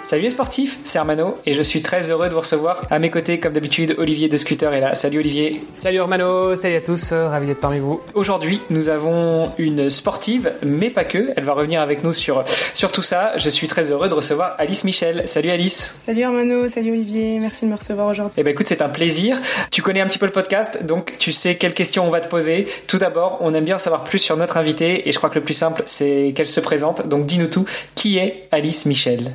Salut 0.00 0.22
les 0.22 0.30
sportifs, 0.30 0.78
c'est 0.84 0.98
Armano 0.98 1.36
et 1.44 1.54
je 1.54 1.62
suis 1.62 1.82
très 1.82 2.10
heureux 2.10 2.28
de 2.28 2.34
vous 2.34 2.40
recevoir. 2.40 2.82
À 2.88 2.98
mes 2.98 3.10
côtés, 3.10 3.40
comme 3.40 3.52
d'habitude, 3.52 3.96
Olivier 3.98 4.28
de 4.28 4.36
Scooter 4.36 4.72
est 4.72 4.80
là. 4.80 4.94
Salut 4.94 5.18
Olivier. 5.18 5.60
Salut 5.74 5.98
Armano, 5.98 6.54
salut 6.56 6.76
à 6.76 6.80
tous, 6.80 7.10
euh, 7.12 7.28
ravi 7.28 7.48
d'être 7.48 7.60
parmi 7.60 7.80
vous. 7.80 8.00
Aujourd'hui, 8.14 8.60
nous 8.70 8.88
avons 8.88 9.50
une 9.58 9.90
sportive, 9.90 10.52
mais 10.62 10.88
pas 10.88 11.04
que. 11.04 11.32
Elle 11.36 11.44
va 11.44 11.52
revenir 11.52 11.80
avec 11.80 12.04
nous 12.04 12.12
sur, 12.12 12.44
sur 12.74 12.92
tout 12.92 13.02
ça. 13.02 13.36
Je 13.36 13.50
suis 13.50 13.66
très 13.66 13.90
heureux 13.90 14.08
de 14.08 14.14
recevoir 14.14 14.54
Alice 14.58 14.84
Michel. 14.84 15.24
Salut 15.26 15.50
Alice. 15.50 16.00
Salut 16.06 16.22
Armano, 16.22 16.68
salut 16.68 16.92
Olivier, 16.92 17.38
merci 17.40 17.66
de 17.66 17.70
me 17.70 17.76
recevoir 17.76 18.06
aujourd'hui. 18.06 18.34
Eh 18.38 18.44
ben 18.44 18.52
écoute, 18.52 18.66
c'est 18.66 18.82
un 18.82 18.88
plaisir. 18.88 19.38
Tu 19.70 19.82
connais 19.82 20.00
un 20.00 20.06
petit 20.06 20.18
peu 20.18 20.26
le 20.26 20.32
podcast, 20.32 20.84
donc 20.86 21.16
tu 21.18 21.32
sais 21.32 21.56
quelles 21.56 21.74
questions 21.74 22.06
on 22.06 22.10
va 22.10 22.20
te 22.20 22.28
poser. 22.28 22.66
Tout 22.86 22.98
d'abord, 22.98 23.38
on 23.40 23.52
aime 23.52 23.64
bien 23.64 23.78
savoir 23.78 24.04
plus 24.04 24.20
sur 24.20 24.36
notre 24.36 24.56
invité 24.56 25.08
et 25.08 25.12
je 25.12 25.18
crois 25.18 25.28
que 25.28 25.38
le 25.38 25.44
plus 25.44 25.54
simple, 25.54 25.82
c'est 25.86 26.32
qu'elle 26.34 26.48
se 26.48 26.60
présente. 26.60 27.08
Donc 27.08 27.26
dis-nous 27.26 27.48
tout. 27.48 27.66
Qui 27.94 28.18
est 28.18 28.48
Alice 28.52 28.86
Michel? 28.86 29.32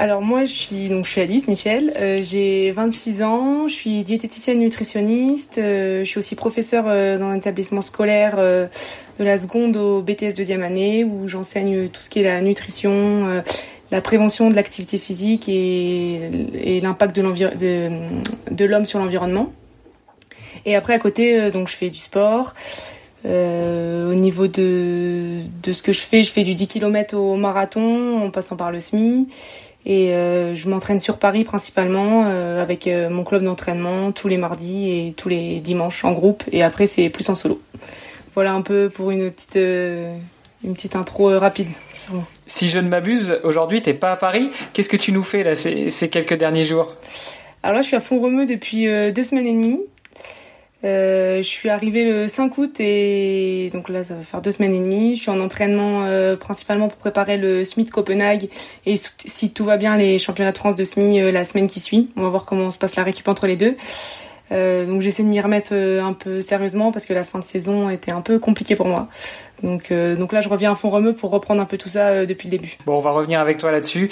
Alors 0.00 0.22
moi, 0.22 0.44
je 0.44 0.52
suis 0.52 0.88
donc 0.88 1.06
je 1.06 1.10
suis 1.10 1.20
Alice 1.20 1.48
Michel, 1.48 1.92
euh, 1.96 2.20
j'ai 2.22 2.70
26 2.70 3.20
ans, 3.24 3.66
je 3.66 3.74
suis 3.74 4.04
diététicienne 4.04 4.60
nutritionniste, 4.60 5.58
euh, 5.58 6.04
je 6.04 6.08
suis 6.08 6.18
aussi 6.18 6.36
professeure 6.36 6.84
euh, 6.86 7.18
dans 7.18 7.26
un 7.26 7.36
établissement 7.36 7.82
scolaire 7.82 8.36
de 8.36 8.68
la 9.24 9.36
seconde 9.36 9.76
au 9.76 10.00
BTS 10.00 10.34
deuxième 10.36 10.62
année 10.62 11.02
où 11.02 11.26
j'enseigne 11.26 11.88
tout 11.88 12.00
ce 12.00 12.10
qui 12.10 12.20
est 12.20 12.22
la 12.22 12.40
nutrition, 12.42 13.42
la 13.90 14.00
prévention 14.00 14.50
de 14.50 14.54
l'activité 14.54 14.98
physique 14.98 15.48
et, 15.48 16.80
l'impact 16.80 17.16
de 17.16 18.64
l'homme 18.64 18.86
sur 18.86 19.00
l'environnement. 19.00 19.52
Et 20.64 20.76
après 20.76 20.94
à 20.94 21.00
côté, 21.00 21.50
donc 21.50 21.68
je 21.68 21.74
fais 21.74 21.90
du 21.90 21.98
sport. 21.98 22.54
au 23.24 24.14
niveau 24.14 24.46
de, 24.46 25.40
de 25.64 25.72
ce 25.72 25.82
que 25.82 25.92
je 25.92 26.02
fais, 26.02 26.22
je 26.22 26.30
fais 26.30 26.44
du 26.44 26.54
10 26.54 26.68
km 26.68 27.16
au 27.16 27.34
marathon 27.34 28.22
en 28.22 28.30
passant 28.30 28.54
par 28.54 28.70
le 28.70 28.78
SMI. 28.78 29.26
Et 29.88 30.12
euh, 30.12 30.54
je 30.54 30.68
m'entraîne 30.68 31.00
sur 31.00 31.16
Paris 31.16 31.44
principalement 31.44 32.26
euh, 32.26 32.60
avec 32.60 32.86
euh, 32.86 33.08
mon 33.08 33.24
club 33.24 33.42
d'entraînement 33.42 34.12
tous 34.12 34.28
les 34.28 34.36
mardis 34.36 34.90
et 34.90 35.14
tous 35.14 35.30
les 35.30 35.60
dimanches 35.60 36.04
en 36.04 36.12
groupe. 36.12 36.44
Et 36.52 36.62
après, 36.62 36.86
c'est 36.86 37.08
plus 37.08 37.28
en 37.30 37.34
solo. 37.34 37.58
Voilà 38.34 38.52
un 38.52 38.60
peu 38.60 38.90
pour 38.90 39.10
une 39.10 39.30
petite, 39.30 39.56
une 39.56 40.74
petite 40.74 40.94
intro 40.94 41.36
rapide 41.38 41.68
sur 41.96 42.14
moi. 42.14 42.24
Si 42.46 42.68
je 42.68 42.78
ne 42.78 42.88
m'abuse, 42.88 43.40
aujourd'hui, 43.44 43.80
tu 43.80 43.88
n'es 43.88 43.94
pas 43.94 44.12
à 44.12 44.16
Paris. 44.16 44.50
Qu'est-ce 44.74 44.90
que 44.90 44.98
tu 44.98 45.10
nous 45.10 45.22
fais 45.22 45.42
là 45.42 45.54
ces, 45.54 45.88
ces 45.88 46.10
quelques 46.10 46.34
derniers 46.36 46.64
jours? 46.64 46.94
Alors 47.62 47.76
là, 47.76 47.82
je 47.82 47.88
suis 47.88 47.96
à 47.96 48.00
Font-Romeu 48.00 48.44
depuis 48.44 48.84
deux 49.12 49.24
semaines 49.24 49.46
et 49.46 49.54
demie. 49.54 49.80
Euh, 50.84 51.38
je 51.38 51.48
suis 51.48 51.68
arrivée 51.70 52.04
le 52.04 52.28
5 52.28 52.56
août 52.56 52.76
et 52.78 53.70
donc 53.72 53.88
là 53.88 54.04
ça 54.04 54.14
va 54.14 54.22
faire 54.22 54.40
deux 54.40 54.52
semaines 54.52 54.72
et 54.72 54.78
demie. 54.78 55.16
Je 55.16 55.22
suis 55.22 55.30
en 55.30 55.40
entraînement 55.40 56.04
euh, 56.04 56.36
principalement 56.36 56.88
pour 56.88 56.98
préparer 56.98 57.36
le 57.36 57.64
SMI 57.64 57.84
de 57.84 57.90
Copenhague 57.90 58.48
et 58.86 58.96
si 58.96 59.52
tout 59.52 59.64
va 59.64 59.76
bien 59.76 59.96
les 59.96 60.18
championnats 60.18 60.52
de 60.52 60.58
France 60.58 60.76
de 60.76 60.84
SMI 60.84 61.20
euh, 61.20 61.32
la 61.32 61.44
semaine 61.44 61.66
qui 61.66 61.80
suit. 61.80 62.10
On 62.16 62.22
va 62.22 62.28
voir 62.28 62.44
comment 62.44 62.70
se 62.70 62.78
passe 62.78 62.94
la 62.94 63.02
récup 63.02 63.26
entre 63.26 63.46
les 63.46 63.56
deux. 63.56 63.76
Euh, 64.52 64.86
donc 64.86 65.02
j'essaie 65.02 65.22
de 65.22 65.28
m'y 65.28 65.40
remettre 65.40 65.70
euh, 65.72 66.02
un 66.02 66.12
peu 66.12 66.40
sérieusement 66.42 66.92
parce 66.92 67.06
que 67.06 67.12
la 67.12 67.24
fin 67.24 67.38
de 67.38 67.44
saison 67.44 67.90
était 67.90 68.12
un 68.12 68.20
peu 68.20 68.38
compliquée 68.38 68.76
pour 68.76 68.86
moi. 68.86 69.08
Donc, 69.64 69.90
euh, 69.90 70.16
là, 70.30 70.40
je 70.40 70.48
reviens 70.48 70.70
à 70.70 70.74
fond 70.76 70.88
remue 70.88 71.14
pour 71.14 71.32
reprendre 71.32 71.60
un 71.60 71.64
peu 71.64 71.76
tout 71.78 71.88
ça 71.88 72.24
depuis 72.24 72.46
le 72.46 72.52
début. 72.52 72.78
Bon, 72.86 72.96
on 72.96 73.00
va 73.00 73.10
revenir 73.10 73.40
avec 73.40 73.58
toi 73.58 73.72
là-dessus. 73.72 74.08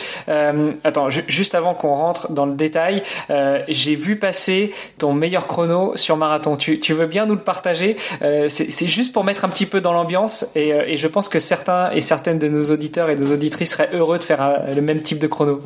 Attends, 0.83 1.09
juste 1.09 1.55
avant 1.55 1.73
qu'on 1.75 1.95
rentre 1.95 2.33
dans 2.33 2.47
le 2.47 2.55
détail, 2.55 3.05
j'ai 3.69 3.95
vu 3.95 4.17
passer 4.17 4.73
ton 4.99 5.13
meilleur 5.13 5.47
chrono 5.47 5.97
sur 5.97 6.17
marathon. 6.17 6.57
Tu, 6.57 6.93
veux 6.93 7.07
bien 7.07 7.27
nous 7.27 7.35
le 7.35 7.41
partager? 7.41 7.95
C'est 8.49 8.89
juste 8.89 9.13
pour 9.13 9.23
mettre 9.23 9.45
un 9.45 9.49
petit 9.49 9.67
peu 9.67 9.81
dans 9.81 9.93
l'ambiance 9.93 10.51
et, 10.57 10.97
je 10.97 11.07
pense 11.07 11.29
que 11.29 11.39
certains 11.39 11.93
et 11.93 12.01
certaines 12.01 12.41
de 12.41 12.49
nos 12.49 12.73
auditeurs 12.73 13.09
et 13.09 13.15
nos 13.15 13.33
auditrices 13.33 13.71
seraient 13.71 13.91
heureux 13.93 14.19
de 14.19 14.25
faire 14.25 14.65
le 14.75 14.83
même 14.83 14.99
type 14.99 15.21
de 15.21 15.29
chrono. 15.29 15.61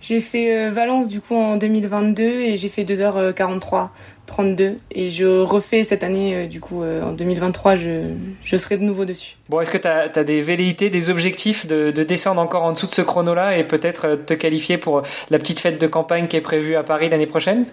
J'ai 0.00 0.20
fait 0.20 0.56
euh, 0.56 0.70
Valence 0.70 1.08
du 1.08 1.20
coup 1.20 1.34
en 1.34 1.56
2022 1.56 2.22
et 2.22 2.56
j'ai 2.56 2.68
fait 2.68 2.84
2h43, 2.84 3.88
32. 4.26 4.76
Et 4.92 5.08
je 5.08 5.26
refais 5.40 5.82
cette 5.82 6.04
année 6.04 6.36
euh, 6.36 6.46
du 6.46 6.60
coup 6.60 6.84
euh, 6.84 7.02
en 7.02 7.12
2023, 7.12 7.74
je, 7.74 8.12
je 8.44 8.56
serai 8.56 8.76
de 8.76 8.84
nouveau 8.84 9.04
dessus. 9.04 9.36
Bon, 9.48 9.60
est-ce 9.60 9.72
que 9.72 9.78
tu 9.78 9.88
as, 9.88 10.08
des 10.24 10.40
velléités, 10.40 10.88
des 10.88 11.10
objectifs 11.10 11.66
de, 11.66 11.90
de, 11.90 12.02
descendre 12.04 12.40
encore 12.40 12.62
en 12.62 12.72
dessous 12.72 12.86
de 12.86 12.92
ce 12.92 13.02
chrono-là 13.02 13.58
et 13.58 13.64
peut-être 13.64 14.14
te 14.24 14.34
qualifier 14.34 14.78
pour 14.78 15.02
la 15.30 15.38
petite 15.38 15.58
fête 15.58 15.80
de 15.80 15.86
campagne 15.88 16.28
qui 16.28 16.36
est 16.36 16.42
prévue 16.42 16.76
à 16.76 16.84
Paris 16.84 17.08
l'année 17.08 17.26
prochaine? 17.26 17.64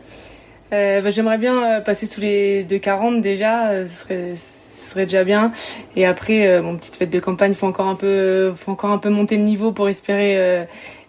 Euh, 0.73 1.01
bah, 1.01 1.11
J'aimerais 1.11 1.37
bien 1.37 1.79
passer 1.81 2.07
sous 2.07 2.21
les 2.21 2.63
2,40 2.63 3.21
déjà, 3.21 3.85
ce 3.85 3.99
serait, 3.99 4.33
ce 4.35 4.89
serait 4.89 5.05
déjà 5.05 5.23
bien. 5.23 5.51
Et 5.95 6.07
après, 6.07 6.59
mon 6.59 6.75
petite 6.75 6.95
fête 6.95 7.11
de 7.11 7.19
campagne, 7.19 7.53
faut 7.53 7.67
encore 7.67 7.87
un 7.87 7.95
peu, 7.95 8.51
faut 8.57 8.71
encore 8.71 8.89
un 8.89 8.97
peu 8.97 9.09
monter 9.09 9.37
le 9.37 9.43
niveau 9.43 9.71
pour 9.71 9.87
espérer 9.89 10.65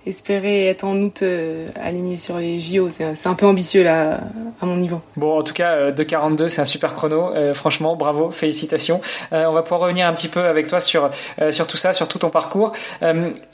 espérer 0.06 0.68
être 0.68 0.84
en 0.84 0.96
août 0.96 1.20
euh, 1.22 1.68
aligné 1.80 2.16
sur 2.16 2.38
les 2.38 2.60
JO. 2.60 2.88
C'est 2.90 3.26
un 3.26 3.34
peu 3.34 3.46
ambitieux 3.46 3.82
là, 3.82 4.20
à 4.60 4.66
mon 4.66 4.76
niveau. 4.76 5.02
Bon, 5.16 5.38
en 5.38 5.42
tout 5.42 5.52
cas, 5.52 5.88
2,42, 5.90 6.42
euh, 6.42 6.48
c'est 6.48 6.60
un 6.60 6.64
super 6.64 6.94
chrono. 6.94 7.34
Euh, 7.34 7.54
franchement, 7.54 7.96
bravo, 7.96 8.30
félicitations. 8.30 9.00
on 9.32 9.52
va 9.52 9.62
pouvoir 9.62 9.80
revenir 9.80 10.06
un 10.06 10.12
petit 10.12 10.28
peu 10.28 10.44
avec 10.44 10.68
toi 10.68 10.80
sur, 10.80 11.10
sur 11.50 11.66
tout 11.66 11.76
ça, 11.76 11.92
sur 11.92 12.08
tout 12.08 12.18
ton 12.18 12.30
parcours. 12.30 12.72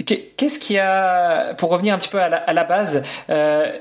Qu'est-ce 0.04 0.58
qui 0.58 0.78
a, 0.78 1.54
pour 1.54 1.70
revenir 1.70 1.94
un 1.94 1.98
petit 1.98 2.08
peu 2.08 2.20
à 2.20 2.52
la 2.52 2.64
base, 2.64 3.02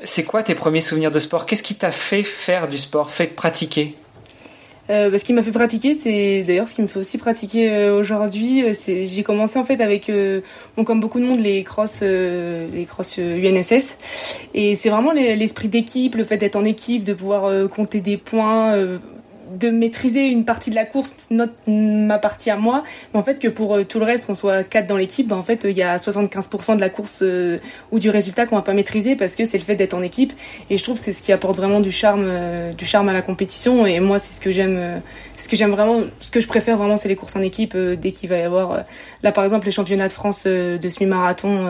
c'est 0.03 0.23
quoi 0.23 0.43
tes 0.43 0.55
premiers 0.55 0.81
souvenirs 0.81 1.11
de 1.11 1.19
sport? 1.19 1.45
Qu'est-ce 1.45 1.63
qui 1.63 1.75
t'a 1.75 1.91
fait 1.91 2.23
faire 2.23 2.67
du 2.67 2.77
sport, 2.77 3.09
fait 3.09 3.27
pratiquer? 3.27 3.95
Euh, 4.89 5.09
bah, 5.09 5.17
ce 5.17 5.25
qui 5.25 5.33
m'a 5.33 5.41
fait 5.41 5.51
pratiquer, 5.51 5.93
c'est 5.93 6.43
d'ailleurs 6.43 6.67
ce 6.67 6.75
qui 6.75 6.81
me 6.81 6.87
fait 6.87 6.99
aussi 6.99 7.17
pratiquer 7.17 7.69
euh, 7.69 7.99
aujourd'hui. 7.99 8.63
Euh, 8.63 8.73
c'est 8.73 9.05
j'ai 9.05 9.23
commencé 9.23 9.59
en 9.59 9.63
fait 9.63 9.79
avec, 9.81 10.11
bon 10.75 10.83
comme 10.83 10.99
beaucoup 10.99 11.19
de 11.19 11.25
monde, 11.25 11.39
les 11.39 11.63
cross, 11.63 12.01
les 12.01 12.85
cross 12.87 13.17
UNSS, 13.17 13.97
et 14.53 14.75
c'est 14.75 14.89
vraiment 14.89 15.11
l'esprit 15.11 15.67
d'équipe, 15.67 16.15
le 16.15 16.23
fait 16.23 16.37
d'être 16.37 16.55
en 16.55 16.65
équipe, 16.65 17.03
de 17.03 17.13
pouvoir 17.13 17.69
compter 17.69 18.01
des 18.01 18.17
points 18.17 18.75
de 19.57 19.69
maîtriser 19.69 20.25
une 20.25 20.45
partie 20.45 20.69
de 20.69 20.75
la 20.75 20.85
course, 20.85 21.15
notre, 21.29 21.53
ma 21.67 22.17
partie 22.17 22.49
à 22.49 22.55
moi, 22.55 22.83
mais 23.13 23.19
en 23.19 23.23
fait 23.23 23.39
que 23.39 23.47
pour 23.47 23.75
euh, 23.75 23.83
tout 23.83 23.99
le 23.99 24.05
reste, 24.05 24.25
qu'on 24.25 24.35
soit 24.35 24.63
quatre 24.63 24.87
dans 24.87 24.97
l'équipe, 24.97 25.27
ben, 25.27 25.37
en 25.37 25.43
fait 25.43 25.65
il 25.65 25.77
y 25.77 25.83
a 25.83 25.97
75% 25.97 26.75
de 26.75 26.81
la 26.81 26.89
course 26.89 27.19
euh, 27.21 27.57
ou 27.91 27.99
du 27.99 28.09
résultat 28.09 28.45
qu'on 28.45 28.55
va 28.55 28.61
pas 28.61 28.73
maîtriser 28.73 29.15
parce 29.15 29.35
que 29.35 29.45
c'est 29.45 29.57
le 29.57 29.63
fait 29.63 29.75
d'être 29.75 29.93
en 29.93 30.01
équipe. 30.01 30.33
Et 30.69 30.77
je 30.77 30.83
trouve 30.83 30.97
que 30.97 31.03
c'est 31.03 31.13
ce 31.13 31.21
qui 31.21 31.31
apporte 31.31 31.57
vraiment 31.57 31.79
du 31.79 31.91
charme, 31.91 32.25
euh, 32.25 32.73
du 32.73 32.85
charme 32.85 33.09
à 33.09 33.13
la 33.13 33.21
compétition. 33.21 33.85
Et 33.85 33.99
moi 33.99 34.19
c'est 34.19 34.33
ce 34.33 34.41
que 34.41 34.51
j'aime, 34.51 35.01
ce 35.41 35.49
que 35.49 35.55
j'aime 35.55 35.71
vraiment, 35.71 36.03
ce 36.21 36.31
que 36.31 36.39
je 36.39 36.47
préfère 36.47 36.77
vraiment 36.77 36.97
c'est 36.97 37.09
les 37.09 37.15
courses 37.15 37.35
en 37.35 37.41
équipe 37.41 37.75
dès 37.75 38.11
qu'il 38.11 38.29
va 38.29 38.37
y 38.37 38.41
avoir 38.41 38.83
là 39.23 39.31
par 39.31 39.43
exemple 39.43 39.65
les 39.65 39.71
championnats 39.71 40.07
de 40.07 40.13
France 40.13 40.45
de 40.45 40.89
semi-marathon, 40.89 41.65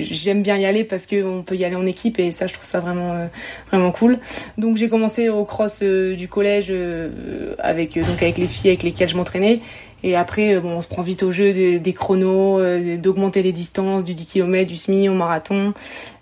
j'aime 0.00 0.42
bien 0.42 0.56
y 0.56 0.64
aller 0.64 0.84
parce 0.84 1.06
qu'on 1.06 1.42
peut 1.46 1.56
y 1.56 1.64
aller 1.64 1.76
en 1.76 1.86
équipe 1.86 2.18
et 2.18 2.30
ça 2.30 2.46
je 2.46 2.54
trouve 2.54 2.66
ça 2.66 2.80
vraiment 2.80 3.28
vraiment 3.70 3.92
cool. 3.92 4.18
Donc 4.58 4.76
j'ai 4.76 4.88
commencé 4.88 5.28
au 5.28 5.44
cross 5.44 5.82
du 5.82 6.28
collège 6.28 6.70
euh, 6.70 7.54
avec 7.58 7.98
donc 7.98 8.22
avec 8.22 8.38
les 8.38 8.48
filles 8.48 8.70
avec 8.70 8.82
lesquelles 8.82 9.08
je 9.08 9.16
m'entraînais. 9.16 9.60
Et 10.02 10.16
après, 10.16 10.54
euh, 10.54 10.60
bon, 10.60 10.70
on 10.72 10.80
se 10.82 10.88
prend 10.88 11.02
vite 11.02 11.22
au 11.22 11.32
jeu 11.32 11.78
des, 11.78 11.92
chronos, 11.94 12.58
euh, 12.58 12.98
d'augmenter 12.98 13.42
les 13.42 13.52
distances, 13.52 14.04
du 14.04 14.12
10 14.12 14.26
km, 14.26 14.68
du 14.68 14.76
semi 14.76 15.08
au 15.08 15.14
marathon. 15.14 15.72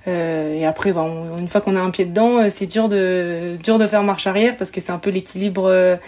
et 0.07 0.65
après, 0.67 0.93
bon, 0.93 1.37
une 1.39 1.49
fois 1.49 1.61
qu'on 1.61 1.77
a 1.77 1.81
un 1.81 1.91
pied 1.91 2.05
dedans, 2.05 2.49
c'est 2.51 2.67
dur 2.67 2.89
de 2.89 3.57
dur 3.63 3.79
de 3.79 3.87
faire 3.87 4.03
marche 4.03 4.27
arrière 4.27 4.57
parce 4.57 4.71
que 4.71 4.81
c'est 4.81 4.93
un 4.93 4.99
peu 4.99 5.11
l'équilibre 5.11 5.99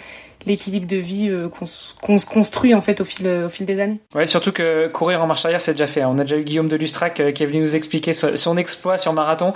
l'équilibre 0.45 0.87
de 0.87 0.97
vie 0.97 1.31
qu'on 1.51 2.17
se 2.17 2.25
construit 2.25 2.73
en 2.73 2.81
fait 2.81 3.01
au 3.01 3.05
fil 3.05 3.27
au 3.27 3.49
fil 3.49 3.65
des 3.65 3.79
années. 3.79 3.99
Ouais, 4.13 4.25
surtout 4.25 4.51
que 4.51 4.87
courir 4.87 5.23
en 5.23 5.27
marche 5.27 5.45
arrière 5.45 5.61
c'est 5.61 5.73
déjà 5.73 5.87
fait. 5.87 6.03
On 6.03 6.17
a 6.17 6.21
déjà 6.21 6.37
eu 6.37 6.43
Guillaume 6.43 6.67
de 6.67 6.75
Lustrac 6.75 7.15
qui 7.33 7.43
est 7.43 7.45
venu 7.45 7.61
nous 7.61 7.75
expliquer 7.75 8.13
son 8.13 8.57
exploit 8.57 8.97
sur 8.97 9.13
marathon. 9.13 9.53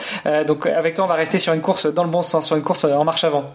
donc 0.47 0.65
avec 0.65 0.95
toi 0.95 1.05
on 1.05 1.07
va 1.07 1.15
rester 1.15 1.37
sur 1.37 1.53
une 1.53 1.61
course 1.61 1.85
dans 1.85 2.03
le 2.03 2.09
bon 2.09 2.21
sens, 2.21 2.47
sur 2.47 2.55
une 2.55 2.63
course 2.63 2.83
en 2.85 3.03
marche 3.03 3.23
avant. 3.23 3.45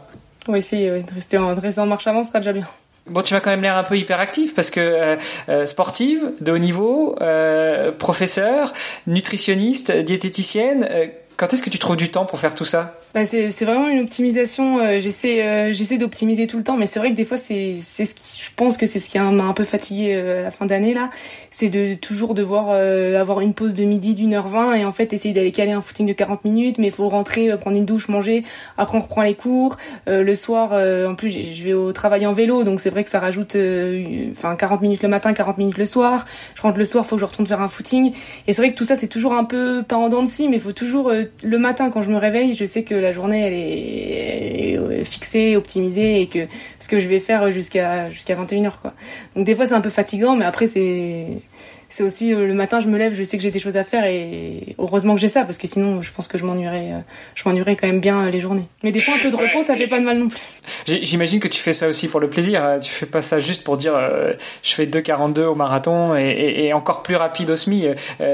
On 0.46 0.52
va 0.52 0.58
essayer 0.58 0.90
de 0.90 1.14
rester 1.14 1.38
en, 1.38 1.54
de 1.54 1.80
en 1.80 1.86
marche 1.86 2.06
avant, 2.06 2.22
ce 2.22 2.28
sera 2.28 2.40
déjà 2.40 2.52
bien. 2.52 2.66
Bon, 3.06 3.20
tu 3.20 3.34
m'as 3.34 3.40
quand 3.40 3.50
même 3.50 3.60
l'air 3.60 3.76
un 3.76 3.82
peu 3.82 3.98
hyperactif 3.98 4.54
parce 4.54 4.70
que 4.70 4.80
euh, 4.80 5.16
euh, 5.50 5.66
sportive, 5.66 6.32
de 6.40 6.52
haut 6.52 6.58
niveau, 6.58 7.16
euh, 7.20 7.92
professeur, 7.92 8.72
nutritionniste, 9.06 9.92
diététicienne, 9.92 10.88
Quand 11.36 11.52
est-ce 11.52 11.62
que 11.62 11.70
tu 11.70 11.78
trouves 11.78 11.96
du 11.96 12.10
temps 12.10 12.26
pour 12.26 12.38
faire 12.38 12.54
tout 12.54 12.64
ça? 12.64 12.94
Bah 13.14 13.24
c'est, 13.24 13.48
vraiment 13.64 13.88
une 13.88 14.00
optimisation. 14.00 14.80
Euh, 14.80 14.98
j'essaie, 14.98 15.40
euh, 15.46 15.72
j'essaie 15.72 15.98
d'optimiser 15.98 16.48
tout 16.48 16.58
le 16.58 16.64
temps, 16.64 16.76
mais 16.76 16.86
c'est 16.86 16.98
vrai 16.98 17.10
que 17.10 17.14
des 17.14 17.24
fois, 17.24 17.36
c'est, 17.36 17.76
c'est 17.80 18.06
ce 18.06 18.14
qui, 18.16 18.42
je 18.42 18.50
pense 18.56 18.76
que 18.76 18.86
c'est 18.86 18.98
ce 18.98 19.08
qui 19.08 19.20
m'a 19.20 19.44
un 19.44 19.52
peu 19.52 19.62
fatigué 19.62 20.14
euh, 20.14 20.40
à 20.40 20.42
la 20.42 20.50
fin 20.50 20.66
d'année 20.66 20.94
là, 20.94 21.10
c'est 21.50 21.68
de 21.68 21.94
toujours 21.94 22.34
devoir 22.34 22.70
avoir 22.70 23.40
une 23.40 23.54
pause 23.54 23.74
de 23.74 23.84
midi 23.84 24.14
d'une 24.14 24.34
heure 24.34 24.48
vingt 24.48 24.74
et 24.74 24.84
en 24.84 24.90
fait 24.90 25.12
essayer 25.12 25.32
d'aller 25.32 25.52
caler 25.52 25.70
un 25.70 25.80
footing 25.80 26.06
de 26.08 26.12
40 26.12 26.44
minutes, 26.44 26.78
mais 26.78 26.88
il 26.88 26.92
faut 26.92 27.08
rentrer, 27.08 27.56
prendre 27.58 27.76
une 27.76 27.84
douche, 27.84 28.08
manger, 28.08 28.42
après 28.76 28.98
on 28.98 29.00
reprend 29.00 29.22
les 29.22 29.34
cours. 29.36 29.76
le 30.08 30.34
soir, 30.34 30.72
en 30.72 31.14
plus, 31.14 31.30
je 31.30 31.62
vais 31.62 31.72
au 31.72 31.92
travail 31.92 32.26
en 32.26 32.32
vélo, 32.32 32.64
donc 32.64 32.80
c'est 32.80 32.90
vrai 32.90 33.04
que 33.04 33.10
ça 33.10 33.20
rajoute, 33.20 33.56
enfin 34.32 34.56
40 34.56 34.82
minutes 34.82 35.04
le 35.04 35.08
matin, 35.08 35.32
40 35.32 35.58
minutes 35.58 35.78
le 35.78 35.86
soir. 35.86 36.26
Je 36.56 36.62
rentre 36.62 36.78
le 36.78 36.84
soir, 36.84 37.06
faut 37.06 37.14
que 37.14 37.20
je 37.20 37.26
retourne 37.26 37.46
faire 37.46 37.62
un 37.62 37.68
footing, 37.68 38.12
et 38.48 38.52
c'est 38.52 38.60
vrai 38.60 38.72
que 38.72 38.76
tout 38.76 38.84
ça 38.84 38.96
c'est 38.96 39.06
toujours 39.06 39.34
un 39.34 39.44
peu 39.44 39.84
pas 39.86 39.96
en 39.96 40.08
dents 40.08 40.24
de 40.24 40.28
scie, 40.28 40.48
mais 40.48 40.58
faut 40.58 40.72
toujours 40.72 41.12
le 41.42 41.58
matin 41.58 41.90
quand 41.90 42.02
je 42.02 42.10
me 42.10 42.16
réveille, 42.16 42.54
je 42.54 42.64
sais 42.64 42.82
que 42.82 42.94
la 42.94 43.12
journée 43.12 43.42
elle 43.42 43.54
est, 43.54 45.04
fixée, 45.04 45.56
optimisée 45.56 46.22
et 46.22 46.26
que 46.28 46.46
ce 46.78 46.88
que 46.88 46.98
je 46.98 47.08
vais 47.08 47.20
faire 47.20 47.50
jusqu'à 47.50 48.10
jusqu'à 48.10 48.34
21h 48.34 48.72
quoi. 48.80 48.94
Donc 49.36 49.44
des 49.44 49.54
fois 49.54 49.66
c'est 49.66 49.74
un 49.74 49.80
peu 49.80 49.90
fatigant 49.90 50.34
mais 50.36 50.44
après 50.44 50.66
c'est 50.66 52.02
aussi 52.02 52.32
euh, 52.32 52.46
le 52.46 52.54
matin 52.54 52.80
je 52.80 52.88
me 52.88 52.98
lève, 52.98 53.14
je 53.14 53.22
sais 53.22 53.36
que 53.36 53.42
j'ai 53.42 53.50
des 53.50 53.58
choses 53.58 53.76
à 53.76 53.84
faire 53.84 54.04
et 54.04 54.74
heureusement 54.78 55.14
que 55.14 55.20
j'ai 55.20 55.28
ça 55.28 55.44
parce 55.44 55.58
que 55.58 55.66
sinon 55.66 56.02
je 56.02 56.10
pense 56.12 56.26
que 56.26 56.38
je 56.38 56.44
m'ennuierais 56.44 56.92
euh, 56.92 56.98
je 57.34 57.44
quand 57.44 57.86
même 57.86 58.00
bien 58.00 58.26
euh, 58.26 58.30
les 58.30 58.40
journées. 58.40 58.66
Mais 58.82 58.92
des 58.92 59.00
fois 59.00 59.14
un 59.14 59.18
peu 59.18 59.30
de 59.30 59.36
repos 59.36 59.62
ça 59.66 59.76
fait 59.76 59.86
pas 59.86 60.00
de 60.00 60.04
mal 60.04 60.18
non 60.18 60.28
plus. 60.28 60.40
J'imagine 60.86 61.40
que 61.40 61.48
tu 61.48 61.60
fais 61.60 61.72
ça 61.72 61.88
aussi 61.88 62.08
pour 62.08 62.20
le 62.20 62.30
plaisir, 62.30 62.78
tu 62.82 62.90
fais 62.90 63.06
pas 63.06 63.22
ça 63.22 63.38
juste 63.38 63.62
pour 63.64 63.76
dire 63.76 63.94
je 64.62 64.74
fais 64.74 64.86
2,42 64.86 65.42
au 65.44 65.54
marathon 65.54 66.16
et, 66.16 66.66
et, 66.66 66.72
encore 66.72 67.02
plus 67.02 67.16
rapide 67.16 67.50
au 67.50 67.56
SMI, 67.56 67.88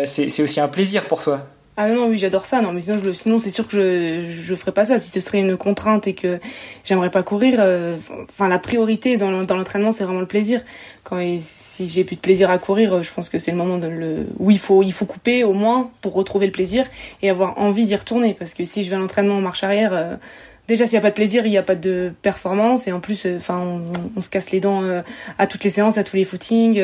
c'est 0.04 0.42
aussi 0.42 0.60
un 0.60 0.68
plaisir 0.68 1.04
pour 1.06 1.22
toi. 1.22 1.46
Ah 1.82 1.88
non, 1.88 2.08
oui, 2.08 2.18
j'adore 2.18 2.44
ça. 2.44 2.60
Non, 2.60 2.74
mais 2.74 2.82
sinon, 2.82 3.00
je, 3.02 3.10
sinon 3.10 3.38
c'est 3.38 3.48
sûr 3.48 3.66
que 3.66 3.74
je, 3.74 4.42
je 4.42 4.54
ferais 4.54 4.70
pas 4.72 4.84
ça. 4.84 4.98
Si 4.98 5.10
ce 5.10 5.18
serait 5.18 5.38
une 5.38 5.56
contrainte 5.56 6.06
et 6.06 6.12
que 6.12 6.38
j'aimerais 6.84 7.10
pas 7.10 7.22
courir, 7.22 7.56
euh, 7.58 7.96
enfin, 8.28 8.48
la 8.48 8.58
priorité 8.58 9.16
dans, 9.16 9.30
l'entraînement, 9.30 9.90
c'est 9.90 10.04
vraiment 10.04 10.20
le 10.20 10.26
plaisir. 10.26 10.60
Quand 11.04 11.18
si 11.38 11.88
j'ai 11.88 12.04
plus 12.04 12.16
de 12.16 12.20
plaisir 12.20 12.50
à 12.50 12.58
courir, 12.58 13.02
je 13.02 13.10
pense 13.10 13.30
que 13.30 13.38
c'est 13.38 13.50
le 13.50 13.56
moment 13.56 13.78
de 13.78 13.86
le, 13.86 14.26
où 14.38 14.50
il 14.50 14.58
faut, 14.58 14.82
il 14.82 14.92
faut 14.92 15.06
couper 15.06 15.42
au 15.42 15.54
moins 15.54 15.90
pour 16.02 16.12
retrouver 16.12 16.44
le 16.44 16.52
plaisir 16.52 16.84
et 17.22 17.30
avoir 17.30 17.58
envie 17.58 17.86
d'y 17.86 17.96
retourner. 17.96 18.34
Parce 18.34 18.52
que 18.52 18.66
si 18.66 18.84
je 18.84 18.90
vais 18.90 18.96
à 18.96 18.98
l'entraînement 18.98 19.36
en 19.36 19.40
marche 19.40 19.64
arrière, 19.64 19.94
euh, 19.94 20.16
déjà 20.68 20.84
s'il 20.84 20.96
n'y 20.96 20.98
a 20.98 21.02
pas 21.02 21.08
de 21.08 21.14
plaisir, 21.14 21.46
il 21.46 21.50
n'y 21.50 21.56
a 21.56 21.62
pas 21.62 21.76
de 21.76 22.12
performance 22.20 22.88
et 22.88 22.92
en 22.92 23.00
plus, 23.00 23.24
euh, 23.24 23.38
enfin, 23.38 23.80
on, 24.16 24.20
se 24.20 24.28
casse 24.28 24.50
les 24.50 24.60
dents 24.60 24.82
à 25.38 25.46
toutes 25.46 25.64
les 25.64 25.70
séances, 25.70 25.96
à 25.96 26.04
tous 26.04 26.16
les 26.16 26.26
footings. 26.26 26.78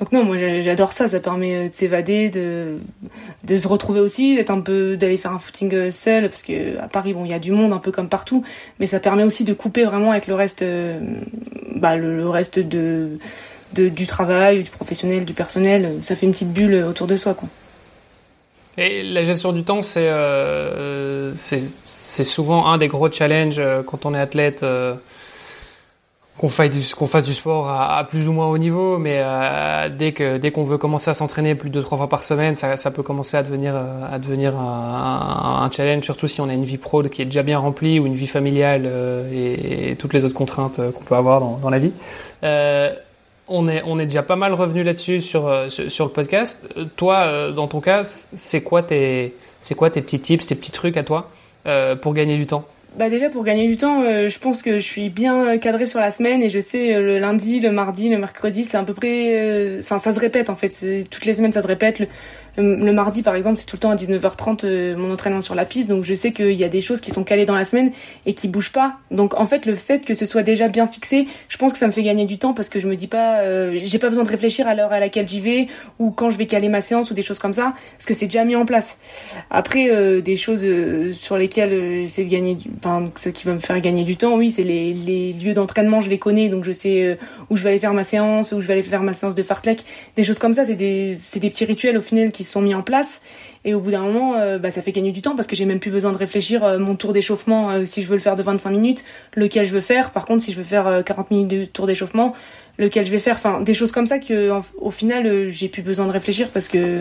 Donc 0.00 0.12
non, 0.12 0.24
moi 0.24 0.38
j'adore 0.38 0.92
ça, 0.92 1.08
ça 1.08 1.20
permet 1.20 1.54
euh, 1.54 1.68
de 1.68 1.74
s'évader, 1.74 2.30
de, 2.30 3.58
se 3.58 3.68
retrouver 3.68 4.00
aussi, 4.00 4.34
d'être 4.34 4.50
un 4.50 4.62
peu, 4.62 4.96
d'aller 4.96 5.18
faire 5.18 5.32
un 5.32 5.38
footing 5.38 5.74
euh, 5.74 5.90
seul, 5.90 6.30
parce 6.30 6.42
que 6.42 6.78
à 6.78 6.88
Paris, 6.88 7.12
bon, 7.12 7.26
il 7.26 7.30
y 7.30 7.34
a 7.34 7.38
du 7.38 7.52
monde 7.52 7.74
un 7.74 7.78
peu 7.78 7.92
comme 7.92 8.08
partout, 8.08 8.42
mais 8.78 8.86
ça 8.86 8.98
permet 8.98 9.24
aussi 9.24 9.44
de 9.44 9.52
couper 9.52 9.84
vraiment 9.84 10.10
avec 10.10 10.26
le 10.26 10.34
reste, 10.34 10.62
euh, 10.62 10.98
bah, 11.76 11.96
le, 11.96 12.26
reste 12.30 12.58
de, 12.58 13.18
du 13.74 14.06
travail, 14.06 14.62
du 14.62 14.70
professionnel, 14.70 15.26
du 15.26 15.34
personnel, 15.34 15.98
ça 16.00 16.16
fait 16.16 16.24
une 16.24 16.32
petite 16.32 16.52
bulle 16.52 16.82
autour 16.88 17.06
de 17.06 17.16
soi, 17.16 17.34
quoi. 17.34 17.48
Et 18.78 19.02
la 19.02 19.22
gestion 19.22 19.52
du 19.52 19.64
temps, 19.64 19.82
c'est 19.82 20.08
c'est 21.36 22.24
souvent 22.24 22.66
un 22.66 22.78
des 22.78 22.88
gros 22.88 23.10
challenges 23.10 23.60
quand 23.86 24.06
on 24.06 24.14
est 24.14 24.18
athlète 24.18 24.64
qu'on 26.40 26.48
fasse 26.48 27.24
du 27.24 27.34
sport 27.34 27.68
à, 27.68 28.02
plus 28.08 28.26
ou 28.26 28.32
moins 28.32 28.46
haut 28.46 28.56
niveau 28.56 28.96
mais 28.96 29.18
euh, 29.18 29.90
dès 29.90 30.12
que 30.12 30.48
qu'on 30.48 30.64
veut 30.64 30.78
commencer 30.78 31.10
à 31.10 31.14
s'entraîner 31.14 31.54
plus 31.54 31.68
de 31.68 31.82
trois 31.82 31.98
fois 31.98 32.08
par 32.08 32.24
semaine 32.24 32.54
ça, 32.54 32.90
peut 32.90 33.02
commencer 33.02 33.36
à 33.36 33.42
devenir 33.42 33.74
euh, 33.76 34.56
un, 34.56 35.70
challenge 35.70 36.04
surtout 36.04 36.28
si 36.28 36.40
on 36.40 36.48
a 36.48 36.54
une 36.54 36.64
vie 36.64 36.78
pro 36.78 37.02
qui 37.02 37.20
est 37.20 37.26
déjà 37.26 37.42
bien 37.42 37.58
remplie 37.58 38.00
ou 38.00 38.06
une 38.06 38.14
vie 38.14 38.26
familiale 38.26 38.84
euh, 38.86 39.90
et, 39.90 39.96
toutes 39.96 40.14
les 40.14 40.24
autres 40.24 40.34
contraintes 40.34 40.80
qu'on 40.92 41.04
peut 41.04 41.14
avoir 41.14 41.40
dans, 41.40 41.68
la 41.68 41.78
vie. 41.78 41.92
On 43.48 43.68
est 43.68 44.06
déjà 44.06 44.22
pas 44.22 44.36
mal 44.36 44.54
revenu 44.54 44.82
là-dessus 44.82 45.20
sur, 45.20 45.46
le 45.46 46.08
podcast. 46.08 46.66
Toi 46.96 47.50
dans 47.52 47.68
ton 47.68 47.80
cas 47.80 48.04
c'est 48.04 48.62
quoi 48.62 48.82
c'est 48.88 49.74
quoi 49.76 49.90
tes 49.90 50.00
petits 50.00 50.20
tips 50.20 50.46
tes 50.46 50.54
petits 50.54 50.72
trucs 50.72 50.96
à 50.96 51.04
toi 51.04 51.28
pour 52.00 52.14
gagner 52.14 52.38
du 52.38 52.46
temps? 52.46 52.64
Bah 52.98 53.08
déjà 53.08 53.30
pour 53.30 53.44
gagner 53.44 53.68
du 53.68 53.76
temps, 53.76 54.02
euh, 54.02 54.28
je 54.28 54.38
pense 54.40 54.62
que 54.62 54.78
je 54.78 54.84
suis 54.84 55.10
bien 55.10 55.58
cadrée 55.58 55.86
sur 55.86 56.00
la 56.00 56.10
semaine 56.10 56.42
et 56.42 56.50
je 56.50 56.58
sais 56.58 56.94
euh, 56.94 57.00
le 57.00 57.18
lundi, 57.20 57.60
le 57.60 57.70
mardi, 57.70 58.08
le 58.08 58.18
mercredi, 58.18 58.64
c'est 58.64 58.76
à 58.76 58.82
peu 58.82 58.94
près, 58.94 59.38
euh, 59.38 59.78
enfin 59.80 60.00
ça 60.00 60.12
se 60.12 60.18
répète 60.18 60.50
en 60.50 60.56
fait, 60.56 61.04
toutes 61.08 61.24
les 61.24 61.36
semaines 61.36 61.52
ça 61.52 61.62
se 61.62 61.68
répète. 61.68 62.02
Le 62.56 62.92
mardi, 62.92 63.22
par 63.22 63.34
exemple, 63.34 63.58
c'est 63.58 63.66
tout 63.66 63.76
le 63.76 63.80
temps 63.80 63.90
à 63.90 63.96
19h30 63.96 64.60
euh, 64.64 64.96
mon 64.96 65.12
entraînement 65.12 65.40
sur 65.40 65.54
la 65.54 65.64
piste, 65.64 65.88
donc 65.88 66.04
je 66.04 66.14
sais 66.14 66.32
qu'il 66.32 66.52
y 66.52 66.64
a 66.64 66.68
des 66.68 66.80
choses 66.80 67.00
qui 67.00 67.10
sont 67.10 67.24
calées 67.24 67.46
dans 67.46 67.54
la 67.54 67.64
semaine 67.64 67.92
et 68.26 68.34
qui 68.34 68.48
bougent 68.48 68.72
pas. 68.72 68.96
Donc 69.10 69.34
en 69.34 69.46
fait, 69.46 69.66
le 69.66 69.74
fait 69.74 70.04
que 70.04 70.14
ce 70.14 70.26
soit 70.26 70.42
déjà 70.42 70.68
bien 70.68 70.86
fixé, 70.86 71.26
je 71.48 71.56
pense 71.56 71.72
que 71.72 71.78
ça 71.78 71.86
me 71.86 71.92
fait 71.92 72.02
gagner 72.02 72.26
du 72.26 72.38
temps 72.38 72.52
parce 72.52 72.68
que 72.68 72.80
je 72.80 72.88
me 72.88 72.96
dis 72.96 73.06
pas, 73.06 73.40
euh, 73.40 73.78
j'ai 73.82 73.98
pas 73.98 74.08
besoin 74.08 74.24
de 74.24 74.28
réfléchir 74.28 74.66
à 74.66 74.74
l'heure 74.74 74.92
à 74.92 75.00
laquelle 75.00 75.28
j'y 75.28 75.40
vais 75.40 75.68
ou 75.98 76.10
quand 76.10 76.30
je 76.30 76.38
vais 76.38 76.46
caler 76.46 76.68
ma 76.68 76.80
séance 76.80 77.10
ou 77.10 77.14
des 77.14 77.22
choses 77.22 77.38
comme 77.38 77.54
ça, 77.54 77.74
parce 77.96 78.06
que 78.06 78.14
c'est 78.14 78.26
déjà 78.26 78.44
mis 78.44 78.56
en 78.56 78.66
place. 78.66 78.98
Après, 79.50 79.90
euh, 79.90 80.20
des 80.20 80.36
choses 80.36 80.66
sur 81.14 81.36
lesquelles 81.36 82.02
j'essaie 82.02 82.24
de 82.24 82.30
gagner, 82.30 82.54
du... 82.54 82.68
enfin, 82.78 83.10
ce 83.16 83.28
qui 83.28 83.46
va 83.46 83.54
me 83.54 83.60
faire 83.60 83.80
gagner 83.80 84.04
du 84.04 84.16
temps, 84.16 84.36
oui, 84.36 84.50
c'est 84.50 84.64
les, 84.64 84.92
les 84.92 85.32
lieux 85.32 85.54
d'entraînement, 85.54 86.00
je 86.00 86.08
les 86.08 86.18
connais, 86.18 86.48
donc 86.48 86.64
je 86.64 86.72
sais 86.72 87.18
où 87.48 87.56
je 87.56 87.62
vais 87.62 87.70
aller 87.70 87.78
faire 87.78 87.94
ma 87.94 88.04
séance, 88.04 88.52
où 88.52 88.60
je 88.60 88.66
vais 88.66 88.74
aller 88.74 88.82
faire 88.82 89.02
ma 89.02 89.14
séance 89.14 89.34
de 89.34 89.42
fartlek, 89.42 89.84
des 90.16 90.24
choses 90.24 90.38
comme 90.38 90.54
ça, 90.54 90.64
c'est 90.64 90.74
des, 90.74 91.18
c'est 91.22 91.40
des 91.40 91.50
petits 91.50 91.64
rituels 91.64 91.96
au 91.96 92.00
final 92.00 92.30
qui 92.30 92.39
sont 92.44 92.62
mis 92.62 92.74
en 92.74 92.82
place. 92.82 93.20
Et 93.64 93.74
au 93.74 93.80
bout 93.80 93.90
d'un 93.90 94.02
moment, 94.02 94.36
euh, 94.36 94.58
bah, 94.58 94.70
ça 94.70 94.80
fait 94.80 94.92
gagner 94.92 95.12
du 95.12 95.20
temps 95.20 95.36
parce 95.36 95.46
que 95.46 95.54
j'ai 95.54 95.66
même 95.66 95.80
plus 95.80 95.90
besoin 95.90 96.12
de 96.12 96.16
réfléchir 96.16 96.64
euh, 96.64 96.78
mon 96.78 96.96
tour 96.96 97.12
d'échauffement 97.12 97.70
euh, 97.70 97.84
si 97.84 98.02
je 98.02 98.08
veux 98.08 98.14
le 98.14 98.20
faire 98.20 98.36
de 98.36 98.42
25 98.42 98.70
minutes, 98.70 99.04
lequel 99.34 99.66
je 99.66 99.72
veux 99.72 99.82
faire. 99.82 100.10
Par 100.10 100.24
contre, 100.24 100.42
si 100.42 100.52
je 100.52 100.56
veux 100.56 100.64
faire 100.64 101.02
40 101.04 101.30
minutes 101.30 101.48
de 101.48 101.64
tour 101.66 101.86
d'échauffement, 101.86 102.34
lequel 102.78 103.04
je 103.04 103.10
vais 103.10 103.18
faire. 103.18 103.36
Enfin, 103.36 103.60
des 103.60 103.74
choses 103.74 103.92
comme 103.92 104.06
ça 104.06 104.18
que 104.18 104.50
au 104.78 104.90
final, 104.90 105.50
j'ai 105.50 105.68
plus 105.68 105.82
besoin 105.82 106.06
de 106.06 106.12
réfléchir 106.12 106.48
parce 106.48 106.68
que 106.68 107.00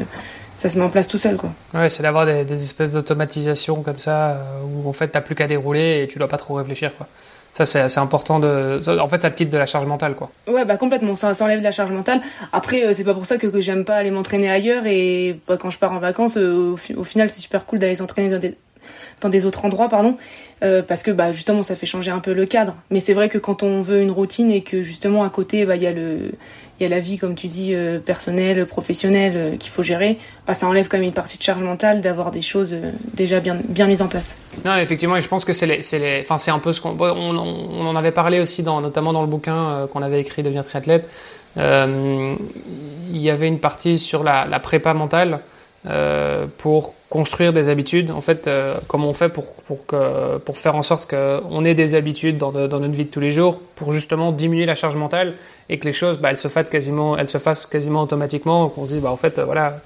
ça 0.58 0.70
se 0.70 0.78
met 0.78 0.84
en 0.84 0.90
place 0.90 1.08
tout 1.08 1.18
seul, 1.18 1.38
quoi. 1.38 1.52
Ouais, 1.74 1.88
c'est 1.88 2.04
d'avoir 2.04 2.26
des, 2.26 2.44
des, 2.44 2.62
espèces 2.62 2.92
d'automatisation 2.92 3.82
comme 3.82 4.00
ça 4.00 4.60
où 4.66 4.90
en 4.90 4.94
fait 4.94 5.08
t'as 5.08 5.22
plus 5.22 5.36
qu'à 5.36 5.48
dérouler 5.48 6.04
et 6.04 6.08
tu 6.10 6.20
dois 6.20 6.28
pas 6.28 6.38
trop 6.38 6.56
réfléchir, 6.56 6.92
quoi. 6.98 7.08
Ça, 7.54 7.66
c'est 7.66 7.98
important 8.00 8.40
de. 8.40 8.80
En 9.00 9.10
fait, 9.10 9.22
ça 9.22 9.30
te 9.30 9.38
quitte 9.38 9.50
de 9.50 9.58
la 9.58 9.66
charge 9.66 9.86
mentale, 9.86 10.16
quoi. 10.16 10.32
Ouais, 10.48 10.64
bah 10.64 10.78
complètement. 10.78 11.16
Ça, 11.16 11.34
s'enlève 11.34 11.60
de 11.60 11.64
la 11.64 11.72
charge 11.72 11.92
mentale. 11.92 12.22
Après, 12.54 12.84
euh, 12.84 12.94
c'est 12.94 13.04
pas 13.04 13.14
pour 13.14 13.26
ça 13.26 13.38
que, 13.38 13.60
j'aime 13.60 13.84
pas 13.84 13.96
aller 13.96 14.12
m'entraîner 14.12 14.50
ailleurs. 14.50 14.84
Et 14.86 15.40
bah, 15.48 15.58
quand 15.58 15.70
je 15.70 15.78
pars 15.78 15.92
en 15.92 16.00
vacances, 16.00 16.38
euh, 16.38 16.76
au, 16.96 17.04
final, 17.04 17.30
c'est 17.30 17.42
super 17.42 17.66
cool 17.66 17.80
d'aller 17.80 17.96
s'entraîner 17.96 18.30
dans 18.30 18.40
des, 18.40 18.56
dans 19.22 19.30
des 19.30 19.46
autres 19.46 19.66
endroits, 19.66 19.90
pardon, 19.90 20.18
euh, 20.64 20.82
parce 20.82 21.04
que 21.04 21.12
bah 21.12 21.32
justement 21.32 21.62
ça 21.62 21.76
fait 21.76 21.86
changer 21.86 22.12
un 22.12 22.20
peu 22.20 22.34
le 22.34 22.46
cadre. 22.46 22.76
Mais 22.92 23.00
c'est 23.00 23.14
vrai 23.14 23.30
que 23.30 23.38
quand 23.38 23.64
on 23.64 23.82
veut 23.82 24.02
une 24.02 24.12
routine 24.12 24.52
et 24.52 24.62
que 24.62 24.84
justement 24.84 25.24
à 25.24 25.30
côté 25.30 25.66
bah 25.66 25.76
il 25.76 25.84
y 25.84 25.88
a 25.88 25.92
le 25.92 26.32
il 26.80 26.84
y 26.84 26.86
a 26.86 26.90
la 26.90 27.02
vie 27.02 27.18
comme 27.18 27.36
tu 27.36 27.48
dis 27.48 27.76
euh, 27.76 28.00
personnelle, 28.00 28.66
professionnelle 28.66 29.34
euh, 29.36 29.58
qu'il 29.58 29.72
faut 29.72 29.84
gérer, 29.84 30.18
bah 30.48 30.54
ça 30.54 30.68
enlève 30.68 30.88
quand 30.88 30.98
même 30.98 31.08
une 31.08 31.14
partie 31.14 31.38
de 31.38 31.44
charge 31.44 31.62
mentale 31.62 32.02
d'avoir 32.02 32.32
des 32.32 32.42
choses 32.42 32.76
déjà 33.14 33.40
bien 33.40 33.58
bien 33.68 33.88
mises 33.88 34.02
en 34.02 34.08
place. 34.08 34.38
Non 34.66 34.76
effectivement 34.78 35.18
et 35.18 35.22
je 35.22 35.28
pense 35.28 35.46
que 35.46 35.54
c'est 35.54 35.82
c'est 35.82 36.00
les 36.00 36.22
enfin 36.22 36.38
c'est 36.38 36.52
un 36.52 36.60
peu 36.60 36.72
ce 36.72 36.82
qu'on 36.82 36.98
on, 37.00 37.38
on, 37.38 37.86
en 37.86 37.96
avait 37.96 38.12
parlé 38.12 38.40
aussi 38.40 38.64
dans 38.64 38.82
notamment 38.82 39.14
dans 39.14 39.22
le 39.22 39.28
bouquin 39.28 39.88
qu'on 39.92 40.02
avait 40.02 40.22
écrit 40.22 40.44
Devenir 40.44 40.66
triathlète. 40.66 41.06
il 41.58 42.38
y 43.12 43.30
avait 43.30 43.48
une 43.48 43.60
partie 43.60 43.98
sur 43.98 44.24
la 44.24 44.60
prépa 44.60 44.94
mentale 44.94 45.42
euh, 45.86 46.46
pour 46.58 46.94
construire 47.10 47.54
des 47.54 47.70
habitudes. 47.70 48.12
En 48.12 48.20
fait, 48.20 48.48
euh, 48.48 48.76
comment 48.88 49.10
on 49.10 49.14
fait 49.14 49.30
pour 49.30 49.54
pour 49.64 49.86
que 49.86 50.38
pour 50.38 50.58
faire 50.58 50.76
en 50.76 50.84
sorte 50.84 51.10
qu'on 51.10 51.64
ait 51.64 51.74
des 51.74 51.96
habitudes 51.96 52.38
dans, 52.38 52.52
dans 52.52 52.80
notre 52.80 52.94
vie 52.94 53.06
de 53.06 53.10
tous 53.10 53.22
les 53.22 53.32
jours, 53.32 53.62
pour 53.76 53.94
justement 53.94 54.34
diminuer 54.34 54.66
la 54.66 54.76
charge 54.76 54.98
mentale 54.98 55.36
et 55.70 55.80
que 55.80 55.86
les 55.86 55.94
choses, 55.94 56.20
bah, 56.20 56.32
elles 56.32 56.38
se 56.38 56.50
fassent 56.50 56.70
quasiment, 56.70 57.18
elles 57.18 57.30
se 57.30 57.38
fassent 57.38 57.66
quasiment 57.66 58.02
automatiquement. 58.02 58.68
Qu'on 58.68 58.84
se 58.84 58.90
dise, 58.90 59.02
bah 59.02 59.10
en 59.10 59.16
fait, 59.16 59.40
euh, 59.40 59.46
voilà, 59.46 59.78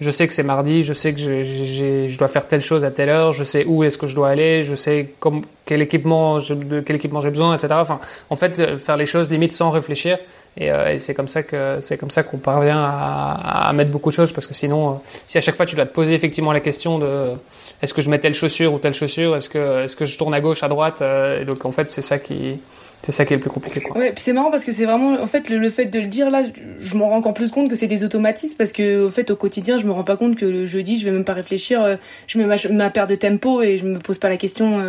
je 0.00 0.10
sais 0.10 0.26
que 0.26 0.32
c'est 0.32 0.42
mardi, 0.42 0.82
je 0.82 0.94
sais 0.94 1.12
que 1.12 1.20
je, 1.20 2.08
je 2.08 2.18
dois 2.18 2.28
faire 2.28 2.46
telle 2.46 2.62
chose 2.62 2.82
à 2.82 2.90
telle 2.90 3.10
heure, 3.10 3.34
je 3.34 3.44
sais 3.44 3.66
où 3.66 3.84
est-ce 3.84 3.98
que 3.98 4.06
je 4.06 4.14
dois 4.14 4.30
aller, 4.30 4.64
je 4.64 4.74
sais 4.74 5.10
comme, 5.20 5.42
quel 5.66 5.82
équipement, 5.82 6.38
de 6.38 6.80
quel 6.80 6.96
équipement 6.96 7.20
j'ai 7.20 7.30
besoin, 7.30 7.54
etc. 7.54 7.74
Enfin, 7.74 8.00
en 8.30 8.36
fait, 8.36 8.78
faire 8.78 8.96
les 8.96 9.06
choses 9.06 9.30
limite 9.30 9.52
sans 9.52 9.70
réfléchir 9.70 10.18
et, 10.56 10.70
euh, 10.70 10.92
et 10.92 10.98
c'est 10.98 11.14
comme 11.14 11.28
ça 11.28 11.42
que 11.42 11.78
c'est 11.80 11.96
comme 11.96 12.10
ça 12.10 12.22
qu'on 12.22 12.36
parvient 12.38 12.82
à, 12.82 13.68
à, 13.68 13.72
mettre 13.72 13.90
beaucoup 13.90 14.10
de 14.10 14.14
choses 14.14 14.32
parce 14.32 14.46
que 14.46 14.54
sinon, 14.54 14.90
euh, 14.90 14.94
si 15.26 15.38
à 15.38 15.40
chaque 15.40 15.56
fois 15.56 15.64
tu 15.64 15.76
dois 15.76 15.86
te 15.86 15.94
poser 15.94 16.14
effectivement 16.14 16.52
la 16.52 16.60
question 16.60 16.98
de 16.98 17.32
est-ce 17.80 17.94
que 17.94 18.02
je 18.02 18.10
mets 18.10 18.18
telle 18.18 18.34
chaussure 18.34 18.74
ou 18.74 18.78
telle 18.78 18.94
chaussure, 18.94 19.34
est-ce 19.34 19.48
que 19.48 19.84
est-ce 19.84 19.96
que 19.96 20.04
je 20.04 20.18
tourne 20.18 20.34
à 20.34 20.40
gauche, 20.40 20.62
à 20.62 20.68
droite, 20.68 21.00
euh, 21.00 21.40
et 21.40 21.44
donc 21.46 21.64
en 21.64 21.72
fait 21.72 21.90
c'est 21.90 22.02
ça 22.02 22.18
qui 22.18 22.60
c'est 23.02 23.12
ça 23.12 23.24
qui 23.24 23.32
est 23.32 23.36
le 23.36 23.42
plus 23.42 23.50
compliqué 23.50 23.80
quoi. 23.80 23.96
Ouais, 23.96 24.12
puis 24.12 24.22
c'est 24.22 24.32
marrant 24.32 24.50
parce 24.50 24.64
que 24.64 24.72
c'est 24.72 24.84
vraiment 24.84 25.20
en 25.20 25.26
fait 25.26 25.48
le, 25.48 25.70
fait 25.70 25.86
de 25.86 25.98
le 25.98 26.06
dire 26.06 26.30
là, 26.30 26.42
je 26.80 26.96
m'en 26.96 27.08
rends 27.08 27.16
encore 27.16 27.34
plus 27.34 27.50
compte 27.50 27.68
que 27.68 27.76
c'est 27.76 27.86
des 27.86 28.04
automatismes 28.04 28.56
parce 28.56 28.72
que 28.72 29.04
au 29.04 29.10
fait 29.10 29.30
au 29.30 29.36
quotidien, 29.36 29.78
je 29.78 29.86
me 29.86 29.92
rends 29.92 30.04
pas 30.04 30.16
compte 30.16 30.36
que 30.36 30.46
le 30.46 30.66
jeudi, 30.66 30.98
je 30.98 31.04
vais 31.04 31.10
même 31.10 31.24
pas 31.24 31.34
réfléchir, 31.34 31.98
je 32.26 32.38
mets 32.38 32.46
ma, 32.46 32.56
ma 32.70 32.90
paire 32.90 33.06
de 33.06 33.14
tempo 33.14 33.62
et 33.62 33.78
je 33.78 33.84
me 33.84 33.98
pose 33.98 34.18
pas 34.18 34.28
la 34.28 34.36
question 34.36 34.80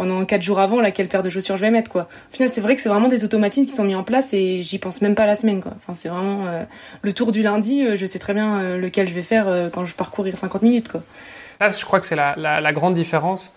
pendant 0.00 0.24
quatre 0.24 0.40
jours 0.40 0.60
avant 0.60 0.80
laquelle 0.80 1.08
paire 1.08 1.22
de 1.22 1.28
chaussures 1.28 1.58
je 1.58 1.60
vais 1.60 1.70
mettre 1.70 1.90
quoi. 1.90 2.08
Au 2.30 2.34
final 2.34 2.48
c'est 2.48 2.62
vrai 2.62 2.74
que 2.74 2.80
c'est 2.80 2.88
vraiment 2.88 3.08
des 3.08 3.22
automatismes 3.22 3.66
qui 3.66 3.74
sont 3.74 3.84
mis 3.84 3.94
en 3.94 4.02
place 4.02 4.32
et 4.32 4.62
j'y 4.62 4.78
pense 4.78 5.02
même 5.02 5.14
pas 5.14 5.26
la 5.26 5.34
semaine 5.34 5.60
quoi. 5.60 5.72
Enfin 5.76 5.92
c'est 5.92 6.08
vraiment 6.08 6.46
euh, 6.46 6.64
le 7.02 7.12
tour 7.12 7.32
du 7.32 7.42
lundi, 7.42 7.84
euh, 7.84 7.96
je 7.96 8.06
sais 8.06 8.18
très 8.18 8.32
bien 8.32 8.60
euh, 8.60 8.78
lequel 8.78 9.08
je 9.08 9.12
vais 9.12 9.20
faire 9.20 9.70
quand 9.72 9.84
je 9.84 9.94
parcourir 9.94 10.38
50 10.38 10.62
minutes 10.62 10.88
quoi. 10.88 11.02
Là, 11.60 11.68
je 11.68 11.84
crois 11.84 12.00
que 12.00 12.06
c'est 12.06 12.16
la, 12.16 12.34
la, 12.38 12.62
la, 12.62 12.72
grande 12.72 12.94
différence 12.94 13.54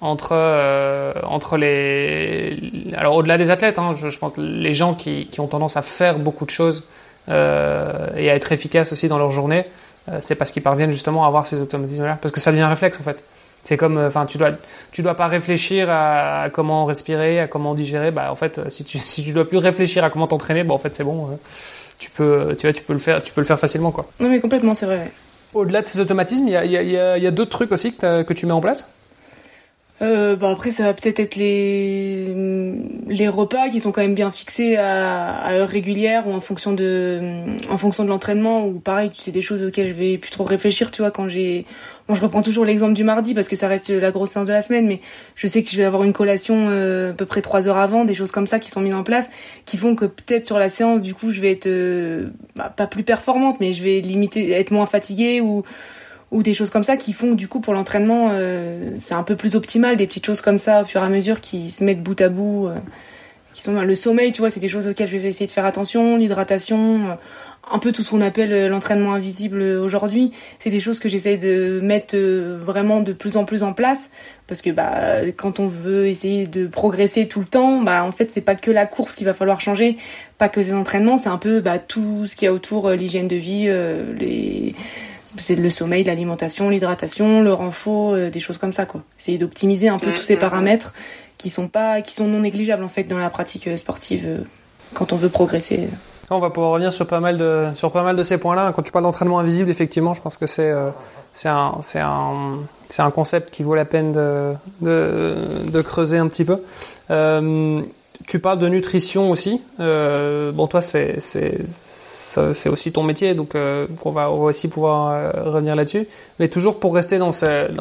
entre 0.00 0.32
euh, 0.32 1.12
entre 1.22 1.56
les 1.56 2.58
alors 2.96 3.16
au-delà 3.16 3.38
des 3.38 3.50
athlètes, 3.50 3.78
hein, 3.78 3.94
je, 3.96 4.10
je, 4.10 4.18
pense 4.18 4.32
les 4.36 4.74
gens 4.74 4.94
qui, 4.94 5.26
qui 5.26 5.40
ont 5.40 5.46
tendance 5.46 5.76
à 5.76 5.82
faire 5.82 6.18
beaucoup 6.18 6.44
de 6.44 6.50
choses 6.50 6.86
euh, 7.28 8.08
et 8.16 8.30
à 8.30 8.34
être 8.34 8.52
efficaces 8.52 8.92
aussi 8.92 9.08
dans 9.08 9.18
leur 9.18 9.30
journée, 9.30 9.64
euh, 10.08 10.18
c'est 10.20 10.34
parce 10.34 10.52
qu'ils 10.52 10.62
parviennent 10.62 10.92
justement 10.92 11.24
à 11.24 11.28
avoir 11.28 11.46
ces 11.46 11.60
automatismes-là, 11.60 12.18
parce 12.20 12.32
que 12.32 12.40
ça 12.40 12.52
devient 12.52 12.62
un 12.62 12.68
réflexe 12.68 13.00
en 13.00 13.04
fait. 13.04 13.22
C'est 13.66 13.76
comme, 13.76 13.98
euh, 13.98 14.06
enfin, 14.06 14.26
tu 14.26 14.38
dois, 14.38 14.52
tu 14.92 15.02
dois 15.02 15.16
pas 15.16 15.26
réfléchir 15.26 15.88
à, 15.90 16.50
comment 16.52 16.84
respirer, 16.84 17.40
à 17.40 17.48
comment 17.48 17.74
digérer. 17.74 18.12
Bah, 18.12 18.30
en 18.30 18.36
fait, 18.36 18.60
si 18.70 18.84
tu, 18.84 18.98
si 19.04 19.24
tu 19.24 19.32
dois 19.32 19.48
plus 19.48 19.58
réfléchir 19.58 20.04
à 20.04 20.10
comment 20.10 20.28
t'entraîner, 20.28 20.62
bah, 20.62 20.74
en 20.74 20.78
fait, 20.78 20.94
c'est 20.94 21.02
bon. 21.02 21.26
Euh, 21.26 21.36
tu 21.98 22.10
peux, 22.10 22.54
tu 22.56 22.66
vois, 22.66 22.72
tu 22.72 22.84
peux 22.84 22.92
le 22.92 23.00
faire, 23.00 23.22
tu 23.24 23.32
peux 23.32 23.40
le 23.40 23.46
faire 23.46 23.58
facilement, 23.58 23.90
quoi. 23.90 24.06
Non, 24.20 24.28
mais 24.28 24.38
complètement, 24.38 24.74
c'est 24.74 24.86
vrai. 24.86 25.10
Au-delà 25.52 25.82
de 25.82 25.86
ces 25.86 25.98
automatismes, 25.98 26.46
il 26.46 26.52
y 26.52 26.56
a, 26.56 26.64
y 26.64 26.96
a, 26.96 27.18
y 27.18 27.26
a 27.26 27.30
d'autres 27.30 27.50
trucs 27.50 27.72
aussi 27.72 27.96
que, 27.96 28.22
que 28.22 28.34
tu 28.34 28.46
mets 28.46 28.52
en 28.52 28.60
place? 28.60 28.88
Euh, 30.02 30.36
bah 30.36 30.50
après 30.50 30.72
ça 30.72 30.84
va 30.84 30.92
peut-être 30.92 31.20
être 31.20 31.36
les 31.36 32.34
les 33.06 33.28
repas 33.28 33.70
qui 33.70 33.80
sont 33.80 33.92
quand 33.92 34.02
même 34.02 34.14
bien 34.14 34.30
fixés 34.30 34.76
à, 34.76 35.36
à 35.38 35.54
heure 35.54 35.70
régulière 35.70 36.28
ou 36.28 36.34
en 36.34 36.40
fonction 36.40 36.74
de 36.74 37.44
en 37.70 37.78
fonction 37.78 38.04
de 38.04 38.10
l'entraînement 38.10 38.66
ou 38.66 38.78
pareil 38.78 39.10
c'est 39.16 39.30
des 39.30 39.40
choses 39.40 39.62
auxquelles 39.62 39.88
je 39.88 39.94
vais 39.94 40.18
plus 40.18 40.30
trop 40.30 40.44
réfléchir 40.44 40.90
tu 40.90 41.00
vois 41.00 41.10
quand 41.10 41.28
j'ai 41.28 41.64
bon 42.08 42.14
je 42.14 42.20
reprends 42.20 42.42
toujours 42.42 42.66
l'exemple 42.66 42.92
du 42.92 43.04
mardi 43.04 43.32
parce 43.32 43.48
que 43.48 43.56
ça 43.56 43.68
reste 43.68 43.88
la 43.88 44.10
grosse 44.10 44.32
séance 44.32 44.46
de 44.46 44.52
la 44.52 44.60
semaine 44.60 44.86
mais 44.86 45.00
je 45.34 45.46
sais 45.46 45.62
que 45.62 45.70
je 45.70 45.78
vais 45.78 45.84
avoir 45.84 46.04
une 46.04 46.12
collation 46.12 46.68
euh, 46.68 47.12
à 47.12 47.14
peu 47.14 47.24
près 47.24 47.40
trois 47.40 47.66
heures 47.66 47.78
avant 47.78 48.04
des 48.04 48.14
choses 48.14 48.32
comme 48.32 48.46
ça 48.46 48.58
qui 48.58 48.70
sont 48.70 48.82
mises 48.82 48.94
en 48.94 49.02
place 49.02 49.30
qui 49.64 49.78
font 49.78 49.94
que 49.94 50.04
peut-être 50.04 50.44
sur 50.44 50.58
la 50.58 50.68
séance 50.68 51.00
du 51.00 51.14
coup 51.14 51.30
je 51.30 51.40
vais 51.40 51.52
être 51.52 51.68
euh, 51.68 52.28
bah, 52.54 52.68
pas 52.68 52.86
plus 52.86 53.02
performante 53.02 53.60
mais 53.60 53.72
je 53.72 53.82
vais 53.82 54.00
limiter 54.00 54.50
être 54.52 54.72
moins 54.72 54.86
fatiguée 54.86 55.40
ou 55.40 55.64
ou 56.30 56.42
des 56.42 56.54
choses 56.54 56.70
comme 56.70 56.84
ça 56.84 56.96
qui 56.96 57.12
font 57.12 57.30
que 57.30 57.36
du 57.36 57.48
coup 57.48 57.60
pour 57.60 57.74
l'entraînement 57.74 58.28
euh, 58.30 58.90
c'est 58.98 59.14
un 59.14 59.22
peu 59.22 59.36
plus 59.36 59.54
optimal 59.54 59.96
des 59.96 60.06
petites 60.06 60.26
choses 60.26 60.40
comme 60.40 60.58
ça 60.58 60.82
au 60.82 60.84
fur 60.84 61.02
et 61.02 61.04
à 61.04 61.08
mesure 61.08 61.40
qui 61.40 61.70
se 61.70 61.84
mettent 61.84 62.02
bout 62.02 62.20
à 62.20 62.28
bout 62.28 62.66
euh, 62.66 62.76
qui 63.52 63.62
sont 63.62 63.80
le 63.80 63.94
sommeil 63.94 64.32
tu 64.32 64.40
vois 64.40 64.50
c'est 64.50 64.60
des 64.60 64.68
choses 64.68 64.88
auxquelles 64.88 65.08
je 65.08 65.16
vais 65.16 65.28
essayer 65.28 65.46
de 65.46 65.52
faire 65.52 65.64
attention 65.64 66.16
l'hydratation 66.16 67.10
euh, 67.10 67.14
un 67.68 67.78
peu 67.80 67.90
tout 67.90 68.02
ce 68.02 68.10
qu'on 68.10 68.20
appelle 68.20 68.68
l'entraînement 68.68 69.14
invisible 69.14 69.60
aujourd'hui. 69.60 70.30
C'est 70.60 70.70
des 70.70 70.78
choses 70.78 71.00
que 71.00 71.08
j'essaye 71.08 71.36
de 71.36 71.80
mettre 71.82 72.16
vraiment 72.16 73.00
de 73.00 73.12
plus 73.12 73.36
en 73.36 73.44
plus 73.44 73.64
en 73.64 73.72
place 73.72 74.08
parce 74.46 74.62
que 74.62 74.70
bah 74.70 75.22
quand 75.36 75.58
on 75.58 75.66
veut 75.66 76.06
essayer 76.06 76.46
de 76.46 76.68
progresser 76.68 77.26
tout 77.26 77.40
le 77.40 77.46
temps 77.46 77.82
bah 77.82 78.04
en 78.04 78.12
fait 78.12 78.30
c'est 78.30 78.40
pas 78.40 78.54
que 78.54 78.70
la 78.70 78.86
course 78.86 79.16
qu'il 79.16 79.26
va 79.26 79.34
falloir 79.34 79.60
changer 79.60 79.96
pas 80.38 80.48
que 80.48 80.60
les 80.60 80.74
entraînements 80.74 81.16
c'est 81.16 81.28
un 81.28 81.38
peu 81.38 81.58
bah 81.58 81.80
tout 81.80 82.28
ce 82.28 82.36
qu'il 82.36 82.46
y 82.46 82.48
a 82.48 82.52
autour 82.52 82.90
l'hygiène 82.90 83.26
de 83.26 83.34
vie 83.34 83.64
les 83.64 84.76
c'est 85.38 85.56
le 85.56 85.70
sommeil, 85.70 86.04
l'alimentation, 86.04 86.68
l'hydratation, 86.68 87.42
le 87.42 87.52
renfort, 87.52 88.14
euh, 88.14 88.30
des 88.30 88.40
choses 88.40 88.58
comme 88.58 88.72
ça 88.72 88.86
quoi. 88.86 89.02
Essayer 89.18 89.38
d'optimiser 89.38 89.88
un 89.88 89.98
peu 89.98 90.12
tous 90.12 90.22
ces 90.22 90.36
paramètres 90.36 90.94
qui 91.38 91.50
sont 91.50 91.68
pas 91.68 92.00
qui 92.02 92.14
sont 92.14 92.26
non 92.26 92.40
négligeables 92.40 92.84
en 92.84 92.88
fait 92.88 93.04
dans 93.04 93.18
la 93.18 93.30
pratique 93.30 93.68
euh, 93.68 93.76
sportive 93.76 94.24
euh, 94.26 94.38
quand 94.94 95.12
on 95.12 95.16
veut 95.16 95.28
progresser. 95.28 95.88
On 96.28 96.40
va 96.40 96.50
pouvoir 96.50 96.72
revenir 96.72 96.92
sur 96.92 97.06
pas 97.06 97.20
mal 97.20 97.38
de 97.38 97.68
sur 97.76 97.92
pas 97.92 98.02
mal 98.02 98.16
de 98.16 98.22
ces 98.24 98.38
points-là. 98.38 98.72
Quand 98.74 98.82
tu 98.82 98.90
parles 98.90 99.04
d'entraînement 99.04 99.38
invisible, 99.38 99.70
effectivement, 99.70 100.12
je 100.12 100.20
pense 100.20 100.36
que 100.36 100.46
c'est 100.46 100.72
c'est 101.32 101.48
un 101.48 101.76
c'est 101.82 102.00
un 102.00 102.58
c'est 102.88 103.02
un 103.02 103.12
concept 103.12 103.50
qui 103.50 103.62
vaut 103.62 103.76
la 103.76 103.84
peine 103.84 104.10
de 104.10 104.54
de, 104.80 105.30
de 105.70 105.82
creuser 105.82 106.18
un 106.18 106.26
petit 106.26 106.44
peu. 106.44 106.62
Euh, 107.10 107.80
tu 108.26 108.38
parles 108.38 108.58
de 108.58 108.68
nutrition 108.68 109.30
aussi. 109.30 109.62
Euh, 109.80 110.52
bon, 110.52 110.66
toi, 110.66 110.80
c'est 110.80 111.16
c'est 111.20 111.58
c'est 112.52 112.68
aussi 112.68 112.92
ton 112.92 113.02
métier, 113.02 113.34
donc 113.34 113.54
euh, 113.54 113.86
on, 114.04 114.10
va, 114.10 114.30
aussi 114.30 114.68
pouvoir 114.68 115.10
euh, 115.10 115.50
revenir 115.50 115.74
là-dessus. 115.74 116.06
Mais 116.38 116.48
toujours 116.48 116.78
pour 116.78 116.94
rester 116.94 117.18
dans, 117.18 117.30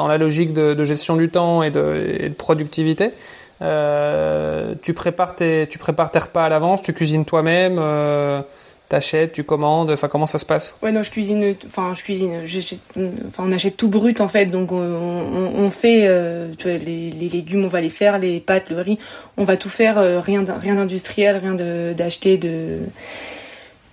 la 0.08 0.18
logique 0.18 0.54
de, 0.54 0.86
gestion 0.86 1.16
du 1.16 1.30
temps 1.30 1.64
et 1.64 1.72
de, 1.72 2.32
productivité, 2.38 3.12
euh, 3.62 4.76
tu 4.82 4.94
prépares 4.94 5.36
tes 5.36 5.68
tu 5.70 5.78
prépares 5.78 6.12
tes 6.12 6.20
repas 6.20 6.46
à 6.46 6.50
l'avance, 6.50 6.82
tu 6.82 6.94
cuisines 6.94 7.26
toi-même, 7.26 7.82
t'achètes, 8.90 9.32
tu 9.32 9.44
commandes, 9.44 9.92
enfin 9.92 10.08
comment 10.08 10.26
ça 10.26 10.38
se 10.38 10.46
passe? 10.46 10.76
Ouais 10.84 10.92
non, 10.92 11.02
je 11.02 11.12
cuisine, 11.12 11.56
enfin 11.66 11.94
je 11.96 12.04
cuisine, 12.04 12.44
enfin 13.28 13.44
on 13.48 13.52
achète 13.52 13.78
tout 13.78 13.90
brut 13.90 14.20
en 14.22 14.28
fait, 14.28 14.48
donc 14.48 14.72
on, 14.72 15.70
fait, 15.72 16.08
les, 16.66 17.12
légumes 17.12 17.66
on 17.66 17.70
va 17.70 17.82
les 17.82 17.90
faire, 17.90 18.20
les 18.20 18.40
pâtes, 18.40 18.70
le 18.70 18.82
riz, 18.82 19.00
on 19.38 19.44
va 19.44 19.58
tout 19.58 19.70
faire, 19.70 19.98
rien 20.22 20.44
rien 20.60 20.76
d'industriel, 20.76 21.38
rien 21.38 21.54
d'acheter 21.94 22.38
de 22.38 22.80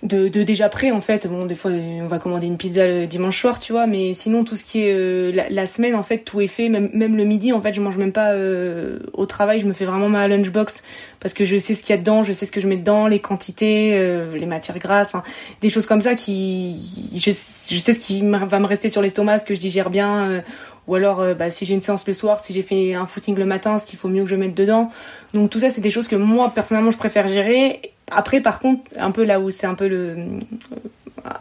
de, 0.03 0.27
de, 0.27 0.43
déjà 0.43 0.69
prêt 0.69 0.91
en 0.91 1.01
fait. 1.01 1.27
Bon 1.27 1.45
des 1.45 1.55
fois 1.55 1.71
on 1.71 2.07
va 2.07 2.19
commander 2.19 2.45
une 2.45 2.57
pizza 2.57 2.85
le 2.85 3.07
dimanche 3.07 3.39
soir 3.39 3.59
tu 3.59 3.71
vois 3.71 3.87
mais 3.87 4.13
sinon 4.13 4.43
tout 4.43 4.55
ce 4.55 4.63
qui 4.63 4.81
est 4.81 4.93
euh, 4.93 5.31
la, 5.49 5.65
semaine 5.65 5.95
en 5.95 6.03
fait 6.03 6.19
tout 6.19 6.41
est 6.41 6.47
fait. 6.47 6.69
Même, 6.69 6.89
même 6.93 7.15
le 7.15 7.23
midi 7.23 7.53
en 7.53 7.61
fait 7.61 7.73
je 7.73 7.81
mange 7.81 7.97
même 7.97 8.11
pas 8.11 8.31
euh, 8.31 8.99
au 9.13 9.25
travail. 9.25 9.59
Je 9.59 9.65
me 9.65 9.73
fais 9.73 9.85
vraiment 9.85 10.09
ma 10.09 10.27
lunchbox 10.27 10.83
parce 11.19 11.33
que 11.33 11.45
je 11.45 11.57
sais 11.57 11.73
ce 11.73 11.83
qu'il 11.83 11.95
y 11.95 11.97
a 11.97 12.01
dedans 12.01 12.23
je 12.23 12.33
sais 12.33 12.45
ce 12.45 12.51
que 12.51 12.59
je 12.59 12.67
mets 12.67 12.77
dedans 12.77 13.07
les 13.07 13.19
quantités 13.19 13.93
euh, 13.93 14.37
les 14.37 14.45
matières 14.45 14.77
grasses 14.77 15.15
enfin 15.15 15.23
des 15.61 15.69
choses 15.69 15.85
comme 15.85 16.01
ça 16.01 16.15
qui 16.15 17.09
je, 17.15 17.31
je 17.31 17.77
sais 17.77 17.93
ce 17.93 17.99
qui 17.99 18.21
va 18.21 18.59
me 18.59 18.65
rester 18.65 18.89
sur 18.89 19.01
l'estomac 19.01 19.37
ce 19.37 19.45
que 19.45 19.55
je 19.55 19.59
digère 19.59 19.89
bien 19.89 20.43
ou 20.87 20.95
alors 20.95 21.23
bah, 21.35 21.49
si 21.49 21.65
j'ai 21.65 21.75
une 21.75 21.81
séance 21.81 22.05
le 22.05 22.13
soir 22.13 22.41
si 22.41 22.51
j'ai 22.51 22.61
fait 22.61 22.93
un 22.93 23.05
footing 23.05 23.37
le 23.37 23.45
matin 23.45 23.77
ce 23.77 23.85
qu'il 23.85 23.97
faut 23.97 24.09
mieux 24.09 24.23
que 24.23 24.29
je 24.29 24.35
mette 24.35 24.53
dedans. 24.53 24.91
Donc 25.33 25.49
tout 25.49 25.59
ça 25.59 25.69
c'est 25.69 25.79
des 25.79 25.91
choses 25.91 26.09
que 26.09 26.17
moi 26.17 26.51
personnellement 26.53 26.91
je 26.91 26.97
préfère 26.97 27.29
gérer 27.29 27.92
après, 28.11 28.41
par 28.41 28.59
contre, 28.59 28.81
un 28.97 29.11
peu 29.11 29.23
là 29.23 29.39
où 29.39 29.51
c'est 29.51 29.67
un 29.67 29.75
peu 29.75 29.87
le. 29.87 30.39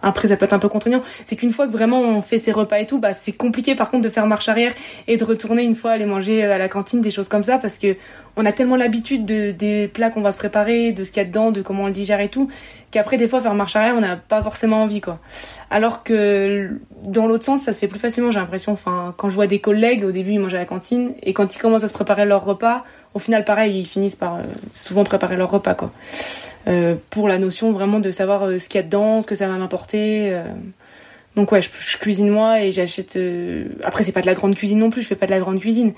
Après, 0.03 0.29
ça 0.29 0.37
peut 0.37 0.45
être 0.45 0.53
un 0.53 0.61
peu 0.61 0.69
contraignant. 0.69 1.03
C'est 1.25 1.35
qu'une 1.35 1.53
fois 1.53 1.67
que 1.67 1.73
vraiment 1.73 2.01
on 2.01 2.23
fait 2.23 2.39
ses 2.39 2.53
repas 2.53 2.79
et 2.79 2.87
tout, 2.87 3.01
bah, 3.01 3.13
c'est 3.13 3.33
compliqué 3.33 3.75
par 3.75 3.91
contre 3.91 4.05
de 4.05 4.09
faire 4.09 4.27
marche 4.27 4.49
arrière 4.49 4.73
et 5.09 5.17
de 5.17 5.25
retourner 5.25 5.65
une 5.65 5.75
fois 5.75 5.91
aller 5.91 6.07
manger 6.07 6.45
à 6.45 6.57
la 6.57 6.69
cantine, 6.69 7.01
des 7.01 7.11
choses 7.11 7.29
comme 7.29 7.43
ça, 7.43 7.59
parce 7.59 7.79
que 7.79 7.97
on 8.37 8.47
a 8.47 8.53
tellement 8.53 8.77
l'habitude 8.77 9.27
de, 9.27 9.51
des 9.51 9.89
plats 9.89 10.11
qu'on 10.11 10.21
va 10.21 10.31
se 10.31 10.39
préparer, 10.39 10.93
de 10.93 11.03
ce 11.03 11.11
qu'il 11.11 11.21
y 11.21 11.27
a 11.27 11.29
dedans, 11.29 11.51
de 11.51 11.63
comment 11.63 11.85
on 11.85 11.87
le 11.87 11.93
digère 11.93 12.21
et 12.21 12.29
tout, 12.29 12.49
qu'après, 12.93 13.17
des 13.17 13.27
fois, 13.27 13.41
faire 13.41 13.55
marche 13.55 13.75
arrière, 13.75 13.95
on 13.97 14.01
n'a 14.01 14.17
pas 14.17 14.41
forcément 14.43 14.83
envie, 14.83 15.01
quoi. 15.01 15.19
Alors 15.71 16.05
que 16.05 16.71
dans 17.09 17.27
l'autre 17.27 17.45
sens, 17.45 17.63
ça 17.63 17.73
se 17.73 17.79
fait 17.81 17.89
plus 17.89 17.99
facilement, 17.99 18.31
j'ai 18.31 18.39
l'impression. 18.39 18.73
Enfin, 18.73 19.15
quand 19.17 19.29
je 19.29 19.35
vois 19.35 19.49
des 19.49 19.59
collègues, 19.59 20.05
au 20.05 20.13
début, 20.13 20.33
ils 20.33 20.39
mangent 20.39 20.55
à 20.55 20.59
la 20.59 20.65
cantine, 20.65 21.15
et 21.23 21.33
quand 21.33 21.55
ils 21.55 21.59
commencent 21.59 21.85
à 21.85 21.89
se 21.89 21.95
préparer 21.95 22.25
leur 22.25 22.45
repas, 22.45 22.85
au 23.15 23.19
final, 23.19 23.45
pareil, 23.45 23.79
ils 23.79 23.87
finissent 23.87 24.17
par 24.17 24.37
euh, 24.37 24.43
souvent 24.73 25.05
préparer 25.05 25.37
leur 25.37 25.51
repas, 25.51 25.75
quoi. 25.75 25.93
Euh, 26.69 26.95
pour 27.11 27.27
la 27.27 27.39
notion 27.39 27.73
vraiment 27.73 27.99
de 27.99 28.13
savoir 28.13 28.45
euh, 28.45 28.59
ce 28.59 28.69
qu'il 28.69 28.81
y 28.81 28.85
a 28.85 28.87
dedans, 28.87 29.21
ce 29.21 29.27
que 29.27 29.35
ça 29.35 29.49
va 29.49 29.57
m'apporter. 29.57 30.33
Euh. 30.33 30.45
Donc 31.35 31.51
ouais, 31.51 31.61
je, 31.63 31.97
cuisine 31.97 32.29
moi 32.29 32.61
et 32.61 32.71
j'achète. 32.71 33.19
Après, 33.83 34.05
c'est 34.05 34.13
pas 34.13 34.21
de 34.21 34.27
la 34.27 34.35
grande 34.35 34.55
cuisine 34.55 34.79
non 34.79 34.91
plus. 34.91 35.03
Je 35.03 35.09
fais 35.09 35.17
pas 35.17 35.27
de 35.27 35.31
la 35.31 35.41
grande 35.41 35.61
cuisine, 35.61 35.95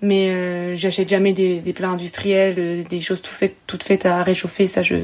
mais 0.00 0.74
j'achète 0.76 1.10
jamais 1.10 1.34
des, 1.34 1.60
des, 1.60 1.74
plats 1.74 1.90
industriels, 1.90 2.84
des 2.88 2.98
choses 2.98 3.20
tout 3.20 3.30
faites, 3.30 3.56
toutes 3.66 3.82
faites 3.82 4.06
à 4.06 4.22
réchauffer. 4.22 4.66
Ça, 4.66 4.80
je, 4.80 4.96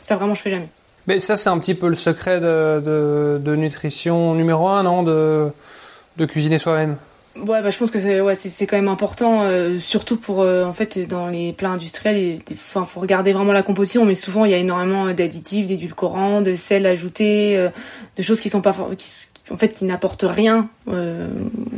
ça 0.00 0.14
vraiment, 0.14 0.36
je 0.36 0.42
fais 0.42 0.50
jamais. 0.50 0.68
Mais 1.08 1.18
ça, 1.18 1.34
c'est 1.34 1.50
un 1.50 1.58
petit 1.58 1.74
peu 1.74 1.88
le 1.88 1.96
secret 1.96 2.38
de, 2.38 2.80
de, 2.80 3.40
de 3.44 3.56
nutrition 3.56 4.32
numéro 4.34 4.68
un, 4.68 4.84
non? 4.84 5.02
De, 5.02 5.48
de 6.18 6.24
cuisiner 6.24 6.60
soi-même? 6.60 6.96
Ouais, 7.34 7.62
bah, 7.62 7.70
je 7.70 7.78
pense 7.78 7.90
que 7.90 7.98
c'est 7.98 8.20
ouais, 8.20 8.34
c'est 8.34 8.66
quand 8.66 8.76
même 8.76 8.88
important, 8.88 9.42
euh, 9.44 9.78
surtout 9.78 10.18
pour 10.18 10.42
euh, 10.42 10.64
en 10.64 10.74
fait 10.74 10.98
dans 11.08 11.28
les 11.28 11.54
plats 11.54 11.70
industriels. 11.70 12.40
Enfin, 12.52 12.84
faut 12.84 13.00
regarder 13.00 13.32
vraiment 13.32 13.54
la 13.54 13.62
composition, 13.62 14.04
mais 14.04 14.14
souvent 14.14 14.44
il 14.44 14.50
y 14.50 14.54
a 14.54 14.58
énormément 14.58 15.06
d'additifs, 15.14 15.66
d'édulcorants, 15.66 16.42
de 16.42 16.54
sel 16.54 16.84
ajouté, 16.84 17.56
euh, 17.56 17.70
de 18.18 18.22
choses 18.22 18.38
qui 18.38 18.50
sont 18.50 18.60
pas 18.60 18.74
qui, 18.98 19.10
en 19.50 19.56
fait 19.56 19.70
qui 19.70 19.86
n'apportent 19.86 20.26
rien. 20.28 20.68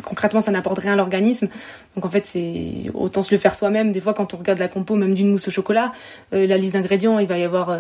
concrètement, 0.03 0.41
ça 0.41 0.51
n'apporte 0.51 0.81
rien 0.81 0.95
à 0.95 0.97
l'organisme. 0.97 1.49
Donc 1.95 2.05
en 2.05 2.11
fait, 2.11 2.27
c'est 2.27 2.91
autant 2.93 3.23
se 3.23 3.33
le 3.33 3.39
faire 3.39 3.55
soi-même. 3.55 3.93
Des 3.93 4.01
fois, 4.01 4.13
quand 4.13 4.35
on 4.35 4.39
regarde 4.39 4.59
la 4.59 4.69
compo, 4.69 4.97
même 4.97 5.15
d'une 5.15 5.31
mousse 5.31 5.47
au 5.49 5.51
chocolat, 5.53 5.93
la 6.33 6.59
liste 6.59 6.75
d'ingrédients, 6.75 7.21
il 7.21 7.29
va 7.29 7.39
y 7.39 7.45
avoir 7.45 7.79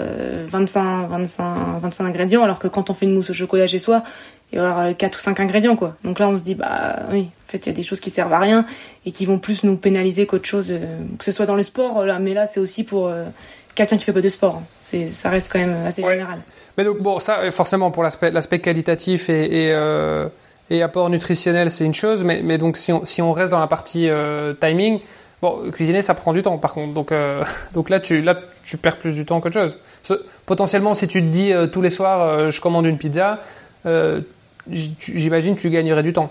25, 0.48 1.08
25, 1.08 1.80
25 1.82 2.04
ingrédients, 2.06 2.44
alors 2.44 2.60
que 2.60 2.68
quand 2.68 2.88
on 2.88 2.94
fait 2.94 3.06
une 3.06 3.14
mousse 3.14 3.30
au 3.30 3.34
chocolat 3.34 3.66
chez 3.66 3.80
soi, 3.80 4.04
il 4.52 4.58
va 4.60 4.64
y 4.64 4.68
avoir 4.68 4.96
4 4.96 5.18
ou 5.18 5.20
5 5.20 5.40
ingrédients 5.40 5.76
quoi. 5.76 5.96
Donc 6.04 6.18
là 6.18 6.28
on 6.28 6.38
se 6.38 6.42
dit 6.42 6.54
bah 6.54 7.00
oui, 7.10 7.28
fait 7.54 7.66
il 7.66 7.70
y 7.70 7.72
a 7.72 7.76
des 7.76 7.82
choses 7.82 8.00
qui 8.00 8.10
servent 8.10 8.32
à 8.32 8.40
rien 8.40 8.66
et 9.06 9.12
qui 9.12 9.26
vont 9.26 9.38
plus 9.38 9.64
nous 9.64 9.76
pénaliser 9.76 10.26
qu'autre 10.26 10.46
chose 10.46 10.68
euh, 10.70 10.98
que 11.18 11.24
ce 11.24 11.32
soit 11.32 11.46
dans 11.46 11.54
le 11.54 11.62
sport 11.62 12.04
là 12.04 12.18
mais 12.18 12.34
là 12.34 12.46
c'est 12.46 12.60
aussi 12.60 12.84
pour 12.84 13.06
euh, 13.06 13.26
quelqu'un 13.74 13.96
qui 13.96 14.04
fait 14.04 14.12
pas 14.12 14.20
de 14.20 14.28
sport. 14.28 14.56
Hein. 14.56 14.66
C'est 14.82 15.06
ça 15.06 15.30
reste 15.30 15.50
quand 15.52 15.58
même 15.58 15.86
assez 15.86 16.02
général. 16.02 16.40
Mais 16.76 16.84
donc 16.84 17.00
bon 17.00 17.20
ça 17.20 17.50
forcément 17.52 17.90
pour 17.90 18.02
l'aspect 18.02 18.30
l'aspect 18.30 18.58
qualitatif 18.58 19.28
et 19.28 19.44
et, 19.44 19.72
euh, 19.72 20.28
et 20.70 20.82
apport 20.82 21.08
nutritionnel 21.10 21.70
c'est 21.70 21.84
une 21.84 21.94
chose 21.94 22.24
mais 22.24 22.40
mais 22.42 22.58
donc 22.58 22.76
si 22.76 22.92
on 22.92 23.04
si 23.04 23.22
on 23.22 23.32
reste 23.32 23.52
dans 23.52 23.60
la 23.60 23.68
partie 23.68 24.08
timing 24.60 25.00
Bon, 25.42 25.70
cuisiner, 25.72 26.00
ça 26.00 26.14
prend 26.14 26.32
du 26.32 26.40
temps, 26.42 26.56
par 26.56 26.72
contre. 26.72 26.94
Donc, 26.94 27.12
euh, 27.12 27.44
donc 27.74 27.90
là, 27.90 28.00
tu, 28.00 28.22
là, 28.22 28.34
tu 28.64 28.78
perds 28.78 28.96
plus 28.96 29.12
du 29.12 29.26
temps 29.26 29.42
qu'autre 29.42 29.60
chose. 29.60 29.78
Potentiellement, 30.46 30.94
si 30.94 31.06
tu 31.06 31.20
te 31.20 31.26
dis 31.26 31.52
tous 31.70 31.82
les 31.82 31.90
soirs, 31.90 32.50
je 32.50 32.60
commande 32.62 32.86
une 32.86 32.96
pizza, 32.96 33.40
j'imagine 34.70 35.56
tu 35.56 35.68
gagnerais 35.68 36.02
du 36.02 36.14
temps. 36.14 36.30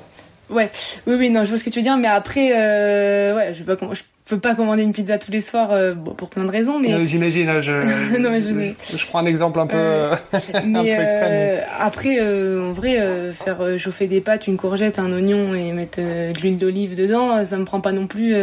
Ouais, 0.50 0.70
oui, 1.08 1.16
oui, 1.18 1.30
non, 1.30 1.44
je 1.44 1.50
vois 1.50 1.58
ce 1.58 1.64
que 1.64 1.70
tu 1.70 1.80
veux 1.80 1.84
dire, 1.84 1.98
mais 1.98 2.08
après, 2.08 2.52
euh, 2.54 3.36
ouais, 3.36 3.54
je 3.54 3.64
pas, 3.64 3.78
je 3.94 4.02
peux 4.26 4.40
pas 4.40 4.56
commander 4.56 4.84
une 4.84 4.94
pizza 4.94 5.18
tous 5.18 5.32
les 5.32 5.42
soirs 5.42 5.72
euh, 5.72 5.94
bon, 5.94 6.14
pour 6.14 6.30
plein 6.30 6.46
de 6.46 6.52
raisons 6.52 6.80
mais 6.80 6.94
euh, 6.94 7.06
j'imagine 7.06 7.60
je, 7.60 8.18
non, 8.18 8.30
mais 8.30 8.40
je, 8.40 8.54
je, 8.54 8.98
je, 8.98 9.06
prends 9.08 9.20
un 9.20 9.26
exemple 9.26 9.60
un 9.60 9.68
peu, 9.68 9.76
euh, 9.76 10.16
un 10.34 10.84
peu 10.84 10.88
extrême. 10.88 11.62
après 11.80 12.22
en 12.22 12.72
vrai 12.72 13.34
faire 13.34 13.78
chauffer 13.78 14.08
des 14.08 14.22
pâtes 14.22 14.48
une 14.48 14.58
courgette 14.58 14.98
un 14.98 15.12
oignon 15.12 15.54
et 15.54 15.72
mettre 15.74 16.00
de 16.00 16.40
l'huile 16.40 16.58
d'olive 16.58 16.96
dedans 16.96 17.44
ça 17.46 17.58
me 17.58 17.66
prend 17.66 17.82
pas 17.82 17.92
non 17.92 18.08
plus 18.08 18.34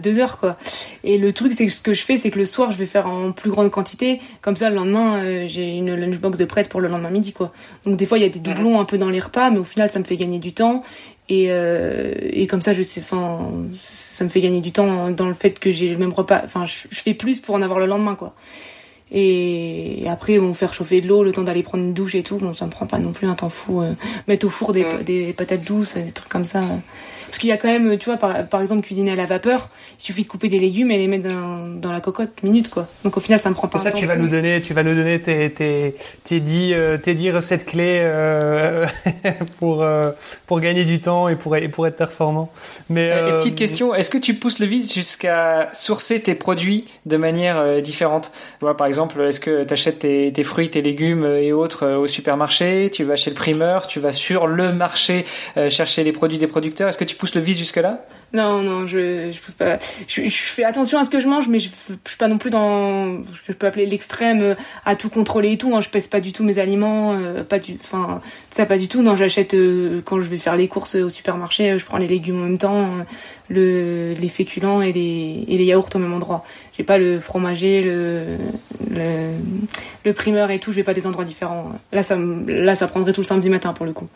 deux 0.00 0.18
heures 0.18 0.38
quoi. 0.38 0.56
Et 1.04 1.18
le 1.18 1.32
truc 1.32 1.52
c'est 1.54 1.66
que 1.66 1.72
ce 1.72 1.82
que 1.82 1.94
je 1.94 2.02
fais 2.02 2.16
c'est 2.16 2.30
que 2.30 2.38
le 2.38 2.46
soir 2.46 2.72
je 2.72 2.78
vais 2.78 2.86
faire 2.86 3.06
en 3.06 3.32
plus 3.32 3.50
grande 3.50 3.70
quantité. 3.70 4.20
Comme 4.40 4.56
ça 4.56 4.70
le 4.70 4.76
lendemain 4.76 5.46
j'ai 5.46 5.76
une 5.76 5.94
lunchbox 5.94 6.36
de 6.36 6.44
prête 6.44 6.68
pour 6.68 6.80
le 6.80 6.88
lendemain 6.88 7.10
midi 7.10 7.32
quoi. 7.32 7.52
Donc 7.86 7.96
des 7.96 8.06
fois 8.06 8.18
il 8.18 8.22
y 8.22 8.26
a 8.26 8.30
des 8.30 8.40
doublons 8.40 8.80
un 8.80 8.84
peu 8.84 8.98
dans 8.98 9.10
les 9.10 9.20
repas 9.20 9.50
mais 9.50 9.58
au 9.58 9.64
final 9.64 9.88
ça 9.90 9.98
me 9.98 10.04
fait 10.04 10.16
gagner 10.16 10.38
du 10.38 10.52
temps 10.52 10.82
et, 11.28 11.50
et 12.32 12.46
comme 12.46 12.62
ça 12.62 12.72
je 12.72 12.82
sais 12.82 13.00
enfin 13.00 13.50
ça 14.18 14.24
me 14.24 14.30
fait 14.30 14.40
gagner 14.40 14.60
du 14.60 14.72
temps 14.72 15.12
dans 15.12 15.28
le 15.28 15.34
fait 15.34 15.60
que 15.60 15.70
j'ai 15.70 15.88
le 15.88 15.96
même 15.96 16.12
repas. 16.12 16.42
Enfin, 16.44 16.64
je, 16.64 16.88
fais 16.90 17.14
plus 17.14 17.38
pour 17.38 17.54
en 17.54 17.62
avoir 17.62 17.78
le 17.78 17.86
lendemain, 17.86 18.16
quoi. 18.16 18.34
Et 19.12 20.02
après, 20.08 20.40
bon, 20.40 20.54
faire 20.54 20.74
chauffer 20.74 21.00
de 21.00 21.06
l'eau, 21.06 21.22
le 21.22 21.32
temps 21.32 21.44
d'aller 21.44 21.62
prendre 21.62 21.84
une 21.84 21.94
douche 21.94 22.16
et 22.16 22.24
tout, 22.24 22.36
bon, 22.36 22.52
ça 22.52 22.66
me 22.66 22.70
prend 22.72 22.86
pas 22.86 22.98
non 22.98 23.12
plus 23.12 23.28
un 23.28 23.36
temps 23.36 23.48
fou. 23.48 23.80
Euh, 23.80 23.92
mettre 24.26 24.44
au 24.44 24.50
four 24.50 24.72
des, 24.72 24.84
des 25.04 25.32
patates 25.32 25.62
douces, 25.62 25.94
des 25.94 26.10
trucs 26.10 26.28
comme 26.28 26.44
ça. 26.44 26.62
Parce 27.28 27.38
qu'il 27.38 27.50
y 27.50 27.52
a 27.52 27.56
quand 27.56 27.68
même, 27.68 27.98
tu 27.98 28.06
vois, 28.06 28.16
par, 28.16 28.46
par, 28.46 28.60
exemple, 28.60 28.86
cuisiner 28.86 29.12
à 29.12 29.14
la 29.14 29.26
vapeur, 29.26 29.68
il 29.98 30.02
suffit 30.02 30.24
de 30.24 30.28
couper 30.28 30.48
des 30.48 30.58
légumes 30.58 30.90
et 30.90 30.98
les 30.98 31.08
mettre 31.08 31.28
dans, 31.28 31.68
dans 31.68 31.92
la 31.92 32.00
cocotte, 32.00 32.42
minute, 32.42 32.70
quoi. 32.70 32.88
Donc 33.04 33.16
au 33.16 33.20
final, 33.20 33.38
ça 33.38 33.50
me 33.50 33.54
prend 33.54 33.68
pas. 33.68 33.78
ça, 33.78 33.92
tu 33.92 34.06
vas 34.06 34.16
nous 34.16 34.28
donner, 34.28 34.62
tu 34.62 34.74
vas 34.74 34.82
nous 34.82 34.94
donner 34.94 35.20
tes 35.20 35.50
tes 35.50 35.94
tes 36.24 36.40
dix 36.40 36.72
euh, 36.72 36.96
tes 36.96 37.14
dix 37.14 37.30
recettes 37.30 37.66
clés 37.66 38.00
euh, 38.02 38.86
pour 39.58 39.82
euh, 39.82 40.12
pour 40.46 40.60
gagner 40.60 40.84
du 40.84 41.00
temps 41.00 41.28
et 41.28 41.36
pour 41.36 41.56
et 41.56 41.68
pour 41.68 41.86
être 41.86 41.96
performant. 41.96 42.50
Mais 42.88 43.08
et 43.08 43.32
petite 43.34 43.56
question, 43.56 43.94
est-ce 43.94 44.10
que 44.10 44.18
tu 44.18 44.34
pousses 44.34 44.58
le 44.58 44.66
vice 44.66 44.92
jusqu'à 44.92 45.68
sourcer 45.72 46.20
tes 46.20 46.34
produits 46.34 46.86
de 47.06 47.16
manière 47.16 47.80
différente? 47.82 48.32
Vois, 48.60 48.76
par 48.76 48.86
exemple, 48.86 49.20
est-ce 49.20 49.40
que 49.40 49.64
tu 49.64 49.72
achètes 49.72 50.00
tes, 50.00 50.32
tes 50.32 50.42
fruits, 50.42 50.70
tes 50.70 50.82
légumes 50.82 51.24
et 51.24 51.52
autres 51.52 51.86
au 51.86 52.06
supermarché? 52.06 52.90
Tu 52.90 53.04
vas 53.04 53.16
chez 53.16 53.30
le 53.30 53.36
primeur 53.36 53.86
Tu 53.86 54.00
vas 54.00 54.12
sur 54.12 54.46
le 54.46 54.72
marché 54.72 55.24
chercher 55.68 56.04
les 56.04 56.12
produits 56.12 56.38
des 56.38 56.46
producteurs? 56.46 56.88
Est-ce 56.88 56.98
que 56.98 57.04
tu 57.04 57.16
pousse 57.18 57.34
le 57.34 57.40
vice 57.40 57.58
jusque-là? 57.58 58.04
Non, 58.34 58.62
non, 58.62 58.86
je, 58.86 59.30
je 59.32 59.40
pousse 59.40 59.54
pas. 59.54 59.78
Je, 60.06 60.26
je, 60.26 60.28
fais 60.28 60.64
attention 60.64 60.98
à 60.98 61.04
ce 61.04 61.10
que 61.10 61.18
je 61.18 61.26
mange, 61.26 61.48
mais 61.48 61.60
je, 61.60 61.70
je 61.88 62.08
suis 62.08 62.18
pas 62.18 62.28
non 62.28 62.36
plus 62.36 62.50
dans 62.50 63.24
ce 63.24 63.38
que 63.46 63.46
je 63.48 63.52
peux 63.54 63.66
appeler 63.66 63.86
l'extrême 63.86 64.42
euh, 64.42 64.54
à 64.84 64.96
tout 64.96 65.08
contrôler 65.08 65.52
et 65.52 65.58
tout. 65.58 65.74
Hein. 65.74 65.80
Je 65.80 65.88
pèse 65.88 66.08
pas 66.08 66.20
du 66.20 66.32
tout 66.34 66.44
mes 66.44 66.58
aliments, 66.58 67.16
euh, 67.16 67.42
pas 67.42 67.58
du, 67.58 67.78
enfin, 67.82 68.20
ça 68.50 68.66
pas 68.66 68.76
du 68.76 68.86
tout. 68.86 69.02
Non, 69.02 69.16
j'achète 69.16 69.54
euh, 69.54 70.02
quand 70.04 70.20
je 70.20 70.28
vais 70.28 70.36
faire 70.36 70.56
les 70.56 70.68
courses 70.68 70.94
au 70.94 71.08
supermarché, 71.08 71.78
je 71.78 71.84
prends 71.86 71.96
les 71.96 72.06
légumes 72.06 72.42
en 72.42 72.44
même 72.44 72.58
temps, 72.58 72.90
le, 73.48 74.12
les 74.12 74.28
féculents 74.28 74.82
et 74.82 74.92
les, 74.92 75.46
et 75.48 75.56
les 75.56 75.64
yaourts 75.64 75.88
au 75.94 75.98
même 75.98 76.12
endroit. 76.12 76.44
J'ai 76.76 76.84
pas 76.84 76.98
le 76.98 77.20
fromager, 77.20 77.80
le, 77.82 78.36
le, 78.90 79.30
le 80.04 80.12
primeur 80.12 80.50
et 80.50 80.58
tout. 80.58 80.70
Je 80.70 80.76
vais 80.76 80.84
pas 80.84 80.94
des 80.94 81.06
endroits 81.06 81.24
différents. 81.24 81.72
Là, 81.92 82.02
ça, 82.02 82.18
là, 82.46 82.76
ça 82.76 82.88
prendrait 82.88 83.14
tout 83.14 83.22
le 83.22 83.26
samedi 83.26 83.48
matin 83.48 83.72
pour 83.72 83.86
le 83.86 83.92
coup. 83.92 84.08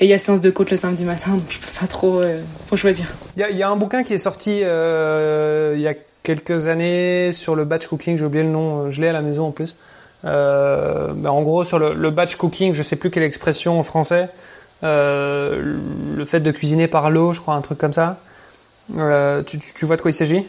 Et 0.00 0.06
il 0.06 0.08
y 0.08 0.12
a 0.12 0.18
séance 0.18 0.40
de 0.40 0.50
côte 0.50 0.70
le 0.70 0.76
samedi 0.76 1.04
matin, 1.04 1.32
donc 1.32 1.44
je 1.48 1.58
peux 1.58 1.80
pas 1.80 1.86
trop, 1.86 2.20
euh, 2.20 2.42
choisir. 2.74 3.06
Il 3.36 3.56
y 3.56 3.62
a, 3.62 3.68
un 3.68 3.76
bouquin 3.76 4.02
qui 4.02 4.12
est 4.12 4.18
sorti 4.18 4.60
euh, 4.62 5.74
il 5.76 5.82
y 5.82 5.86
a 5.86 5.94
quelques 6.24 6.66
années 6.66 7.32
sur 7.32 7.54
le 7.54 7.64
batch 7.64 7.86
cooking, 7.86 8.16
j'ai 8.16 8.24
oublié 8.24 8.42
le 8.42 8.50
nom, 8.50 8.90
je 8.90 9.00
l'ai 9.00 9.08
à 9.08 9.12
la 9.12 9.20
maison 9.20 9.46
en 9.46 9.50
plus. 9.52 9.78
Euh, 10.24 11.12
en 11.24 11.42
gros, 11.42 11.64
sur 11.64 11.78
le, 11.78 11.94
le, 11.94 12.10
batch 12.10 12.36
cooking, 12.36 12.74
je 12.74 12.82
sais 12.82 12.96
plus 12.96 13.10
quelle 13.10 13.22
expression 13.22 13.78
en 13.78 13.82
français, 13.82 14.30
euh, 14.82 15.76
le 16.16 16.24
fait 16.24 16.40
de 16.40 16.50
cuisiner 16.50 16.88
par 16.88 17.10
l'eau, 17.10 17.32
je 17.32 17.40
crois, 17.40 17.54
un 17.54 17.60
truc 17.60 17.78
comme 17.78 17.92
ça. 17.92 18.18
Euh, 18.96 19.42
tu 19.42 19.86
vois 19.86 19.96
de 19.96 20.02
quoi 20.02 20.10
il 20.10 20.14
s'agit? 20.14 20.46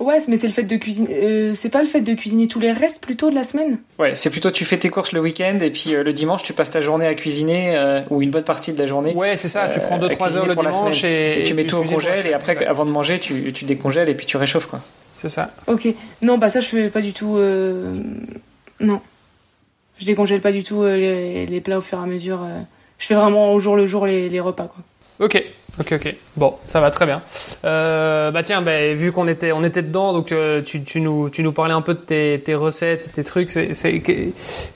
Ouais, 0.00 0.18
mais 0.26 0.36
c'est 0.36 0.48
le 0.48 0.52
fait 0.52 0.64
de 0.64 0.76
cuisiner. 0.76 1.08
Euh, 1.22 1.52
c'est 1.54 1.68
pas 1.68 1.80
le 1.80 1.86
fait 1.86 2.00
de 2.00 2.14
cuisiner 2.14 2.48
tous 2.48 2.58
les 2.58 2.72
restes 2.72 3.02
plutôt 3.02 3.30
de 3.30 3.34
la 3.34 3.44
semaine? 3.44 3.78
Ouais, 3.98 4.14
c'est 4.14 4.30
plutôt 4.30 4.50
tu 4.50 4.64
fais 4.64 4.76
tes 4.76 4.90
courses 4.90 5.12
le 5.12 5.20
week-end 5.20 5.58
et 5.60 5.70
puis 5.70 5.94
euh, 5.94 6.02
le 6.02 6.12
dimanche 6.12 6.42
tu 6.42 6.52
passes 6.52 6.70
ta 6.70 6.80
journée 6.80 7.06
à 7.06 7.14
cuisiner 7.14 7.76
euh, 7.76 8.00
ou 8.10 8.20
une 8.20 8.30
bonne 8.30 8.44
partie 8.44 8.72
de 8.72 8.78
la 8.78 8.86
journée. 8.86 9.14
Ouais, 9.14 9.36
c'est 9.36 9.48
ça. 9.48 9.68
tu 9.68 9.78
prends 9.78 9.98
2-3 9.98 10.36
heures 10.36 10.46
le 10.46 10.54
dimanche 10.54 11.04
et, 11.04 11.40
et, 11.40 11.44
tu 11.44 11.54
mets 11.54 11.64
tout 11.64 11.76
au 11.76 11.84
congèle 11.84 12.26
et 12.26 12.32
après 12.32 12.64
avant 12.66 12.84
de 12.84 12.90
manger 12.90 13.20
tu, 13.20 13.52
tu 13.52 13.64
décongèles 13.66 14.08
et 14.08 14.14
puis 14.14 14.26
tu 14.26 14.36
réchauffes 14.36 14.66
quoi. 14.66 14.80
C'est 15.22 15.28
ça. 15.28 15.52
Ok. 15.68 15.88
Non, 16.22 16.38
bah 16.38 16.48
ça 16.48 16.60
je 16.60 16.66
fais 16.66 16.90
pas 16.90 17.00
du 17.00 17.12
tout. 17.12 17.38
Non, 18.80 19.00
je 19.98 20.04
décongèle 20.04 20.40
pas 20.40 20.52
du 20.52 20.64
tout 20.64 20.84
les, 20.84 21.46
les, 21.46 21.60
plats 21.60 21.78
au 21.78 21.82
fur 21.82 21.98
et 21.98 22.02
à 22.02 22.06
mesure. 22.06 22.44
Je 22.98 23.06
fais 23.06 23.14
vraiment 23.14 23.52
au 23.52 23.60
jour 23.60 23.76
le 23.76 23.86
jour 23.86 24.06
les, 24.06 24.28
les 24.28 24.40
repas 24.40 24.66
quoi. 24.66 24.82
Ok. 25.24 25.42
Ok, 25.80 25.92
ok. 25.92 26.14
Bon, 26.36 26.54
ça 26.68 26.80
va 26.80 26.92
très 26.92 27.04
bien. 27.04 27.22
Euh, 27.64 28.30
bah 28.30 28.44
tiens, 28.44 28.62
bah, 28.62 28.94
vu 28.94 29.10
qu'on 29.10 29.26
était, 29.26 29.50
on 29.50 29.64
était 29.64 29.82
dedans, 29.82 30.12
donc 30.12 30.30
euh, 30.30 30.62
tu, 30.62 30.84
tu, 30.84 31.00
nous, 31.00 31.30
tu 31.30 31.42
nous 31.42 31.52
parlais 31.52 31.74
un 31.74 31.80
peu 31.80 31.94
de 31.94 31.98
tes, 31.98 32.40
tes 32.44 32.54
recettes, 32.54 33.10
tes 33.12 33.24
trucs. 33.24 33.50
C'est, 33.50 33.72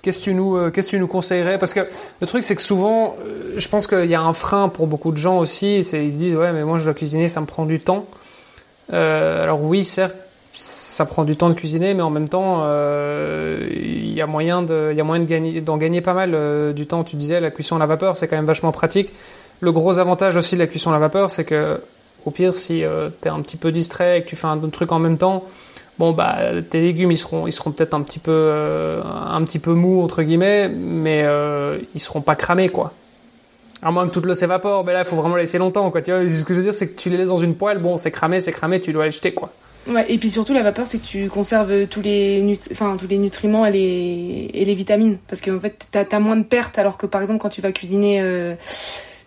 qu'est-ce 0.02 0.18
que 0.18 0.24
tu 0.24 0.34
nous, 0.34 0.56
euh, 0.56 0.70
qu'est-ce 0.70 0.88
que 0.88 0.90
tu 0.90 0.98
nous 0.98 1.06
conseillerais? 1.06 1.58
Parce 1.58 1.72
que 1.72 1.86
le 2.20 2.26
truc, 2.26 2.42
c'est 2.42 2.56
que 2.56 2.62
souvent, 2.62 3.14
je 3.56 3.68
pense 3.68 3.86
qu'il 3.86 4.06
y 4.06 4.16
a 4.16 4.20
un 4.20 4.32
frein 4.32 4.68
pour 4.68 4.88
beaucoup 4.88 5.12
de 5.12 5.16
gens 5.16 5.38
aussi. 5.38 5.84
C'est, 5.84 6.04
ils 6.04 6.12
se 6.12 6.18
disent, 6.18 6.34
ouais, 6.34 6.52
mais 6.52 6.64
moi, 6.64 6.78
je 6.78 6.84
dois 6.84 6.94
cuisiner, 6.94 7.28
ça 7.28 7.40
me 7.40 7.46
prend 7.46 7.64
du 7.64 7.78
temps. 7.78 8.06
Alors 8.90 9.62
oui, 9.62 9.84
certes, 9.84 10.16
ça 10.54 11.06
prend 11.06 11.22
du 11.22 11.36
temps 11.36 11.50
de 11.50 11.54
cuisiner, 11.54 11.94
mais 11.94 12.02
en 12.02 12.10
même 12.10 12.28
temps, 12.28 12.64
il 13.70 14.12
y 14.12 14.20
a 14.20 14.26
moyen 14.26 14.62
de, 14.62 14.88
il 14.90 14.96
y 14.96 15.00
a 15.00 15.04
moyen 15.04 15.22
de 15.22 15.28
gagner, 15.28 15.60
d'en 15.60 15.76
gagner 15.76 16.00
pas 16.00 16.14
mal 16.14 16.74
du 16.74 16.86
temps. 16.88 17.04
Tu 17.04 17.14
disais, 17.14 17.38
la 17.38 17.52
cuisson 17.52 17.76
à 17.76 17.78
la 17.78 17.86
vapeur, 17.86 18.16
c'est 18.16 18.26
quand 18.26 18.36
même 18.36 18.46
vachement 18.46 18.72
pratique. 18.72 19.10
Le 19.60 19.72
gros 19.72 19.98
avantage 19.98 20.36
aussi 20.36 20.54
de 20.54 20.60
la 20.60 20.66
cuisson 20.66 20.90
à 20.90 20.92
la 20.92 21.00
vapeur, 21.00 21.30
c'est 21.30 21.44
que 21.44 21.80
au 22.24 22.30
pire, 22.30 22.54
si 22.54 22.84
euh, 22.84 23.10
tu 23.22 23.28
es 23.28 23.30
un 23.30 23.40
petit 23.42 23.56
peu 23.56 23.72
distrait 23.72 24.18
et 24.18 24.22
que 24.22 24.28
tu 24.28 24.36
fais 24.36 24.46
un 24.46 24.58
autre 24.58 24.70
truc 24.70 24.92
en 24.92 24.98
même 24.98 25.18
temps, 25.18 25.44
bon 25.98 26.12
bah 26.12 26.38
tes 26.68 26.80
légumes 26.80 27.10
ils 27.10 27.18
seront 27.18 27.46
ils 27.46 27.52
seront 27.52 27.72
peut-être 27.72 27.94
un 27.94 28.02
petit 28.02 28.18
peu 28.18 28.32
euh, 28.32 29.02
un 29.02 29.42
petit 29.44 29.58
peu 29.58 29.72
mous 29.72 30.02
entre 30.02 30.22
guillemets, 30.22 30.68
mais 30.68 31.22
euh, 31.24 31.78
ils 31.94 32.00
seront 32.00 32.20
pas 32.20 32.36
cramés 32.36 32.68
quoi. 32.68 32.92
À 33.80 33.92
moins 33.92 34.08
que 34.08 34.12
toute 34.12 34.26
l'eau 34.26 34.34
s'évapore, 34.34 34.84
mais 34.84 34.92
là 34.92 35.00
il 35.00 35.06
faut 35.06 35.16
vraiment 35.16 35.36
laisser 35.36 35.58
longtemps 35.58 35.90
quoi. 35.90 36.02
Tu 36.02 36.10
ce 36.10 36.44
que 36.44 36.54
je 36.54 36.58
veux 36.58 36.64
dire 36.64 36.74
c'est 36.74 36.94
que 36.94 37.00
tu 37.00 37.10
les 37.10 37.16
laisses 37.16 37.28
dans 37.28 37.36
une 37.36 37.54
poêle, 37.54 37.78
bon 37.78 37.98
c'est 37.98 38.10
cramé, 38.10 38.40
c'est 38.40 38.52
cramé, 38.52 38.80
tu 38.80 38.92
dois 38.92 39.06
les 39.06 39.10
jeter 39.10 39.32
quoi. 39.32 39.52
Ouais, 39.86 40.04
et 40.12 40.18
puis 40.18 40.30
surtout 40.30 40.52
la 40.52 40.62
vapeur, 40.62 40.86
c'est 40.86 40.98
que 40.98 41.06
tu 41.06 41.28
conserves 41.28 41.86
tous 41.86 42.02
les, 42.02 42.58
enfin, 42.72 42.98
tous 42.98 43.06
les 43.06 43.16
nutriments 43.16 43.64
et 43.64 43.72
les, 43.72 44.50
et 44.52 44.64
les 44.66 44.74
vitamines. 44.74 45.16
Parce 45.28 45.40
qu'en 45.40 45.58
fait, 45.58 45.86
t'as 45.90 46.04
as 46.10 46.20
moins 46.20 46.36
de 46.36 46.42
pertes, 46.42 46.78
alors 46.78 46.98
que 46.98 47.06
par 47.06 47.22
exemple, 47.22 47.40
quand 47.40 47.48
tu 47.48 47.62
vas 47.62 47.72
cuisiner 47.72 48.20
euh, 48.20 48.54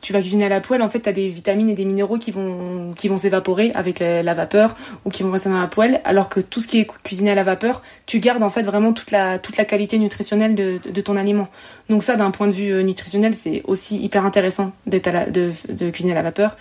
tu 0.01 0.13
vas 0.13 0.21
cuisiner 0.21 0.45
à 0.45 0.49
la 0.49 0.59
poêle, 0.59 0.81
en 0.81 0.89
fait, 0.89 1.01
tu 1.01 1.13
des 1.13 1.29
vitamines 1.29 1.69
et 1.69 1.75
des 1.75 1.85
minéraux 1.85 2.17
qui 2.17 2.31
vont, 2.31 2.93
qui 2.97 3.07
vont 3.07 3.17
s'évaporer 3.17 3.71
avec 3.75 3.99
la, 3.99 4.33
vapeur 4.33 4.75
ou 5.05 5.09
qui 5.09 5.23
vont 5.23 5.31
rester 5.31 5.49
dans 5.49 5.59
la 5.59 5.67
poêle, 5.67 6.01
alors 6.03 6.29
que 6.29 6.39
tout 6.39 6.61
ce 6.61 6.67
qui 6.67 6.79
est 6.79 6.87
cuisiné 7.03 7.31
à 7.31 7.35
la 7.35 7.43
vapeur, 7.43 7.83
tu 8.05 8.19
gardes 8.19 8.43
en 8.43 8.49
fait 8.49 8.63
vraiment 8.63 8.93
toute 8.93 9.11
la, 9.11 9.39
toute 9.39 9.57
la 9.57 9.65
qualité 9.65 9.99
nutritionnelle 9.99 10.55
de, 10.55 10.79
de 10.83 11.01
ton 11.01 11.15
aliment. 11.15 11.47
Donc 11.89 12.03
ça, 12.03 12.15
d'un 12.15 12.31
point 12.31 12.47
de 12.47 12.53
vue 12.53 12.71
euh, 12.71 12.83
nutritionnel, 12.83 13.33
c'est 13.33 13.61
aussi 13.65 14.01
hyper 14.01 14.25
intéressant 14.25 14.71
d'être 14.87 15.31
de 15.31 15.89
cuisiner 15.89 16.13
à 16.13 16.15
la 16.15 16.23
vapeur. 16.23 16.57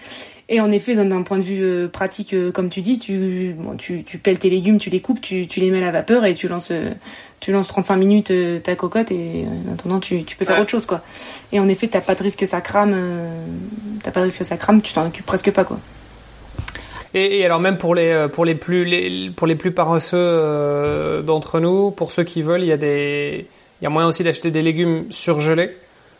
Et 0.52 0.60
en 0.60 0.72
effet, 0.72 0.96
d'un 0.96 1.22
point 1.22 1.38
de 1.38 1.44
vue 1.44 1.62
euh, 1.62 1.86
pratique, 1.86 2.34
euh, 2.34 2.50
comme 2.50 2.70
tu 2.70 2.80
dis, 2.80 2.98
tu, 2.98 3.54
bon, 3.56 3.76
tu, 3.76 4.02
tu 4.02 4.18
pelles 4.18 4.40
tes 4.40 4.50
légumes, 4.50 4.78
tu 4.78 4.90
les 4.90 5.00
coupes, 5.00 5.20
tu, 5.20 5.46
tu 5.46 5.60
les 5.60 5.70
mets 5.70 5.78
à 5.78 5.80
la 5.80 5.92
vapeur 5.92 6.24
et 6.24 6.34
tu 6.34 6.48
lances, 6.48 6.72
tu 7.38 7.52
lances 7.52 7.68
35 7.68 7.96
minutes 7.96 8.32
ta 8.64 8.74
cocotte 8.74 9.12
et 9.12 9.44
en 9.46 9.72
attendant, 9.72 10.00
tu, 10.00 10.24
tu 10.24 10.36
peux 10.36 10.44
faire 10.44 10.60
autre 10.60 10.70
chose, 10.70 10.86
quoi. 10.86 11.02
Et 11.52 11.60
en 11.60 11.68
effet, 11.68 11.86
t'as 11.86 12.00
pas 12.00 12.16
de 12.16 12.22
risque 12.24 12.40
que 12.40 12.46
ça 12.46 12.60
crame, 12.60 12.96
t'as 14.02 14.10
pas 14.10 14.20
de 14.20 14.24
risque 14.24 14.40
que 14.40 14.44
ça 14.44 14.56
crame, 14.56 14.82
tu 14.82 14.92
t'en 14.92 15.06
occupes 15.06 15.24
presque 15.24 15.52
pas, 15.52 15.62
quoi. 15.62 15.78
Et, 17.14 17.38
et, 17.38 17.44
alors 17.44 17.60
même 17.60 17.78
pour 17.78 17.94
les 17.94 18.28
pour 18.32 18.44
les 18.44 18.54
plus 18.54 18.84
les, 18.84 19.30
pour 19.30 19.46
les 19.46 19.56
plus 19.56 19.72
paresseux 19.72 21.22
d'entre 21.24 21.60
nous, 21.60 21.92
pour 21.92 22.10
ceux 22.10 22.24
qui 22.24 22.42
veulent, 22.42 22.62
il 22.62 22.68
y 22.68 22.72
a 22.72 22.76
des 22.76 23.46
il 23.80 23.84
y 23.84 23.86
a 23.86 23.90
moyen 23.90 24.08
aussi 24.08 24.24
d'acheter 24.24 24.50
des 24.50 24.62
légumes 24.62 25.04
surgelés. 25.10 25.76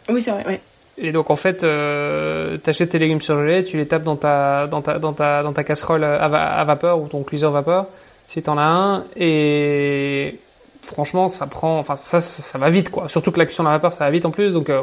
Oui, 0.08 0.20
c'est 0.20 0.30
vrai, 0.30 0.46
ouais. 0.46 0.60
Et 1.00 1.12
donc 1.12 1.30
en 1.30 1.36
fait, 1.36 1.64
euh, 1.64 2.58
t'achètes 2.58 2.90
tes 2.90 2.98
légumes 2.98 3.20
surgelés, 3.20 3.64
tu 3.64 3.76
les 3.76 3.86
tapes 3.86 4.02
dans 4.02 4.16
ta 4.16 4.66
dans 4.66 4.82
ta 4.82 4.98
dans 4.98 5.12
ta 5.12 5.42
dans 5.42 5.52
ta 5.52 5.64
casserole 5.64 6.04
à, 6.04 6.64
vapeur 6.64 7.00
ou 7.00 7.08
ton 7.08 7.22
cuiseur 7.22 7.52
vapeur, 7.52 7.86
si 8.26 8.42
t'en 8.42 8.58
as 8.58 8.62
un. 8.62 9.04
Et 9.16 10.38
franchement, 10.82 11.28
ça 11.28 11.46
prend, 11.46 11.78
enfin 11.78 11.96
ça, 11.96 12.20
ça, 12.20 12.58
va 12.58 12.68
vite 12.70 12.90
quoi. 12.90 13.08
Surtout 13.08 13.32
que 13.32 13.38
la 13.38 13.46
cuisson 13.46 13.64
à 13.66 13.70
vapeur, 13.70 13.92
ça 13.92 14.04
va 14.04 14.10
vite 14.10 14.26
en 14.26 14.30
plus. 14.30 14.52
Donc 14.52 14.68
euh, 14.68 14.82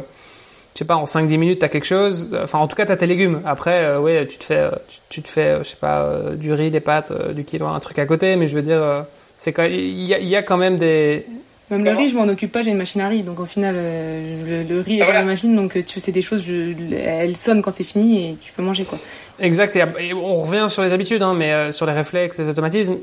je 0.77 0.83
sais 0.83 0.85
pas, 0.85 0.95
en 0.95 1.05
5-10 1.05 1.37
minutes, 1.37 1.59
t'as 1.59 1.69
quelque 1.69 1.87
chose. 1.87 2.37
Enfin, 2.39 2.59
en 2.59 2.67
tout 2.67 2.75
cas, 2.75 2.85
t'as 2.85 2.97
tes 2.97 3.07
légumes. 3.07 3.41
Après, 3.45 3.83
euh, 3.83 4.25
tu 4.25 4.37
te 4.37 4.43
fais, 4.43 4.59
euh, 4.59 4.69
tu, 5.09 5.23
te 5.23 5.27
fais, 5.27 5.57
je 5.63 5.69
sais 5.69 5.75
pas, 5.75 6.03
euh, 6.03 6.35
du 6.35 6.53
riz, 6.53 6.69
des 6.69 6.81
pâtes, 6.81 7.11
du 7.33 7.45
quinoa, 7.45 7.71
un 7.71 7.79
truc 7.79 7.97
à 7.97 8.05
côté. 8.05 8.35
Mais 8.35 8.47
je 8.47 8.53
veux 8.53 8.61
dire, 8.61 9.05
c'est 9.37 9.53
quand, 9.53 9.63
il 9.63 10.03
y 10.03 10.35
a 10.35 10.43
quand 10.43 10.57
même 10.57 10.77
des, 10.77 11.25
même 11.69 11.83
le 11.83 11.91
riz, 11.91 12.09
je 12.09 12.15
m'en 12.15 12.27
occupe 12.27 12.51
pas, 12.51 12.61
j'ai 12.61 12.71
une 12.71 12.77
machine 12.77 13.01
à 13.01 13.09
riz. 13.09 13.23
Donc 13.23 13.39
au 13.39 13.45
final, 13.45 13.75
euh, 13.77 14.63
le, 14.67 14.79
riz 14.79 15.01
est 15.01 15.05
dans 15.05 15.13
la 15.13 15.23
machine, 15.23 15.55
donc 15.55 15.75
euh, 15.75 15.83
tu 15.85 15.99
fais 15.99 16.11
des 16.11 16.21
choses, 16.21 16.43
je, 16.45 16.73
elle 16.95 17.35
sonne 17.35 17.61
quand 17.61 17.71
c'est 17.71 17.83
fini 17.83 18.31
et 18.31 18.37
tu 18.39 18.53
peux 18.53 18.63
manger 18.63 18.85
quoi. 18.85 18.97
Exact, 19.39 19.75
et, 19.75 20.13
on 20.13 20.43
revient 20.43 20.65
sur 20.69 20.81
les 20.81 20.93
habitudes, 20.93 21.21
hein, 21.21 21.33
mais 21.33 21.51
euh, 21.51 21.71
sur 21.71 21.85
les 21.85 21.93
réflexes, 21.93 22.39
les 22.39 22.47
automatismes. 22.47 22.97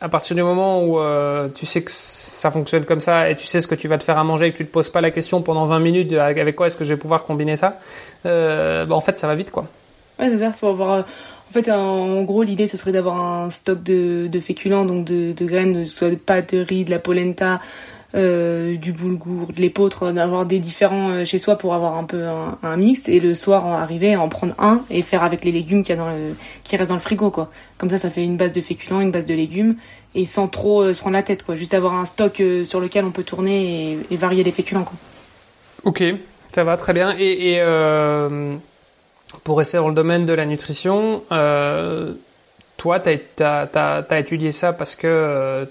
à 0.00 0.08
partir 0.08 0.36
du 0.36 0.42
moment 0.42 0.84
où 0.84 0.98
euh, 0.98 1.48
tu 1.54 1.64
sais 1.64 1.82
que 1.82 1.90
ça 1.90 2.50
fonctionne 2.50 2.84
comme 2.84 3.00
ça 3.00 3.30
et 3.30 3.36
tu 3.36 3.46
sais 3.46 3.60
ce 3.60 3.66
que 3.66 3.74
tu 3.74 3.88
vas 3.88 3.98
te 3.98 4.04
faire 4.04 4.18
à 4.18 4.24
manger 4.24 4.46
et 4.46 4.52
que 4.52 4.58
tu 4.58 4.66
te 4.66 4.70
poses 4.70 4.90
pas 4.90 5.00
la 5.00 5.10
question 5.10 5.40
pendant 5.40 5.66
20 5.66 5.78
minutes 5.78 6.12
avec 6.12 6.56
quoi 6.56 6.66
est-ce 6.66 6.76
que 6.76 6.84
je 6.84 6.94
vais 6.94 7.00
pouvoir 7.00 7.24
combiner 7.24 7.56
ça, 7.56 7.78
euh, 8.26 8.84
bah, 8.84 8.94
en 8.94 9.00
fait 9.00 9.16
ça 9.16 9.26
va 9.26 9.34
vite 9.34 9.50
quoi. 9.50 9.66
Ouais 10.18 10.28
c'est 10.28 10.38
ça, 10.38 10.52
faut 10.52 10.68
avoir 10.68 11.04
en 11.48 11.50
fait, 11.50 11.70
en 11.70 12.24
gros, 12.24 12.42
l'idée, 12.42 12.66
ce 12.66 12.76
serait 12.76 12.92
d'avoir 12.92 13.18
un 13.18 13.48
stock 13.48 13.82
de, 13.82 14.26
de 14.26 14.38
féculents, 14.38 14.84
donc 14.84 15.06
de, 15.06 15.32
de 15.32 15.46
graines, 15.46 15.86
soit 15.86 16.10
de 16.10 16.16
pâtes, 16.16 16.52
de 16.52 16.60
riz, 16.60 16.84
de 16.84 16.90
la 16.90 16.98
polenta, 16.98 17.62
euh, 18.14 18.76
du 18.76 18.92
boulgour, 18.92 19.52
de 19.52 19.60
l'épeautre, 19.60 20.12
d'avoir 20.12 20.46
des 20.46 20.58
différents 20.58 21.10
euh, 21.10 21.24
chez 21.24 21.38
soi 21.38 21.56
pour 21.56 21.74
avoir 21.74 21.96
un 21.96 22.04
peu 22.04 22.26
un, 22.26 22.58
un 22.62 22.76
mix 22.76 23.08
et 23.08 23.20
le 23.20 23.34
soir 23.34 23.66
arriver 23.66 24.14
à 24.14 24.20
en 24.20 24.28
prendre 24.28 24.54
un 24.58 24.82
et 24.90 25.02
faire 25.02 25.22
avec 25.22 25.44
les 25.44 25.52
légumes 25.52 25.82
dans 25.82 26.14
qui 26.64 26.76
restent 26.76 26.88
dans 26.88 26.94
le 26.94 27.00
frigo 27.00 27.30
quoi. 27.30 27.50
Comme 27.76 27.90
ça 27.90 27.98
ça 27.98 28.10
fait 28.10 28.24
une 28.24 28.36
base 28.36 28.52
de 28.52 28.60
féculents, 28.60 29.00
une 29.00 29.10
base 29.10 29.26
de 29.26 29.34
légumes 29.34 29.76
et 30.14 30.24
sans 30.26 30.48
trop 30.48 30.82
euh, 30.82 30.92
se 30.94 31.00
prendre 31.00 31.14
la 31.14 31.22
tête 31.22 31.44
quoi. 31.44 31.54
Juste 31.54 31.74
avoir 31.74 31.94
un 31.94 32.06
stock 32.06 32.40
euh, 32.40 32.64
sur 32.64 32.80
lequel 32.80 33.04
on 33.04 33.10
peut 33.10 33.24
tourner 33.24 33.98
et, 34.10 34.16
varier 34.16 34.42
les 34.42 34.52
féculents 34.52 34.84
quoi. 34.84 34.96
Ok, 35.84 36.02
ça 36.54 36.64
va 36.64 36.76
très 36.76 36.94
bien 36.94 37.14
et, 37.18 37.52
et 37.52 37.60
pour 39.44 39.58
rester 39.58 39.76
dans 39.78 39.88
le 39.88 39.94
domaine 39.94 40.26
de 40.26 40.32
la 40.32 40.46
nutrition, 40.46 41.22
euh, 41.32 42.14
toi, 42.78 43.00
tu 43.00 43.42
as, 43.42 44.18
étudié 44.18 44.52
ça 44.52 44.72
parce 44.72 44.94
que 44.94 45.06
euh, 45.08 45.66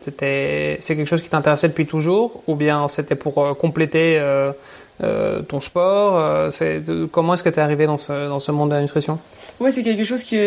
c'est 0.79 0.95
quelque 0.95 1.07
chose 1.07 1.21
qui 1.21 1.29
t'intéressait 1.29 1.69
depuis 1.69 1.87
toujours 1.87 2.43
ou 2.47 2.55
bien 2.55 2.87
c'était 2.89 3.15
pour 3.15 3.43
euh, 3.43 3.53
compléter 3.53 4.19
euh, 4.19 4.51
ton 5.47 5.61
sport 5.61 6.51
Comment 7.11 7.33
est-ce 7.33 7.43
que 7.43 7.49
tu 7.49 7.59
es 7.59 7.61
arrivé 7.61 7.85
dans 7.85 7.97
ce, 7.97 8.27
dans 8.27 8.41
ce 8.41 8.51
monde 8.51 8.69
de 8.69 8.75
la 8.75 8.81
nutrition? 8.81 9.19
Ouais, 9.61 9.71
c'est 9.71 9.83
quelque 9.83 10.03
chose 10.03 10.21
qui, 10.21 10.37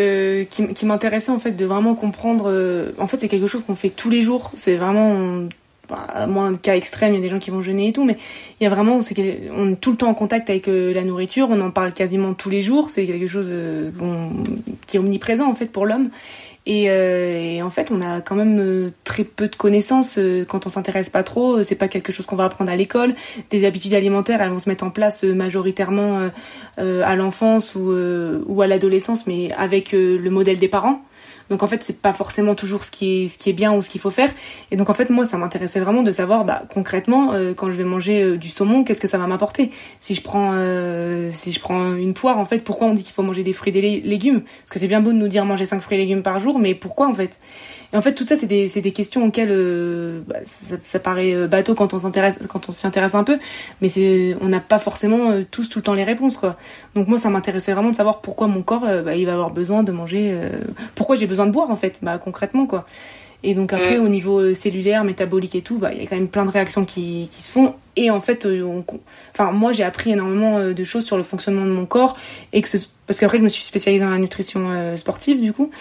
qui 0.49 0.85
m'intéressait 0.85 1.31
en 1.31 1.39
fait 1.39 1.51
de 1.51 1.65
vraiment 1.65 1.95
comprendre. 1.95 2.93
en 2.99 3.07
fait, 3.07 3.17
c'est 3.17 3.27
quelque 3.27 3.47
chose 3.47 3.63
qu'on 3.65 3.75
fait 3.75 3.89
tous 3.89 4.09
les 4.09 4.21
jours. 4.21 4.51
C'est 4.53 4.75
vraiment 4.75 5.47
bah, 5.89 6.27
moins 6.27 6.55
cas 6.57 6.75
extrêmes, 6.75 7.13
il 7.13 7.15
y 7.15 7.19
a 7.19 7.21
des 7.21 7.29
gens 7.29 7.39
qui 7.39 7.49
vont 7.49 7.61
jeûner 7.61 7.87
et 7.87 7.93
tout, 7.93 8.05
mais 8.05 8.17
il 8.59 8.63
y 8.63 8.67
a 8.67 8.69
vraiment, 8.69 8.99
on 8.99 9.71
est 9.71 9.75
tout 9.81 9.91
le 9.91 9.97
temps 9.97 10.09
en 10.09 10.13
contact 10.13 10.49
avec 10.49 10.67
la 10.67 11.03
nourriture, 11.05 11.47
on 11.49 11.59
en 11.61 11.71
parle 11.71 11.93
quasiment 11.93 12.33
tous 12.33 12.49
les 12.49 12.61
jours, 12.61 12.89
c'est 12.89 13.05
quelque 13.05 13.27
chose 13.27 13.47
qui 14.85 14.97
est 14.97 14.99
omniprésent 14.99 15.49
en 15.49 15.55
fait 15.55 15.67
pour 15.67 15.85
l'homme. 15.85 16.09
Et, 16.67 16.89
euh, 16.89 17.39
et, 17.39 17.61
en 17.63 17.71
fait, 17.71 17.91
on 17.91 18.01
a 18.01 18.21
quand 18.21 18.35
même 18.35 18.59
euh, 18.59 18.91
très 19.03 19.23
peu 19.23 19.47
de 19.47 19.55
connaissances 19.55 20.17
euh, 20.19 20.45
quand 20.45 20.67
on 20.67 20.69
s'intéresse 20.69 21.09
pas 21.09 21.23
trop. 21.23 21.63
C'est 21.63 21.75
pas 21.75 21.87
quelque 21.87 22.11
chose 22.11 22.25
qu'on 22.25 22.35
va 22.35 22.45
apprendre 22.45 22.71
à 22.71 22.75
l'école. 22.75 23.15
Des 23.49 23.65
habitudes 23.65 23.95
alimentaires, 23.95 24.41
elles 24.41 24.51
vont 24.51 24.59
se 24.59 24.69
mettre 24.69 24.83
en 24.83 24.91
place 24.91 25.23
majoritairement 25.23 26.29
à 26.77 27.15
l'enfance 27.15 27.75
ou, 27.75 27.91
ou 27.91 28.61
à 28.61 28.67
l'adolescence, 28.67 29.27
mais 29.27 29.51
avec 29.53 29.91
le 29.91 30.29
modèle 30.29 30.59
des 30.59 30.67
parents. 30.67 31.01
Donc 31.51 31.63
en 31.63 31.67
fait, 31.67 31.83
c'est 31.83 32.01
pas 32.01 32.13
forcément 32.13 32.55
toujours 32.55 32.85
ce 32.85 32.89
qui 32.89 33.29
est 33.45 33.53
bien 33.53 33.73
ou 33.73 33.81
ce 33.81 33.89
qu'il 33.89 33.99
faut 33.99 34.09
faire. 34.09 34.31
Et 34.71 34.77
donc 34.77 34.89
en 34.89 34.93
fait, 34.93 35.09
moi, 35.09 35.25
ça 35.25 35.37
m'intéressait 35.37 35.81
vraiment 35.81 36.01
de 36.01 36.13
savoir, 36.13 36.45
bah, 36.45 36.63
concrètement, 36.73 37.33
euh, 37.33 37.53
quand 37.53 37.69
je 37.69 37.75
vais 37.75 37.83
manger 37.83 38.23
euh, 38.23 38.37
du 38.37 38.47
saumon, 38.47 38.85
qu'est-ce 38.85 39.01
que 39.01 39.07
ça 39.07 39.17
va 39.17 39.27
m'apporter? 39.27 39.69
Si 39.99 40.15
je 40.15 40.21
prends 40.21 40.51
euh, 40.53 41.29
si 41.33 41.51
je 41.51 41.59
prends 41.59 41.93
une 41.93 42.13
poire, 42.13 42.39
en 42.39 42.45
fait, 42.45 42.59
pourquoi 42.59 42.87
on 42.87 42.93
dit 42.93 43.03
qu'il 43.03 43.13
faut 43.13 43.21
manger 43.21 43.43
des 43.43 43.51
fruits 43.51 43.77
et 43.77 43.81
des 43.81 43.99
légumes? 43.99 44.43
Parce 44.43 44.71
que 44.71 44.79
c'est 44.79 44.87
bien 44.87 45.01
beau 45.01 45.11
de 45.11 45.17
nous 45.17 45.27
dire 45.27 45.43
manger 45.43 45.65
5 45.65 45.81
fruits 45.81 45.97
et 45.97 46.01
légumes 46.01 46.23
par 46.23 46.39
jour, 46.39 46.57
mais 46.57 46.73
pourquoi 46.73 47.09
en 47.09 47.13
fait? 47.13 47.37
Et 47.93 47.97
en 47.97 48.01
fait, 48.01 48.13
tout 48.13 48.25
ça, 48.25 48.35
c'est 48.35 48.47
des 48.47 48.69
des 48.69 48.91
questions 48.91 49.25
auxquelles 49.25 50.23
bah, 50.25 50.37
ça, 50.45 50.75
ça, 50.81 50.99
paraît 50.99 51.47
bateau 51.47 51.75
quand 51.75 51.93
on 51.93 51.99
s'intéresse 51.99 52.37
quand 52.47 52.69
on 52.69 52.71
s'y 52.71 52.87
intéresse 52.87 53.15
un 53.15 53.23
peu, 53.23 53.37
mais 53.81 53.89
c'est 53.89 54.35
on 54.41 54.49
n'a 54.49 54.59
pas 54.59 54.79
forcément 54.79 55.43
tous 55.49 55.69
tout 55.69 55.79
le 55.79 55.83
temps 55.83 55.93
les 55.93 56.03
réponses 56.03 56.37
quoi. 56.37 56.55
Donc 56.95 57.07
moi, 57.07 57.17
ça 57.17 57.29
m'intéressait 57.29 57.73
vraiment 57.73 57.91
de 57.91 57.95
savoir 57.95 58.21
pourquoi 58.21 58.47
mon 58.47 58.61
corps 58.61 58.87
bah, 59.03 59.15
il 59.15 59.25
va 59.25 59.33
avoir 59.33 59.51
besoin 59.51 59.83
de 59.83 59.91
manger, 59.91 60.35
pourquoi 60.95 61.15
j'ai 61.15 61.27
besoin 61.27 61.45
de 61.45 61.51
boire 61.51 61.69
en 61.69 61.75
fait, 61.75 61.99
bah 62.01 62.17
concrètement 62.17 62.65
quoi. 62.65 62.85
Et 63.43 63.55
donc 63.55 63.73
après 63.73 63.97
au 63.97 64.07
niveau 64.07 64.39
euh, 64.39 64.53
cellulaire, 64.53 65.03
métabolique 65.03 65.55
et 65.55 65.61
tout, 65.61 65.79
bah 65.79 65.91
il 65.93 66.01
y 66.01 66.05
a 66.05 66.07
quand 66.07 66.15
même 66.15 66.27
plein 66.27 66.45
de 66.45 66.51
réactions 66.51 66.85
qui, 66.85 67.27
qui 67.31 67.41
se 67.41 67.51
font. 67.51 67.73
Et 67.95 68.11
en 68.11 68.21
fait, 68.21 68.45
euh, 68.45 68.61
on, 68.61 68.85
enfin 69.33 69.51
moi 69.51 69.71
j'ai 69.71 69.83
appris 69.83 70.11
énormément 70.11 70.57
euh, 70.59 70.73
de 70.73 70.83
choses 70.83 71.05
sur 71.05 71.17
le 71.17 71.23
fonctionnement 71.23 71.65
de 71.65 71.71
mon 71.71 71.87
corps 71.87 72.17
et 72.53 72.61
que 72.61 72.67
ce, 72.67 72.77
parce 73.07 73.19
qu'après 73.19 73.39
je 73.39 73.43
me 73.43 73.49
suis 73.49 73.63
spécialisée 73.63 74.03
dans 74.03 74.11
la 74.11 74.19
nutrition 74.19 74.95
sportive 74.95 75.41
du 75.41 75.53
coup 75.53 75.71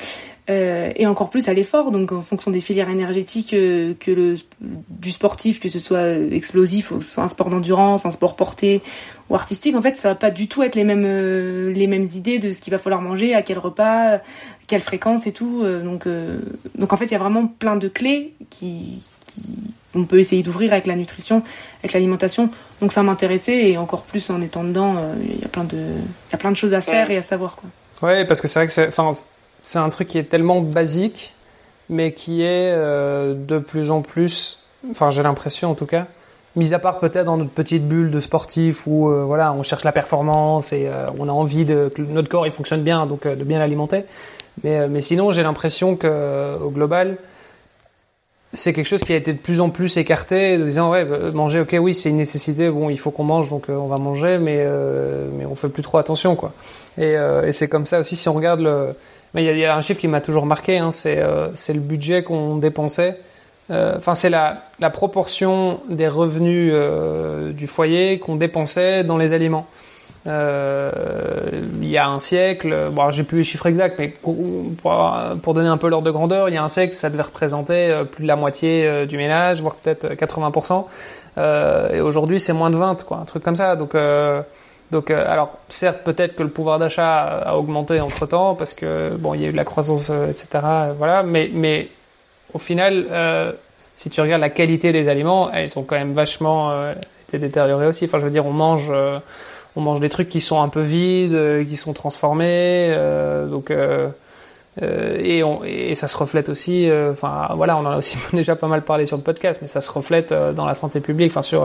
euh, 0.48 0.90
et 0.96 1.06
encore 1.06 1.30
plus 1.30 1.48
à 1.48 1.52
l'effort. 1.52 1.90
Donc 1.90 2.12
en 2.12 2.22
fonction 2.22 2.50
des 2.50 2.60
filières 2.60 2.88
énergétiques 2.88 3.52
euh, 3.52 3.94
que 3.98 4.10
le 4.10 4.34
du 4.88 5.10
sportif, 5.10 5.60
que 5.60 5.68
ce 5.68 5.78
soit 5.78 6.12
explosif 6.32 6.90
ou 6.90 6.98
que 6.98 7.04
ce 7.04 7.12
soit 7.12 7.24
un 7.24 7.28
sport 7.28 7.50
d'endurance, 7.50 8.06
un 8.06 8.12
sport 8.12 8.36
porté 8.36 8.80
ou 9.28 9.34
artistique, 9.34 9.76
en 9.76 9.82
fait, 9.82 9.96
ça 9.96 10.08
va 10.08 10.14
pas 10.14 10.30
du 10.30 10.48
tout 10.48 10.62
être 10.62 10.74
les 10.74 10.84
mêmes 10.84 11.04
euh, 11.06 11.72
les 11.72 11.86
mêmes 11.86 12.06
idées 12.14 12.38
de 12.38 12.52
ce 12.52 12.60
qu'il 12.60 12.72
va 12.72 12.78
falloir 12.78 13.02
manger, 13.02 13.34
à 13.34 13.42
quel 13.42 13.58
repas, 13.58 14.18
quelle 14.66 14.80
fréquence 14.80 15.26
et 15.26 15.32
tout. 15.32 15.62
donc 15.84 16.08
donc 16.76 16.92
en 16.92 16.96
fait, 16.96 17.06
il 17.06 17.12
y 17.12 17.16
a 17.16 17.18
vraiment 17.18 17.46
plein 17.46 17.76
de 17.76 17.88
clés 17.88 18.34
qui, 18.48 19.02
qui 19.26 19.42
on 19.94 20.04
peut 20.04 20.20
essayer 20.20 20.42
d'ouvrir 20.42 20.72
avec 20.72 20.86
la 20.86 20.96
nutrition, 20.96 21.42
avec 21.80 21.92
l'alimentation. 21.92 22.50
Donc 22.80 22.92
ça 22.92 23.02
m'intéressait 23.02 23.70
et 23.70 23.78
encore 23.78 24.02
plus 24.02 24.30
en 24.30 24.40
étant 24.40 24.64
dedans, 24.64 24.96
il 25.20 25.40
y 25.40 25.44
a 25.44 25.48
plein 25.48 25.64
de 25.64 25.76
il 25.76 26.32
y 26.32 26.34
a 26.34 26.38
plein 26.38 26.50
de 26.50 26.56
choses 26.56 26.74
à 26.74 26.80
faire 26.80 27.10
et 27.10 27.16
à 27.16 27.22
savoir 27.22 27.56
quoi. 27.56 27.68
Ouais, 28.02 28.24
parce 28.24 28.40
que 28.40 28.48
c'est 28.48 28.58
vrai 28.58 28.66
que 28.66 28.72
c'est 28.72 28.88
enfin 28.88 29.12
c'est 29.62 29.78
un 29.78 29.88
truc 29.88 30.08
qui 30.08 30.18
est 30.18 30.24
tellement 30.24 30.60
basique, 30.60 31.34
mais 31.88 32.12
qui 32.12 32.42
est 32.42 32.72
euh, 32.72 33.34
de 33.34 33.58
plus 33.58 33.90
en 33.90 34.02
plus, 34.02 34.60
enfin 34.90 35.10
j'ai 35.10 35.22
l'impression 35.22 35.70
en 35.70 35.74
tout 35.74 35.86
cas, 35.86 36.06
mis 36.56 36.72
à 36.72 36.78
part 36.78 36.98
peut-être 36.98 37.26
dans 37.26 37.36
notre 37.36 37.50
petite 37.50 37.86
bulle 37.86 38.10
de 38.10 38.20
sportif 38.20 38.86
où 38.86 39.10
euh, 39.10 39.24
voilà 39.24 39.52
on 39.52 39.62
cherche 39.62 39.84
la 39.84 39.92
performance 39.92 40.72
et 40.72 40.86
euh, 40.86 41.08
on 41.18 41.28
a 41.28 41.32
envie 41.32 41.64
de, 41.64 41.92
que 41.94 42.00
notre 42.02 42.28
corps 42.28 42.46
il 42.46 42.52
fonctionne 42.52 42.82
bien, 42.82 43.06
donc 43.06 43.26
de 43.26 43.44
bien 43.44 43.58
l'alimenter. 43.58 44.04
Mais, 44.64 44.88
mais 44.88 45.00
sinon 45.00 45.32
j'ai 45.32 45.42
l'impression 45.42 45.96
que 45.96 46.56
au 46.62 46.70
global 46.70 47.16
c'est 48.52 48.72
quelque 48.72 48.88
chose 48.88 49.02
qui 49.02 49.12
a 49.12 49.16
été 49.16 49.32
de 49.32 49.38
plus 49.38 49.60
en 49.60 49.70
plus 49.70 49.96
écarté, 49.96 50.58
de 50.58 50.64
disant 50.64 50.90
ouais 50.90 51.04
manger 51.32 51.60
ok 51.60 51.76
oui 51.80 51.94
c'est 51.94 52.10
une 52.10 52.16
nécessité 52.16 52.68
bon 52.68 52.90
il 52.90 52.98
faut 52.98 53.12
qu'on 53.12 53.24
mange 53.24 53.48
donc 53.48 53.66
on 53.68 53.86
va 53.86 53.96
manger 53.96 54.38
mais 54.38 54.66
mais 55.38 55.46
on 55.46 55.54
fait 55.54 55.68
plus 55.68 55.84
trop 55.84 55.98
attention 55.98 56.34
quoi 56.34 56.52
et, 56.98 57.12
et 57.12 57.52
c'est 57.52 57.68
comme 57.68 57.86
ça 57.86 58.00
aussi 58.00 58.16
si 58.16 58.28
on 58.28 58.34
regarde 58.34 58.60
le 58.60 58.94
mais 59.34 59.44
il 59.44 59.58
y, 59.58 59.64
a 59.64 59.76
un 59.76 59.80
chiffre 59.80 60.00
qui 60.00 60.08
m'a 60.08 60.20
toujours 60.20 60.44
marqué, 60.44 60.78
hein, 60.78 60.90
euh, 61.06 61.48
c'est 61.54 61.72
le 61.72 61.80
budget 61.80 62.24
qu'on 62.24 62.56
dépensait. 62.56 63.18
Euh, 63.70 63.94
enfin, 63.96 64.16
c'est 64.16 64.30
la, 64.30 64.62
proportion 64.92 65.80
des 65.88 66.08
revenus 66.08 66.72
euh, 66.74 67.52
du 67.52 67.68
foyer 67.68 68.18
qu'on 68.18 68.34
dépensait 68.34 69.04
dans 69.04 69.16
les 69.16 69.32
aliments. 69.32 69.66
Il 70.26 70.30
y 71.88 71.96
a 71.96 72.06
un 72.06 72.20
siècle, 72.20 72.90
bon, 72.92 73.10
j'ai 73.10 73.22
plus 73.22 73.38
les 73.38 73.44
chiffres 73.44 73.66
exacts, 73.66 73.96
mais 73.98 74.08
pour, 74.08 74.36
pour 75.42 75.54
donner 75.54 75.68
un 75.68 75.76
peu 75.78 75.88
l'ordre 75.88 76.06
de 76.06 76.10
grandeur, 76.10 76.48
il 76.48 76.54
y 76.54 76.58
a 76.58 76.62
un 76.62 76.68
siècle, 76.68 76.94
ça 76.94 77.08
devait 77.08 77.22
représenter 77.22 78.02
plus 78.10 78.24
de 78.24 78.28
la 78.28 78.36
moitié 78.36 79.06
du 79.06 79.16
ménage, 79.16 79.62
voire 79.62 79.76
peut-être 79.76 80.08
80%. 80.08 80.84
et 81.94 82.00
aujourd'hui, 82.00 82.38
c'est 82.38 82.52
moins 82.52 82.70
de 82.70 82.76
20, 82.76 83.04
quoi, 83.04 83.18
un 83.18 83.24
truc 83.24 83.42
comme 83.42 83.56
ça. 83.56 83.76
Donc 83.76 83.94
donc, 84.90 85.10
euh, 85.10 85.24
alors 85.26 85.56
certes, 85.68 86.02
peut-être 86.02 86.34
que 86.34 86.42
le 86.42 86.48
pouvoir 86.48 86.78
d'achat 86.78 87.22
a 87.22 87.56
augmenté 87.56 88.00
entre 88.00 88.26
temps 88.26 88.54
parce 88.54 88.74
que 88.74 89.16
bon, 89.16 89.34
il 89.34 89.42
y 89.42 89.44
a 89.44 89.48
eu 89.48 89.52
de 89.52 89.56
la 89.56 89.64
croissance, 89.64 90.10
euh, 90.10 90.28
etc. 90.28 90.48
Euh, 90.64 90.92
voilà, 90.96 91.22
mais 91.22 91.48
mais 91.52 91.88
au 92.52 92.58
final, 92.58 93.06
si 93.96 94.10
tu 94.10 94.20
regardes 94.20 94.40
la 94.40 94.50
qualité 94.50 94.92
des 94.92 95.08
aliments, 95.08 95.50
elles 95.52 95.78
ont 95.78 95.84
quand 95.84 95.96
même 95.96 96.14
vachement 96.14 96.72
été 97.28 97.38
détériorées 97.38 97.86
aussi. 97.86 98.06
Enfin, 98.06 98.18
je 98.18 98.24
veux 98.24 98.30
dire, 98.32 98.44
on 98.44 98.52
mange 98.52 98.90
on 99.76 99.80
mange 99.80 100.00
des 100.00 100.08
trucs 100.08 100.28
qui 100.28 100.40
sont 100.40 100.60
un 100.60 100.68
peu 100.68 100.80
vides, 100.80 101.64
qui 101.68 101.76
sont 101.76 101.92
transformés, 101.92 102.92
donc 103.48 103.72
et, 104.82 105.94
ça 105.94 106.08
se 106.08 106.16
reflète 106.16 106.48
aussi. 106.48 106.90
Enfin, 107.12 107.50
voilà, 107.54 107.76
on 107.76 107.86
en 107.86 107.92
a 107.92 107.98
aussi 107.98 108.18
déjà 108.32 108.56
pas 108.56 108.66
mal 108.66 108.82
parlé 108.82 109.06
sur 109.06 109.16
le 109.16 109.22
podcast, 109.22 109.60
mais 109.62 109.68
ça 109.68 109.80
se 109.80 109.92
reflète 109.92 110.32
dans 110.32 110.66
la 110.66 110.74
santé 110.74 110.98
publique, 110.98 111.30
enfin 111.30 111.42
sur 111.42 111.64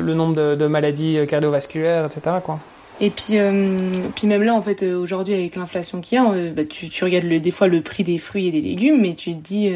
le, 0.00 0.14
nombre 0.14 0.54
de, 0.54 0.66
maladies 0.66 1.18
euh, 1.18 1.26
cardiovasculaires, 1.26 2.06
etc. 2.06 2.36
Quoi. 2.44 2.58
Et 3.00 3.10
puis, 3.10 3.38
euh, 3.38 3.88
puis 4.14 4.26
même 4.26 4.42
là, 4.42 4.54
en 4.54 4.62
fait, 4.62 4.82
euh, 4.82 4.96
aujourd'hui, 4.96 5.34
avec 5.34 5.56
l'inflation 5.56 6.00
qu'il 6.00 6.16
y 6.16 6.20
a, 6.20 6.52
bah, 6.52 6.62
tu, 6.64 6.88
tu, 6.88 7.04
regardes 7.04 7.24
le, 7.24 7.40
des 7.40 7.50
fois 7.50 7.66
le 7.66 7.80
prix 7.80 8.04
des 8.04 8.18
fruits 8.18 8.48
et 8.48 8.52
des 8.52 8.60
légumes, 8.60 9.00
mais 9.00 9.14
tu 9.14 9.32
te 9.32 9.40
dis, 9.40 9.72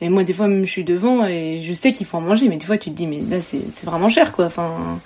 et 0.00 0.08
moi, 0.08 0.24
des 0.24 0.32
fois, 0.32 0.48
même, 0.48 0.64
je 0.64 0.70
suis 0.70 0.84
devant 0.84 1.24
et 1.26 1.60
je 1.62 1.72
sais 1.72 1.92
qu'il 1.92 2.06
faut 2.06 2.18
en 2.18 2.22
manger, 2.22 2.48
mais 2.48 2.56
des 2.56 2.66
fois, 2.66 2.76
tu 2.76 2.90
te 2.90 2.96
dis, 2.96 3.06
mais 3.06 3.20
là, 3.20 3.40
c'est 3.40 3.84
vraiment 3.84 4.08
cher, 4.08 4.32
quoi. 4.32 4.46
Enfin, 4.46 5.00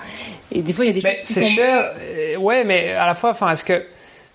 et 0.50 0.62
des 0.62 0.72
fois, 0.72 0.84
il 0.84 0.88
y 0.88 0.90
a 0.90 0.94
des 0.94 1.02
mais 1.02 1.20
C'est 1.22 1.46
cher, 1.46 1.92
ouais, 2.40 2.64
mais 2.64 2.92
à 2.92 3.06
la 3.06 3.14
fois, 3.14 3.30
enfin, 3.30 3.50
est-ce 3.50 3.64
que 3.64 3.84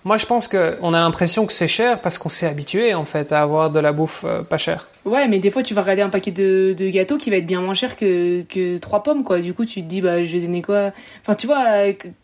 moi, 0.04 0.16
je 0.16 0.24
pense 0.24 0.48
qu'on 0.48 0.94
a 0.94 1.00
l'impression 1.00 1.46
que 1.46 1.52
c'est 1.52 1.68
cher 1.68 2.00
parce 2.00 2.18
qu'on 2.18 2.30
s'est 2.30 2.46
habitué, 2.46 2.94
en 2.94 3.04
fait, 3.04 3.32
à 3.32 3.42
avoir 3.42 3.70
de 3.70 3.80
la 3.80 3.92
bouffe 3.92 4.24
pas 4.48 4.58
chère. 4.58 4.86
Ouais, 5.06 5.28
mais 5.28 5.38
des 5.38 5.50
fois, 5.50 5.62
tu 5.62 5.72
vas 5.72 5.82
regarder 5.82 6.02
un 6.02 6.08
paquet 6.08 6.32
de, 6.32 6.74
de 6.76 6.88
gâteaux 6.90 7.16
qui 7.16 7.30
va 7.30 7.36
être 7.36 7.46
bien 7.46 7.60
moins 7.60 7.74
cher 7.74 7.96
que, 7.96 8.42
que 8.42 8.76
trois 8.78 9.04
pommes, 9.04 9.22
quoi. 9.22 9.40
Du 9.40 9.54
coup, 9.54 9.64
tu 9.64 9.80
te 9.80 9.86
dis, 9.86 10.00
bah, 10.00 10.24
je 10.24 10.32
vais 10.32 10.40
donner 10.40 10.62
quoi? 10.62 10.90
Enfin, 11.22 11.36
tu 11.36 11.46
vois, 11.46 11.64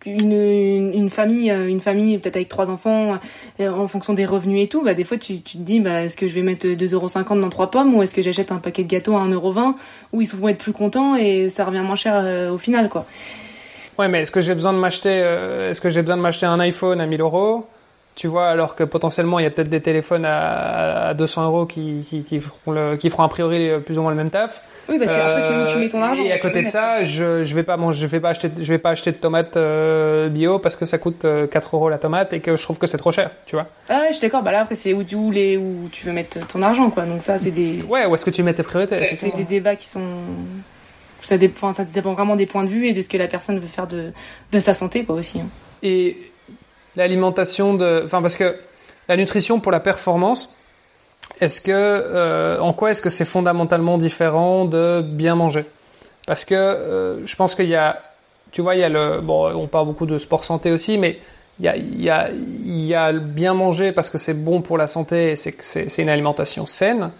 une, 0.05 0.91
une, 0.93 1.09
famille, 1.09 1.53
euh, 1.53 1.69
une 1.69 1.81
famille 1.81 2.19
peut-être 2.19 2.35
avec 2.35 2.49
trois 2.49 2.71
enfants, 2.71 3.21
euh, 3.61 3.71
en 3.71 3.87
fonction 3.87 4.15
des 4.15 4.27
revenus 4.27 4.65
et 4.65 4.67
tout, 4.67 4.83
bah, 4.83 4.95
des 4.95 5.05
fois, 5.05 5.17
tu, 5.17 5.43
tu 5.43 5.59
te 5.59 5.63
dis, 5.63 5.79
bah, 5.79 6.03
est-ce 6.03 6.17
que 6.17 6.27
je 6.27 6.35
vais 6.35 6.43
mettre 6.43 6.67
2,50€ 6.67 7.41
dans 7.41 7.51
trois 7.51 7.71
pommes 7.71 7.95
ou 7.95 8.03
est-ce 8.03 8.17
que 8.17 8.23
j'achète 8.23 8.51
un 8.51 8.59
paquet 8.59 8.83
de 8.83 8.89
gâteaux 8.89 9.17
à 9.17 9.29
1,20€ 9.29 9.75
où 10.13 10.21
ils 10.21 10.29
vont 10.31 10.49
être 10.49 10.59
plus 10.59 10.73
contents 10.73 11.15
et 11.15 11.51
ça 11.51 11.65
revient 11.65 11.85
moins 11.87 11.95
cher 11.95 12.51
au 12.53 12.59
final, 12.59 12.89
quoi. 12.89 13.07
Ouais, 13.97 14.09
mais 14.09 14.23
est-ce 14.23 14.33
que 14.33 14.41
j'ai 14.41 14.55
besoin 14.55 14.73
de 14.73 14.79
m'acheter, 14.79 15.11
est-ce 15.71 15.81
que 15.81 15.89
j'ai 15.89 16.03
besoin 16.03 16.17
de 16.17 16.23
m'acheter 16.23 16.47
un 16.47 16.59
iPhone 16.59 17.01
à 17.01 17.07
1000 17.07 17.21
euros? 17.21 17.65
Tu 18.15 18.27
vois, 18.27 18.49
alors 18.49 18.75
que 18.75 18.85
potentiellement 18.85 19.39
il 19.39 19.45
y 19.45 19.47
a 19.47 19.51
peut-être 19.51 19.71
des 19.71 19.81
téléphones 19.81 20.25
à, 20.25 21.09
à 21.09 21.15
200 21.15 21.47
euros 21.47 21.67
qui, 21.67 22.07
qui, 22.09 22.25
qui, 22.25 22.41
feront 22.41 22.73
le, 22.73 22.97
qui 22.97 23.11
feront 23.11 23.23
a 23.23 23.29
priori 23.29 23.71
plus 23.85 23.99
ou 23.99 24.03
moins 24.03 24.11
le 24.11 24.17
même 24.17 24.31
taf. 24.31 24.61
Oui, 24.89 24.99
parce 24.99 25.13
qu'après 25.13 25.43
c'est 25.43 25.57
où 25.57 25.67
tu 25.67 25.79
mets 25.79 25.89
ton 25.89 26.03
argent. 26.03 26.23
Et 26.25 26.33
à 26.33 26.39
côté 26.39 26.63
de 26.63 26.69
ça, 26.69 27.05
je 27.05 27.45
je 27.45 27.55
vais 27.55 27.63
pas 27.63 27.77
manger, 27.77 28.01
je 28.01 28.07
vais 28.07 28.21
pas 28.21 28.31
acheter, 28.31 28.51
je 28.59 28.73
vais 28.73 28.79
pas 28.79 28.91
acheter 28.91 29.13
de 29.13 29.17
tomates 29.17 29.57
euh, 29.57 30.29
bio 30.29 30.59
parce 30.59 30.77
que 30.77 30.85
ça 30.85 30.99
coûte 30.99 31.25
4 31.51 31.77
euros 31.77 31.89
la 31.89 31.99
tomate 31.99 32.33
et 32.33 32.41
que 32.41 32.57
je 32.57 32.63
trouve 32.63 32.79
que 32.79 32.87
c'est 32.87 32.99
trop 32.99 33.13
cher, 33.13 33.31
tu 33.47 33.57
vois. 33.57 33.67
Ah 33.89 34.01
ouais, 34.01 34.07
je 34.09 34.15
suis 34.15 34.23
d'accord. 34.23 34.43
Bah 34.43 34.53
là 34.53 34.63
après 34.63 34.75
c'est 34.75 34.93
où, 34.93 35.05
où 35.15 35.31
les 35.31 35.57
où 35.57 35.89
tu 35.93 36.07
veux 36.07 36.13
mettre 36.13 36.47
ton 36.49 36.63
argent 36.63 36.91
quoi. 36.91 37.05
Donc 37.05 37.23
ça 37.23 37.39
c'est 37.39 37.51
des. 37.51 37.83
Ouais, 37.83 38.07
où 38.07 38.15
est-ce 38.15 38.25
que 38.25 38.31
tu 38.31 38.43
mets 38.43 38.55
tes 38.55 38.63
priorités 38.63 39.15
C'est 39.15 39.37
des 39.37 39.45
débats 39.45 39.77
qui 39.77 39.87
sont 39.87 40.03
ça 41.23 41.39
dépend, 41.39 41.73
ça 41.73 41.85
dépend 41.85 42.15
vraiment 42.15 42.37
des 42.37 42.47
points 42.47 42.65
de 42.65 42.69
vue 42.69 42.87
et 42.87 42.93
de 42.93 43.03
ce 43.03 43.09
que 43.09 43.17
la 43.17 43.29
personne 43.29 43.59
veut 43.59 43.69
faire 43.69 43.87
de, 43.87 44.13
de 44.51 44.59
sa 44.59 44.75
santé, 44.75 45.05
quoi, 45.05 45.15
aussi. 45.17 45.41
Hein. 45.41 45.49
Et 45.83 46.17
l'alimentation 46.97 47.75
de, 47.75 48.03
enfin, 48.05 48.21
parce 48.21 48.37
que 48.37 48.55
la 49.09 49.17
nutrition 49.17 49.61
pour 49.61 49.73
la 49.73 49.81
performance, 49.81 50.57
est-ce 51.41 51.61
que, 51.61 51.71
euh, 51.73 52.59
en 52.59 52.73
quoi 52.73 52.91
est-ce 52.91 53.03
que 53.03 53.11
c'est 53.11 53.25
fondamentalement 53.25 53.99
différent 53.99 54.65
de 54.65 55.03
bien 55.05 55.35
manger? 55.35 55.65
Parce 56.27 56.45
que 56.45 56.55
euh, 56.55 57.27
je 57.27 57.35
pense 57.37 57.55
qu'il 57.55 57.69
y 57.69 57.75
a, 57.75 58.01
tu 58.53 58.61
vois, 58.63 58.75
il 58.77 58.81
y 58.81 58.85
a 58.85 58.89
le, 58.89 59.21
bon, 59.21 59.53
on 59.55 59.67
parle 59.67 59.87
beaucoup 59.87 60.07
de 60.07 60.19
sport 60.19 60.45
santé 60.45 60.71
aussi, 60.71 60.99
mais 60.99 61.19
il 61.59 61.65
y 61.65 61.69
a, 61.69 61.77
il 61.77 62.03
y 62.03 62.11
a, 62.11 62.31
il 62.31 62.85
y 62.85 62.95
a 62.95 63.13
bien 63.13 63.55
manger 63.55 63.93
parce 63.93 64.09
que 64.11 64.19
c'est 64.19 64.35
bon 64.35 64.61
pour 64.61 64.79
la 64.79 64.87
santé, 64.87 65.37
c'est 65.37 65.55
c'est 65.61 66.03
une 66.03 66.09
alimentation 66.09 66.67
saine, 66.67 67.11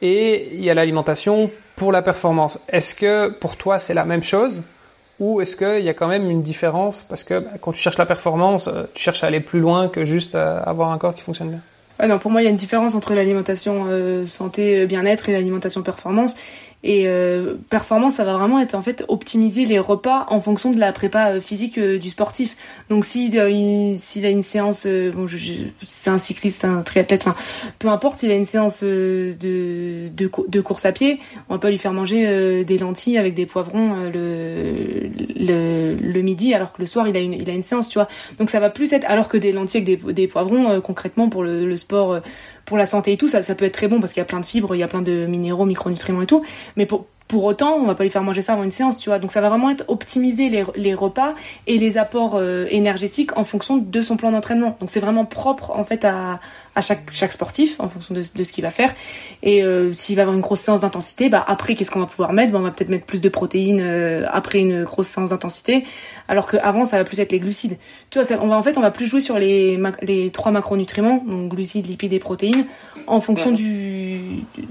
et 0.00 0.54
il 0.54 0.64
y 0.64 0.70
a 0.70 0.74
l'alimentation 0.74 1.50
pour 1.76 1.92
la 1.92 2.02
performance. 2.02 2.58
Est-ce 2.68 2.94
que 2.94 3.28
pour 3.28 3.56
toi 3.56 3.78
c'est 3.78 3.94
la 3.94 4.04
même 4.04 4.22
chose? 4.22 4.62
Ou 5.20 5.40
est-ce 5.40 5.56
qu'il 5.56 5.84
y 5.84 5.88
a 5.88 5.94
quand 5.94 6.08
même 6.08 6.30
une 6.30 6.42
différence? 6.42 7.02
Parce 7.02 7.24
que 7.24 7.38
bah, 7.38 7.50
quand 7.60 7.72
tu 7.72 7.80
cherches 7.80 7.98
la 7.98 8.06
performance, 8.06 8.68
euh, 8.68 8.84
tu 8.94 9.02
cherches 9.02 9.24
à 9.24 9.28
aller 9.28 9.40
plus 9.40 9.60
loin 9.60 9.88
que 9.88 10.04
juste 10.04 10.34
euh, 10.34 10.60
avoir 10.64 10.92
un 10.92 10.98
corps 10.98 11.14
qui 11.14 11.22
fonctionne 11.22 11.50
bien 11.50 11.60
non, 12.02 12.18
pour 12.18 12.30
moi, 12.30 12.42
il 12.42 12.44
y 12.44 12.48
a 12.48 12.50
une 12.50 12.56
différence 12.56 12.96
entre 12.96 13.14
l'alimentation 13.14 13.84
euh, 13.86 14.26
santé 14.26 14.84
bien-être 14.84 15.28
et 15.28 15.32
l'alimentation 15.32 15.82
performance. 15.82 16.34
Et 16.86 17.08
euh, 17.08 17.54
performance, 17.70 18.16
ça 18.16 18.24
va 18.24 18.34
vraiment 18.34 18.60
être 18.60 18.74
en 18.74 18.82
fait 18.82 19.06
optimiser 19.08 19.64
les 19.64 19.78
repas 19.78 20.26
en 20.28 20.42
fonction 20.42 20.70
de 20.70 20.78
la 20.78 20.92
prépa 20.92 21.30
euh, 21.30 21.40
physique 21.40 21.78
euh, 21.78 21.98
du 21.98 22.10
sportif. 22.10 22.58
Donc 22.90 23.06
s'il 23.06 23.40
a 23.40 23.48
une, 23.48 23.96
s'il 23.96 24.26
a 24.26 24.28
une 24.28 24.42
séance, 24.42 24.86
bon, 24.86 25.26
je, 25.26 25.36
c'est 25.82 26.10
un 26.10 26.18
cycliste, 26.18 26.66
un 26.66 26.82
triathlète, 26.82 27.22
enfin, 27.26 27.36
peu 27.78 27.88
importe, 27.88 28.20
s'il 28.20 28.30
a 28.30 28.34
une 28.34 28.44
séance 28.44 28.84
de, 28.84 29.34
de, 30.10 30.60
course 30.60 30.84
à 30.84 30.92
pied, 30.92 31.20
on 31.48 31.58
peut 31.58 31.70
lui 31.70 31.78
faire 31.78 31.94
manger 31.94 32.64
des 32.64 32.76
lentilles 32.76 33.16
avec 33.16 33.32
des 33.32 33.46
poivrons 33.46 34.10
le, 34.12 35.08
le, 35.36 35.94
le, 35.94 36.20
midi, 36.20 36.52
alors 36.52 36.74
que 36.74 36.82
le 36.82 36.86
soir 36.86 37.08
il 37.08 37.16
a 37.16 37.20
une, 37.20 37.32
il 37.32 37.48
a 37.48 37.54
une 37.54 37.62
séance, 37.62 37.88
tu 37.88 37.98
vois. 37.98 38.08
Donc 38.38 38.50
ça 38.50 38.60
va 38.60 38.68
plus 38.68 38.92
être, 38.92 39.04
alors 39.08 39.28
que 39.28 39.38
des 39.38 39.52
lentilles 39.52 39.82
avec 39.82 40.04
des, 40.04 40.12
des 40.12 40.28
poivrons, 40.28 40.82
concrètement 40.82 41.30
pour 41.30 41.44
le, 41.44 41.64
le 41.66 41.76
sport 41.78 42.20
pour 42.64 42.78
la 42.78 42.86
santé 42.86 43.12
et 43.12 43.16
tout, 43.16 43.28
ça, 43.28 43.42
ça 43.42 43.54
peut 43.54 43.64
être 43.64 43.74
très 43.74 43.88
bon 43.88 44.00
parce 44.00 44.12
qu'il 44.12 44.20
y 44.20 44.22
a 44.22 44.26
plein 44.26 44.40
de 44.40 44.46
fibres, 44.46 44.74
il 44.74 44.78
y 44.78 44.82
a 44.82 44.88
plein 44.88 45.02
de 45.02 45.26
minéraux, 45.26 45.66
micronutriments 45.66 46.22
et 46.22 46.26
tout. 46.26 46.42
Mais 46.76 46.86
pour, 46.86 47.06
pour 47.28 47.44
autant, 47.44 47.74
on 47.74 47.86
va 47.86 47.94
pas 47.94 48.04
lui 48.04 48.10
faire 48.10 48.22
manger 48.22 48.42
ça 48.42 48.52
avant 48.52 48.64
une 48.64 48.72
séance, 48.72 48.98
tu 48.98 49.08
vois. 49.08 49.18
Donc 49.18 49.32
ça 49.32 49.40
va 49.40 49.48
vraiment 49.48 49.70
être 49.70 49.84
optimiser 49.88 50.48
les, 50.48 50.94
repas 50.94 51.34
et 51.66 51.78
les 51.78 51.98
apports 51.98 52.36
euh, 52.36 52.66
énergétiques 52.70 53.36
en 53.36 53.44
fonction 53.44 53.76
de 53.76 54.02
son 54.02 54.16
plan 54.16 54.30
d'entraînement. 54.30 54.76
Donc 54.80 54.90
c'est 54.90 55.00
vraiment 55.00 55.24
propre 55.24 55.70
en 55.70 55.84
fait 55.84 56.04
à, 56.04 56.40
à 56.74 56.80
chaque, 56.80 57.10
chaque 57.10 57.32
sportif 57.32 57.78
en 57.78 57.88
fonction 57.88 58.14
de, 58.14 58.22
de 58.34 58.44
ce 58.44 58.52
qu'il 58.52 58.64
va 58.64 58.70
faire. 58.70 58.94
Et 59.42 59.62
euh, 59.62 59.92
s'il 59.92 60.16
va 60.16 60.22
avoir 60.22 60.34
une 60.34 60.42
grosse 60.42 60.60
séance 60.60 60.80
d'intensité, 60.80 61.28
bah 61.28 61.44
après 61.46 61.74
qu'est-ce 61.74 61.90
qu'on 61.90 62.00
va 62.00 62.06
pouvoir 62.06 62.32
mettre? 62.32 62.52
Bah, 62.52 62.58
On 62.58 62.62
va 62.62 62.70
peut-être 62.70 62.88
mettre 62.88 63.06
plus 63.06 63.20
de 63.20 63.28
protéines 63.28 63.80
euh, 63.80 64.26
après 64.30 64.60
une 64.60 64.84
grosse 64.84 65.08
séance 65.08 65.30
d'intensité, 65.30 65.84
alors 66.28 66.50
qu'avant 66.50 66.84
ça 66.84 66.96
va 66.96 67.04
plus 67.04 67.20
être 67.20 67.32
les 67.32 67.38
glucides. 67.38 67.78
Tu 68.10 68.20
vois, 68.20 68.38
on 68.40 68.48
va 68.48 68.56
en 68.56 68.62
fait 68.62 68.76
on 68.76 68.80
va 68.80 68.90
plus 68.90 69.06
jouer 69.06 69.20
sur 69.20 69.38
les 69.38 69.80
les 70.02 70.30
trois 70.30 70.52
macronutriments, 70.52 71.22
donc 71.26 71.50
glucides, 71.50 71.86
lipides 71.86 72.12
et 72.12 72.18
protéines, 72.18 72.66
en 73.06 73.20
fonction 73.20 73.52
du 73.52 74.20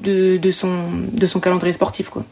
de, 0.01 0.37
de 0.37 0.51
son 0.51 0.89
de 1.11 1.27
son 1.27 1.39
calendrier 1.39 1.73
sportif 1.73 2.09
quoi. 2.09 2.25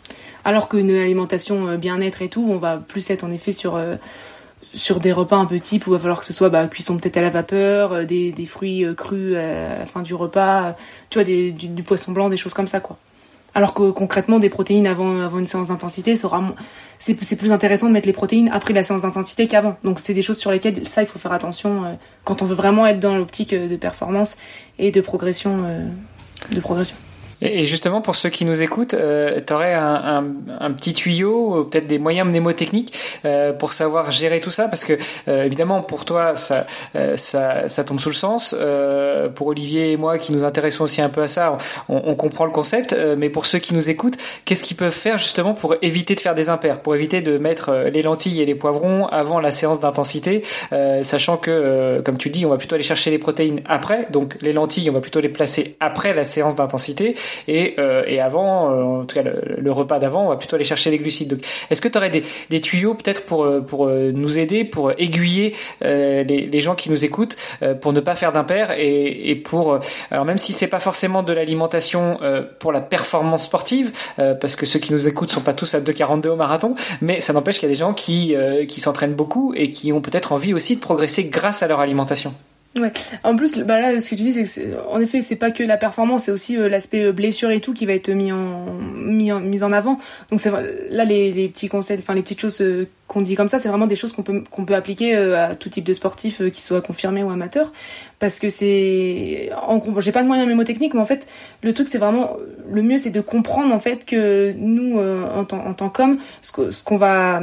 Alors 0.43 0.69
qu'une 0.69 0.89
alimentation 0.89 1.67
euh, 1.67 1.77
bien-être 1.77 2.23
et 2.23 2.27
tout, 2.27 2.45
on 2.49 2.57
va 2.57 2.77
plus 2.77 3.09
être 3.11 3.23
en 3.23 3.31
effet 3.31 3.51
sur 3.51 3.75
sur 4.73 4.99
des 4.99 5.11
repas 5.11 5.37
un 5.37 5.45
peu 5.45 5.59
types 5.59 5.87
où 5.87 5.91
il 5.91 5.93
va 5.93 5.99
falloir 5.99 6.19
que 6.19 6.25
ce 6.25 6.33
soit 6.33 6.49
bah, 6.49 6.67
cuisson 6.67 6.97
peut-être 6.97 7.17
à 7.17 7.21
la 7.21 7.29
vapeur, 7.29 7.93
euh, 7.93 8.05
des, 8.05 8.31
des 8.31 8.45
fruits 8.45 8.85
euh, 8.85 8.93
crus 8.93 9.35
à 9.35 9.79
la 9.79 9.85
fin 9.85 10.01
du 10.01 10.13
repas, 10.13 10.75
tu 11.09 11.17
vois, 11.17 11.23
des, 11.23 11.51
du, 11.51 11.83
poisson 11.83 12.11
blanc, 12.11 12.29
des 12.29 12.37
choses 12.37 12.53
comme 12.53 12.67
ça, 12.67 12.79
quoi. 12.79 12.97
Alors 13.53 13.73
que 13.73 13.91
concrètement, 13.91 14.39
des 14.39 14.49
protéines 14.49 14.87
avant, 14.87 15.19
avant 15.19 15.37
une 15.37 15.47
séance 15.47 15.67
d'intensité, 15.67 16.15
c'est 16.15 17.35
plus 17.35 17.51
intéressant 17.51 17.87
de 17.87 17.91
mettre 17.91 18.07
les 18.07 18.13
protéines 18.13 18.49
après 18.49 18.73
la 18.73 18.81
séance 18.81 19.01
d'intensité 19.01 19.45
qu'avant. 19.45 19.75
Donc 19.83 19.99
c'est 19.99 20.13
des 20.13 20.21
choses 20.21 20.37
sur 20.37 20.51
lesquelles 20.51 20.87
ça 20.87 21.01
il 21.01 21.07
faut 21.07 21.19
faire 21.19 21.33
attention 21.33 21.83
euh, 21.83 21.93
quand 22.23 22.41
on 22.41 22.45
veut 22.45 22.55
vraiment 22.55 22.87
être 22.87 23.01
dans 23.01 23.17
l'optique 23.17 23.53
de 23.53 23.75
performance 23.75 24.37
et 24.79 24.91
de 24.91 25.01
progression, 25.01 25.65
de 26.49 26.59
progression. 26.61 26.95
Et 27.41 27.65
justement, 27.65 28.01
pour 28.01 28.15
ceux 28.15 28.29
qui 28.29 28.45
nous 28.45 28.61
écoutent, 28.61 28.93
euh, 28.93 29.39
tu 29.45 29.53
aurais 29.53 29.73
un, 29.73 29.95
un, 29.95 30.25
un, 30.59 30.71
petit 30.71 30.93
tuyau, 30.93 31.67
peut-être 31.69 31.87
des 31.87 31.97
moyens 31.97 32.27
mnémotechniques 32.27 32.93
euh, 33.25 33.51
pour 33.51 33.73
savoir 33.73 34.11
gérer 34.11 34.39
tout 34.39 34.51
ça? 34.51 34.67
Parce 34.67 34.85
que, 34.85 34.93
euh, 35.27 35.45
évidemment, 35.45 35.81
pour 35.81 36.05
toi, 36.05 36.35
ça, 36.35 36.67
euh, 36.95 37.17
ça, 37.17 37.67
ça, 37.67 37.83
tombe 37.83 37.99
sous 37.99 38.09
le 38.09 38.15
sens. 38.15 38.55
Euh, 38.57 39.29
pour 39.29 39.47
Olivier 39.47 39.91
et 39.91 39.97
moi, 39.97 40.17
qui 40.19 40.33
nous 40.33 40.43
intéressons 40.43 40.83
aussi 40.83 41.01
un 41.01 41.09
peu 41.09 41.23
à 41.23 41.27
ça, 41.27 41.57
on, 41.89 42.01
on 42.05 42.15
comprend 42.15 42.45
le 42.45 42.51
concept. 42.51 42.95
mais 43.17 43.29
pour 43.29 43.45
ceux 43.45 43.59
qui 43.59 43.73
nous 43.73 43.89
écoutent, 43.89 44.17
qu'est-ce 44.45 44.63
qu'ils 44.63 44.77
peuvent 44.77 44.91
faire 44.91 45.17
justement 45.17 45.53
pour 45.53 45.75
éviter 45.81 46.15
de 46.15 46.19
faire 46.19 46.35
des 46.35 46.49
impairs? 46.49 46.81
Pour 46.81 46.93
éviter 46.95 47.21
de 47.21 47.37
mettre 47.37 47.89
les 47.91 48.03
lentilles 48.03 48.41
et 48.41 48.45
les 48.45 48.55
poivrons 48.55 49.07
avant 49.07 49.39
la 49.39 49.51
séance 49.51 49.79
d'intensité, 49.79 50.43
sachant 51.01 51.37
que, 51.37 52.01
comme 52.05 52.17
tu 52.17 52.29
dis, 52.29 52.45
on 52.45 52.49
va 52.49 52.57
plutôt 52.57 52.75
aller 52.75 52.83
chercher 52.83 53.11
les 53.11 53.17
protéines 53.17 53.61
après. 53.65 54.07
Donc, 54.11 54.37
les 54.41 54.53
lentilles, 54.53 54.89
on 54.89 54.93
va 54.93 55.01
plutôt 55.01 55.19
les 55.19 55.29
placer 55.29 55.75
après 55.79 56.13
la 56.13 56.23
séance 56.23 56.55
d'intensité. 56.55 57.15
Et, 57.47 57.75
euh, 57.79 58.03
et 58.07 58.19
avant, 58.19 58.71
euh, 58.71 59.01
en 59.01 59.05
tout 59.05 59.15
cas 59.15 59.23
le, 59.23 59.71
repas 59.71 59.99
d'avant, 59.99 60.25
on 60.25 60.29
va 60.29 60.35
plutôt 60.37 60.55
aller 60.55 60.65
chercher 60.65 60.91
les 60.91 60.97
glucides. 60.97 61.29
Donc, 61.29 61.39
est-ce 61.69 61.81
que 61.81 61.87
tu 61.87 61.97
aurais 61.97 62.09
des, 62.09 62.23
des 62.49 62.61
tuyaux 62.61 62.93
peut-être 62.93 63.25
pour, 63.25 63.45
euh, 63.45 63.61
pour 63.61 63.87
nous 63.87 64.39
aider, 64.39 64.63
pour 64.63 64.91
aiguiller 64.97 65.55
les, 65.81 66.23
les, 66.23 66.61
gens 66.61 66.75
qui 66.75 66.89
nous 66.89 67.05
écoutent, 67.05 67.35
pour 67.81 67.93
ne 67.93 67.99
pas 67.99 68.15
faire 68.15 68.31
d'impair 68.31 68.71
et, 68.71 69.29
et 69.29 69.35
pour, 69.35 69.79
alors 70.11 70.25
même 70.25 70.37
si 70.37 70.53
c'est 70.53 70.67
pas 70.67 70.79
forcément 70.79 71.23
de 71.23 71.33
l'alimentation 71.33 72.19
pour 72.59 72.71
la 72.71 72.81
performance 72.81 73.45
sportive, 73.45 73.91
parce 74.17 74.55
que 74.55 74.65
ceux 74.65 74.79
qui 74.79 74.91
nous 74.91 75.07
écoutent 75.07 75.31
sont 75.31 75.41
pas 75.41 75.53
tous 75.53 75.73
à 75.73 75.79
2,42 75.79 76.29
au 76.29 76.35
marathon, 76.35 76.75
mais 77.01 77.19
ça 77.19 77.33
n'empêche 77.33 77.59
qu'il 77.59 77.67
y 77.67 77.71
a 77.71 77.73
des 77.73 77.79
gens 77.79 77.93
qui, 77.93 78.35
qui 78.67 78.81
s'entraînent 78.81 79.15
beaucoup 79.15 79.53
et 79.55 79.69
qui 79.69 79.91
ont 79.93 80.01
peut-être 80.01 80.31
envie 80.33 80.53
aussi 80.53 80.75
de 80.75 80.81
progresser 80.81 81.25
grâce 81.25 81.63
à 81.63 81.67
leur 81.67 81.79
alimentation. 81.79 82.33
Ouais. 82.75 82.91
En 83.23 83.35
plus, 83.35 83.57
bah 83.59 83.81
là, 83.81 83.99
ce 83.99 84.09
que 84.09 84.15
tu 84.15 84.21
dis, 84.23 84.31
c'est 84.31 84.61
que, 84.61 84.87
en 84.87 85.01
effet, 85.01 85.21
c'est 85.21 85.35
pas 85.35 85.51
que 85.51 85.61
la 85.61 85.75
performance, 85.75 86.23
c'est 86.23 86.31
aussi 86.31 86.57
euh, 86.57 86.69
l'aspect 86.69 87.03
euh, 87.03 87.11
blessure 87.11 87.51
et 87.51 87.59
tout 87.59 87.73
qui 87.73 87.85
va 87.85 87.93
être 87.93 88.09
mis 88.09 88.31
en 88.31 88.65
mis 88.95 89.31
en, 89.31 89.41
mis 89.41 89.61
en 89.61 89.73
avant. 89.73 89.99
Donc 90.29 90.39
c'est 90.39 90.51
là 90.89 91.03
les, 91.03 91.33
les 91.33 91.49
petits 91.49 91.67
conseils, 91.67 91.99
enfin 91.99 92.13
les 92.13 92.21
petites 92.21 92.39
choses 92.39 92.61
euh, 92.61 92.87
qu'on 93.11 93.21
dit 93.21 93.35
comme 93.35 93.49
ça, 93.49 93.59
c'est 93.59 93.69
vraiment 93.69 93.87
des 93.87 93.95
choses 93.95 94.13
qu'on 94.13 94.23
peut 94.23 94.43
qu'on 94.49 94.65
peut 94.65 94.75
appliquer 94.75 95.15
à 95.15 95.55
tout 95.55 95.69
type 95.69 95.83
de 95.83 95.93
sportif, 95.93 96.41
qui 96.51 96.61
soit 96.61 96.81
confirmé 96.81 97.23
ou 97.23 97.29
amateur, 97.29 97.73
parce 98.19 98.39
que 98.39 98.49
c'est 98.49 99.51
j'ai 99.99 100.11
pas 100.11 100.21
de 100.21 100.27
moyens 100.27 100.47
mémotechniques, 100.47 100.93
mais 100.93 101.01
en 101.01 101.05
fait 101.05 101.27
le 101.61 101.73
truc 101.73 101.87
c'est 101.89 101.97
vraiment 101.97 102.37
le 102.71 102.81
mieux 102.81 102.97
c'est 102.97 103.09
de 103.09 103.21
comprendre 103.21 103.73
en 103.73 103.79
fait 103.79 104.05
que 104.05 104.53
nous 104.57 104.99
en 104.99 105.43
tant 105.45 105.65
en 105.65 105.73
tant 105.73 105.89
qu'hommes, 105.89 106.19
ce, 106.41 106.83
qu'on 106.83 106.97
va 106.97 107.41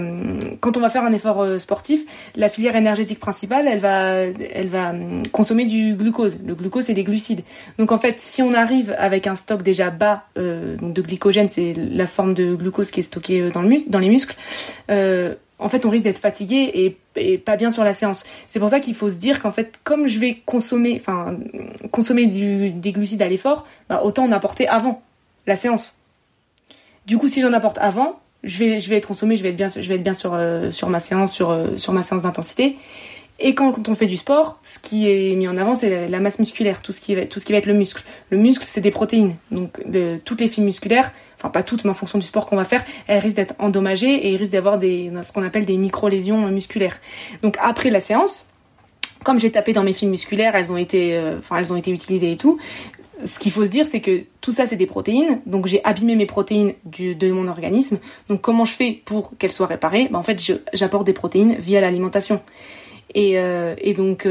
quand 0.60 0.76
on 0.76 0.80
va 0.80 0.90
faire 0.90 1.04
un 1.04 1.12
effort 1.12 1.44
sportif, 1.60 2.04
la 2.34 2.48
filière 2.48 2.76
énergétique 2.76 3.20
principale, 3.20 3.68
elle 3.68 3.80
va 3.80 4.24
elle 4.52 4.68
va 4.68 4.92
consommer 5.32 5.66
du 5.66 5.94
glucose. 5.94 6.38
Le 6.44 6.54
glucose, 6.54 6.84
c'est 6.84 6.94
des 6.94 7.04
glucides. 7.04 7.42
Donc 7.78 7.92
en 7.92 7.98
fait, 7.98 8.20
si 8.20 8.42
on 8.42 8.52
arrive 8.52 8.94
avec 8.98 9.26
un 9.26 9.34
stock 9.34 9.62
déjà 9.62 9.90
bas 9.90 10.24
euh, 10.38 10.76
de 10.80 11.02
glycogène, 11.02 11.48
c'est 11.48 11.74
la 11.74 12.06
forme 12.06 12.34
de 12.34 12.54
glucose 12.54 12.90
qui 12.90 13.00
est 13.00 13.04
stockée 13.04 13.40
euh, 13.40 13.50
dans, 13.50 13.62
le 13.62 13.68
dans 13.88 13.98
les 13.98 14.08
muscles, 14.08 14.36
euh, 14.90 15.34
en 15.58 15.68
fait, 15.68 15.84
on 15.86 15.90
risque 15.90 16.04
d'être 16.04 16.18
fatigué 16.18 16.96
et, 17.16 17.38
pas 17.38 17.56
bien 17.56 17.70
sur 17.70 17.82
la 17.82 17.92
séance. 17.92 18.24
C'est 18.46 18.60
pour 18.60 18.68
ça 18.68 18.78
qu'il 18.78 18.94
faut 18.94 19.10
se 19.10 19.16
dire 19.16 19.42
qu'en 19.42 19.50
fait, 19.50 19.74
comme 19.82 20.06
je 20.06 20.20
vais 20.20 20.40
consommer, 20.46 21.00
enfin, 21.00 21.36
consommer 21.90 22.26
du, 22.26 22.70
des 22.70 22.92
glucides 22.92 23.22
à 23.22 23.28
l'effort, 23.28 23.66
bah, 23.88 24.02
autant 24.04 24.24
en 24.24 24.32
apporter 24.32 24.68
avant 24.68 25.02
la 25.46 25.56
séance. 25.56 25.94
Du 27.06 27.18
coup, 27.18 27.26
si 27.26 27.40
j'en 27.40 27.52
apporte 27.52 27.78
avant, 27.78 28.20
je 28.44 28.58
vais, 28.58 28.78
je 28.78 28.88
vais 28.88 28.96
être 28.98 29.08
consommé, 29.08 29.36
je 29.36 29.42
vais 29.42 29.48
être 29.48 29.56
bien, 29.56 29.66
je 29.66 29.80
vais 29.80 29.96
être 29.96 30.02
bien 30.02 30.14
sur, 30.14 30.38
sur 30.70 30.88
ma 30.90 31.00
séance, 31.00 31.32
sur, 31.32 31.56
sur 31.76 31.92
ma 31.92 32.04
séance 32.04 32.22
d'intensité. 32.22 32.76
Et 33.40 33.54
quand, 33.54 33.88
on 33.88 33.94
fait 33.94 34.06
du 34.06 34.16
sport, 34.16 34.58
ce 34.64 34.80
qui 34.80 35.08
est 35.08 35.34
mis 35.36 35.46
en 35.46 35.56
avant, 35.56 35.76
c'est 35.76 36.08
la, 36.08 36.20
masse 36.20 36.40
musculaire, 36.40 36.82
tout 36.82 36.90
ce 36.90 37.00
qui 37.00 37.14
va, 37.14 37.24
tout 37.26 37.38
ce 37.38 37.46
qui 37.46 37.52
va 37.52 37.58
être 37.58 37.66
le 37.66 37.74
muscle. 37.74 38.02
Le 38.30 38.38
muscle, 38.38 38.64
c'est 38.66 38.80
des 38.80 38.90
protéines. 38.90 39.36
Donc, 39.52 39.80
de, 39.88 40.18
toutes 40.24 40.40
les 40.40 40.48
fibres 40.48 40.66
musculaires, 40.66 41.12
enfin 41.38 41.50
pas 41.50 41.62
toutes, 41.62 41.84
mais 41.84 41.90
en 41.90 41.94
fonction 41.94 42.18
du 42.18 42.26
sport 42.26 42.46
qu'on 42.46 42.56
va 42.56 42.64
faire, 42.64 42.84
elles 43.06 43.20
risquent 43.20 43.36
d'être 43.36 43.54
endommagées 43.58 44.28
et 44.28 44.36
risquent 44.36 44.52
d'avoir 44.52 44.78
des, 44.78 45.10
ce 45.22 45.32
qu'on 45.32 45.44
appelle 45.44 45.64
des 45.64 45.76
micro-lésions 45.76 46.48
musculaires. 46.50 46.98
Donc, 47.42 47.56
après 47.60 47.90
la 47.90 48.00
séance, 48.00 48.46
comme 49.24 49.40
j'ai 49.40 49.50
tapé 49.50 49.72
dans 49.72 49.82
mes 49.82 49.92
fibres 49.92 50.12
musculaires, 50.12 50.54
elles 50.56 50.72
ont 50.72 50.76
été, 50.76 51.16
euh, 51.16 51.38
elles 51.56 51.72
ont 51.72 51.76
été 51.76 51.90
utilisées 51.90 52.32
et 52.32 52.36
tout. 52.36 52.58
Ce 53.24 53.38
qu'il 53.38 53.50
faut 53.50 53.66
se 53.66 53.70
dire, 53.70 53.86
c'est 53.90 54.00
que 54.00 54.24
tout 54.40 54.52
ça, 54.52 54.66
c'est 54.66 54.76
des 54.76 54.86
protéines. 54.86 55.40
Donc, 55.46 55.66
j'ai 55.66 55.82
abîmé 55.84 56.14
mes 56.14 56.26
protéines 56.26 56.74
de 56.84 57.32
mon 57.32 57.48
organisme. 57.48 57.98
Donc, 58.28 58.40
comment 58.40 58.64
je 58.64 58.74
fais 58.74 59.02
pour 59.04 59.36
qu'elles 59.38 59.52
soient 59.52 59.66
réparées? 59.66 60.08
Ben, 60.10 60.18
En 60.18 60.22
fait, 60.22 60.40
j'apporte 60.72 61.04
des 61.04 61.12
protéines 61.12 61.56
via 61.58 61.80
l'alimentation. 61.80 62.40
Et, 63.14 63.36
et 63.78 63.94
donc 63.94 64.28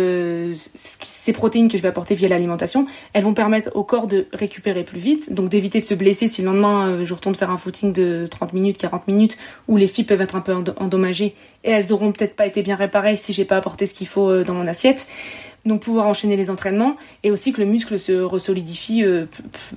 ces 1.02 1.34
protéines 1.34 1.68
que 1.68 1.78
je 1.78 1.82
vais 1.82 1.90
apporter 1.90 2.16
via 2.16 2.28
l'alimentation, 2.28 2.86
elles 3.13 3.24
vont 3.24 3.34
permettre 3.34 3.72
au 3.76 3.84
corps 3.84 4.08
de 4.08 4.28
récupérer 4.34 4.84
plus 4.84 5.00
vite, 5.00 5.34
donc 5.34 5.50
d'éviter 5.50 5.80
de 5.80 5.86
se 5.86 5.94
blesser 5.94 6.28
si 6.28 6.42
le 6.42 6.48
lendemain 6.48 7.04
je 7.04 7.13
retourne 7.13 7.36
faire 7.36 7.50
un 7.50 7.58
footing 7.58 7.92
de 7.92 8.28
30 8.30 8.54
minutes, 8.54 8.78
40 8.78 9.08
minutes, 9.08 9.38
où 9.68 9.78
les 9.78 9.88
fibres 9.88 10.10
peuvent 10.10 10.22
être 10.22 10.36
un 10.36 10.42
peu 10.42 10.54
endommagées 10.78 11.34
et 11.63 11.72
elles 11.72 11.92
auront 11.92 12.12
peut-être 12.12 12.36
pas 12.36 12.46
été 12.46 12.62
bien 12.62 12.76
réparées 12.76 13.18
si 13.18 13.34
j'ai 13.34 13.46
pas 13.46 13.58
apporté 13.58 13.88
ce 13.88 13.94
qu'il 13.94 14.08
faut 14.08 14.44
dans 14.44 14.54
mon 14.54 14.68
assiette. 14.68 15.08
Donc 15.68 15.82
pouvoir 15.82 16.08
enchaîner 16.08 16.38
les 16.38 16.50
entraînements 16.50 16.96
et 17.24 17.32
aussi 17.32 17.52
que 17.52 17.60
le 17.60 17.68
muscle 17.68 18.00
se 18.00 18.13
resolidifie 18.13 19.04
euh, 19.04 19.26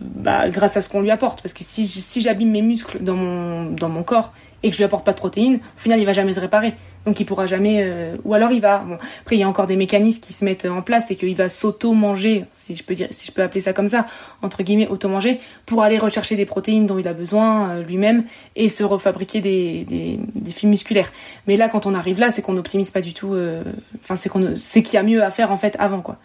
bah, 0.00 0.48
grâce 0.48 0.76
à 0.76 0.82
ce 0.82 0.88
qu'on 0.88 1.00
lui 1.00 1.10
apporte. 1.10 1.42
Parce 1.42 1.52
que 1.52 1.64
si, 1.64 1.88
si 1.88 2.22
j'abîme 2.22 2.52
mes 2.52 2.62
muscles 2.62 3.02
dans 3.02 3.16
mon 3.16 4.02
corps 4.04 4.32
et 4.62 4.68
que 4.68 4.74
je 4.74 4.78
lui 4.78 4.84
apporte 4.84 5.04
pas 5.04 5.12
de 5.12 5.18
protéines 5.18 5.56
au 5.56 5.80
final 5.80 6.00
il 6.00 6.06
va 6.06 6.12
jamais 6.12 6.34
se 6.34 6.40
réparer. 6.40 6.74
Donc 7.06 7.18
il 7.18 7.24
pourra 7.24 7.46
jamais 7.46 7.78
euh, 7.80 8.16
ou 8.24 8.34
alors 8.34 8.52
il 8.52 8.60
va 8.60 8.80
bon, 8.80 8.98
après 9.22 9.36
il 9.36 9.38
y 9.38 9.42
a 9.42 9.48
encore 9.48 9.66
des 9.66 9.76
mécanismes 9.76 10.20
qui 10.20 10.34
se 10.34 10.44
mettent 10.44 10.66
en 10.66 10.82
place 10.82 11.10
et 11.10 11.16
qu'il 11.16 11.34
va 11.34 11.48
s'auto 11.48 11.94
manger 11.94 12.44
si 12.54 12.76
je 12.76 12.84
peux 12.84 12.94
dire 12.94 13.08
si 13.10 13.26
je 13.26 13.32
peux 13.32 13.42
appeler 13.42 13.62
ça 13.62 13.72
comme 13.72 13.88
ça 13.88 14.06
entre 14.42 14.62
guillemets 14.62 14.86
auto 14.86 15.08
manger 15.08 15.40
pour 15.64 15.82
aller 15.82 15.96
rechercher 15.96 16.36
des 16.36 16.44
protéines 16.44 16.86
dont 16.86 16.98
il 16.98 17.08
a 17.08 17.14
besoin 17.14 17.70
euh, 17.70 17.82
lui-même 17.82 18.24
et 18.54 18.68
se 18.68 18.84
refabriquer 18.84 19.40
des, 19.40 19.86
des, 19.86 20.20
des, 20.34 20.50
fibres 20.50 20.72
musculaires. 20.72 21.10
Mais 21.46 21.56
là 21.56 21.70
quand 21.70 21.86
on 21.86 21.94
arrive 21.94 22.18
là 22.18 22.30
c'est 22.30 22.42
qu'on 22.42 22.52
n'optimise 22.52 22.90
pas 22.90 23.00
du 23.00 23.14
tout 23.14 23.32
euh, 23.32 23.62
enfin 24.02 24.16
c'est 24.16 24.28
qu'on 24.28 24.56
c'est 24.56 24.82
qu'il 24.82 24.94
y 24.94 24.98
a 24.98 25.02
mieux 25.02 25.22
à 25.22 25.30
faire 25.30 25.52
en 25.52 25.56
fait 25.56 25.76
avant 25.78 26.02
quoi 26.02 26.18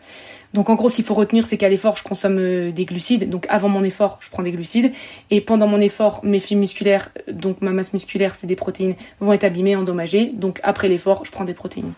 donc 0.55 0.69
en 0.69 0.75
gros, 0.75 0.87
ce 0.87 0.95
qu'il 0.95 1.03
faut 1.03 1.13
retenir, 1.13 1.45
c'est 1.45 1.57
qu'à 1.57 1.67
l'effort, 1.67 1.97
je 1.97 2.03
consomme 2.03 2.37
euh, 2.39 2.71
des 2.71 2.85
glucides. 2.85 3.29
Donc 3.29 3.45
avant 3.49 3.67
mon 3.67 3.83
effort, 3.83 4.19
je 4.21 4.29
prends 4.29 4.41
des 4.41 4.53
glucides. 4.53 4.93
Et 5.29 5.41
pendant 5.41 5.67
mon 5.67 5.81
effort, 5.81 6.21
mes 6.23 6.39
fibres 6.39 6.61
musculaires, 6.61 7.09
donc 7.29 7.61
ma 7.61 7.71
masse 7.71 7.91
musculaire, 7.91 8.35
c'est 8.35 8.47
des 8.47 8.55
protéines, 8.55 8.95
vont 9.19 9.33
être 9.33 9.43
abîmées, 9.43 9.75
endommagées. 9.75 10.31
Donc 10.33 10.61
après 10.63 10.87
l'effort, 10.87 11.25
je 11.25 11.31
prends 11.31 11.43
des 11.43 11.53
protéines. 11.53 11.91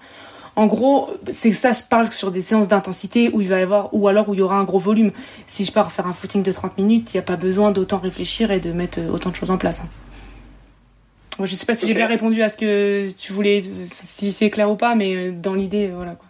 En 0.56 0.66
gros, 0.66 1.08
c'est 1.30 1.54
ça, 1.54 1.72
je 1.72 1.82
parle 1.88 2.12
sur 2.12 2.32
des 2.32 2.42
séances 2.42 2.68
d'intensité 2.68 3.30
où 3.32 3.42
il 3.42 3.48
va 3.48 3.60
y 3.60 3.62
avoir, 3.62 3.94
ou 3.94 4.08
alors 4.08 4.28
où 4.28 4.34
il 4.34 4.40
y 4.40 4.42
aura 4.42 4.58
un 4.58 4.64
gros 4.64 4.80
volume. 4.80 5.12
Si 5.46 5.64
je 5.64 5.72
pars 5.72 5.92
faire 5.92 6.08
un 6.08 6.14
footing 6.14 6.42
de 6.42 6.52
30 6.52 6.80
minutes, 6.80 7.14
il 7.14 7.18
n'y 7.18 7.20
a 7.20 7.24
pas 7.24 7.36
besoin 7.36 7.70
d'autant 7.70 8.00
réfléchir 8.00 8.50
et 8.50 8.60
de 8.60 8.72
mettre 8.72 9.00
euh, 9.00 9.12
autant 9.12 9.30
de 9.30 9.36
choses 9.36 9.52
en 9.52 9.60
place. 9.60 9.82
Hein. 9.82 11.46
Je 11.46 11.54
sais 11.54 11.68
pas 11.68 11.76
si 11.76 11.86
j'ai 11.86 11.94
bien 11.94 12.08
répondu 12.08 12.42
à 12.42 12.50
ce 12.50 12.58
que 12.58 13.12
tu 13.12 13.34
voulais, 13.34 13.64
si 13.92 14.32
c'est 14.32 14.50
clair 14.50 14.72
ou 14.72 14.76
pas, 14.76 14.96
mais 14.96 15.14
euh, 15.16 15.32
dans 15.32 15.54
l'idée, 15.54 15.92
voilà 15.96 16.16
quoi. 16.16 16.27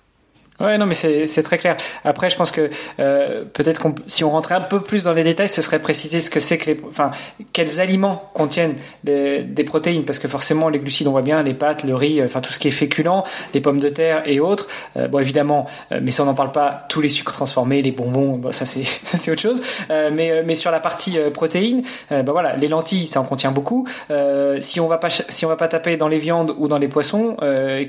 Ouais, 0.59 0.77
non, 0.77 0.85
mais 0.85 0.93
c'est 0.95 1.43
très 1.43 1.57
clair. 1.57 1.77
Après, 2.03 2.29
je 2.29 2.35
pense 2.35 2.51
que 2.51 2.69
euh, 2.99 3.43
peut-être 3.53 3.79
qu'on, 3.79 3.95
si 4.07 4.23
on 4.23 4.31
rentrait 4.31 4.55
un 4.55 4.61
peu 4.61 4.81
plus 4.81 5.03
dans 5.03 5.13
les 5.13 5.23
détails, 5.23 5.49
ce 5.49 5.61
serait 5.61 5.79
préciser 5.79 6.21
ce 6.21 6.29
que 6.29 6.39
c'est 6.39 6.57
que 6.57 6.71
les, 6.71 6.81
enfin, 6.89 7.11
quels 7.53 7.79
aliments 7.79 8.29
contiennent 8.33 8.75
des 9.03 9.63
protéines, 9.65 10.03
parce 10.03 10.19
que 10.19 10.27
forcément, 10.27 10.69
les 10.69 10.79
glucides, 10.79 11.07
on 11.07 11.11
voit 11.11 11.21
bien, 11.21 11.43
les 11.43 11.53
pâtes, 11.53 11.83
le 11.83 11.95
riz, 11.95 12.23
enfin 12.23 12.41
tout 12.41 12.51
ce 12.51 12.59
qui 12.59 12.67
est 12.67 12.71
féculent, 12.71 13.07
les 13.53 13.61
pommes 13.61 13.79
de 13.79 13.89
terre 13.89 14.23
et 14.25 14.39
autres. 14.39 14.67
Euh, 14.97 15.07
bon, 15.07 15.19
évidemment, 15.19 15.67
euh, 15.91 15.99
mais 16.01 16.11
ça, 16.11 16.23
on 16.23 16.25
n'en 16.25 16.33
parle 16.33 16.51
pas. 16.51 16.85
Tous 16.89 17.01
les 17.01 17.09
sucres 17.09 17.33
transformés, 17.33 17.81
les 17.81 17.91
bonbons, 17.91 18.37
bon, 18.37 18.51
ça 18.51 18.65
c'est 18.65 18.83
ça 18.83 19.17
c'est 19.17 19.31
autre 19.31 19.41
chose. 19.41 19.61
Euh, 19.91 20.09
mais 20.13 20.43
mais 20.43 20.55
sur 20.55 20.71
la 20.71 20.79
partie 20.79 21.17
protéines, 21.33 21.81
ben 22.09 22.23
voilà, 22.23 22.55
les 22.55 22.67
lentilles, 22.67 23.05
ça 23.05 23.21
en 23.21 23.23
contient 23.23 23.51
beaucoup. 23.51 23.87
si 24.61 24.79
on 24.79 24.87
va 24.87 24.97
pas 24.97 25.09
si 25.09 25.45
on 25.45 25.49
va 25.49 25.55
pas 25.55 25.67
taper 25.67 25.97
dans 25.97 26.07
les 26.07 26.17
viandes 26.17 26.53
ou 26.57 26.67
dans 26.67 26.77
les 26.77 26.87
poissons, 26.87 27.37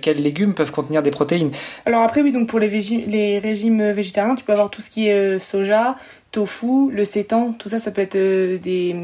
quels 0.02 0.22
légumes 0.22 0.54
peuvent 0.54 0.72
contenir 0.72 1.02
des 1.02 1.11
protéines? 1.11 1.50
Alors 1.87 2.02
après, 2.02 2.22
oui, 2.22 2.33
donc 2.33 2.48
les, 2.59 2.68
les 3.07 3.38
régimes 3.38 3.92
végétariens, 3.92 4.35
tu 4.35 4.44
peux 4.44 4.53
avoir 4.53 4.71
tout 4.71 4.83
ce 4.83 4.90
qui 4.90 5.09
est 5.09 5.12
euh, 5.12 5.38
soja, 5.38 5.97
tofu, 6.33 6.90
le 6.90 7.05
sétan, 7.05 7.53
tout 7.53 7.68
ça, 7.68 7.79
ça 7.79 7.90
peut 7.90 8.03
être 8.03 8.16
euh, 8.16 8.59
des, 8.59 8.94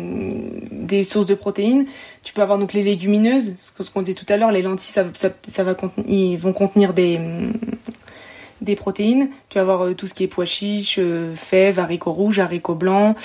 des 0.70 1.04
sources 1.04 1.26
de 1.26 1.34
protéines. 1.34 1.86
Tu 2.22 2.32
peux 2.32 2.42
avoir 2.42 2.58
donc 2.58 2.72
les 2.72 2.82
légumineuses, 2.82 3.54
ce 3.58 3.90
qu'on 3.90 4.02
disait 4.02 4.14
tout 4.14 4.26
à 4.28 4.36
l'heure, 4.36 4.50
les 4.50 4.62
lentilles, 4.62 4.92
ça, 4.92 5.64
va 5.64 5.76
ils 6.06 6.36
vont 6.36 6.52
contenir 6.52 6.92
des, 6.92 7.18
des 8.60 8.76
protéines. 8.76 9.30
Tu 9.48 9.56
vas 9.56 9.62
avoir 9.62 9.86
euh, 9.86 9.94
tout 9.94 10.06
ce 10.06 10.14
qui 10.14 10.24
est 10.24 10.28
pois 10.28 10.44
chiches, 10.44 11.00
fèves, 11.34 11.78
haricots 11.78 12.12
rouges, 12.12 12.38
haricots 12.38 12.74
blancs. 12.74 13.16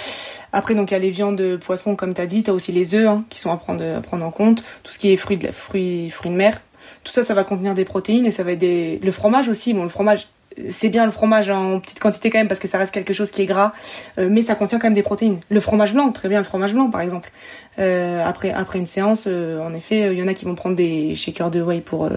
Après, 0.54 0.76
donc 0.76 0.92
il 0.92 0.94
y 0.94 0.98
a 0.98 1.00
les 1.00 1.12
viandes, 1.12 1.58
poissons, 1.58 1.96
comme 1.96 2.14
tu 2.14 2.22
as 2.22 2.26
dit. 2.26 2.44
Tu 2.44 2.50
as 2.50 2.54
aussi 2.54 2.72
les 2.72 2.96
œufs 2.96 3.08
hein, 3.08 3.26
qui 3.30 3.40
sont 3.40 3.52
à 3.52 3.58
prendre, 3.58 4.26
en 4.26 4.32
compte. 4.32 4.64
Tout 4.84 4.92
ce 4.92 5.00
qui 5.00 5.12
est 5.12 5.18
fruits 5.18 5.38
de, 5.38 5.48
fruits, 5.48 6.10
fruits 6.10 6.32
de 6.32 6.36
mer. 6.36 6.62
Tout 7.10 7.16
ça, 7.16 7.24
ça 7.24 7.34
va 7.34 7.44
contenir 7.44 7.74
des 7.74 7.86
protéines 7.86 8.28
et 8.28 8.30
ça 8.30 8.44
va 8.44 8.52
être 8.52 8.60
des... 8.60 9.00
Le 9.02 9.12
fromage 9.12 9.50
aussi, 9.50 9.74
bon, 9.74 9.82
le 9.82 9.90
fromage, 9.90 10.28
c'est 10.70 10.90
bien 10.90 11.06
le 11.06 11.12
fromage 11.12 11.50
en 11.50 11.80
petite 11.80 12.00
quantité 12.00 12.30
quand 12.30 12.38
même 12.38 12.48
parce 12.48 12.60
que 12.60 12.68
ça 12.68 12.78
reste 12.78 12.94
quelque 12.94 13.14
chose 13.14 13.32
qui 13.32 13.42
est 13.42 13.46
gras, 13.48 13.74
euh, 14.20 14.28
mais 14.30 14.44
ça 14.44 14.54
contient 14.54 14.78
quand 14.78 14.86
même 14.86 14.94
des 14.94 15.02
protéines. 15.02 15.40
Le 15.50 15.60
fromage 15.60 15.96
blanc, 15.96 16.12
très 16.12 16.30
bien 16.30 16.38
le 16.38 16.44
fromage 16.44 16.76
blanc 16.76 16.92
par 16.92 17.02
exemple. 17.02 17.32
Euh, 17.80 18.24
après 18.24 18.52
après 18.52 18.78
une 18.78 18.86
séance, 18.86 19.24
euh, 19.26 19.60
en 19.60 19.74
effet, 19.74 20.14
il 20.14 20.20
y 20.20 20.22
en 20.22 20.28
a 20.28 20.36
qui 20.36 20.46
vont 20.46 20.54
prendre 20.54 20.76
des 20.76 21.16
shakers 21.16 21.50
de 21.50 21.64
whey 21.64 21.82
pour 21.82 22.08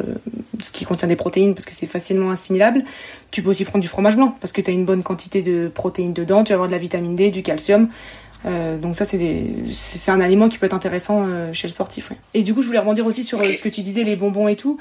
ce 0.61 0.72
qui 0.72 0.85
contient 0.85 1.09
des 1.09 1.16
protéines 1.16 1.55
parce 1.55 1.64
que 1.64 1.74
c'est 1.74 1.87
facilement 1.87 2.31
assimilable. 2.31 2.85
Tu 3.31 3.42
peux 3.42 3.48
aussi 3.48 3.64
prendre 3.64 3.81
du 3.81 3.88
fromage 3.88 4.16
blanc 4.16 4.37
parce 4.42 4.52
que 4.52 4.61
tu 4.61 4.70
as 4.70 4.74
une 4.74 4.85
bonne 4.85 5.02
quantité 5.02 5.40
de 5.40 5.68
protéines 5.68 6.12
dedans, 6.12 6.44
tu 6.44 6.50
vas 6.50 6.57
avoir 6.57 6.68
de 6.68 6.74
la 6.74 6.78
vitamine 6.78 7.16
D, 7.16 7.31
du 7.31 7.42
calcium. 7.42 7.88
Euh, 8.44 8.78
donc 8.78 8.96
ça, 8.96 9.05
c'est 9.05 10.11
un 10.11 10.20
aliment 10.20 10.48
qui 10.48 10.59
peut 10.59 10.66
être 10.66 10.74
intéressant 10.74 11.24
euh, 11.26 11.52
chez 11.52 11.68
le 11.68 11.72
sportif. 11.72 12.12
Et 12.35 12.42
du 12.42 12.55
coup, 12.55 12.62
je 12.62 12.66
voulais 12.66 12.78
rebondir 12.78 13.07
aussi 13.07 13.24
sur 13.24 13.40
euh, 13.40 13.52
ce 13.52 13.62
que 13.62 13.68
tu 13.68 13.83
disais, 13.83 14.05
les 14.05 14.16
bonbons 14.16 14.48
et 14.48 14.57
tout. 14.57 14.78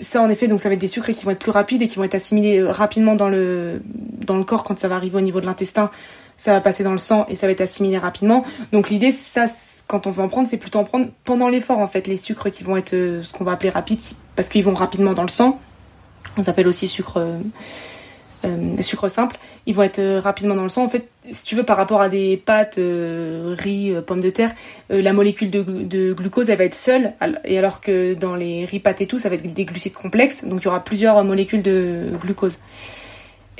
Ça, 0.00 0.22
en 0.22 0.28
effet, 0.28 0.48
donc 0.48 0.60
ça 0.60 0.68
va 0.68 0.74
être 0.74 0.80
des 0.80 0.88
sucres 0.88 1.12
qui 1.12 1.24
vont 1.24 1.30
être 1.30 1.38
plus 1.38 1.50
rapides 1.50 1.82
et 1.82 1.88
qui 1.88 1.96
vont 1.96 2.04
être 2.04 2.14
assimilés 2.14 2.62
rapidement 2.62 3.14
dans 3.14 3.28
le 3.28 3.82
dans 4.26 4.36
le 4.36 4.44
corps 4.44 4.64
quand 4.64 4.78
ça 4.78 4.88
va 4.88 4.96
arriver 4.96 5.18
au 5.18 5.20
niveau 5.20 5.40
de 5.40 5.46
l'intestin. 5.46 5.90
Ça 6.38 6.52
va 6.52 6.60
passer 6.60 6.82
dans 6.82 6.92
le 6.92 6.98
sang 6.98 7.26
et 7.28 7.36
ça 7.36 7.46
va 7.46 7.52
être 7.52 7.60
assimilé 7.60 7.98
rapidement. 7.98 8.44
Donc 8.72 8.88
l'idée, 8.88 9.12
ça, 9.12 9.44
quand 9.86 10.06
on 10.06 10.10
veut 10.10 10.22
en 10.22 10.28
prendre, 10.28 10.48
c'est 10.48 10.56
plutôt 10.56 10.78
en 10.78 10.84
prendre 10.84 11.08
pendant 11.24 11.48
l'effort 11.48 11.78
en 11.78 11.86
fait, 11.86 12.06
les 12.06 12.16
sucres 12.16 12.50
qui 12.50 12.64
vont 12.64 12.78
être 12.78 12.92
ce 12.92 13.32
qu'on 13.32 13.44
va 13.44 13.52
appeler 13.52 13.68
rapides 13.68 14.00
parce 14.36 14.48
qu'ils 14.48 14.64
vont 14.64 14.72
rapidement 14.72 15.12
dans 15.12 15.22
le 15.22 15.28
sang. 15.28 15.58
On 16.38 16.44
s'appelle 16.44 16.68
aussi 16.68 16.88
sucre 16.88 17.22
euh, 18.44 18.80
sucres 18.82 19.10
simples, 19.10 19.38
ils 19.66 19.74
vont 19.74 19.82
être 19.82 19.98
euh, 19.98 20.20
rapidement 20.20 20.54
dans 20.54 20.62
le 20.62 20.68
sang. 20.68 20.84
En 20.84 20.88
fait, 20.88 21.08
si 21.30 21.44
tu 21.44 21.56
veux, 21.56 21.62
par 21.62 21.76
rapport 21.76 22.00
à 22.00 22.08
des 22.08 22.36
pâtes, 22.36 22.78
euh, 22.78 23.54
riz, 23.58 23.94
pommes 24.06 24.20
de 24.20 24.30
terre, 24.30 24.52
la 24.88 25.12
molécule 25.12 25.50
de, 25.50 26.12
glucose, 26.12 26.50
elle 26.50 26.58
va 26.58 26.64
être 26.64 26.74
seule, 26.74 27.12
et 27.44 27.58
alors 27.58 27.80
que 27.80 28.14
dans 28.14 28.34
les 28.34 28.64
riz, 28.64 28.80
pâtes 28.80 29.00
et 29.00 29.06
tout, 29.06 29.18
ça 29.18 29.28
va 29.28 29.34
être 29.34 29.52
des 29.52 29.64
glucides 29.64 29.94
complexes, 29.94 30.44
donc 30.44 30.62
il 30.62 30.64
y 30.64 30.68
aura 30.68 30.82
plusieurs 30.82 31.22
molécules 31.24 31.62
de 31.62 32.12
glucose. 32.20 32.58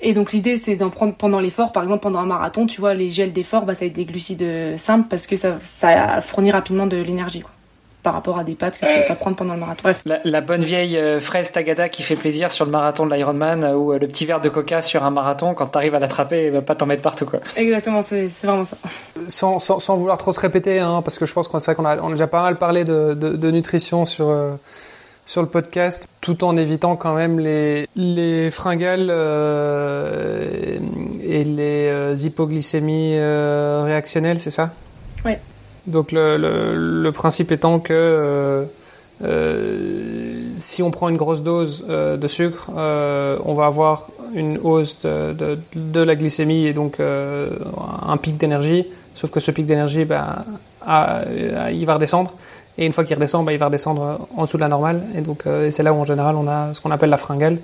Et 0.02 0.14
donc 0.14 0.32
l'idée, 0.32 0.56
c'est 0.56 0.76
d'en 0.76 0.88
prendre 0.88 1.14
pendant 1.14 1.40
l'effort. 1.40 1.72
Par 1.72 1.82
exemple, 1.82 2.00
pendant 2.00 2.20
un 2.20 2.26
marathon, 2.26 2.66
tu 2.66 2.80
vois, 2.80 2.94
les 2.94 3.10
gels 3.10 3.34
d'effort, 3.34 3.66
bah, 3.66 3.74
ça 3.74 3.80
va 3.80 3.86
être 3.86 3.92
des 3.92 4.06
glucides 4.06 4.78
simples 4.78 5.08
parce 5.10 5.26
que 5.26 5.36
ça, 5.36 5.58
ça 5.62 6.22
fournit 6.22 6.50
rapidement 6.50 6.86
de 6.86 6.96
l'énergie. 6.96 7.42
Quoi 7.42 7.52
par 8.02 8.14
rapport 8.14 8.38
à 8.38 8.44
des 8.44 8.54
pâtes 8.54 8.78
que 8.78 8.86
tu 8.86 8.98
vas 8.98 9.02
pas 9.02 9.14
prendre 9.14 9.36
pendant 9.36 9.54
le 9.54 9.60
marathon. 9.60 9.82
Bref. 9.82 10.02
La, 10.24 10.40
bonne 10.40 10.62
vieille 10.62 10.96
euh, 10.96 11.20
fraise 11.20 11.52
tagada 11.52 11.88
qui 11.88 12.02
fait 12.02 12.16
plaisir 12.16 12.50
sur 12.50 12.64
le 12.64 12.70
marathon 12.70 13.06
de 13.06 13.14
l'Ironman 13.14 13.62
euh, 13.62 13.74
ou 13.74 13.92
euh, 13.92 13.98
le 13.98 14.06
petit 14.06 14.24
verre 14.24 14.40
de 14.40 14.48
coca 14.48 14.80
sur 14.80 15.04
un 15.04 15.10
marathon 15.10 15.54
quand 15.54 15.66
tu 15.66 15.78
arrives 15.78 15.94
à 15.94 15.98
l'attraper 15.98 16.44
et 16.44 16.50
va 16.50 16.62
pas 16.62 16.74
t'en 16.74 16.86
mettre 16.86 17.02
partout 17.02 17.26
quoi. 17.26 17.40
Exactement, 17.56 18.02
c'est 18.02 18.26
vraiment 18.42 18.64
ça. 18.64 18.76
Sans, 19.28 19.58
sans, 19.58 19.78
sans, 19.78 19.96
vouloir 19.96 20.16
trop 20.18 20.32
se 20.32 20.40
répéter, 20.40 20.78
hein, 20.78 21.02
parce 21.02 21.18
que 21.18 21.26
je 21.26 21.32
pense 21.34 21.48
qu'on 21.48 21.58
qu'on 21.58 21.84
a, 21.84 21.98
on 21.98 22.08
a 22.08 22.12
déjà 22.12 22.26
pas 22.26 22.42
mal 22.42 22.56
parlé 22.58 22.84
de, 22.84 23.14
de, 23.14 23.36
de 23.36 23.50
nutrition 23.50 24.06
sur 24.06 24.34
sur 25.26 25.42
le 25.42 25.48
podcast, 25.48 26.08
tout 26.20 26.42
en 26.42 26.56
évitant 26.56 26.96
quand 26.96 27.14
même 27.14 27.38
les 27.38 27.86
les 27.94 28.50
fringales 28.50 29.10
et 31.22 31.44
les 31.44 32.26
hypoglycémies 32.26 33.20
réactionnelles, 33.20 34.40
c'est 34.40 34.50
ça? 34.50 34.70
Oui. 35.24 35.32
Donc 35.86 36.12
le, 36.12 37.10
principe 37.10 37.52
étant 37.52 37.78
que 37.78 37.92
euh, 37.92 38.64
euh, 39.22 40.42
si 40.58 40.82
on 40.82 40.90
prend 40.90 41.08
une 41.08 41.16
grosse 41.16 41.42
dose 41.42 41.84
euh, 41.88 42.16
de 42.16 42.28
sucre, 42.28 42.70
on 42.70 43.54
va 43.54 43.66
avoir 43.66 44.08
une 44.34 44.58
hausse 44.62 45.00
de, 45.04 46.00
la 46.00 46.16
glycémie 46.16 46.66
et 46.66 46.72
donc 46.72 46.98
un 47.00 48.16
pic 48.16 48.36
d'énergie. 48.36 48.86
Sauf 49.14 49.30
que 49.30 49.40
ce 49.40 49.50
pic 49.50 49.66
d'énergie, 49.66 50.04
ben, 50.04 50.44
il 50.86 51.84
va 51.84 51.94
redescendre. 51.94 52.34
Et 52.78 52.86
une 52.86 52.92
fois 52.92 53.04
qu'il 53.04 53.14
redescend, 53.14 53.44
ben, 53.44 53.52
il 53.52 53.58
va 53.58 53.66
redescendre 53.66 54.28
en 54.36 54.44
dessous 54.44 54.56
de 54.56 54.62
la 54.62 54.68
normale. 54.68 55.02
Et 55.16 55.20
donc 55.20 55.44
c'est 55.70 55.82
là 55.82 55.92
où 55.92 55.96
en 55.96 56.04
général 56.04 56.36
on 56.36 56.46
a 56.48 56.74
ce 56.74 56.80
qu'on 56.80 56.90
appelle 56.90 57.10
la 57.10 57.16
fringale. 57.16 57.58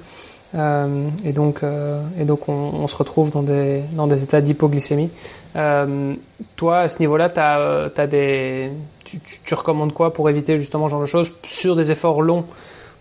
Euh, 0.54 1.08
et 1.24 1.32
donc, 1.32 1.62
euh, 1.62 2.00
et 2.18 2.24
donc 2.24 2.48
on, 2.48 2.86
se 2.86 2.96
retrouve 2.96 3.30
dans 3.30 3.42
des, 3.42 3.82
dans 3.92 4.06
des 4.06 4.22
états 4.22 4.40
d'hypoglycémie. 4.40 5.10
Euh, 5.56 6.14
toi, 6.54 6.80
à 6.80 6.88
ce 6.88 6.98
niveau-là, 7.00 7.28
t'as, 7.28 7.88
as 7.96 8.06
des, 8.06 8.70
tu, 9.04 9.18
tu, 9.44 9.54
recommandes 9.54 9.92
quoi 9.92 10.12
pour 10.12 10.30
éviter 10.30 10.56
justement 10.56 10.86
ce 10.86 10.92
genre 10.92 11.00
de 11.00 11.06
choses 11.06 11.32
sur 11.44 11.76
des 11.76 11.90
efforts 11.90 12.22
longs? 12.22 12.44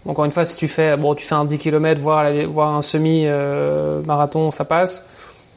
Encore 0.07 0.25
une 0.25 0.31
fois, 0.31 0.45
si 0.45 0.55
tu 0.55 0.67
fais, 0.67 0.97
bon, 0.97 1.15
tu 1.15 1.25
fais 1.25 1.35
un 1.35 1.45
10 1.45 1.57
km, 1.57 1.99
voire, 1.99 2.31
voire 2.47 2.75
un 2.75 2.81
semi-marathon, 2.81 4.51
ça 4.51 4.65
passe. 4.65 5.07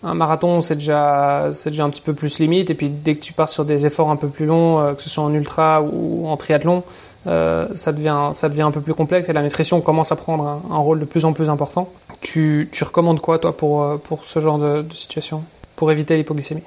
Un 0.03 0.15
marathon, 0.15 0.63
c'est 0.63 0.77
déjà, 0.77 1.51
c'est 1.53 1.71
déjà 1.71 1.85
un 1.85 1.91
petit 1.91 2.01
peu 2.01 2.13
plus 2.13 2.39
limite. 2.39 2.71
Et 2.71 2.75
puis, 2.75 2.89
dès 2.89 3.17
que 3.17 3.21
tu 3.21 3.33
pars 3.33 3.49
sur 3.49 3.65
des 3.65 3.85
efforts 3.85 4.11
un 4.11 4.17
peu 4.17 4.29
plus 4.29 4.47
longs, 4.47 4.95
que 4.95 5.03
ce 5.03 5.11
soit 5.11 5.25
en 5.25 5.35
ultra 5.35 5.83
ou 5.83 6.29
en 6.29 6.37
triathlon, 6.37 6.85
euh, 7.27 7.69
ça, 7.75 7.93
devient, 7.93 8.31
ça 8.33 8.49
devient 8.49 8.63
un 8.63 8.71
peu 8.71 8.81
plus 8.81 8.95
complexe 8.95 9.29
et 9.29 9.33
la 9.33 9.43
nutrition 9.43 9.81
commence 9.81 10.13
à 10.13 10.17
prendre 10.17 10.63
un, 10.71 10.79
rôle 10.79 11.01
de 11.01 11.05
plus 11.05 11.25
en 11.25 11.33
plus 11.33 11.51
important. 11.51 11.89
Tu, 12.21 12.69
tu 12.73 12.85
recommandes 12.85 13.21
quoi, 13.21 13.39
toi, 13.39 13.57
pour, 13.57 13.83
euh, 13.83 13.97
pour 13.97 14.25
ce 14.25 14.41
genre 14.41 14.59
de 14.59 14.85
situation? 14.95 15.43
Pour 15.79 15.93
éviter 15.93 16.17
l'hypoglycémie 16.17 16.65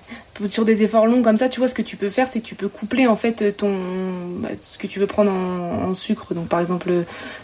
sur 0.47 0.65
des 0.65 0.83
efforts 0.83 1.05
longs 1.05 1.21
comme 1.21 1.37
ça, 1.37 1.49
tu 1.49 1.59
vois, 1.59 1.67
ce 1.67 1.75
que 1.75 1.81
tu 1.81 1.97
peux 1.97 2.09
faire, 2.09 2.27
c'est 2.29 2.39
que 2.39 2.45
tu 2.45 2.55
peux 2.55 2.67
coupler 2.67 3.07
en 3.07 3.15
fait 3.15 3.55
ton 3.55 3.77
ce 4.59 4.77
que 4.77 4.87
tu 4.87 4.99
veux 4.99 5.07
prendre 5.07 5.31
en, 5.31 5.93
sucre. 5.93 6.33
Donc 6.33 6.47
par 6.47 6.59
exemple, 6.59 6.89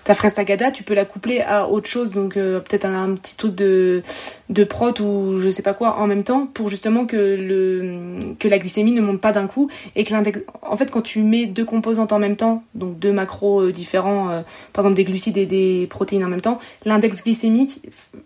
ta 0.03 0.15
fraise 0.15 0.33
tagada, 0.33 0.71
tu 0.71 0.83
peux 0.83 0.93
la 0.93 1.05
coupler 1.05 1.41
à 1.41 1.67
autre 1.67 1.89
chose, 1.89 2.11
donc 2.11 2.37
euh, 2.37 2.59
peut-être 2.59 2.85
un, 2.85 3.15
petit 3.15 3.35
truc 3.35 3.55
de 3.55 4.03
de 4.49 4.63
prot 4.63 4.99
ou 5.01 5.37
je 5.37 5.49
sais 5.49 5.61
pas 5.61 5.73
quoi 5.73 5.97
en 5.97 6.07
même 6.07 6.23
temps 6.23 6.47
pour 6.47 6.69
justement 6.69 7.05
que 7.05 7.17
le 7.17 8.33
que 8.39 8.47
la 8.47 8.57
glycémie 8.57 8.93
ne 8.93 9.01
monte 9.01 9.19
pas 9.19 9.33
d'un 9.33 9.47
coup 9.47 9.69
et 9.95 10.03
que 10.03 10.13
l'index. 10.13 10.39
En 10.61 10.77
fait, 10.77 10.89
quand 10.89 11.01
tu 11.01 11.21
mets 11.21 11.45
deux 11.45 11.65
composantes 11.65 12.13
en 12.13 12.19
même 12.19 12.37
temps, 12.37 12.63
donc 12.73 12.97
deux 12.99 13.11
macros 13.11 13.61
euh, 13.61 13.71
différents, 13.71 14.29
euh, 14.29 14.41
par 14.73 14.85
exemple 14.85 14.95
des 14.95 15.05
glucides 15.05 15.37
et 15.37 15.45
des 15.45 15.87
protéines 15.89 16.23
en 16.23 16.29
même 16.29 16.41
temps, 16.41 16.59
l'index 16.85 17.23
glycémique, 17.23 17.81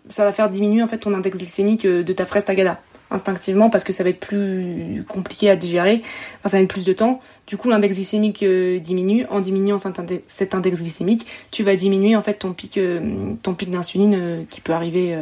ça 0.08 0.24
va 0.24 0.32
faire 0.32 0.48
diminuer 0.48 0.82
en 0.82 0.88
fait 0.88 0.98
ton 0.98 1.12
index 1.14 1.38
glycémique 1.38 1.86
de 1.86 2.12
ta 2.12 2.26
fraise 2.26 2.44
tagada 2.44 2.80
instinctivement 3.12 3.70
parce 3.70 3.84
que 3.84 3.92
ça 3.92 4.02
va 4.02 4.10
être 4.10 4.20
plus 4.20 5.04
compliqué 5.08 5.50
à 5.50 5.56
digérer, 5.56 6.02
enfin, 6.40 6.48
ça 6.48 6.56
va 6.56 6.62
être 6.62 6.68
plus 6.68 6.84
de 6.84 6.92
temps. 6.92 7.20
Du 7.46 7.56
coup, 7.56 7.68
l'index 7.68 7.96
glycémique 7.96 8.42
euh, 8.42 8.78
diminue. 8.78 9.26
En 9.30 9.40
diminuant 9.40 9.78
cet 9.78 10.54
index 10.54 10.82
glycémique, 10.82 11.26
tu 11.50 11.62
vas 11.62 11.76
diminuer 11.76 12.16
en 12.16 12.22
fait 12.22 12.34
ton 12.34 12.52
pic, 12.52 12.78
euh, 12.78 13.34
ton 13.42 13.54
pic 13.54 13.70
d'insuline 13.70 14.14
euh, 14.14 14.42
qui 14.48 14.60
peut 14.60 14.72
arriver, 14.72 15.16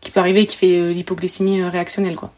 qui 0.00 0.10
peut 0.10 0.20
arriver, 0.20 0.46
qui 0.46 0.56
fait 0.56 0.92
l'hypoglycémie 0.92 1.62
réactionnelle, 1.64 2.16
quoi. 2.16 2.32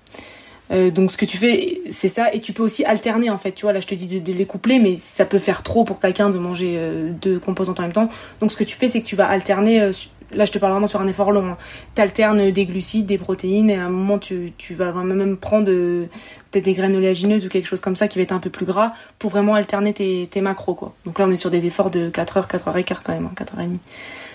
donc 0.71 1.13
ce 1.13 1.17
que 1.17 1.25
tu 1.25 1.37
fais, 1.37 1.81
c'est 1.91 2.09
ça, 2.09 2.33
et 2.33 2.41
tu 2.41 2.53
peux 2.53 2.63
aussi 2.63 2.85
alterner 2.85 3.31
en 3.31 3.37
fait. 3.37 3.53
Tu 3.53 3.63
vois, 3.63 3.73
là 3.73 3.81
je 3.81 3.87
te 3.87 3.95
dis 3.95 4.09
de, 4.09 4.19
de 4.19 4.33
les 4.33 4.47
coupler, 4.47 4.79
mais 4.79 4.97
ça 4.97 5.25
peut 5.25 5.39
faire 5.39 5.63
trop 5.63 5.85
pour 5.85 6.01
quelqu'un 6.01 6.31
de 6.31 6.39
manger 6.39 6.79
deux 7.21 7.39
composantes 7.39 7.81
en 7.81 7.83
même 7.83 7.93
temps. 7.93 8.09
Donc 8.41 8.51
ce 8.51 8.57
que 8.57 8.65
tu 8.65 8.77
fais, 8.77 8.89
c'est 8.89 9.01
que 9.01 9.07
tu 9.07 9.17
vas 9.17 9.29
alterner 9.29 9.91
là 10.33 10.45
je 10.45 10.53
te 10.53 10.59
parle 10.59 10.72
vraiment 10.72 10.87
sur 10.87 11.01
un 11.01 11.07
effort 11.07 11.33
long, 11.33 11.45
hein. 11.45 11.59
tu 11.95 12.53
des 12.53 12.66
glucides, 12.66 13.07
des 13.07 13.18
protéines, 13.18 13.70
et 13.70 13.76
à 13.76 13.85
un 13.85 13.89
moment 13.89 14.18
tu, 14.18 14.53
tu 14.59 14.74
vas 14.74 14.93
même 14.93 15.37
prendre 15.37 15.70
euh, 15.70 16.07
peut-être 16.51 16.64
des 16.64 16.74
graines 16.74 16.97
oléagineuses 16.97 17.47
ou 17.47 17.49
quelque 17.49 17.66
chose 17.66 17.81
comme 17.81 17.97
ça 17.97 18.09
qui 18.09 18.18
va 18.18 18.22
être 18.22 18.33
un 18.33 18.39
peu 18.39 18.51
plus 18.51 18.66
gras 18.66 18.93
pour 19.18 19.31
vraiment 19.31 19.55
alterner 19.55 19.93
tes, 19.93 20.28
tes 20.31 20.41
macros. 20.41 20.74
Quoi. 20.74 20.93
Donc 21.05 21.18
là 21.18 21.26
on 21.28 21.31
est 21.31 21.37
sur 21.37 21.51
des 21.51 21.66
efforts 21.66 21.91
de 21.91 22.11
4 22.11 22.37
heures, 22.37 22.49
4 22.49 22.68
heures 22.68 22.76
et 22.76 22.85
quart 22.85 23.03
quand 23.03 23.12
même, 23.12 23.28
4 23.37 23.55
hein, 23.55 23.57
heures 23.57 23.64
et 23.64 23.66
demie. 23.66 23.81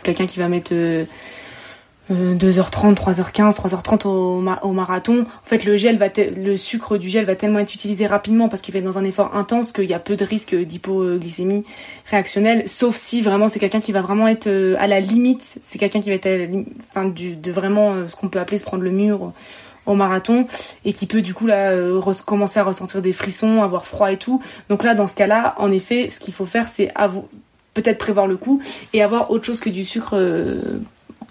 Quelqu'un 0.03 0.25
qui 0.25 0.39
va 0.39 0.47
mettre... 0.47 0.73
Euh, 0.73 1.05
2h30, 2.11 2.93
3h15, 2.95 3.55
3h30 3.55 4.07
au, 4.07 4.43
au, 4.61 4.71
marathon. 4.71 5.21
En 5.21 5.47
fait, 5.47 5.65
le 5.65 5.75
gel 5.75 5.97
va 5.97 6.07
le 6.15 6.55
sucre 6.55 6.97
du 6.97 7.09
gel 7.09 7.25
va 7.25 7.35
tellement 7.35 7.59
être 7.59 7.73
utilisé 7.73 8.05
rapidement 8.05 8.47
parce 8.47 8.61
qu'il 8.61 8.73
va 8.73 8.79
être 8.79 8.85
dans 8.85 8.97
un 8.97 9.03
effort 9.03 9.35
intense 9.35 9.71
qu'il 9.71 9.89
y 9.89 9.93
a 9.93 9.99
peu 9.99 10.15
de 10.15 10.23
risque 10.23 10.55
d'hypoglycémie 10.55 11.63
réactionnelle, 12.05 12.67
sauf 12.67 12.95
si 12.95 13.21
vraiment 13.21 13.47
c'est 13.47 13.59
quelqu'un 13.59 13.79
qui 13.79 13.91
va 13.91 14.01
vraiment 14.01 14.27
être 14.27 14.47
euh, 14.47 14.75
à 14.79 14.87
la 14.87 14.99
limite, 14.99 15.59
c'est 15.63 15.79
quelqu'un 15.79 16.01
qui 16.01 16.09
va 16.09 16.15
être 16.15 16.27
à 16.27 16.37
la 16.37 16.45
fin, 16.93 17.05
du, 17.05 17.35
de 17.35 17.51
vraiment 17.51 17.93
euh, 17.93 18.07
ce 18.07 18.15
qu'on 18.15 18.29
peut 18.29 18.39
appeler 18.39 18.57
se 18.57 18.63
prendre 18.63 18.83
le 18.83 18.91
mur 18.91 19.33
au 19.85 19.93
marathon 19.93 20.47
et 20.83 20.93
qui 20.93 21.05
peut 21.05 21.21
du 21.21 21.33
coup 21.33 21.47
là 21.47 21.71
euh, 21.71 22.01
commencer 22.25 22.59
à 22.59 22.63
ressentir 22.63 23.01
des 23.01 23.13
frissons, 23.13 23.63
avoir 23.63 23.85
froid 23.85 24.11
et 24.11 24.17
tout. 24.17 24.41
Donc 24.69 24.83
là, 24.83 24.93
dans 24.95 25.07
ce 25.07 25.15
cas-là, 25.15 25.55
en 25.57 25.71
effet, 25.71 26.09
ce 26.09 26.19
qu'il 26.19 26.33
faut 26.33 26.45
faire, 26.45 26.67
c'est 26.67 26.91
peut-être 27.73 27.97
prévoir 27.97 28.27
le 28.27 28.37
coup 28.37 28.61
et 28.93 29.03
avoir 29.03 29.31
autre 29.31 29.45
chose 29.45 29.59
que 29.59 29.69
du 29.69 29.85
sucre 29.85 30.15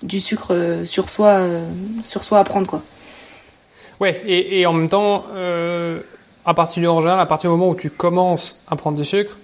du 0.04 0.20
sucre 0.20 0.54
euh, 0.54 0.84
sur 0.84 1.10
soi, 1.10 1.28
euh, 1.28 1.66
sur 2.02 2.22
soi 2.22 2.38
à 2.38 2.44
prendre, 2.44 2.66
quoi. 2.66 2.82
Ouais, 4.00 4.22
et, 4.26 4.66
en 4.66 4.72
même 4.72 4.88
temps, 4.88 5.24
euh, 5.34 6.00
à 6.44 6.52
partir 6.52 6.80
du 6.80 7.08
à 7.08 7.26
partir 7.26 7.50
du 7.50 7.56
moment 7.56 7.70
où 7.70 7.74
tu 7.74 7.90
commences 7.90 8.62
à 8.68 8.76
prendre 8.76 8.96
du 8.98 9.04
sucre, 9.04 9.36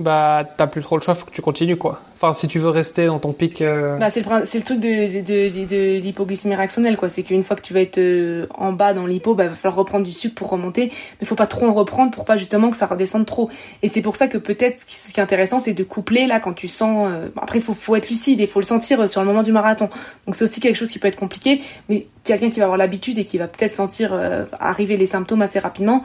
bah 0.00 0.44
t'as 0.56 0.66
plus 0.66 0.82
trop 0.82 0.96
le 0.96 1.02
choix, 1.02 1.14
faut 1.14 1.26
que 1.26 1.30
tu 1.30 1.42
continues 1.42 1.76
quoi. 1.76 2.00
Enfin, 2.16 2.34
si 2.34 2.48
tu 2.48 2.58
veux 2.58 2.68
rester 2.68 3.06
dans 3.06 3.18
ton 3.18 3.32
pic. 3.32 3.62
Euh, 3.62 3.96
bah 3.96 4.10
c'est 4.10 4.20
le, 4.20 4.62
truc 4.62 4.80
de, 4.80 5.98
l'hypoglycémie 5.98 6.54
réactionnelle 6.54 6.96
quoi. 6.96 7.08
C'est 7.08 7.22
qu'une 7.22 7.42
fois 7.42 7.56
que 7.56 7.62
tu 7.62 7.72
vas 7.72 7.80
être 7.80 7.98
euh, 7.98 8.46
en 8.54 8.72
bas 8.72 8.92
dans 8.92 9.06
l'hypo, 9.06 9.34
bah 9.34 9.48
va 9.48 9.54
falloir 9.54 9.76
reprendre 9.76 10.04
du 10.04 10.12
sucre 10.12 10.34
pour 10.34 10.50
remonter, 10.50 10.92
mais 11.20 11.26
faut 11.26 11.34
pas 11.34 11.46
trop 11.46 11.66
en 11.66 11.72
reprendre 11.72 12.10
pour 12.10 12.24
pas 12.24 12.36
justement 12.36 12.70
que 12.70 12.76
ça 12.76 12.86
redescende 12.86 13.24
trop. 13.26 13.50
Et 13.82 13.88
c'est 13.88 14.02
pour 14.02 14.16
ça 14.16 14.28
que 14.28 14.38
peut-être 14.38 14.82
ce 14.86 15.12
qui 15.12 15.20
est 15.20 15.22
intéressant, 15.22 15.60
c'est 15.60 15.72
de 15.72 15.84
coupler 15.84 16.26
là 16.26 16.40
quand 16.40 16.52
tu 16.52 16.68
sens. 16.68 17.08
Euh... 17.10 17.28
après, 17.40 17.60
faut 17.60 17.74
faut 17.74 17.96
être 17.96 18.08
lucide 18.08 18.40
et 18.40 18.46
faut 18.46 18.60
le 18.60 18.66
sentir 18.66 19.08
sur 19.08 19.20
le 19.20 19.26
moment 19.26 19.42
du 19.42 19.52
marathon. 19.52 19.88
Donc 20.26 20.34
c'est 20.34 20.44
aussi 20.44 20.60
quelque 20.60 20.76
chose 20.76 20.90
qui 20.90 20.98
peut 20.98 21.08
être 21.08 21.18
compliqué, 21.18 21.62
mais 21.88 22.06
quelqu'un 22.24 22.50
qui 22.50 22.58
va 22.58 22.66
avoir 22.66 22.78
l'habitude 22.78 23.18
et 23.18 23.24
qui 23.24 23.38
va 23.38 23.48
peut-être 23.48 23.72
sentir 23.72 24.12
arriver 24.58 24.96
les 24.96 25.06
symptômes 25.06 25.42
assez 25.42 25.58
rapidement 25.58 26.04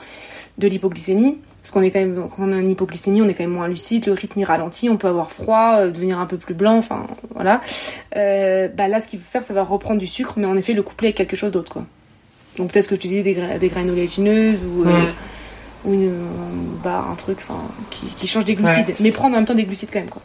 de 0.57 0.67
l'hypoglycémie 0.67 1.39
parce 1.66 1.72
qu'on 1.72 1.82
est 1.82 1.89
quand 1.89 1.99
même 1.99 2.30
quand 2.30 2.47
on 2.47 2.53
a 2.53 2.59
une 2.59 2.70
hypoglycémie, 2.70 3.24
on 3.24 3.28
est 3.28 3.34
quand 3.34 3.43
même 3.43 3.53
moins 3.53 3.68
lucide, 3.68 4.05
le 4.05 4.11
rythme 4.11 4.39
est 4.39 4.43
ralenti, 4.43 4.88
on 4.88 4.97
peut 4.97 5.07
avoir 5.07 5.32
froid, 5.32 5.78
euh, 5.80 5.89
devenir 5.89 6.20
un 6.20 6.28
peu 6.28 6.38
plus 6.38 6.53
blanc, 6.53 6.78
enfin 6.78 7.07
voilà. 7.34 7.59
Euh, 8.16 8.68
bah 8.68 8.88
là, 8.88 9.01
ce 9.01 9.07
qu'il 9.07 9.18
faut 9.18 9.32
faire, 9.32 9.41
ça 9.41 9.55
va 9.55 9.63
reprendre 9.63 9.99
du 9.99 10.05
sucre, 10.05 10.36
mais 10.38 10.45
en 10.45 10.55
effet 10.57 10.74
le 10.74 10.84
coupler 10.84 11.07
avec 11.07 11.18
quelque 11.18 11.36
chose 11.36 11.51
d'autre, 11.51 11.72
quoi. 11.72 11.88
Donc 12.57 12.72
peut-être 12.72 12.88
que 12.88 12.93
tu 12.93 13.07
disais 13.07 13.24
des, 13.24 13.57
des 13.57 13.68
graines 13.70 13.89
oléagineuses 13.89 14.59
ou 14.63 14.88
euh, 14.88 15.09
ou 15.86 15.93
une, 15.93 16.78
bah, 16.84 17.03
un 17.11 17.16
truc, 17.16 17.39
qui, 17.89 18.05
qui, 18.09 18.28
change 18.28 18.45
des 18.45 18.53
glucides, 18.53 18.93
mais 18.99 19.09
prendre 19.09 19.34
en 19.34 19.39
même 19.39 19.45
temps 19.45 19.55
des 19.55 19.66
glucides 19.66 19.89
quand 19.91 20.01
même, 20.01 20.09
quoi. 20.09 20.22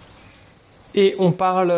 Et 0.95 1.14
on 1.18 1.32
parle 1.32 1.70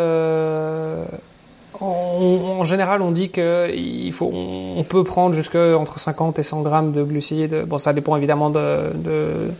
en, 1.83 2.64
général, 2.64 3.03
on 3.03 3.11
dit 3.11 3.30
qu'il 3.30 4.12
faut, 4.12 4.30
on 4.33 4.85
peut 4.85 5.05
prendre 5.05 5.35
jusque 5.35 5.57
entre 5.57 5.99
50 5.99 6.39
et 6.39 6.43
100 6.43 6.62
grammes 6.62 6.93
de 6.93 7.03
glucides. 7.03 7.64
Bon, 7.66 7.78
ça 7.78 7.93
dépend 7.93 8.16
évidemment 8.16 8.51
de, 8.51 8.93
de, 8.95 9.51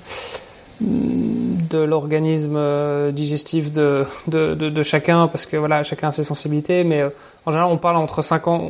de 0.81 1.79
l'organisme 1.79 2.57
euh, 2.57 3.11
digestif 3.11 3.73
de, 3.73 4.07
de, 4.29 4.55
de, 4.55 4.83
chacun, 4.83 5.29
parce 5.29 5.47
que 5.47 5.57
voilà, 5.57 5.83
chacun 5.83 6.09
a 6.09 6.13
ses 6.13 6.25
sensibilités. 6.25 6.85
Mais 6.85 7.01
euh, 7.01 7.11
en 7.47 7.51
général, 7.51 7.71
on 7.73 7.79
parle 7.79 7.97
entre 7.97 8.23
50, 8.23 8.63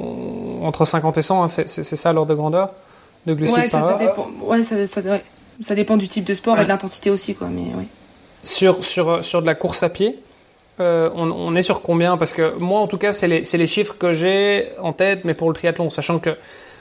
entre 0.62 0.84
50 0.84 1.18
et 1.18 1.22
100, 1.22 1.42
hein, 1.42 1.48
c'est 1.48 1.66
ça 1.66 2.12
l'ordre 2.12 2.30
de 2.30 2.36
grandeur 2.36 2.70
de 3.26 3.34
glucides 3.34 3.58
ouais, 3.58 3.68
ça, 3.68 3.96
dépend. 3.98 4.28
Ouais, 4.42 4.62
ça, 4.62 4.86
ça, 4.86 5.00
ça, 5.60 5.74
dépend 5.74 5.96
du 5.96 6.08
type 6.08 6.24
de 6.24 6.34
sport 6.34 6.58
et 6.58 6.64
de 6.64 6.68
l'intensité 6.68 7.10
aussi, 7.10 7.34
quoi. 7.34 7.48
Mais. 7.48 7.66
Sur, 8.44 8.82
sur, 8.82 9.24
sur 9.24 9.40
de 9.40 9.46
la 9.46 9.54
course 9.54 9.84
à 9.84 9.88
pied, 9.88 10.18
euh, 10.80 11.10
on, 11.14 11.54
est 11.54 11.62
sur 11.62 11.82
combien? 11.82 12.16
Parce 12.16 12.32
que 12.32 12.56
moi, 12.58 12.80
en 12.80 12.86
tout 12.86 12.98
cas, 12.98 13.12
c'est 13.12 13.28
les, 13.28 13.42
les, 13.42 13.66
chiffres 13.66 13.94
que 13.98 14.14
j'ai 14.14 14.70
en 14.80 14.92
tête, 14.92 15.24
mais 15.24 15.34
pour 15.34 15.48
le 15.48 15.54
triathlon, 15.54 15.90
sachant 15.90 16.18
que 16.18 16.30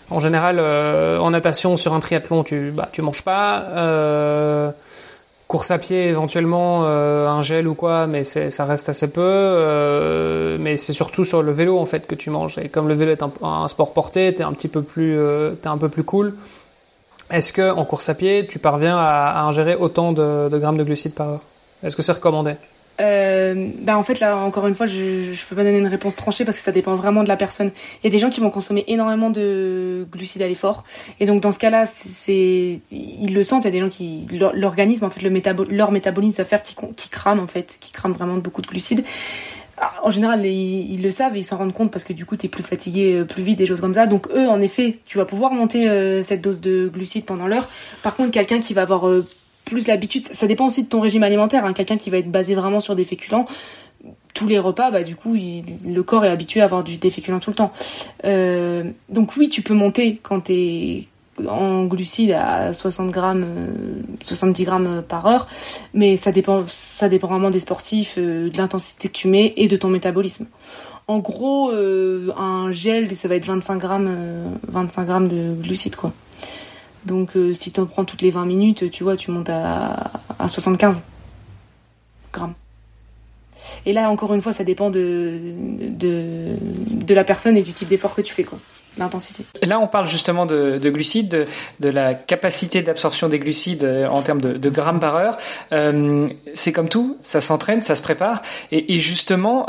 en 0.09 0.19
général, 0.19 0.57
euh, 0.59 1.19
en 1.19 1.31
natation 1.31 1.77
sur 1.77 1.93
un 1.93 1.99
triathlon, 1.99 2.43
tu 2.43 2.71
bah, 2.71 2.89
tu 2.91 3.01
manges 3.01 3.23
pas. 3.23 3.63
Euh, 3.71 4.71
course 5.47 5.71
à 5.71 5.77
pied, 5.77 6.07
éventuellement 6.07 6.85
un 6.85 7.41
gel 7.41 7.67
ou 7.67 7.75
quoi, 7.75 8.07
mais 8.07 8.23
ça 8.23 8.63
reste 8.63 8.87
assez 8.87 9.11
peu. 9.11 10.57
mais 10.57 10.77
c'est 10.77 10.93
surtout 10.93 11.25
sur 11.25 11.43
le 11.43 11.51
vélo 11.51 11.77
en 11.77 11.85
fait 11.85 12.07
que 12.07 12.15
tu 12.15 12.29
manges. 12.29 12.57
Et 12.57 12.69
comme 12.69 12.87
le 12.87 12.93
vélo 12.93 13.11
est 13.11 13.21
un, 13.21 13.67
sport 13.67 13.91
porté, 13.91 14.33
t'es 14.33 14.43
un 14.43 14.53
petit 14.53 14.69
peu 14.69 14.81
plus 14.81 15.19
t'es 15.61 15.67
un 15.67 15.77
peu 15.77 15.89
plus 15.89 16.05
cool. 16.05 16.35
Est-ce 17.29 17.51
que 17.51 17.69
en 17.69 17.83
course 17.83 18.07
à 18.07 18.15
pied, 18.15 18.47
tu 18.47 18.59
parviens 18.59 18.97
à, 18.97 19.41
ingérer 19.41 19.75
autant 19.75 20.13
de, 20.13 20.47
de 20.47 20.57
grammes 20.57 20.77
de 20.77 20.85
glucides 20.85 21.15
par 21.15 21.27
heure? 21.27 21.41
Est-ce 21.83 21.97
que 21.97 22.01
c'est 22.01 22.13
recommandé? 22.13 22.55
Euh, 22.99 23.69
bah 23.79 23.97
en 23.97 24.03
fait 24.03 24.19
là 24.19 24.37
encore 24.37 24.67
une 24.67 24.75
fois 24.75 24.85
je, 24.85 25.33
je 25.33 25.45
peux 25.45 25.55
pas 25.55 25.63
donner 25.63 25.79
une 25.79 25.87
réponse 25.87 26.15
tranchée 26.15 26.45
parce 26.45 26.57
que 26.57 26.63
ça 26.63 26.71
dépend 26.71 26.95
vraiment 26.95 27.23
de 27.23 27.27
la 27.29 27.37
personne. 27.37 27.71
Il 28.01 28.05
y 28.05 28.07
a 28.07 28.11
des 28.11 28.19
gens 28.19 28.29
qui 28.29 28.39
vont 28.39 28.49
consommer 28.49 28.83
énormément 28.87 29.29
de 29.29 30.05
glucides 30.11 30.41
à 30.41 30.47
l'effort 30.47 30.83
et 31.19 31.25
donc 31.25 31.41
dans 31.41 31.51
ce 31.51 31.59
cas-là 31.59 31.85
c'est 31.85 32.81
ils 32.91 33.33
le 33.33 33.43
sentent. 33.43 33.63
Il 33.63 33.67
y 33.67 33.69
a 33.69 33.71
des 33.71 33.79
gens 33.79 33.89
qui 33.89 34.27
l'organisme 34.53 35.05
en 35.05 35.09
fait 35.09 35.21
le 35.21 35.41
leur 35.69 35.91
métabolisme 35.91 36.37
va 36.37 36.45
faire 36.45 36.61
qui 36.61 36.75
qui 36.95 37.09
crame 37.09 37.39
en 37.39 37.47
fait 37.47 37.77
qui 37.79 37.91
crame 37.91 38.13
vraiment 38.13 38.37
beaucoup 38.37 38.61
de 38.61 38.67
glucides. 38.67 39.03
Ah, 39.83 39.91
en 40.03 40.11
général, 40.11 40.45
ils, 40.45 41.01
le 41.01 41.09
savent 41.09 41.35
et 41.35 41.39
ils 41.39 41.43
s'en 41.43 41.57
rendent 41.57 41.73
compte 41.73 41.89
parce 41.89 42.03
que 42.03 42.13
du 42.13 42.23
coup, 42.23 42.37
tu 42.37 42.45
es 42.45 42.49
plus 42.49 42.61
fatigué 42.61 43.15
euh, 43.15 43.25
plus 43.25 43.41
vite, 43.41 43.57
des 43.57 43.65
choses 43.65 43.81
comme 43.81 43.95
ça. 43.95 44.05
Donc 44.05 44.27
eux, 44.29 44.47
en 44.47 44.61
effet, 44.61 44.99
tu 45.07 45.17
vas 45.17 45.25
pouvoir 45.25 45.53
monter 45.53 45.89
euh, 45.89 46.21
cette 46.21 46.41
dose 46.41 46.61
de 46.61 46.87
glucides 46.87 47.25
pendant 47.25 47.47
l'heure. 47.47 47.67
Par 48.03 48.15
contre, 48.15 48.29
quelqu'un 48.29 48.59
qui 48.59 48.75
va 48.75 48.83
avoir 48.83 49.05
plus 49.72 49.88
l'habitude. 49.88 50.26
Ça 50.26 50.47
dépend 50.47 50.67
aussi 50.67 50.84
de 50.84 50.89
ton 50.89 51.01
régime 51.01 51.24
alimentaire. 51.24 51.65
Hein. 51.65 51.74
Quelqu'un 51.74 51.97
qui 51.97 52.09
va 52.09 52.17
être 52.17 52.32
basé 52.32 52.55
vraiment 52.55 52.80
sur 52.80 52.95
des 52.95 53.05
féculents, 53.05 53.45
tous 54.34 54.47
les 54.47 54.59
repas, 54.59 54.91
bah 54.91 55.03
du 55.03 55.15
coup, 55.15 55.36
le 55.36 56.01
corps 56.01 56.26
est 56.26 56.30
habitué 56.30 56.61
à 56.61 56.65
avoir 56.65 56.84
du, 56.84 56.97
des 56.97 57.11
féculents 57.11 57.39
tout 57.39 57.51
le 57.51 57.55
temps. 57.55 57.72
Euh, 58.26 58.91
donc 59.09 59.36
oui, 59.38 59.49
tu 59.49 59.61
peux 59.61 59.74
monter 59.74 60.19
quand 60.22 60.41
t'es 60.41 61.03
en 61.47 61.86
glucides 61.86 62.32
à 62.32 62.74
60 62.74 63.11
grammes, 63.11 63.45
70 64.24 64.61
euh, 64.61 64.65
grammes 64.65 65.03
par 65.07 65.26
heure, 65.26 65.47
mais 65.93 66.17
ça 66.17 66.32
dépend, 66.32 66.65
ça 66.67 67.09
dépend 67.09 67.28
vraiment 67.28 67.49
des 67.49 67.59
sportifs, 67.59 68.15
euh, 68.17 68.49
de 68.49 68.57
l'intensité 68.57 69.07
que 69.07 69.13
tu 69.13 69.28
mets 69.28 69.53
et 69.57 69.67
de 69.67 69.76
ton 69.76 69.89
métabolisme. 69.89 70.47
En 71.07 71.19
gros, 71.19 71.72
un 71.72 72.72
gel, 72.72 73.13
ça 73.17 73.28
va 73.28 73.36
être 73.36 73.45
25 73.45 73.78
grammes, 73.78 74.57
25 74.67 75.05
grammes 75.05 75.28
de 75.28 75.55
glucides 75.61 75.95
quoi. 75.95 76.13
Donc 77.06 77.36
euh, 77.36 77.54
si 77.54 77.72
tu 77.72 77.80
en 77.80 77.86
prends 77.86 78.06
toutes 78.06 78.22
les 78.22 78.32
20 78.32 78.45
minutes, 78.45 78.91
tu 78.91 79.04
vois, 79.04 79.16
tu 79.16 79.32
montes 79.32 79.49
à, 79.49 80.12
à 80.39 80.47
75 80.47 81.04
grammes. 82.32 82.54
Et 83.86 83.93
là, 83.93 84.10
encore 84.10 84.34
une 84.34 84.41
fois, 84.41 84.54
ça 84.54 84.64
dépend 84.64 84.89
de, 84.89 85.39
la 87.10 87.24
personne 87.24 87.58
et 87.58 87.62
du 87.62 87.74
type 87.74 87.88
d'effort 87.88 88.16
que 88.16 88.22
tu 88.22 88.34
fais, 88.34 88.43
quoi. 88.43 88.60
L'intensité. 88.97 89.45
Là, 89.64 89.80
on 89.80 89.88
parle 89.88 90.06
justement 90.10 90.45
de, 90.45 90.78
de 90.78 90.89
glucides, 90.89 91.30
de, 91.30 91.45
de, 91.80 91.88
la 91.88 92.14
capacité 92.14 92.82
d'absorption 92.82 93.30
des 93.30 93.39
glucides 93.39 93.86
euh, 93.86 94.06
en 94.10 94.22
termes 94.22 94.41
de, 94.41 94.58
de 94.58 94.70
grammes 94.70 94.99
par 94.99 95.16
heure. 95.16 95.38
Euh, 95.72 96.28
c'est 96.56 96.74
comme 96.74 96.89
tout, 96.89 97.18
ça 97.22 97.39
s'entraîne, 97.39 97.82
ça 97.82 97.95
se 97.95 98.02
prépare. 98.02 98.41
Et, 98.74 98.99
justement, 98.99 99.68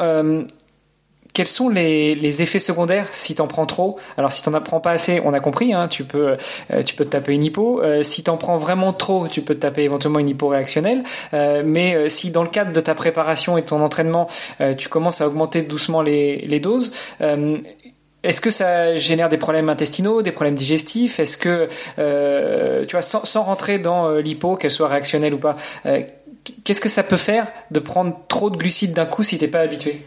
quels 1.32 1.48
sont 1.48 1.68
les, 1.68 2.14
les 2.14 2.42
effets 2.42 2.58
secondaires 2.58 3.06
si 3.10 3.34
t'en 3.34 3.46
prends 3.46 3.66
trop? 3.66 3.98
Alors 4.16 4.32
si 4.32 4.42
t'en 4.42 4.52
prends 4.60 4.80
pas 4.80 4.90
assez, 4.90 5.20
on 5.24 5.32
a 5.32 5.40
compris, 5.40 5.72
hein, 5.72 5.88
tu 5.88 6.04
peux 6.04 6.36
euh, 6.70 6.82
tu 6.82 6.94
peux 6.94 7.04
te 7.04 7.10
taper 7.10 7.32
une 7.32 7.42
hypo. 7.42 7.80
Euh, 7.80 8.02
si 8.02 8.22
t'en 8.22 8.36
prends 8.36 8.58
vraiment 8.58 8.92
trop, 8.92 9.28
tu 9.28 9.40
peux 9.40 9.54
te 9.54 9.60
taper 9.60 9.82
éventuellement 9.82 10.18
une 10.18 10.28
hypo 10.28 10.48
réactionnelle. 10.48 11.02
Euh, 11.32 11.62
mais 11.64 12.08
si 12.08 12.30
dans 12.30 12.42
le 12.42 12.48
cadre 12.48 12.72
de 12.72 12.80
ta 12.80 12.94
préparation 12.94 13.56
et 13.56 13.62
de 13.62 13.66
ton 13.66 13.80
entraînement, 13.82 14.28
tu 14.76 14.88
commences 14.88 15.20
à 15.20 15.26
augmenter 15.26 15.62
doucement 15.62 16.02
les, 16.02 16.38
les 16.46 16.60
doses, 16.60 16.92
est-ce 18.22 18.40
que 18.40 18.50
ça 18.50 18.96
génère 18.96 19.28
des 19.28 19.38
problèmes 19.38 19.68
intestinaux, 19.68 20.22
des 20.22 20.32
problèmes 20.32 20.54
digestifs? 20.54 21.18
Est-ce 21.18 21.36
que, 21.36 21.68
tu 22.84 22.92
vois, 22.92 23.02
sans, 23.02 23.24
sans 23.24 23.42
rentrer 23.42 23.78
dans 23.78 24.10
l'hypo, 24.16 24.56
qu'elle 24.56 24.70
soit 24.70 24.88
réactionnelle 24.88 25.34
ou 25.34 25.38
pas, 25.38 25.56
qu'est-ce 26.64 26.80
que 26.80 26.88
ça 26.88 27.02
peut 27.02 27.16
faire 27.16 27.46
de 27.70 27.80
prendre 27.80 28.16
trop 28.28 28.50
de 28.50 28.56
glucides 28.56 28.92
d'un 28.92 29.06
coup 29.06 29.22
si 29.22 29.38
t'es 29.38 29.48
pas 29.48 29.60
habitué? 29.60 30.02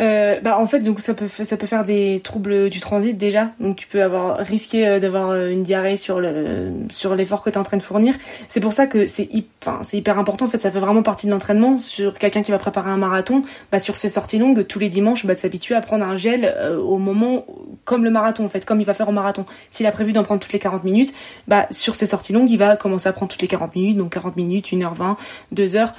Euh, 0.00 0.40
bah 0.40 0.58
en 0.58 0.66
fait 0.66 0.80
donc 0.80 1.00
ça 1.00 1.14
peut 1.14 1.28
ça 1.28 1.56
peut 1.56 1.66
faire 1.66 1.84
des 1.84 2.20
troubles 2.22 2.68
du 2.68 2.80
transit 2.80 3.16
déjà. 3.16 3.52
Donc 3.60 3.76
tu 3.76 3.86
peux 3.86 4.02
avoir 4.02 4.38
risqué 4.38 4.86
euh, 4.86 5.00
d'avoir 5.00 5.30
euh, 5.30 5.50
une 5.50 5.62
diarrhée 5.62 5.96
sur 5.96 6.20
le 6.20 6.86
sur 6.90 7.14
l'effort 7.14 7.44
que 7.44 7.50
tu 7.50 7.54
es 7.54 7.58
en 7.58 7.62
train 7.62 7.76
de 7.76 7.82
fournir. 7.82 8.14
C'est 8.48 8.60
pour 8.60 8.72
ça 8.72 8.86
que 8.86 9.06
c'est 9.06 9.28
enfin 9.62 9.80
c'est 9.84 9.96
hyper 9.96 10.18
important. 10.18 10.46
En 10.46 10.48
fait 10.48 10.60
ça 10.60 10.70
fait 10.70 10.80
vraiment 10.80 11.02
partie 11.02 11.26
de 11.26 11.32
l'entraînement. 11.32 11.78
Sur 11.78 12.18
quelqu'un 12.18 12.42
qui 12.42 12.50
va 12.50 12.58
préparer 12.58 12.90
un 12.90 12.96
marathon 12.96 13.42
bah 13.70 13.78
sur 13.78 13.96
ses 13.96 14.08
sorties 14.08 14.38
longues 14.38 14.66
tous 14.66 14.78
les 14.78 14.88
dimanches 14.88 15.26
bah 15.26 15.34
de 15.34 15.40
s'habituer 15.40 15.74
à 15.74 15.80
prendre 15.80 16.04
un 16.04 16.16
gel 16.16 16.54
au 16.82 16.98
moment 16.98 17.46
comme 17.84 18.04
le 18.04 18.10
marathon 18.10 18.44
en 18.44 18.48
fait 18.48 18.64
comme 18.64 18.80
il 18.80 18.86
va 18.86 18.94
faire 18.94 19.08
au 19.08 19.12
marathon. 19.12 19.46
S'il 19.70 19.86
a 19.86 19.92
prévu 19.92 20.12
d'en 20.12 20.24
prendre 20.24 20.40
toutes 20.40 20.52
les 20.52 20.58
40 20.58 20.84
minutes 20.84 21.14
bah 21.46 21.66
sur 21.70 21.94
ses 21.94 22.06
sorties 22.06 22.32
longues 22.32 22.50
il 22.50 22.58
va 22.58 22.76
commencer 22.76 23.08
à 23.08 23.12
prendre 23.12 23.30
toutes 23.30 23.42
les 23.42 23.48
40 23.48 23.74
minutes. 23.76 23.96
Donc 23.96 24.12
40 24.12 24.36
minutes 24.36 24.66
1h20 24.72 25.16
2h 25.54 25.90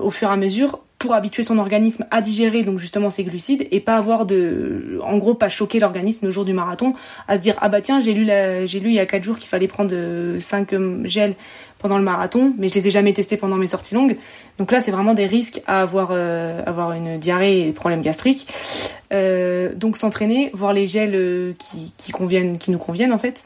au 0.00 0.10
fur 0.10 0.28
et 0.28 0.32
à 0.32 0.36
mesure 0.36 0.80
pour 0.98 1.14
habituer 1.14 1.44
son 1.44 1.58
organisme 1.58 2.06
à 2.10 2.20
digérer 2.20 2.64
donc 2.64 2.78
justement 2.78 3.10
ces 3.10 3.22
glucides 3.22 3.68
et 3.70 3.80
pas 3.80 3.96
avoir 3.96 4.26
de 4.26 4.98
en 5.02 5.16
gros 5.18 5.34
pas 5.34 5.48
choquer 5.48 5.78
l'organisme 5.78 6.26
le 6.26 6.32
jour 6.32 6.44
du 6.44 6.52
marathon 6.52 6.94
à 7.28 7.36
se 7.36 7.40
dire 7.40 7.54
ah 7.60 7.68
bah 7.68 7.80
tiens 7.80 8.00
j'ai 8.00 8.14
lu 8.14 8.24
la, 8.24 8.66
j'ai 8.66 8.80
lu 8.80 8.88
il 8.88 8.94
y 8.94 8.98
a 8.98 9.06
quatre 9.06 9.22
jours 9.22 9.38
qu'il 9.38 9.48
fallait 9.48 9.68
prendre 9.68 9.94
5 10.38 10.72
euh, 10.72 11.00
gels 11.04 11.36
pendant 11.78 11.98
le 11.98 12.04
marathon 12.04 12.52
mais 12.58 12.68
je 12.68 12.74
les 12.74 12.88
ai 12.88 12.90
jamais 12.90 13.12
testés 13.12 13.36
pendant 13.36 13.56
mes 13.56 13.68
sorties 13.68 13.94
longues. 13.94 14.18
Donc 14.58 14.72
là 14.72 14.80
c'est 14.80 14.90
vraiment 14.90 15.14
des 15.14 15.26
risques 15.26 15.62
à 15.66 15.82
avoir 15.82 16.08
euh, 16.10 16.62
avoir 16.66 16.92
une 16.92 17.18
diarrhée 17.18 17.60
et 17.60 17.64
des 17.66 17.72
problèmes 17.72 18.02
gastriques 18.02 18.48
euh, 19.12 19.72
donc 19.74 19.96
s'entraîner 19.96 20.50
voir 20.52 20.72
les 20.72 20.86
gels 20.86 21.54
qui, 21.58 21.94
qui 21.96 22.10
conviennent 22.10 22.58
qui 22.58 22.72
nous 22.72 22.78
conviennent 22.78 23.12
en 23.12 23.18
fait 23.18 23.44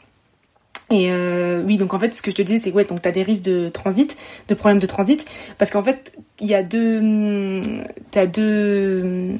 et 0.89 1.11
euh, 1.11 1.63
oui, 1.65 1.77
donc 1.77 1.93
en 1.93 1.99
fait, 1.99 2.13
ce 2.13 2.21
que 2.21 2.29
je 2.29 2.35
te 2.35 2.41
disais, 2.41 2.59
c'est 2.59 2.71
ouais, 2.71 2.85
donc 2.85 3.01
t'as 3.01 3.11
des 3.11 3.23
risques 3.23 3.43
de 3.43 3.69
transit, 3.69 4.15
de 4.47 4.53
problèmes 4.53 4.79
de 4.79 4.85
transit, 4.85 5.25
parce 5.57 5.71
qu'en 5.71 5.83
fait, 5.83 6.13
il 6.39 6.47
y 6.47 6.55
a 6.55 6.61
deux, 6.61 7.61
t'as 8.11 8.25
deux, 8.25 9.31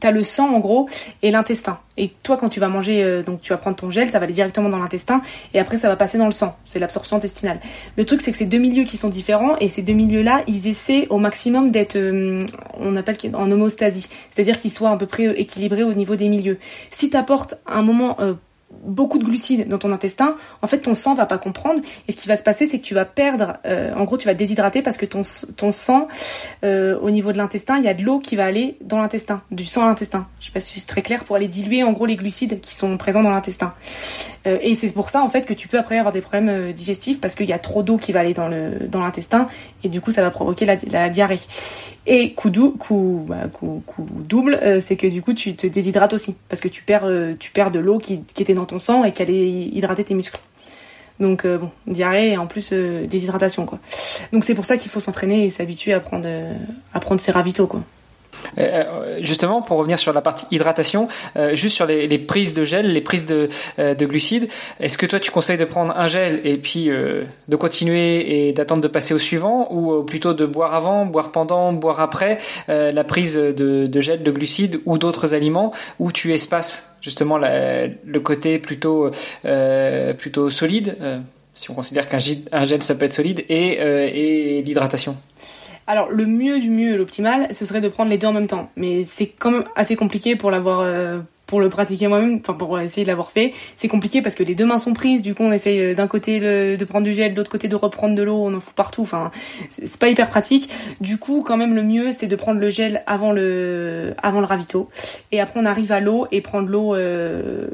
t'as 0.00 0.10
le 0.10 0.22
sang 0.22 0.54
en 0.54 0.60
gros 0.60 0.88
et 1.22 1.30
l'intestin. 1.30 1.78
Et 1.96 2.10
toi, 2.22 2.36
quand 2.36 2.48
tu 2.48 2.60
vas 2.60 2.68
manger, 2.68 3.02
euh, 3.02 3.22
donc 3.22 3.40
tu 3.42 3.52
vas 3.52 3.58
prendre 3.58 3.76
ton 3.76 3.90
gel, 3.90 4.08
ça 4.08 4.18
va 4.18 4.24
aller 4.24 4.32
directement 4.32 4.68
dans 4.68 4.78
l'intestin 4.78 5.22
et 5.54 5.58
après 5.58 5.76
ça 5.76 5.88
va 5.88 5.96
passer 5.96 6.18
dans 6.18 6.26
le 6.26 6.32
sang. 6.32 6.56
C'est 6.64 6.78
l'absorption 6.78 7.16
intestinale. 7.16 7.60
Le 7.96 8.04
truc, 8.04 8.20
c'est 8.20 8.30
que 8.30 8.36
ces 8.36 8.46
deux 8.46 8.58
milieux 8.58 8.84
qui 8.84 8.96
sont 8.96 9.08
différents 9.08 9.56
et 9.58 9.68
ces 9.68 9.82
deux 9.82 9.92
milieux-là, 9.94 10.42
ils 10.46 10.68
essaient 10.68 11.06
au 11.08 11.18
maximum 11.18 11.70
d'être, 11.70 11.96
euh, 11.96 12.46
on 12.78 12.96
appelle 12.96 13.16
en 13.34 13.50
homostasie, 13.50 14.08
c'est-à-dire 14.30 14.58
qu'ils 14.58 14.72
soient 14.72 14.90
à 14.90 14.96
peu 14.96 15.06
près 15.06 15.24
équilibrés 15.40 15.84
au 15.84 15.94
niveau 15.94 16.16
des 16.16 16.28
milieux. 16.28 16.58
Si 16.90 17.10
t'apportes 17.10 17.54
un 17.66 17.82
moment 17.82 18.16
beaucoup 18.84 19.18
de 19.18 19.24
glucides 19.24 19.68
dans 19.68 19.78
ton 19.78 19.92
intestin, 19.92 20.36
en 20.60 20.66
fait 20.66 20.78
ton 20.78 20.94
sang 20.94 21.14
va 21.14 21.26
pas 21.26 21.38
comprendre 21.38 21.80
et 22.08 22.12
ce 22.12 22.16
qui 22.16 22.28
va 22.28 22.36
se 22.36 22.42
passer 22.42 22.66
c'est 22.66 22.78
que 22.78 22.84
tu 22.84 22.94
vas 22.94 23.04
perdre, 23.04 23.58
euh, 23.66 23.94
en 23.94 24.04
gros 24.04 24.18
tu 24.18 24.26
vas 24.26 24.34
déshydrater 24.34 24.82
parce 24.82 24.96
que 24.96 25.06
ton, 25.06 25.22
ton 25.56 25.72
sang 25.72 26.08
euh, 26.64 26.98
au 27.00 27.10
niveau 27.10 27.32
de 27.32 27.38
l'intestin 27.38 27.78
il 27.78 27.84
y 27.84 27.88
a 27.88 27.94
de 27.94 28.02
l'eau 28.02 28.18
qui 28.18 28.36
va 28.36 28.44
aller 28.44 28.76
dans 28.82 28.98
l'intestin, 28.98 29.42
du 29.50 29.64
sang 29.64 29.82
à 29.82 29.86
l'intestin. 29.86 30.26
Je 30.40 30.46
sais 30.46 30.52
pas 30.52 30.60
si 30.60 30.80
c'est 30.80 30.86
très 30.86 31.02
clair 31.02 31.24
pour 31.24 31.36
aller 31.36 31.48
diluer 31.48 31.82
en 31.82 31.92
gros 31.92 32.06
les 32.06 32.16
glucides 32.16 32.60
qui 32.60 32.74
sont 32.74 32.96
présents 32.96 33.22
dans 33.22 33.30
l'intestin. 33.30 33.74
Euh, 34.46 34.58
et 34.60 34.74
c'est 34.74 34.90
pour 34.90 35.08
ça 35.08 35.22
en 35.22 35.30
fait 35.30 35.46
que 35.46 35.54
tu 35.54 35.68
peux 35.68 35.78
après 35.78 35.98
avoir 35.98 36.12
des 36.12 36.20
problèmes 36.20 36.72
digestifs 36.72 37.20
parce 37.20 37.34
qu'il 37.34 37.46
y 37.46 37.52
a 37.52 37.58
trop 37.58 37.82
d'eau 37.82 37.96
qui 37.96 38.12
va 38.12 38.20
aller 38.20 38.34
dans 38.34 38.50
dans 38.88 39.00
l'intestin 39.00 39.46
et 39.84 39.88
du 39.88 40.00
coup 40.00 40.10
ça 40.10 40.22
va 40.22 40.30
provoquer 40.30 40.64
la, 40.64 41.08
diarrhée. 41.08 41.40
Et 42.06 42.32
coup, 42.32 42.50
coup, 42.50 43.24
bah, 43.28 43.46
coup, 43.52 43.82
coup 43.86 44.06
double, 44.28 44.58
c'est 44.80 44.96
que 44.96 45.06
du 45.06 45.22
coup 45.22 45.34
tu 45.34 45.54
te 45.54 45.66
déshydrates 45.66 46.12
aussi 46.12 46.34
parce 46.48 46.60
que 46.60 46.68
tu 46.68 46.82
perds 46.82 47.08
tu 47.38 47.52
perds 47.52 47.70
de 47.70 47.78
l'eau 47.78 47.98
qui, 47.98 48.22
qui 48.22 48.42
était 48.42 48.54
dans 48.54 48.61
ton 48.66 48.78
sang 48.78 49.04
et 49.04 49.12
qui 49.12 49.22
allait 49.22 49.48
hydrater 49.48 50.04
tes 50.04 50.14
muscles. 50.14 50.40
Donc 51.20 51.44
euh, 51.44 51.58
bon, 51.58 51.70
diarrhée 51.86 52.32
et 52.32 52.36
en 52.36 52.46
plus 52.46 52.70
euh, 52.72 53.06
déshydratation 53.06 53.66
quoi. 53.66 53.78
Donc 54.32 54.44
c'est 54.44 54.54
pour 54.54 54.64
ça 54.64 54.76
qu'il 54.76 54.90
faut 54.90 55.00
s'entraîner 55.00 55.46
et 55.46 55.50
s'habituer 55.50 55.92
à 55.92 56.00
prendre 56.00 56.24
euh, 56.26 56.54
à 56.92 57.00
prendre 57.00 57.20
ses 57.20 57.32
ravitaux 57.32 57.66
quoi. 57.66 57.82
Euh, 58.58 58.62
euh, 58.62 59.18
justement, 59.20 59.62
pour 59.62 59.78
revenir 59.78 59.98
sur 59.98 60.12
la 60.12 60.20
partie 60.20 60.46
hydratation, 60.50 61.08
euh, 61.36 61.54
juste 61.54 61.74
sur 61.74 61.86
les, 61.86 62.18
prises 62.18 62.54
de 62.54 62.64
gel, 62.64 62.92
les 62.92 63.00
prises 63.00 63.26
de, 63.26 63.48
de 63.78 64.06
glucides, 64.06 64.48
est-ce 64.80 64.98
que 64.98 65.06
toi 65.06 65.20
tu 65.20 65.30
conseilles 65.30 65.58
de 65.58 65.64
prendre 65.64 65.96
un 65.96 66.06
gel 66.06 66.40
et 66.44 66.56
puis 66.56 66.86
de 66.86 67.56
continuer 67.56 68.48
et 68.48 68.52
d'attendre 68.52 68.82
de 68.82 68.88
passer 68.88 69.14
au 69.14 69.18
suivant, 69.18 69.72
ou 69.72 70.02
plutôt 70.02 70.34
de 70.34 70.46
boire 70.46 70.74
avant, 70.74 71.06
boire 71.06 71.32
pendant, 71.32 71.72
boire 71.72 72.00
après 72.00 72.38
la 72.68 73.04
prise 73.04 73.36
de, 73.36 74.00
gel, 74.00 74.22
de 74.22 74.30
glucides 74.30 74.80
ou 74.84 74.98
d'autres 74.98 75.34
aliments, 75.34 75.72
où 75.98 76.12
tu 76.12 76.32
espaces 76.32 76.96
justement 77.00 77.38
le 77.38 78.18
côté 78.20 78.58
plutôt 78.58 79.10
plutôt 80.18 80.50
solide, 80.50 80.96
si 81.54 81.70
on 81.70 81.74
considère 81.74 82.08
qu'un 82.08 82.18
gel 82.18 82.82
ça 82.82 82.94
peut 82.94 83.04
être 83.04 83.12
solide, 83.12 83.44
et, 83.48 84.58
et 84.58 84.62
l'hydratation? 84.62 85.16
Alors 85.92 86.10
le 86.10 86.24
mieux 86.24 86.58
du 86.58 86.70
mieux, 86.70 86.96
l'optimal, 86.96 87.54
ce 87.54 87.66
serait 87.66 87.82
de 87.82 87.88
prendre 87.88 88.08
les 88.08 88.16
deux 88.16 88.26
en 88.26 88.32
même 88.32 88.46
temps. 88.46 88.70
Mais 88.76 89.04
c'est 89.04 89.26
quand 89.26 89.50
même 89.50 89.64
assez 89.76 89.94
compliqué 89.94 90.36
pour 90.36 90.50
l'avoir 90.50 90.80
euh, 90.80 91.20
pour 91.52 91.60
le 91.60 91.68
pratiquer 91.68 92.08
moi-même, 92.08 92.40
enfin 92.40 92.54
pour 92.54 92.80
essayer 92.80 93.02
de 93.02 93.08
l'avoir 93.08 93.30
fait, 93.30 93.52
c'est 93.76 93.86
compliqué 93.86 94.22
parce 94.22 94.34
que 94.34 94.42
les 94.42 94.54
deux 94.54 94.64
mains 94.64 94.78
sont 94.78 94.94
prises. 94.94 95.20
Du 95.20 95.34
coup, 95.34 95.42
on 95.42 95.52
essaye 95.52 95.78
euh, 95.80 95.94
d'un 95.94 96.06
côté 96.06 96.40
de 96.40 96.84
prendre 96.86 97.04
du 97.04 97.12
gel, 97.12 97.32
de 97.32 97.36
l'autre 97.36 97.50
côté 97.50 97.68
de 97.68 97.76
reprendre 97.76 98.14
de 98.14 98.22
l'eau. 98.22 98.42
On 98.42 98.54
en 98.54 98.60
fout 98.60 98.74
partout. 98.74 99.02
Enfin, 99.02 99.30
c'est 99.68 99.98
pas 99.98 100.08
hyper 100.08 100.30
pratique. 100.30 100.70
Du 101.02 101.18
coup, 101.18 101.44
quand 101.46 101.58
même, 101.58 101.74
le 101.74 101.82
mieux, 101.82 102.12
c'est 102.12 102.26
de 102.26 102.36
prendre 102.36 102.58
le 102.58 102.70
gel 102.70 103.02
avant 103.06 103.32
le 103.32 104.14
avant 104.22 104.40
le 104.40 104.46
ravito, 104.46 104.88
et 105.30 105.42
après 105.42 105.60
on 105.60 105.66
arrive 105.66 105.92
à 105.92 106.00
l'eau 106.00 106.26
et 106.32 106.40
prendre 106.40 106.70
l'eau 106.70 106.94
euh, 106.94 107.66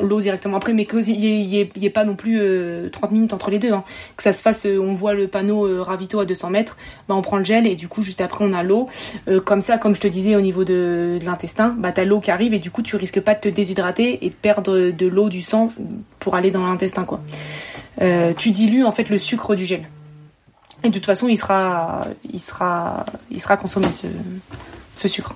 l'eau 0.00 0.22
directement 0.22 0.56
après, 0.56 0.72
mais 0.72 0.86
qu'il 0.86 1.10
y, 1.10 1.58
ait 1.60 1.90
pas 1.90 2.04
non 2.04 2.14
plus 2.14 2.38
30 2.90 3.10
euh, 3.10 3.12
minutes 3.12 3.34
entre 3.34 3.50
les 3.50 3.58
deux. 3.58 3.72
Hein. 3.72 3.84
Que 4.16 4.22
ça 4.22 4.32
se 4.32 4.40
fasse, 4.40 4.66
on 4.66 4.94
voit 4.94 5.12
le 5.12 5.28
panneau 5.28 5.84
ravito 5.84 6.18
à 6.18 6.24
200 6.24 6.48
mètres, 6.48 6.78
bah 7.10 7.14
on 7.14 7.20
prend 7.20 7.36
le 7.36 7.44
gel 7.44 7.66
et 7.66 7.76
du 7.76 7.88
coup 7.88 8.00
juste 8.00 8.22
après 8.22 8.46
on 8.46 8.54
a 8.54 8.62
l'eau. 8.62 8.88
comme 9.44 9.60
ça, 9.60 9.76
comme 9.76 9.94
je 9.94 10.00
te 10.00 10.08
disais 10.08 10.34
au 10.34 10.40
niveau 10.40 10.64
de, 10.64 11.18
de 11.20 11.26
l'intestin, 11.26 11.76
bah 11.78 11.92
t'as 11.92 12.04
l'eau 12.04 12.20
qui 12.20 12.30
arrive 12.30 12.54
et 12.54 12.58
du 12.58 12.70
coup 12.70 12.80
tu 12.80 12.96
risques 12.96 13.17
pas 13.20 13.34
de 13.34 13.40
te 13.40 13.48
déshydrater 13.48 14.24
et 14.24 14.30
perdre 14.30 14.90
de 14.90 15.06
l'eau, 15.06 15.28
du 15.28 15.42
sang 15.42 15.72
pour 16.18 16.34
aller 16.34 16.50
dans 16.50 16.66
l'intestin, 16.66 17.04
quoi. 17.04 17.20
Euh, 18.00 18.32
tu 18.36 18.50
dilues 18.52 18.84
en 18.84 18.92
fait 18.92 19.08
le 19.08 19.18
sucre 19.18 19.54
du 19.54 19.64
gel. 19.64 19.88
Et 20.84 20.88
de 20.88 20.94
toute 20.94 21.06
façon, 21.06 21.28
il 21.28 21.36
sera, 21.36 22.06
il 22.32 22.40
sera, 22.40 23.56
consommé 23.60 23.88
ce 24.94 25.08
sucre. 25.08 25.34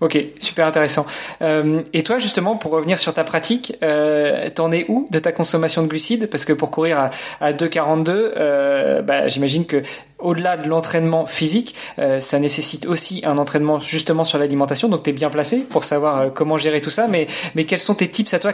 Ok, 0.00 0.18
super 0.38 0.66
intéressant. 0.66 1.04
Euh, 1.42 1.82
et 1.92 2.02
toi, 2.02 2.18
justement, 2.18 2.56
pour 2.56 2.72
revenir 2.72 2.98
sur 2.98 3.12
ta 3.12 3.22
pratique, 3.22 3.76
euh, 3.82 4.48
t'en 4.48 4.72
es 4.72 4.86
où 4.88 5.06
de 5.10 5.18
ta 5.18 5.30
consommation 5.30 5.82
de 5.82 5.88
glucides? 5.88 6.30
Parce 6.30 6.46
que 6.46 6.54
pour 6.54 6.70
courir 6.70 6.98
à, 6.98 7.10
à 7.40 7.52
2,42, 7.52 8.08
euh, 8.08 9.02
bah, 9.02 9.28
j'imagine 9.28 9.66
que 9.66 9.82
au-delà 10.18 10.56
de 10.56 10.68
l'entraînement 10.68 11.26
physique, 11.26 11.74
euh, 11.98 12.18
ça 12.18 12.38
nécessite 12.38 12.86
aussi 12.86 13.22
un 13.26 13.36
entraînement 13.36 13.78
justement 13.78 14.24
sur 14.24 14.38
l'alimentation. 14.38 14.88
Donc, 14.88 15.02
tu 15.02 15.10
es 15.10 15.12
bien 15.12 15.28
placé 15.28 15.58
pour 15.58 15.84
savoir 15.84 16.18
euh, 16.18 16.28
comment 16.30 16.56
gérer 16.56 16.80
tout 16.80 16.90
ça. 16.90 17.06
Mais, 17.06 17.26
mais 17.54 17.64
quels 17.64 17.78
sont 17.78 17.94
tes 17.94 18.08
tips 18.08 18.32
à 18.32 18.38
toi? 18.38 18.52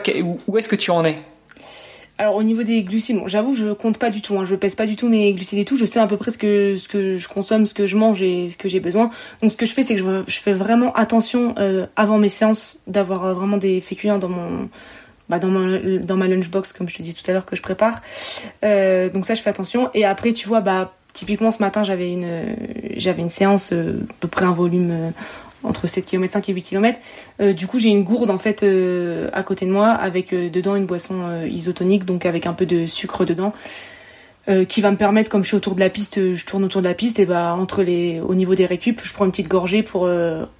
Où 0.49 0.59
est-ce 0.59 0.69
que 0.69 0.77
tu 0.77 0.91
en 0.91 1.05
es? 1.05 1.17
Alors 2.19 2.37
au 2.37 2.43
niveau 2.43 2.63
des 2.63 2.83
glucides, 2.83 3.19
bon, 3.19 3.29
j'avoue 3.29 3.55
je 3.55 3.73
compte 3.73 3.99
pas 3.99 4.11
du 4.11 4.23
tout, 4.23 4.39
hein, 4.39 4.47
je 4.47 4.55
pèse 4.55 4.75
pas 4.75 4.87
du 4.87 4.97
tout 4.97 5.09
mes 5.09 5.35
glucides 5.35 5.59
et 5.59 5.65
tout, 5.67 5.77
je 5.77 5.85
sais 5.85 6.01
à 6.01 6.07
peu 6.07 6.17
près 6.17 6.31
ce 6.31 6.39
que 6.39 6.77
ce 6.77 6.89
que 6.89 7.19
je 7.19 7.29
consomme, 7.29 7.67
ce 7.67 7.75
que 7.75 7.87
je 7.87 7.97
mange 7.97 8.23
et 8.23 8.49
ce 8.51 8.57
que 8.57 8.69
j'ai 8.69 8.81
besoin. 8.81 9.11
Donc 9.43 9.53
ce 9.53 9.57
que 9.57 9.67
je 9.67 9.73
fais 9.73 9.83
c'est 9.83 9.97
que 9.97 10.25
je, 10.27 10.39
fais 10.41 10.55
vraiment 10.55 10.93
attention 10.95 11.55
euh, 11.59 11.87
avant 11.95 12.17
mes 12.17 12.31
séances 12.31 12.79
d'avoir 12.87 13.25
euh, 13.27 13.35
vraiment 13.35 13.59
des 13.59 13.83
féculents 13.83 14.19
dans 14.19 14.31
mon 14.31 14.71
bah, 15.29 15.39
dans 15.39 15.49
ma 16.17 16.29
lunchbox 16.29 16.73
comme 16.73 16.89
je 16.89 16.97
te 16.97 17.03
dis 17.03 17.13
tout 17.13 17.29
à 17.29 17.35
l'heure 17.35 17.47
que 17.47 17.57
je 17.57 17.63
prépare. 17.63 18.01
Euh, 18.65 19.11
donc 19.11 19.27
ça 19.27 19.35
je 19.35 19.43
fais 19.43 19.51
attention 19.51 19.91
et 19.93 20.07
après 20.07 20.33
tu 20.33 20.49
vois 20.49 20.63
bah 20.63 20.95
typiquement 21.13 21.51
ce 21.51 21.61
matin 21.61 21.85
j'avais 21.85 22.11
une 22.11 22.57
j'avais 22.97 23.21
une 23.21 23.31
séance 23.31 23.73
à 23.73 24.15
peu 24.21 24.29
près 24.29 24.47
un 24.47 24.53
volume 24.53 25.13
entre 25.67 25.87
7 25.87 26.07
km 26.07 26.33
5 26.33 26.49
et 26.49 26.53
8 26.53 26.63
km. 26.63 26.99
Euh, 27.41 27.53
du 27.53 27.67
coup, 27.67 27.79
j'ai 27.79 27.89
une 27.89 28.05
gourde 28.05 28.31
en 28.31 28.39
fait 28.39 28.63
euh, 28.63 29.29
à 29.33 29.43
côté 29.43 29.67
de 29.67 29.71
moi 29.71 29.89
avec 29.89 30.33
euh, 30.33 30.49
dedans 30.49 30.77
une 30.77 30.87
boisson 30.87 31.43
isotonique, 31.47 32.05
donc 32.05 32.27
avec 32.27 32.47
un 32.47 32.53
peu 32.53 32.67
de 32.67 32.87
sucre 32.87 33.25
dedans. 33.25 33.53
qui 34.69 34.81
va 34.81 34.93
me 34.93 34.97
permettre, 34.97 35.29
comme 35.29 35.43
je 35.43 35.49
suis 35.49 35.57
autour 35.57 35.75
de 35.75 35.81
la 35.81 35.91
piste, 35.91 36.35
je 36.35 36.47
tourne 36.47 36.63
autour 36.63 36.81
de 36.81 36.87
la 36.87 36.95
piste, 36.95 37.19
et 37.19 37.27
bah 37.27 37.57
entre 37.59 37.83
les, 37.83 38.21
au 38.21 38.37
niveau 38.37 38.55
des 38.55 38.65
récup, 38.65 39.01
je 39.03 39.13
prends 39.13 39.25
une 39.25 39.33
petite 39.33 39.49
gorgée 39.49 39.83
pour 39.83 40.09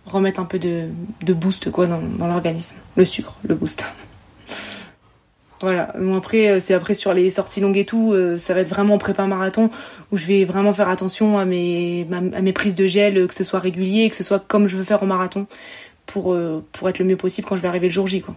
remettre 0.07 0.41
un 0.41 0.45
peu 0.45 0.59
de, 0.59 0.89
boost 1.33 1.71
quoi 1.71 1.87
dans 1.87 2.27
l'organisme, 2.27 2.75
le 2.97 3.05
sucre, 3.05 3.37
le 3.45 3.55
boost. 3.55 3.85
Voilà. 5.61 5.93
Bon, 5.99 6.17
après, 6.17 6.49
euh, 6.49 6.61
c'est 6.61 6.75
après 6.75 6.95
sur 6.95 7.15
les 7.15 7.31
sorties 7.31 7.61
longues 7.61 7.79
et 7.79 7.87
tout, 7.87 8.13
euh, 8.13 8.37
ça 8.37 8.53
va 8.55 8.61
être 8.61 8.69
vraiment 8.69 8.99
prépa 8.99 9.27
marathon 9.27 9.71
où 10.13 10.17
je 10.17 10.27
vais 10.27 10.45
vraiment 10.45 10.73
faire 10.73 10.89
attention 10.89 11.39
à 11.39 11.45
mes, 11.47 12.07
à 12.13 12.53
prises 12.53 12.75
de 12.75 12.87
gel, 12.87 13.27
que 13.27 13.35
ce 13.35 13.45
soit 13.45 13.61
régulier, 13.61 14.11
que 14.11 14.17
ce 14.17 14.25
soit 14.25 14.39
comme 14.39 14.67
je 14.67 14.77
veux 14.77 14.85
faire 14.85 15.03
au 15.03 15.07
marathon. 15.07 15.47
pour, 16.07 16.37
pour 16.73 16.89
être 16.89 16.99
le 16.99 17.05
mieux 17.05 17.17
possible 17.17 17.49
quand 17.49 17.57
je 17.57 17.63
vais 17.63 17.69
arriver 17.69 17.89
le 17.89 17.93
jour 17.93 18.07
J. 18.07 18.21
Quoi 18.21 18.37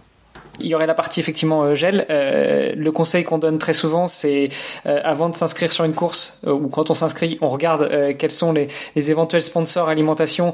il 0.62 0.68
y 0.68 0.74
aurait 0.74 0.86
la 0.86 0.94
partie 0.94 1.20
effectivement 1.20 1.62
euh, 1.62 1.74
gel. 1.74 2.06
Euh, 2.10 2.72
le 2.76 2.92
conseil 2.92 3.24
qu'on 3.24 3.38
donne 3.38 3.58
très 3.58 3.72
souvent, 3.72 4.08
c'est 4.08 4.48
euh, 4.86 5.00
avant 5.04 5.28
de 5.28 5.36
s'inscrire 5.36 5.72
sur 5.72 5.84
une 5.84 5.94
course 5.94 6.40
ou 6.46 6.68
quand 6.68 6.90
on 6.90 6.94
s'inscrit, 6.94 7.38
on 7.40 7.48
regarde 7.48 7.88
quels 8.18 8.30
sont 8.30 8.52
les, 8.52 8.68
éventuels 9.10 9.42
sponsors 9.42 9.88
alimentation 9.88 10.52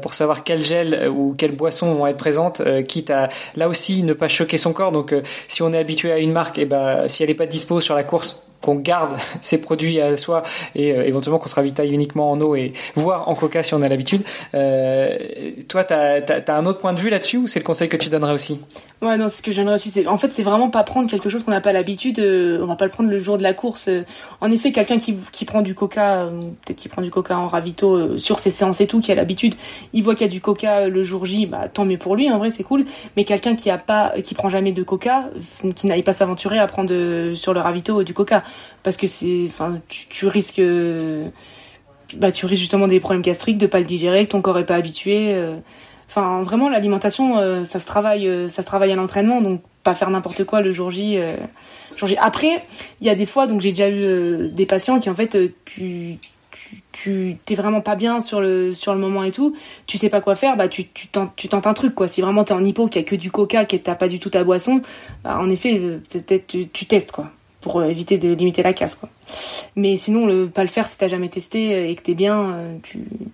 pour 0.00 0.14
savoir 0.14 0.44
quel 0.44 0.62
gel 0.62 1.08
ou 1.08 1.34
quelles 1.36 1.54
boissons 1.54 1.92
vont 1.94 2.06
être 2.06 2.16
présentes, 2.16 2.62
quitte 2.86 3.10
à 3.10 3.28
là 3.56 3.68
aussi 3.68 4.02
ne 4.02 4.12
pas 4.12 4.28
choquer 4.28 4.56
son 4.56 4.72
corps. 4.72 4.92
Donc 4.92 5.14
si 5.48 5.62
on 5.62 5.72
est 5.72 5.78
habitué 5.78 6.12
à 6.12 6.18
une 6.18 6.32
marque, 6.32 6.58
et 6.58 6.62
eh 6.62 6.66
ben 6.66 7.08
si 7.08 7.22
elle 7.22 7.28
n'est 7.28 7.34
pas 7.34 7.46
dispo 7.46 7.80
sur 7.80 7.94
la 7.94 8.04
course, 8.04 8.42
qu'on 8.60 8.76
garde 8.76 9.16
ces 9.40 9.60
produits 9.60 10.00
à 10.00 10.16
soi 10.16 10.42
et 10.74 10.88
éventuellement 10.88 11.38
qu'on 11.38 11.48
se 11.48 11.54
ravitaille 11.54 11.92
uniquement 11.92 12.30
en 12.30 12.40
eau 12.40 12.54
et 12.54 12.72
voire 12.94 13.28
en 13.28 13.34
coca 13.34 13.62
si 13.62 13.74
on 13.74 13.82
a 13.82 13.88
l'habitude. 13.88 14.22
Toi, 14.52 15.84
tu 15.84 15.94
as, 15.94 16.42
un 16.48 16.66
autre 16.66 16.78
point 16.78 16.92
de 16.92 17.00
vue 17.00 17.10
là-dessus 17.10 17.38
ou 17.38 17.46
c'est 17.46 17.60
le 17.60 17.64
conseil 17.64 17.88
que 17.88 17.96
tu 17.96 18.08
donnerais 18.08 18.32
aussi? 18.32 18.60
Ouais, 19.00 19.16
non, 19.16 19.28
ce 19.28 19.42
que 19.42 19.52
je 19.52 19.58
donnerais 19.58 19.76
aussi, 19.76 19.92
c'est 19.92 20.08
en 20.08 20.18
fait, 20.18 20.32
c'est 20.32 20.42
vraiment 20.42 20.70
pas 20.70 20.82
prendre 20.82 21.08
quelque 21.08 21.28
chose 21.28 21.44
qu'on 21.44 21.52
n'a 21.52 21.60
pas 21.60 21.72
l'habitude. 21.72 22.18
Euh, 22.18 22.58
on 22.62 22.66
va 22.66 22.74
pas 22.74 22.84
le 22.84 22.90
prendre 22.90 23.08
le 23.08 23.18
jour 23.20 23.36
de 23.36 23.44
la 23.44 23.54
course. 23.54 23.88
en 24.40 24.50
effet, 24.50 24.72
quelqu'un 24.72 24.98
qui, 24.98 25.44
prend 25.44 25.62
du 25.62 25.74
coca, 25.74 26.28
peut-être 26.64 26.76
qui 26.76 26.88
prend 26.88 27.02
du 27.02 27.10
coca 27.10 27.38
en 27.38 27.46
ravito 27.46 28.18
sur 28.18 28.40
ses 28.40 28.50
séances 28.50 28.80
et 28.80 28.88
tout, 28.88 29.00
qui 29.00 29.12
a 29.12 29.14
l'habitude, 29.14 29.54
il 29.92 30.02
voit 30.02 30.16
qu'il 30.16 30.26
y 30.26 30.30
a 30.30 30.32
du 30.32 30.40
coca 30.40 30.88
le 30.88 31.02
jour 31.04 31.26
J, 31.26 31.46
bah 31.46 31.68
tant 31.68 31.84
mieux 31.84 31.98
pour 31.98 32.16
lui. 32.16 32.28
En 32.30 32.38
vrai, 32.38 32.50
c'est 32.50 32.64
cool. 32.64 32.86
Mais 33.16 33.24
quelqu'un 33.24 33.54
qui 33.54 33.70
a 33.70 33.78
pas, 33.78 34.14
qui 34.22 34.34
prend 34.34 34.48
jamais 34.48 34.72
de 34.72 34.82
coca, 34.82 35.30
qui 35.76 35.86
n'aille 35.86 36.02
pas 36.02 36.12
s'aventurer 36.12 36.58
à 36.58 36.66
prendre 36.66 36.92
sur 37.34 37.54
le 37.54 37.60
ravito 37.60 38.02
du 38.02 38.14
coca 38.14 38.42
parce 38.82 38.96
que 38.96 39.06
c'est 39.06 39.44
enfin 39.46 39.80
tu, 39.88 40.26
risques 40.26 40.62
bah 42.16 42.32
tu 42.32 42.46
risques 42.46 42.60
justement 42.60 42.88
des 42.88 43.00
problèmes 43.00 43.22
gastriques 43.22 43.58
de 43.58 43.66
pas 43.66 43.80
le 43.80 43.84
digérer 43.84 44.24
que 44.26 44.30
ton 44.30 44.40
corps 44.40 44.58
est 44.58 44.66
pas 44.66 44.76
habitué 44.76 45.34
euh. 45.34 45.56
Enfin 46.08 46.42
vraiment 46.42 46.68
l'alimentation 46.68 47.38
euh, 47.38 47.64
ça 47.64 47.80
se 47.80 47.86
travaille 47.86 48.26
euh, 48.26 48.48
ça 48.48 48.62
se 48.62 48.66
travaille 48.66 48.92
à 48.92 48.96
l'entraînement 48.96 49.40
donc 49.40 49.62
pas 49.82 49.94
faire 49.94 50.10
n'importe 50.10 50.44
quoi 50.44 50.60
le 50.60 50.72
jour 50.72 50.90
J, 50.90 51.18
jour 51.96 52.08
J. 52.08 52.16
après 52.18 52.62
il 53.00 53.06
y 53.06 53.10
a 53.10 53.14
des 53.14 53.26
fois 53.26 53.46
donc 53.46 53.60
j'ai 53.60 53.70
déjà 53.70 53.90
eu 53.90 54.48
des 54.50 54.66
patients 54.66 54.98
qui 55.00 55.08
en 55.08 55.14
fait 55.14 55.38
tu 55.64 56.18
tu 56.92 57.36
t'es 57.44 57.54
vraiment 57.54 57.80
pas 57.80 57.96
bien 57.96 58.20
sur 58.20 58.40
le 58.40 58.74
sur 58.74 58.92
le 58.92 59.00
moment 59.00 59.22
et 59.22 59.30
tout, 59.30 59.56
tu 59.86 59.96
sais 59.98 60.10
pas 60.10 60.20
quoi 60.20 60.34
faire, 60.34 60.56
bah 60.56 60.68
tu 60.68 60.88
tu 60.88 61.08
tentes, 61.08 61.32
tu 61.36 61.48
tentes 61.48 61.66
un 61.66 61.72
truc 61.74 61.94
quoi. 61.94 62.08
Si 62.08 62.20
vraiment 62.20 62.44
t'es 62.44 62.52
en 62.52 62.64
hypo, 62.64 62.88
qu'il 62.88 63.00
y 63.00 63.04
a 63.04 63.08
que 63.08 63.16
du 63.16 63.30
coca, 63.30 63.64
que 63.64 63.76
t'as 63.76 63.94
pas 63.94 64.08
du 64.08 64.18
tout 64.18 64.30
ta 64.30 64.44
boisson, 64.44 64.82
bah, 65.24 65.38
en 65.40 65.48
effet 65.48 65.80
peut-être 66.10 66.46
tu, 66.46 66.68
tu 66.68 66.86
testes 66.86 67.12
quoi 67.12 67.30
pour 67.60 67.80
euh, 67.80 67.86
éviter 67.86 68.18
de 68.18 68.32
limiter 68.32 68.62
la 68.62 68.72
casse 68.72 68.94
quoi. 68.94 69.08
Mais 69.76 69.96
sinon 69.96 70.26
le 70.26 70.48
pas 70.48 70.62
le 70.62 70.68
faire 70.68 70.86
si 70.86 70.98
t'as 70.98 71.08
jamais 71.08 71.28
testé 71.28 71.74
euh, 71.74 71.88
et 71.88 71.94
que 71.94 72.02
t'es 72.02 72.14
bien, 72.14 72.50
euh, 72.50 72.76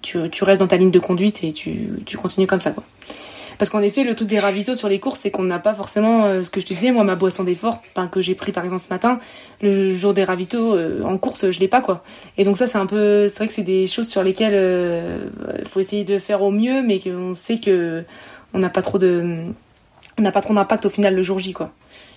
tu, 0.02 0.44
restes 0.44 0.60
dans 0.60 0.66
ta 0.66 0.76
ligne 0.76 0.90
de 0.90 0.98
conduite 0.98 1.44
et 1.44 1.52
tu, 1.52 2.00
continues 2.20 2.46
comme 2.46 2.60
ça 2.60 2.72
quoi. 2.72 2.84
Parce 3.58 3.70
qu'en 3.70 3.82
effet 3.82 4.02
le 4.02 4.16
truc 4.16 4.28
des 4.28 4.40
ravitaux 4.40 4.74
sur 4.74 4.88
les 4.88 4.98
courses 4.98 5.20
c'est 5.22 5.30
qu'on 5.30 5.44
n'a 5.44 5.60
pas 5.60 5.74
forcément 5.74 6.24
ce 6.42 6.50
que 6.50 6.60
je 6.60 6.66
te 6.66 6.74
disais 6.74 6.90
moi 6.90 7.04
ma 7.04 7.14
boisson 7.14 7.44
d'effort 7.44 7.82
enfin, 7.94 8.08
que 8.08 8.20
j'ai 8.20 8.34
pris 8.34 8.50
par 8.50 8.64
exemple 8.64 8.82
ce 8.82 8.92
matin 8.92 9.20
le 9.62 9.94
jour 9.94 10.12
des 10.12 10.24
ravitaux 10.24 10.76
en 11.04 11.16
course 11.18 11.52
je 11.52 11.60
l'ai 11.60 11.68
pas 11.68 11.80
quoi. 11.80 12.02
Et 12.36 12.42
donc 12.42 12.56
ça 12.56 12.66
c'est 12.66 12.78
un 12.78 12.86
peu 12.86 13.28
c'est 13.28 13.36
vrai 13.36 13.46
que 13.46 13.54
c'est 13.54 13.62
des 13.62 13.86
choses 13.86 14.08
sur 14.08 14.24
lesquelles 14.24 15.30
il 15.60 15.68
faut 15.68 15.78
essayer 15.78 16.02
de 16.02 16.18
faire 16.18 16.42
au 16.42 16.50
mieux 16.50 16.82
mais 16.82 16.98
qu'on 16.98 17.36
sait 17.36 17.60
que 17.60 18.02
on 18.54 18.58
n'a 18.58 18.70
pas 18.70 18.82
trop 18.82 18.98
de 18.98 19.44
on 20.18 20.22
n'a 20.22 20.32
pas 20.32 20.40
trop 20.40 20.54
d'impact 20.54 20.86
au 20.86 20.90
final 20.90 21.14
le 21.14 21.22
jour 21.22 21.38
J 21.38 21.52
quoi. 21.52 21.72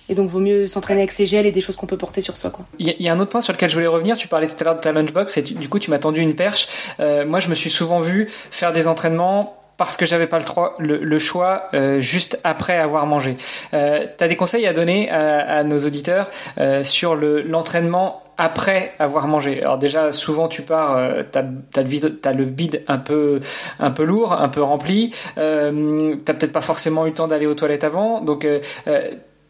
Et 0.08 0.14
donc, 0.14 0.28
vaut 0.28 0.40
mieux 0.40 0.66
s'entraîner 0.66 1.00
avec 1.00 1.12
ses 1.12 1.26
gels 1.26 1.46
et 1.46 1.50
des 1.50 1.60
choses 1.60 1.76
qu'on 1.76 1.86
peut 1.86 1.96
porter 1.96 2.20
sur 2.20 2.36
soi. 2.36 2.50
Il 2.78 2.94
y, 2.98 3.08
a 3.08 3.12
un 3.12 3.18
autre 3.18 3.30
point 3.30 3.40
sur 3.40 3.52
lequel 3.52 3.68
je 3.68 3.74
voulais 3.74 3.86
revenir. 3.86 4.16
Tu 4.16 4.28
parlais 4.28 4.46
tout 4.46 4.56
à 4.60 4.64
l'heure 4.64 4.76
de 4.76 4.80
ta 4.80 4.92
lunchbox 4.92 5.36
et 5.36 5.42
du 5.42 5.68
coup, 5.68 5.78
tu 5.78 5.90
m'as 5.90 5.98
tendu 5.98 6.20
une 6.20 6.34
perche. 6.34 6.68
Euh, 7.00 7.26
moi, 7.26 7.40
je 7.40 7.48
me 7.48 7.54
suis 7.54 7.70
souvent 7.70 8.00
vu 8.00 8.28
faire 8.50 8.72
des 8.72 8.88
entraînements 8.88 9.54
parce 9.76 9.96
que 9.96 10.04
j'avais 10.04 10.26
pas 10.26 10.38
le, 10.78 11.18
choix 11.18 11.68
euh, 11.72 12.00
juste 12.00 12.40
après 12.42 12.76
avoir 12.76 13.06
mangé. 13.06 13.36
Euh, 13.74 14.06
tu 14.16 14.24
as 14.24 14.28
des 14.28 14.36
conseils 14.36 14.66
à 14.66 14.72
donner 14.72 15.08
à, 15.10 15.62
nos 15.62 15.78
auditeurs 15.78 16.30
euh, 16.58 16.82
sur 16.82 17.14
l'entraînement 17.14 18.22
après 18.38 18.94
avoir 19.00 19.26
mangé? 19.26 19.60
Alors 19.60 19.76
déjà, 19.76 20.12
souvent 20.12 20.48
tu 20.48 20.62
pars, 20.62 20.96
euh, 20.96 21.22
t'as 21.30 21.42
as, 21.76 21.82
le, 21.82 22.38
le 22.38 22.44
bide 22.44 22.84
un 22.86 22.98
peu, 22.98 23.40
un 23.80 23.90
peu 23.90 24.04
lourd, 24.04 24.32
un 24.32 24.48
peu 24.48 24.62
rempli. 24.62 25.12
Euh, 25.36 26.16
t'as 26.24 26.34
peut-être 26.34 26.52
pas 26.52 26.60
forcément 26.60 27.04
eu 27.04 27.10
le 27.10 27.14
temps 27.14 27.26
d'aller 27.26 27.46
aux 27.46 27.54
toilettes 27.54 27.84
avant, 27.84 28.20
donc 28.20 28.44
euh, 28.44 28.60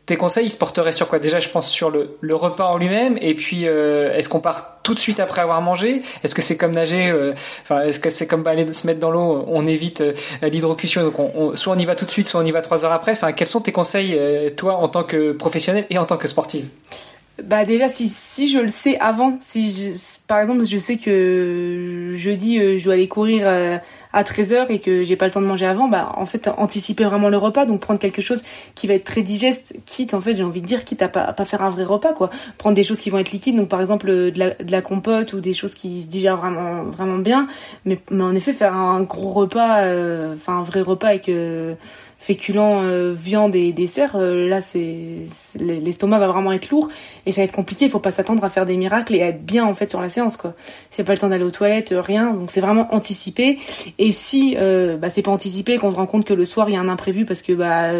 tes 0.08 0.16
conseils, 0.16 0.46
ils 0.46 0.50
se 0.50 0.56
porteraient 0.56 0.92
sur 0.92 1.06
quoi? 1.06 1.18
Déjà, 1.18 1.38
je 1.38 1.50
pense 1.50 1.68
sur 1.68 1.90
le, 1.90 2.16
le 2.22 2.34
repas 2.34 2.64
en 2.64 2.78
lui-même, 2.78 3.18
et 3.20 3.34
puis 3.34 3.68
euh, 3.68 4.14
est-ce 4.14 4.30
qu'on 4.30 4.40
part 4.40 4.78
tout 4.82 4.94
de 4.94 4.98
suite 4.98 5.20
après 5.20 5.42
avoir 5.42 5.60
mangé? 5.60 6.00
Est-ce 6.24 6.34
que 6.34 6.40
c'est 6.40 6.56
comme 6.56 6.72
nager 6.72 7.10
euh, 7.10 7.34
est-ce 7.84 8.00
que 8.00 8.08
c'est 8.08 8.26
comme 8.26 8.46
aller 8.46 8.72
se 8.72 8.86
mettre 8.86 9.00
dans 9.00 9.10
l'eau? 9.10 9.44
On 9.48 9.66
évite 9.66 10.00
euh, 10.00 10.14
l'hydrocution, 10.40 11.02
donc 11.02 11.18
on, 11.18 11.54
soit 11.56 11.74
on 11.74 11.78
y 11.78 11.84
va 11.84 11.94
tout 11.94 12.06
de 12.06 12.10
suite, 12.10 12.26
soit 12.26 12.40
on 12.40 12.44
y 12.46 12.50
va 12.50 12.62
trois 12.62 12.86
heures 12.86 12.92
après. 12.92 13.12
Enfin, 13.12 13.32
quels 13.32 13.46
sont 13.46 13.60
tes 13.60 13.72
conseils, 13.72 14.18
toi, 14.56 14.76
en 14.76 14.88
tant 14.88 15.04
que 15.04 15.32
professionnel 15.32 15.84
et 15.90 15.98
en 15.98 16.06
tant 16.06 16.16
que 16.16 16.26
sportive? 16.26 16.68
Bah 17.42 17.64
déjà 17.64 17.88
si 17.88 18.08
si 18.08 18.48
je 18.48 18.58
le 18.58 18.68
sais 18.68 18.98
avant 18.98 19.38
si 19.40 19.70
je, 19.70 19.94
par 20.26 20.40
exemple 20.40 20.64
je 20.64 20.76
sais 20.76 20.96
que 20.96 22.12
jeudi 22.14 22.78
je 22.78 22.84
dois 22.84 22.94
aller 22.94 23.08
courir 23.08 23.46
à 24.12 24.22
13h 24.22 24.66
et 24.70 24.78
que 24.78 25.02
j'ai 25.02 25.16
pas 25.16 25.26
le 25.26 25.30
temps 25.30 25.40
de 25.40 25.46
manger 25.46 25.66
avant, 25.66 25.88
bah 25.88 26.12
en 26.16 26.26
fait 26.26 26.48
anticiper 26.56 27.04
vraiment 27.04 27.28
le 27.28 27.36
repas, 27.36 27.66
donc 27.66 27.80
prendre 27.80 28.00
quelque 28.00 28.22
chose 28.22 28.42
qui 28.74 28.86
va 28.86 28.94
être 28.94 29.04
très 29.04 29.22
digeste, 29.22 29.76
quitte 29.86 30.14
en 30.14 30.20
fait 30.20 30.36
j'ai 30.36 30.44
envie 30.44 30.62
de 30.62 30.66
dire 30.66 30.84
quitte 30.84 31.02
à 31.02 31.08
pas, 31.08 31.32
pas 31.32 31.44
faire 31.44 31.62
un 31.62 31.70
vrai 31.70 31.84
repas 31.84 32.12
quoi, 32.14 32.30
prendre 32.56 32.74
des 32.74 32.84
choses 32.84 33.00
qui 33.00 33.10
vont 33.10 33.18
être 33.18 33.32
liquides, 33.32 33.56
donc 33.56 33.68
par 33.68 33.80
exemple 33.80 34.06
de 34.08 34.32
la, 34.36 34.50
de 34.54 34.72
la 34.72 34.82
compote 34.82 35.32
ou 35.34 35.40
des 35.40 35.52
choses 35.52 35.74
qui 35.74 36.02
se 36.02 36.08
digèrent 36.08 36.36
vraiment 36.36 36.84
vraiment 36.84 37.18
bien, 37.18 37.46
mais, 37.84 38.00
mais 38.10 38.24
en 38.24 38.34
effet 38.34 38.52
faire 38.52 38.74
un 38.74 39.02
gros 39.02 39.30
repas, 39.30 39.82
euh, 39.82 40.34
enfin 40.34 40.58
un 40.58 40.62
vrai 40.62 40.80
repas 40.80 41.08
avec 41.08 41.28
euh, 41.28 41.74
féculents, 42.18 42.82
euh, 42.82 43.14
viande 43.16 43.54
et 43.54 43.72
dessert, 43.72 44.16
euh, 44.16 44.48
là 44.48 44.60
c'est 44.60 45.22
l'estomac 45.60 46.18
va 46.18 46.26
vraiment 46.26 46.52
être 46.52 46.68
lourd 46.68 46.88
et 47.26 47.32
ça 47.32 47.40
va 47.40 47.44
être 47.44 47.52
compliqué. 47.52 47.84
Il 47.84 47.90
faut 47.90 48.00
pas 48.00 48.10
s'attendre 48.10 48.42
à 48.44 48.48
faire 48.48 48.66
des 48.66 48.76
miracles 48.76 49.14
et 49.14 49.22
à 49.22 49.28
être 49.28 49.44
bien 49.44 49.64
en 49.64 49.72
fait 49.72 49.88
sur 49.88 50.00
la 50.00 50.08
séance 50.08 50.36
quoi. 50.36 50.54
S'il 50.90 51.02
n'y 51.02 51.06
a 51.06 51.08
pas 51.08 51.14
le 51.14 51.18
temps 51.18 51.28
d'aller 51.28 51.44
aux 51.44 51.52
toilettes, 51.52 51.92
euh, 51.92 52.00
rien. 52.00 52.34
Donc 52.34 52.50
c'est 52.50 52.60
vraiment 52.60 52.92
anticipé. 52.92 53.58
Et 53.98 54.10
si 54.12 54.56
bah, 54.56 55.10
c'est 55.10 55.22
pas 55.22 55.30
anticipé, 55.30 55.78
qu'on 55.78 55.92
se 55.92 55.96
rend 55.96 56.06
compte 56.06 56.24
que 56.24 56.34
le 56.34 56.44
soir 56.44 56.68
il 56.68 56.74
y 56.74 56.76
a 56.76 56.80
un 56.80 56.88
imprévu 56.88 57.24
parce 57.24 57.42
que 57.42 57.52
bah 57.52 57.92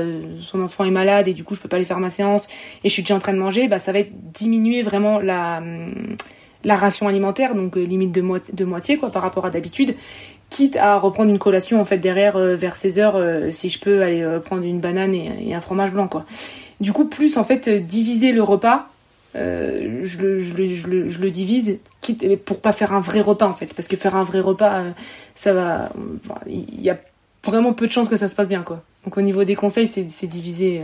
son 0.42 0.60
enfant 0.62 0.84
est 0.84 0.90
malade 0.90 1.28
et 1.28 1.34
du 1.34 1.44
coup 1.44 1.54
je 1.54 1.60
peux 1.60 1.68
pas 1.68 1.76
aller 1.76 1.84
faire 1.84 2.00
ma 2.00 2.10
séance 2.10 2.48
et 2.82 2.88
je 2.88 2.92
suis 2.92 3.02
déjà 3.02 3.14
en 3.14 3.20
train 3.20 3.32
de 3.32 3.38
manger, 3.38 3.68
bah 3.68 3.78
ça 3.78 3.92
va 3.92 4.00
être 4.00 4.12
diminuer 4.32 4.82
vraiment 4.82 5.20
la 5.20 5.62
la 6.64 6.76
ration 6.76 7.06
alimentaire, 7.06 7.54
donc 7.54 7.76
limite 7.76 8.12
de 8.12 8.64
moitié 8.64 8.96
quoi 8.96 9.10
par 9.10 9.22
rapport 9.22 9.46
à 9.46 9.50
d'habitude 9.50 9.94
quitte 10.50 10.76
à 10.76 10.98
reprendre 10.98 11.30
une 11.30 11.38
collation 11.38 11.80
en 11.80 11.84
fait 11.84 11.98
derrière 11.98 12.36
euh, 12.36 12.56
vers 12.56 12.76
16 12.76 12.98
heures 12.98 13.16
euh, 13.16 13.50
si 13.50 13.68
je 13.68 13.78
peux 13.78 14.02
aller 14.02 14.22
euh, 14.22 14.40
prendre 14.40 14.64
une 14.64 14.80
banane 14.80 15.14
et, 15.14 15.54
un 15.54 15.60
fromage 15.60 15.92
blanc 15.92 16.08
quoi. 16.08 16.24
Du 16.80 16.92
coup 16.92 17.04
plus 17.04 17.36
en 17.36 17.44
fait 17.44 17.68
diviser 17.68 18.32
le 18.32 18.42
repas, 18.42 18.88
le, 19.34 20.04
je, 20.04 20.16
le, 20.16 21.30
divise 21.30 21.78
quitte 22.00 22.36
pour 22.44 22.60
pas 22.60 22.72
faire 22.72 22.92
un 22.92 23.00
vrai 23.00 23.20
repas 23.20 23.46
en 23.46 23.54
fait 23.54 23.72
parce 23.74 23.88
que 23.88 23.96
faire 23.96 24.16
un 24.16 24.24
vrai 24.24 24.40
repas 24.40 24.82
ça 25.34 25.52
va 25.52 25.90
il 26.46 26.80
y 26.80 26.90
a 26.90 26.98
vraiment 27.44 27.72
peu 27.72 27.86
de 27.86 27.92
chances 27.92 28.08
que 28.08 28.16
ça 28.16 28.26
se 28.26 28.34
passe 28.34 28.48
bien 28.48 28.62
quoi. 28.62 28.82
Donc 29.04 29.16
au 29.16 29.22
niveau 29.22 29.44
des 29.44 29.54
conseils 29.54 29.86
c'est 29.86 30.26
diviser 30.26 30.82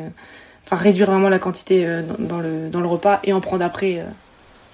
enfin 0.67 0.77
réduire 0.77 1.11
vraiment 1.11 1.29
la 1.29 1.39
quantité 1.39 1.87
dans, 2.19 2.41
le 2.41 2.69
dans 2.71 2.81
le 2.81 2.89
repas 2.89 3.21
et 3.25 3.33
en 3.33 3.41
prendre 3.41 3.65
après 3.65 4.03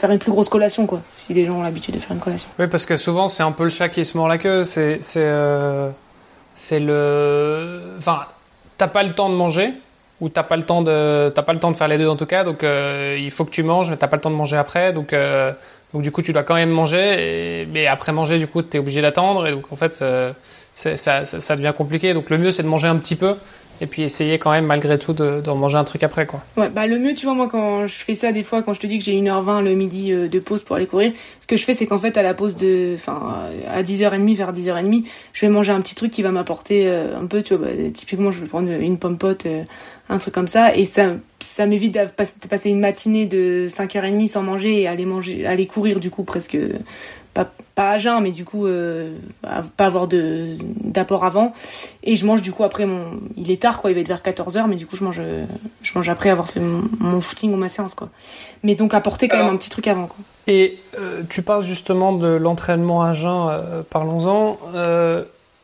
faire 0.01 0.11
une 0.11 0.18
plus 0.18 0.32
grosse 0.32 0.48
collation, 0.48 0.86
quoi, 0.86 1.03
si 1.14 1.34
les 1.34 1.44
gens 1.44 1.59
ont 1.59 1.62
l'habitude 1.62 1.94
de 1.94 2.01
faire 2.01 2.12
une 2.12 2.22
collation. 2.22 2.48
Oui, 2.59 2.66
parce 2.68 2.86
que 2.86 2.96
souvent, 2.96 3.28
c'est 3.28 3.42
un 3.42 3.53
peu 3.53 3.64
le 3.64 3.70
chat 3.70 3.90
qui 3.90 4.05
se 4.05 4.16
mord 4.16 4.28
la 4.28 4.38
queue. 4.38 4.64
C'est, 4.64 5.01
c'est, 5.03 5.22
euh, 5.22 5.90
le, 6.72 7.80
enfin, 7.98 8.20
t'as 8.78 8.88
pas 8.88 9.03
le 9.03 9.12
temps 9.12 9.28
de 9.28 9.34
manger 9.34 9.74
ou 10.20 10.30
t'as 10.30 10.42
pas 10.42 10.57
le 10.57 10.64
temps 10.64 10.82
de, 10.82 11.30
t'as 11.34 11.42
pas 11.42 11.53
le 11.53 11.61
temps 11.61 11.70
de 11.70 11.76
faire 11.76 11.88
les 11.88 11.98
deux 11.98 12.09
en 12.09 12.16
tout 12.16 12.26
cas. 12.26 12.44
Donc, 12.44 12.64
euh, 12.64 13.16
il 13.20 13.30
faut 13.30 13.44
que 13.44 13.51
tu 13.51 13.62
manges, 13.62 13.90
mais 13.90 13.96
t'as 13.98 14.09
pas 14.09 14.16
le 14.16 14.22
temps 14.22 14.30
de 14.30 14.36
manger 14.36 14.57
après. 14.57 14.92
Donc, 14.94 15.12
euh, 15.12 15.53
donc 15.92 16.03
du 16.03 16.11
coup, 16.11 16.22
tu 16.22 16.32
dois 16.32 16.44
quand 16.44 16.55
même 16.55 16.70
manger. 16.70 17.66
Mais 17.70 17.86
après 17.86 18.12
manger, 18.12 18.38
du 18.38 18.46
coup, 18.46 18.62
t'es 18.62 18.78
obligé 18.78 19.03
d'attendre. 19.03 19.46
Et 19.46 19.53
donc, 19.53 19.70
en 19.70 19.76
fait, 19.76 20.03
ça, 20.74 21.24
ça 21.26 21.57
devient 21.57 21.74
compliqué. 21.76 22.14
Donc, 22.14 22.30
le 22.30 22.38
mieux, 22.38 22.51
c'est 22.51 22.62
de 22.62 22.68
manger 22.68 22.88
un 22.88 22.96
petit 22.96 23.16
peu 23.16 23.36
et 23.81 23.87
puis 23.87 24.03
essayer 24.03 24.39
quand 24.39 24.51
même 24.51 24.66
malgré 24.66 24.99
tout 24.99 25.12
de, 25.12 25.43
manger 25.51 25.78
un 25.78 25.85
truc 25.85 26.03
après 26.03 26.26
quoi. 26.26 26.43
Ouais, 26.57 26.68
bah 26.68 26.87
le 26.87 26.99
mieux 26.99 27.14
tu 27.14 27.26
vois 27.26 27.35
moi 27.35 27.49
quand 27.51 27.87
je 27.87 27.95
fais 28.05 28.14
ça 28.14 28.33
des 28.33 28.43
fois 28.43 28.62
quand 28.62 28.74
je 28.74 28.81
te 28.81 28.87
dis 28.87 28.99
que 28.99 29.05
j'ai 29.05 29.14
1h20 29.14 29.62
le 29.64 29.74
midi 29.74 30.12
euh, 30.12 30.28
de 30.28 30.39
pause 30.39 30.62
pour 30.62 30.76
aller 30.76 30.87
courir, 30.87 31.12
ce 31.41 31.47
que 31.47 31.57
je 31.57 31.64
fais 31.64 31.74
c'est 31.74 31.87
qu'en 31.87 31.99
fait 31.99 32.16
à 32.16 32.22
la 32.22 32.35
pause 32.35 32.57
de 32.57 32.95
enfin 32.95 33.51
à 33.68 33.83
10h30 33.83 34.37
vers 34.37 34.53
10h30, 34.53 35.05
je 35.33 35.47
vais 35.47 35.53
manger 35.53 35.72
un 35.72 35.81
petit 35.81 35.95
truc 35.95 36.11
qui 36.11 36.22
va 36.22 36.31
m'apporter 36.31 36.87
euh, 36.87 37.18
un 37.18 37.26
peu 37.26 37.43
tu 37.43 37.55
vois 37.55 37.66
bah, 37.66 37.74
typiquement 37.93 38.31
je 38.31 38.41
vais 38.41 38.49
prendre 38.49 38.68
une 38.68 38.99
pomme 38.99 39.18
pote 39.18 39.47
euh, 39.47 39.64
un 40.09 40.18
truc 40.18 40.35
comme 40.35 40.49
ça 40.49 40.74
et 40.74 40.85
ça 40.85 41.16
ça 41.41 41.66
m'évite 41.66 41.95
de 41.95 42.47
passer 42.49 42.70
une 42.70 42.81
matinée 42.81 43.26
de 43.26 43.66
5h30 43.68 44.28
sans 44.28 44.43
manger 44.43 44.83
et 44.83 44.89
aller 44.89 45.07
manger 45.07 45.47
aller 45.47 45.66
courir 45.66 46.01
du 46.01 46.11
coup 46.11 46.24
presque 46.24 46.59
pas, 47.35 47.47
pas 47.74 47.91
à 47.91 47.99
jeun, 47.99 48.22
mais 48.22 48.31
du 48.31 48.45
coup, 48.45 48.66
euh, 48.66 49.16
pas 49.76 49.87
avoir 49.87 50.09
de 50.09 50.57
d'apport 50.85 51.24
avant. 51.24 51.53
Et 52.03 52.16
je 52.16 52.26
mange 52.26 52.43
du 52.43 52.53
coup 52.53 52.64
après 52.64 52.87
mon. 52.87 53.20
Il 53.37 53.51
est 53.51 53.62
tard, 53.62 53.81
quoi, 53.81 53.91
il 53.91 53.95
va 53.95 54.01
être 54.01 54.09
vers 54.09 54.22
14h, 54.22 54.66
mais 54.68 54.76
du 54.76 54.87
coup, 54.87 54.97
je 54.97 55.05
mange, 55.05 55.20
je 55.83 55.93
mange 55.95 56.09
après 56.09 56.31
avoir 56.31 56.49
fait 56.49 56.61
mon, 56.61 57.20
footing 57.20 57.53
ou 57.53 57.57
ma 57.57 57.68
séance, 57.68 57.95
quoi. 57.95 58.09
Mais 58.62 58.74
donc, 58.74 58.95
apporter 58.95 59.28
quand 59.28 59.39
même 59.39 59.53
un 59.53 59.57
petit 59.57 59.70
truc 59.70 59.87
avant, 59.87 60.07
quoi. 60.07 60.18
Et 60.47 60.78
euh, 60.99 61.22
tu 61.28 61.43
parles 61.43 61.62
justement 61.62 62.12
de 62.12 62.28
l'entraînement 62.28 63.03
à 63.03 63.12
jeun, 63.12 63.49
euh, 63.49 63.83
parlons-en. 63.89 64.59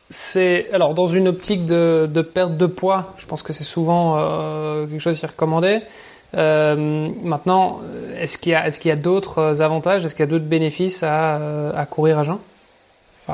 c'est 0.09 0.69
alors 0.71 0.93
dans 0.93 1.07
une 1.07 1.27
optique 1.27 1.65
de, 1.65 2.09
de, 2.09 2.21
perte 2.21 2.55
de 2.55 2.65
poids, 2.65 3.13
je 3.17 3.25
pense 3.25 3.41
que 3.41 3.51
c'est 3.51 3.65
souvent 3.65 4.15
euh, 4.17 4.87
quelque 4.87 5.01
chose 5.01 5.19
qui 5.19 5.25
est 5.25 5.27
recommandé. 5.27 5.81
Euh, 6.35 7.09
maintenant, 7.23 7.81
est-ce 8.19 8.37
qu'il 8.37 8.51
y 8.51 8.91
a, 8.91 8.95
d'autres 8.95 9.61
avantages, 9.61 10.05
est-ce 10.05 10.15
qu'il 10.15 10.25
y 10.25 10.27
a 10.27 10.31
d'autres 10.31 10.45
bénéfices 10.45 11.03
à, 11.03 11.71
à 11.75 11.85
courir 11.85 12.19
à 12.19 12.23
jeun, 12.23 12.37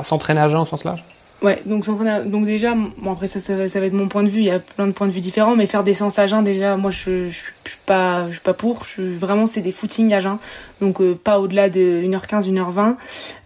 s'entraîner 0.02 0.40
à 0.40 0.48
jeun 0.48 0.60
au 0.60 0.66
sens 0.66 0.84
large? 0.84 1.04
Ouais, 1.44 1.60
donc 1.66 1.84
donc 2.26 2.46
déjà, 2.46 2.74
bon 2.74 3.12
après 3.12 3.28
ça, 3.28 3.38
ça, 3.38 3.54
va, 3.54 3.64
être 3.64 3.92
mon 3.92 4.08
point 4.08 4.22
de 4.22 4.30
vue. 4.30 4.38
Il 4.38 4.46
y 4.46 4.50
a 4.50 4.60
plein 4.60 4.86
de 4.86 4.92
points 4.92 5.06
de 5.06 5.12
vue 5.12 5.20
différents, 5.20 5.56
mais 5.56 5.66
faire 5.66 5.84
des 5.84 5.92
séances 5.92 6.18
à 6.18 6.26
jeun 6.26 6.42
déjà, 6.42 6.78
moi 6.78 6.90
je, 6.90 7.28
je, 7.28 7.36
suis 7.36 7.78
pas, 7.84 8.28
je 8.28 8.32
suis 8.32 8.40
pas 8.40 8.54
pour. 8.54 8.86
Je, 8.86 9.02
vraiment 9.02 9.46
c'est 9.46 9.60
des 9.60 9.70
footings 9.70 10.14
à 10.14 10.20
jeun, 10.20 10.38
donc 10.80 11.02
euh, 11.02 11.14
pas 11.14 11.40
au-delà 11.40 11.68
de 11.68 12.02
1h15, 12.02 12.50
1h20. 12.50 12.96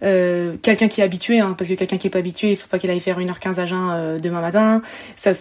Euh, 0.03 0.55
quelqu'un 0.61 0.87
qui 0.87 1.01
est 1.01 1.03
habitué, 1.03 1.41
hein, 1.41 1.55
parce 1.57 1.69
que 1.69 1.73
quelqu'un 1.73 1.97
qui 1.97 2.07
est 2.07 2.09
pas 2.09 2.19
habitué, 2.19 2.51
il 2.51 2.57
faut 2.57 2.69
pas 2.69 2.79
qu'il 2.79 2.89
aille 2.89 3.01
faire 3.01 3.19
1h15 3.19 3.59
à 3.59 3.65
jeun 3.65 3.89
euh, 3.91 4.17
demain 4.17 4.39
matin. 4.39 4.81
C'est 5.17 5.33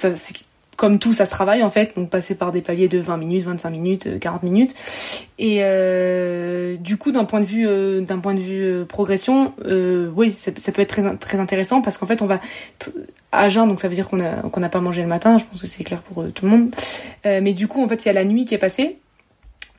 comme 0.79 1.01
tout, 1.01 1.13
ça 1.13 1.27
se 1.27 1.31
travaille 1.31 1.65
en 1.65 1.71
fait, 1.71 1.97
donc 1.97 2.09
passer 2.09 2.37
par 2.37 2.53
des 2.53 2.63
paliers 2.63 2.87
de 2.87 3.01
20 3.01 3.17
minutes, 3.17 3.43
25 3.43 3.71
minutes, 3.71 4.21
40 4.21 4.45
euh, 4.45 4.47
minutes. 4.47 4.75
Et 5.41 5.59
euh, 5.63 6.77
du 6.77 6.97
coup, 6.97 7.11
d'un 7.11 7.25
point 7.25 7.41
de 7.41 7.47
vue, 7.47 7.67
euh, 7.67 8.01
d'un 8.01 8.21
point 8.21 8.33
de 8.33 8.41
vue 8.41 8.87
progression, 8.87 9.53
oui, 10.15 10.31
ça, 10.31 10.53
ça, 10.57 10.71
peut 10.71 10.81
être 10.81 10.89
très 10.89 11.17
très 11.17 11.41
intéressant 11.41 11.83
parce 11.83 11.99
qu'en 11.99 12.07
fait, 12.07 12.23
on 12.23 12.27
va 12.27 12.41
à 13.33 13.49
jeun, 13.49 13.67
donc 13.67 13.81
ça 13.81 13.89
veut 13.89 13.95
dire 13.97 14.09
qu'on 14.09 14.21
a 14.21 14.43
qu'on 14.49 14.61
n'a 14.61 14.69
pas 14.69 14.81
mangé 14.81 15.03
le 15.03 15.09
matin. 15.09 15.37
Je 15.37 15.45
pense 15.47 15.61
que 15.61 15.67
c'est 15.67 15.83
clair 15.83 16.01
pour 16.01 16.25
tout 16.33 16.45
le 16.45 16.51
monde. 16.51 16.71
mais 17.25 17.53
du 17.53 17.67
coup, 17.67 17.83
en 17.83 17.89
fait, 17.89 18.05
il 18.05 18.07
y 18.07 18.11
a 18.11 18.15
la 18.15 18.25
nuit 18.25 18.45
qui 18.45 18.55
est 18.55 18.59
passée 18.59 18.99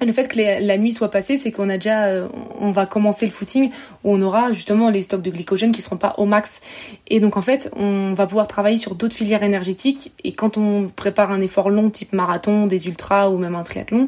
le 0.05 0.11
fait 0.13 0.27
que 0.27 0.39
la 0.39 0.77
nuit 0.77 0.93
soit 0.93 1.11
passée, 1.11 1.35
c'est 1.35 1.51
qu'on 1.51 1.69
a 1.69 1.75
déjà, 1.75 2.05
euh, 2.05 2.27
on 2.59 2.71
va 2.71 2.85
commencer 2.85 3.25
le 3.25 3.31
footing 3.31 3.69
où 4.03 4.13
on 4.13 4.21
aura 4.21 4.53
justement 4.53 4.89
les 4.89 5.01
stocks 5.01 5.21
de 5.21 5.29
glycogène 5.29 5.71
qui 5.71 5.81
seront 5.81 5.97
pas 5.97 6.15
au 6.17 6.25
max. 6.25 6.61
Et 7.07 7.19
donc 7.19 7.35
en 7.35 7.41
fait, 7.41 7.69
on 7.75 8.13
va 8.13 8.25
pouvoir 8.25 8.47
travailler 8.47 8.77
sur 8.77 8.95
d'autres 8.95 9.15
filières 9.15 9.43
énergétiques. 9.43 10.13
Et 10.23 10.31
quand 10.31 10.57
on 10.57 10.87
prépare 10.87 11.31
un 11.31 11.41
effort 11.41 11.69
long, 11.69 11.89
type 11.89 12.13
marathon, 12.13 12.65
des 12.65 12.87
ultras 12.87 13.29
ou 13.29 13.37
même 13.37 13.55
un 13.55 13.63
triathlon, 13.63 14.07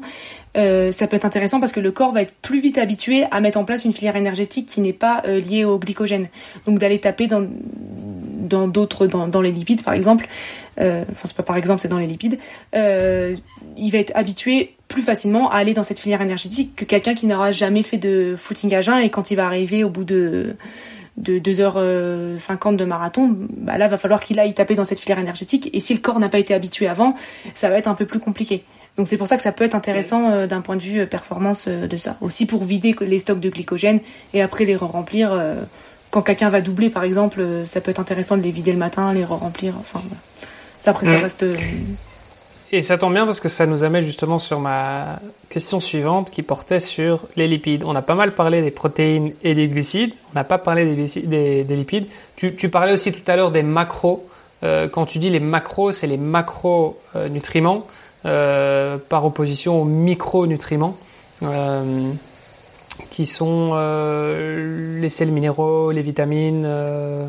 euh, 0.58 0.92
ça 0.92 1.08
peut 1.08 1.16
être 1.16 1.26
intéressant 1.26 1.60
parce 1.60 1.72
que 1.72 1.80
le 1.80 1.92
corps 1.92 2.12
va 2.12 2.22
être 2.22 2.34
plus 2.42 2.60
vite 2.60 2.78
habitué 2.78 3.24
à 3.32 3.40
mettre 3.40 3.58
en 3.58 3.64
place 3.64 3.86
une 3.86 3.94
filière 3.94 4.18
énergétique 4.18 4.68
qui 4.68 4.82
n'est 4.82 4.94
pas 4.94 5.24
euh, 5.26 5.40
liée 5.40 5.64
au 5.64 5.78
glycogène. 5.78 6.28
Donc 6.66 6.80
d'aller 6.80 7.00
taper 7.00 7.28
dans 7.28 7.48
dans 8.42 8.68
d'autres 8.68 9.08
dans, 9.08 9.28
dans, 9.28 9.40
les 9.42 9.52
lipides 9.52 9.84
par 9.84 9.94
exemple 9.94 10.28
enfin 10.80 11.26
c'est 11.26 11.36
pas 11.36 11.44
par 11.44 11.58
exemple 11.58 11.82
c'est 11.82 11.88
dans 11.88 12.00
les 12.00 12.08
lipides 12.08 12.40
euh, 12.76 13.36
il 13.78 13.92
va 13.92 13.98
être 14.00 14.12
habitué 14.16 14.76
plus 14.88 15.02
facilement 15.02 15.50
à 15.50 15.58
aller 15.58 15.74
dans 15.74 15.84
cette 15.84 16.00
filière 16.00 16.22
énergétique 16.22 16.76
que 16.76 16.86
quelqu'un 16.86 17.14
qui 17.14 17.26
n'aura 17.26 17.52
jamais 17.52 17.84
fait 17.84 17.98
de 17.98 18.36
footing 18.38 18.74
à 18.76 18.82
jeun 18.82 19.00
et 19.00 19.10
quand 19.10 19.32
il 19.32 19.36
va 19.36 19.46
arriver 19.46 19.84
au 19.84 19.90
bout 19.90 20.04
de 20.04 20.56
de 21.18 21.40
2h50 21.40 21.78
euh, 21.78 22.76
de 22.78 22.86
marathon, 22.86 23.36
bah 23.50 23.78
là 23.78 23.88
va 23.88 23.98
falloir 23.98 24.24
qu'il 24.24 24.40
aille 24.40 24.54
taper 24.54 24.76
dans 24.76 24.86
cette 24.86 25.00
filière 25.00 25.20
énergétique 25.20 25.70
et 25.74 25.80
si 25.80 25.94
le 25.94 26.00
corps 26.00 26.20
n'a 26.20 26.30
pas 26.30 26.40
été 26.40 26.54
habitué 26.54 26.88
avant, 26.88 27.16
ça 27.54 27.70
va 27.70 27.78
être 27.78 27.88
un 27.88 27.96
peu 27.96 28.06
plus 28.06 28.20
compliqué. 28.20 28.64
Donc 28.98 29.08
c'est 29.08 29.18
pour 29.18 29.28
ça 29.28 29.38
que 29.38 29.44
ça 29.44 29.52
peut 29.52 29.64
être 29.64 29.76
intéressant 29.76 30.30
euh, 30.30 30.48
d'un 30.48 30.62
point 30.62 30.76
de 30.76 30.82
vue 30.82 31.02
euh, 31.02 31.06
performance 31.06 31.68
de 31.68 31.98
ça. 31.98 32.18
Aussi 32.22 32.46
pour 32.46 32.64
vider 32.64 32.96
les 33.02 33.20
stocks 33.20 33.40
de 33.40 33.50
glycogène 33.50 34.00
et 34.34 34.42
après 34.42 34.66
les 34.66 34.76
remplir 34.76 35.38
quand 36.10 36.22
quelqu'un 36.22 36.50
va 36.50 36.62
doubler 36.62 36.90
par 36.90 37.04
exemple, 37.04 37.44
ça 37.66 37.82
peut 37.82 37.92
être 37.92 38.00
intéressant 38.00 38.38
de 38.38 38.42
les 38.42 38.52
vider 38.52 38.72
le 38.72 38.78
matin, 38.78 39.14
les 39.14 39.26
remplir 39.26 39.76
enfin 39.80 40.02
Ça 40.82 40.92
après 40.92 41.06
ça 41.06 41.18
mm. 41.18 41.22
reste 41.22 41.46
et 42.74 42.82
ça 42.82 42.98
tombe 42.98 43.14
bien 43.14 43.26
parce 43.26 43.42
que 43.42 43.50
ça 43.50 43.66
nous 43.66 43.84
amène 43.84 44.02
justement 44.02 44.40
sur 44.40 44.62
ma 44.62 45.20
question 45.50 45.82
suivante 45.82 46.32
qui 46.32 46.42
portait 46.42 46.80
sur 46.80 47.28
les 47.36 47.50
lipides. 47.50 47.84
On 47.84 47.94
a 47.96 48.02
pas 48.02 48.16
mal 48.16 48.34
parlé 48.34 48.62
des 48.62 48.72
protéines 48.72 49.34
et 49.44 49.54
des 49.54 49.68
glucides, 49.68 50.14
on 50.32 50.40
n'a 50.40 50.46
pas 50.46 50.58
parlé 50.58 50.86
des, 50.86 51.64
des, 51.66 51.76
lipides. 51.76 52.06
Tu, 52.38 52.56
tu, 52.56 52.70
parlais 52.70 52.94
aussi 52.94 53.12
tout 53.12 53.30
à 53.30 53.36
l'heure 53.36 53.52
des 53.52 53.62
macros. 53.62 54.26
Euh, 54.64 54.88
quand 54.88 55.06
tu 55.06 55.20
dis 55.20 55.30
les 55.30 55.42
macros, 55.42 55.92
c'est 55.92 56.08
les 56.08 56.16
macronutriments 56.16 57.86
euh, 58.24 58.98
par 58.98 59.26
opposition 59.26 59.82
aux 59.82 59.86
micronutriments. 59.86 60.96
Euh, 61.44 62.14
qui 63.10 63.26
sont 63.26 63.72
euh, 63.74 65.00
les 65.00 65.10
sels 65.10 65.32
minéraux, 65.32 65.92
les 65.92 66.02
vitamines, 66.02 66.64
euh, 66.66 67.28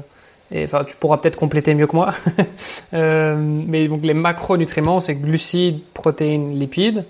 enfin 0.64 0.84
tu 0.84 0.94
pourras 0.96 1.18
peut-être 1.18 1.36
compléter 1.36 1.74
mieux 1.74 1.86
que 1.86 1.96
moi. 1.96 2.14
euh, 2.94 3.36
mais 3.38 3.88
donc 3.88 4.02
les 4.02 4.14
macronutriments, 4.14 5.00
c'est 5.00 5.14
glucides, 5.14 5.80
protéines, 5.94 6.58
lipides. 6.58 7.04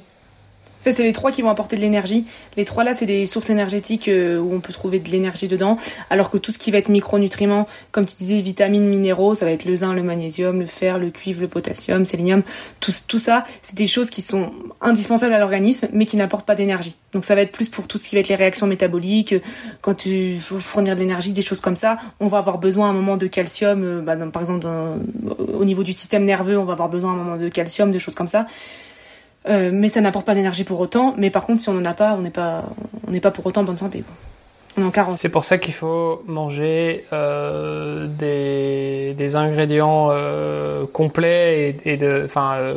En 0.83 0.85
fait, 0.85 0.95
c'est 0.95 1.05
les 1.05 1.12
trois 1.12 1.30
qui 1.30 1.43
vont 1.43 1.49
apporter 1.49 1.76
de 1.76 1.80
l'énergie. 1.80 2.26
Les 2.57 2.64
trois 2.64 2.83
là, 2.83 2.93
c'est 2.93 3.07
des 3.07 3.24
sources 3.26 3.51
énergétiques 3.51 4.09
euh, 4.09 4.41
où 4.41 4.53
on 4.53 4.59
peut 4.59 4.72
trouver 4.72 4.99
de 4.99 5.09
l'énergie 5.11 5.47
dedans. 5.47 5.78
Alors 6.11 6.28
que 6.28 6.39
tout 6.39 6.51
ce 6.51 6.59
qui 6.59 6.72
va 6.72 6.78
être 6.78 6.89
micronutriments, 6.89 7.68
comme 7.93 8.05
tu 8.05 8.16
disais, 8.16 8.41
vitamines, 8.41 8.89
minéraux, 8.89 9.37
ça 9.37 9.45
va 9.45 9.53
être 9.53 9.64
le 9.64 9.76
zinc, 9.76 9.95
le 9.95 10.03
magnésium, 10.03 10.59
le 10.59 10.66
fer, 10.66 10.99
le 10.99 11.11
cuivre, 11.11 11.41
le 11.41 11.47
potassium, 11.47 12.05
sélénium. 12.05 12.43
Tout, 12.80 12.91
ça, 12.91 13.45
c'est 13.62 13.76
des 13.76 13.87
choses 13.87 14.11
qui 14.11 14.22
sont 14.22 14.51
indispensables 14.80 15.33
à 15.33 15.39
l'organisme, 15.39 15.87
mais 15.93 16.05
qui 16.05 16.16
n'apportent 16.16 16.47
pas 16.47 16.57
d'énergie. 16.57 16.97
Donc 17.12 17.24
ça 17.24 17.37
va 17.37 17.43
être 17.43 17.53
plus 17.53 17.68
pour 17.68 17.87
tout 17.87 17.99
ce 17.99 18.09
qui 18.09 18.16
va 18.16 18.20
être 18.20 18.28
les 18.28 18.35
réactions 18.35 18.66
métaboliques, 18.66 19.37
quand 19.83 19.95
tu 19.95 20.41
faut 20.41 20.59
fournir 20.59 20.97
de 20.97 21.01
l'énergie, 21.01 21.30
des 21.30 21.43
choses 21.43 21.61
comme 21.61 21.76
ça. 21.76 21.99
On 22.18 22.26
va 22.26 22.39
avoir 22.39 22.59
besoin 22.59 22.89
à 22.89 22.91
un 22.91 22.95
moment 22.95 23.16
de 23.16 23.28
calcium, 23.28 23.85
euh, 23.85 24.01
bah, 24.01 24.16
par 24.33 24.43
exemple 24.43 24.66
au 25.55 25.64
niveau 25.64 25.85
du 25.85 25.93
système 25.93 26.24
nerveux, 26.24 26.59
on 26.59 26.64
va 26.64 26.72
avoir 26.72 26.89
besoin 26.89 27.12
à 27.12 27.14
un 27.14 27.18
moment 27.18 27.37
de 27.37 27.49
calcium, 27.49 27.93
des 27.93 28.01
choses 28.01 28.16
comme 28.16 28.26
ça. 28.26 28.49
Euh, 29.49 29.70
mais 29.72 29.88
ça 29.88 30.01
n'apporte 30.01 30.26
pas 30.26 30.34
d'énergie 30.34 30.64
pour 30.64 30.80
autant. 30.80 31.14
Mais 31.16 31.30
par 31.30 31.47
contre, 31.47 31.62
si 31.62 31.68
on 31.68 31.74
n'en 31.74 31.84
a 31.84 31.95
pas, 31.95 32.14
on 32.14 32.22
n'est 32.22 32.30
pas, 32.30 32.64
on 33.07 33.11
n'est 33.11 33.20
pas 33.20 33.30
pour 33.30 33.47
autant 33.47 33.62
en 33.62 33.64
bonne 33.64 33.78
santé. 33.78 34.05
On 34.76 34.82
est 34.82 34.84
en 34.84 34.90
carence. 34.90 35.18
C'est 35.18 35.28
pour 35.28 35.45
ça 35.45 35.59
qu'il 35.59 35.74
faut 35.74 36.22
manger 36.26 37.05
euh, 37.12 38.07
des, 38.07 39.12
des 39.14 39.36
ingrédients 39.36 40.09
euh, 40.11 40.86
complets 40.86 41.76
et, 41.84 41.97
de, 41.99 42.22
enfin 42.24 42.72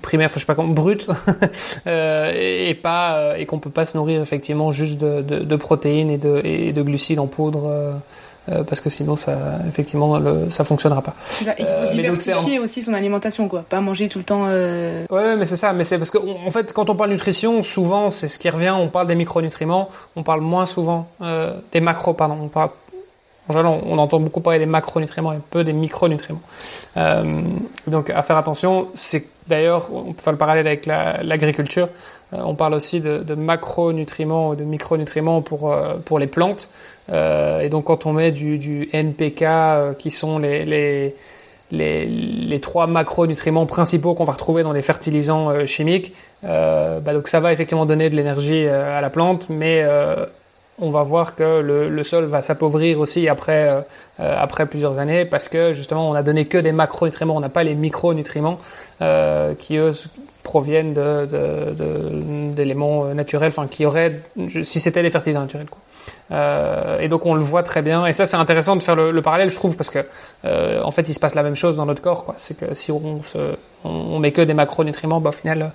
primaires, 0.00 0.30
je 0.32 0.38
sais 0.38 0.46
pas 0.46 0.54
comment, 0.54 0.72
bruts, 0.72 1.06
et, 1.86 2.70
et, 2.70 2.74
pas 2.74 3.34
et 3.36 3.44
qu'on 3.44 3.58
peut 3.58 3.68
pas 3.68 3.84
se 3.84 3.98
nourrir 3.98 4.22
effectivement 4.22 4.72
juste 4.72 4.96
de, 4.96 5.20
de, 5.20 5.40
de 5.40 5.56
protéines 5.56 6.10
et 6.10 6.16
de, 6.16 6.40
et 6.42 6.72
de 6.72 6.82
glucides 6.82 7.18
en 7.18 7.26
poudre. 7.26 8.00
Euh, 8.50 8.64
parce 8.64 8.80
que 8.80 8.90
sinon 8.90 9.14
ça 9.14 9.58
effectivement 9.68 10.18
le, 10.18 10.50
ça 10.50 10.64
fonctionnera 10.64 11.02
pas. 11.02 11.14
Ça, 11.28 11.54
il 11.58 11.64
faut 11.64 11.70
euh, 11.70 11.86
diversifier 11.86 12.58
aussi 12.58 12.82
son 12.82 12.94
alimentation 12.94 13.48
quoi, 13.48 13.62
pas 13.68 13.80
manger 13.80 14.08
tout 14.08 14.18
le 14.18 14.24
temps. 14.24 14.44
Euh... 14.46 15.06
Ouais, 15.08 15.36
mais 15.36 15.44
c'est 15.44 15.56
ça, 15.56 15.72
mais 15.72 15.84
c'est 15.84 15.98
parce 15.98 16.10
que 16.10 16.18
en 16.18 16.50
fait 16.50 16.72
quand 16.72 16.90
on 16.90 16.96
parle 16.96 17.10
nutrition, 17.10 17.62
souvent 17.62 18.10
c'est 18.10 18.28
ce 18.28 18.38
qui 18.38 18.50
revient, 18.50 18.70
on 18.70 18.88
parle 18.88 19.06
des 19.06 19.14
micronutriments, 19.14 19.90
on 20.16 20.24
parle 20.24 20.40
moins 20.40 20.66
souvent 20.66 21.08
euh, 21.20 21.54
des 21.72 21.80
macros 21.80 22.14
pardon, 22.14 22.38
on 22.42 22.48
parle 22.48 22.70
en 23.48 23.52
général, 23.52 23.80
on, 23.84 23.98
entend 23.98 24.20
beaucoup 24.20 24.40
parler 24.40 24.60
des 24.60 24.66
macronutriments 24.66 25.32
et 25.32 25.38
peu 25.50 25.64
des 25.64 25.72
micronutriments. 25.72 26.42
Euh, 26.96 27.42
donc, 27.88 28.08
à 28.10 28.22
faire 28.22 28.36
attention. 28.36 28.88
C'est 28.94 29.26
d'ailleurs, 29.48 29.88
on 29.92 30.12
peut 30.12 30.22
faire 30.22 30.32
le 30.32 30.38
parallèle 30.38 30.68
avec 30.68 30.86
l'agriculture. 30.86 31.88
on 32.30 32.54
parle 32.54 32.74
aussi 32.74 33.00
de, 33.00 33.18
de 33.18 33.34
macronutriments 33.34 34.50
ou 34.50 34.54
de 34.54 34.62
micronutriments 34.62 35.42
pour 35.42 35.74
pour 36.04 36.20
les 36.20 36.28
plantes. 36.28 36.68
Euh, 37.10 37.60
et 37.60 37.68
donc 37.68 37.84
quand 37.84 38.06
on 38.06 38.12
met 38.12 38.30
du, 38.30 38.88
NPK, 38.92 39.42
euh, 39.42 39.92
qui 39.94 40.10
sont 40.10 40.38
les, 40.38 40.64
les, 40.64 41.14
les, 41.72 42.06
les, 42.06 42.60
trois 42.60 42.86
macronutriments 42.86 43.66
principaux 43.66 44.14
qu'on 44.14 44.24
va 44.24 44.32
retrouver 44.32 44.62
dans 44.62 44.72
les 44.72 44.82
fertilisants 44.82 45.50
euh, 45.50 45.66
chimiques, 45.66 46.12
bah 46.42 47.12
donc 47.12 47.28
ça 47.28 47.40
va 47.40 47.52
effectivement 47.52 47.86
donner 47.86 48.08
de 48.08 48.16
l'énergie 48.16 48.66
à 48.66 49.00
la 49.00 49.10
plante, 49.10 49.48
mais 49.50 49.84
on 50.78 50.90
va 50.90 51.02
voir 51.02 51.34
que 51.34 51.60
le, 51.60 52.02
sol 52.02 52.24
va 52.24 52.40
s'appauvrir 52.40 52.98
aussi 52.98 53.28
après 53.28 53.84
plusieurs 54.70 54.98
années 54.98 55.26
parce 55.26 55.50
que 55.50 55.74
justement 55.74 56.08
on 56.08 56.14
a 56.14 56.22
donné 56.22 56.46
que 56.46 56.56
des 56.56 56.72
macronutriments, 56.72 57.36
on 57.36 57.40
n'a 57.40 57.50
pas 57.50 57.62
les 57.62 57.74
micronutriments 57.74 58.58
euh, 59.02 59.54
qui 59.54 59.76
eux 59.76 59.92
proviennent 60.42 60.94
d'éléments 62.54 63.12
naturels, 63.12 63.48
enfin 63.54 63.68
qui 63.68 63.84
auraient 63.84 64.22
si 64.62 64.80
c'était 64.80 65.02
des 65.02 65.10
fertilisants 65.10 65.42
naturels. 65.42 65.66
Euh, 66.32 67.00
et 67.00 67.08
donc 67.08 67.26
on 67.26 67.34
le 67.34 67.40
voit 67.40 67.62
très 67.62 67.82
bien. 67.82 68.06
Et 68.06 68.12
ça 68.12 68.26
c'est 68.26 68.36
intéressant 68.36 68.76
de 68.76 68.82
faire 68.82 68.96
le, 68.96 69.10
le, 69.10 69.22
parallèle, 69.22 69.50
je 69.50 69.56
trouve, 69.56 69.76
parce 69.76 69.90
que 69.90 70.00
euh, 70.44 70.82
en 70.82 70.90
fait 70.90 71.08
il 71.08 71.14
se 71.14 71.20
passe 71.20 71.34
la 71.34 71.42
même 71.42 71.56
chose 71.56 71.76
dans 71.76 71.86
notre 71.86 72.02
corps. 72.02 72.34
C'est 72.38 72.58
que 72.58 72.74
si 72.74 72.92
on, 72.92 73.22
se, 73.22 73.38
on, 73.84 74.18
met 74.18 74.32
que 74.32 74.42
des 74.42 74.54
macronutriments, 74.54 75.20
bah, 75.20 75.30
au 75.30 75.32
final 75.32 75.72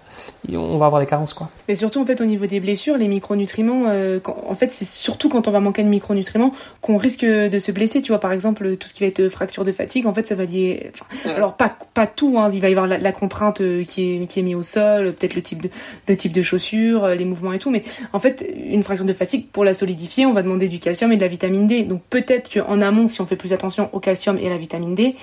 on 0.54 0.78
va 0.78 0.86
avoir 0.86 1.02
des 1.02 1.08
carences. 1.08 1.34
Quoi. 1.34 1.50
Mais 1.68 1.76
surtout 1.76 2.02
en 2.02 2.06
fait 2.06 2.22
au 2.22 2.26
niveau 2.26 2.46
des 2.46 2.60
blessures, 2.60 2.98
les 2.98 3.08
micronutriments, 3.08 3.86
euh, 3.88 4.20
en 4.26 4.56
fait 4.56 4.72
c'est 4.72 4.86
surtout 4.86 5.30
quand 5.30 5.48
on 5.48 5.52
va 5.52 5.60
manquer 5.60 5.84
de 5.84 5.90
micronutriments 5.90 6.54
qu'on 6.82 6.98
risque 6.98 7.26
de 7.26 7.60
se 7.60 7.72
blesser. 7.72 8.02
Tu 8.02 8.12
vois 8.12 8.20
par 8.20 8.32
exemple 8.32 8.78
tout 8.78 8.88
ce 8.88 8.94
qui 8.94 9.04
va 9.04 9.08
être 9.08 9.30
fracture 9.30 9.66
de 9.66 9.72
fatigue, 9.72 10.08
en 10.08 10.14
fait 10.14 10.28
ça 10.28 10.36
va 10.36 10.46
lier. 10.46 10.92
Enfin, 10.94 11.32
alors 11.36 11.56
pas 11.56 11.76
pas 11.94 12.08
tout, 12.08 12.38
hein, 12.40 12.50
il 12.54 12.62
va 12.62 12.70
y 12.70 12.72
avoir 12.72 12.88
la, 12.88 12.98
la 12.98 13.12
contrainte 13.12 13.62
euh, 13.62 13.84
qui 13.84 14.16
est 14.16 14.26
qui 14.28 14.40
est 14.40 14.44
mise 14.44 14.56
au 14.56 14.64
sol, 14.64 15.14
peut-être 15.14 15.36
le 15.36 15.42
type 15.42 15.62
de 15.62 15.70
le 16.08 16.16
type 16.16 16.32
de 16.32 16.44
chaussures, 16.44 17.06
euh, 17.06 17.16
les 17.16 17.26
mouvements 17.26 17.54
et 17.54 17.60
tout. 17.60 17.72
Mais 17.72 17.84
en 18.14 18.20
fait 18.20 18.48
une 18.56 18.84
fracture 18.84 19.06
de 19.06 19.14
fatigue 19.14 19.48
pour 19.52 19.66
la 19.66 19.74
solidifier, 19.74 20.26
on 20.26 20.34
va 20.34 20.44
demander 20.44 20.68
du 20.68 20.80
calcium 20.80 21.12
et 21.12 21.18
de 21.18 21.22
la 21.22 21.28
vitamine 21.28 21.68
D. 21.68 21.84
Donc 21.84 22.02
peut-être 22.10 22.52
qu'en 22.54 22.82
amont, 22.82 23.08
si 23.08 23.22
on 23.22 23.26
fait 23.26 23.36
plus 23.36 23.54
attention 23.54 23.90
au 23.94 24.00
calcium 24.00 24.38
et 24.38 24.48
à 24.48 24.50
la 24.50 24.58
vitamine 24.58 24.96
D, 24.96 25.16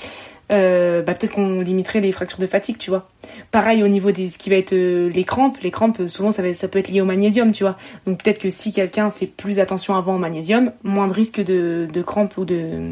euh, 0.51 1.03
bah 1.03 1.15
peut-être 1.15 1.33
qu'on 1.33 1.61
limiterait 1.61 2.01
les 2.01 2.13
fractures 2.13 2.39
de 2.39 2.47
fatigue, 2.47 2.77
tu 2.79 2.91
vois. 2.91 3.09
Pareil 3.51 3.83
au 3.83 3.89
niveau 3.89 4.13
de 4.13 4.27
ce 4.27 4.39
qui 4.39 4.51
va 4.51 4.57
être 4.57 4.73
euh, 4.73 5.09
les 5.09 5.25
crampes, 5.25 5.59
les 5.63 5.71
crampes 5.71 6.09
souvent 6.09 6.33
ça, 6.33 6.43
va, 6.43 6.53
ça 6.53 6.69
peut 6.69 6.79
être 6.79 6.89
lié 6.89 7.01
au 7.01 7.05
magnésium, 7.05 7.53
tu 7.53 7.65
vois. 7.65 7.77
Donc 8.07 8.23
peut-être 8.23 8.39
que 8.39 8.51
si 8.51 8.73
quelqu'un 8.73 9.11
fait 9.11 9.27
plus 9.27 9.61
attention 9.61 9.95
avant 9.95 10.17
au 10.17 10.19
magnésium, 10.19 10.73
moins 10.83 11.07
de 11.07 11.13
risque 11.13 11.41
de, 11.41 11.89
de 11.91 12.03
crampes 12.03 12.37
ou 12.37 12.45
de 12.45 12.91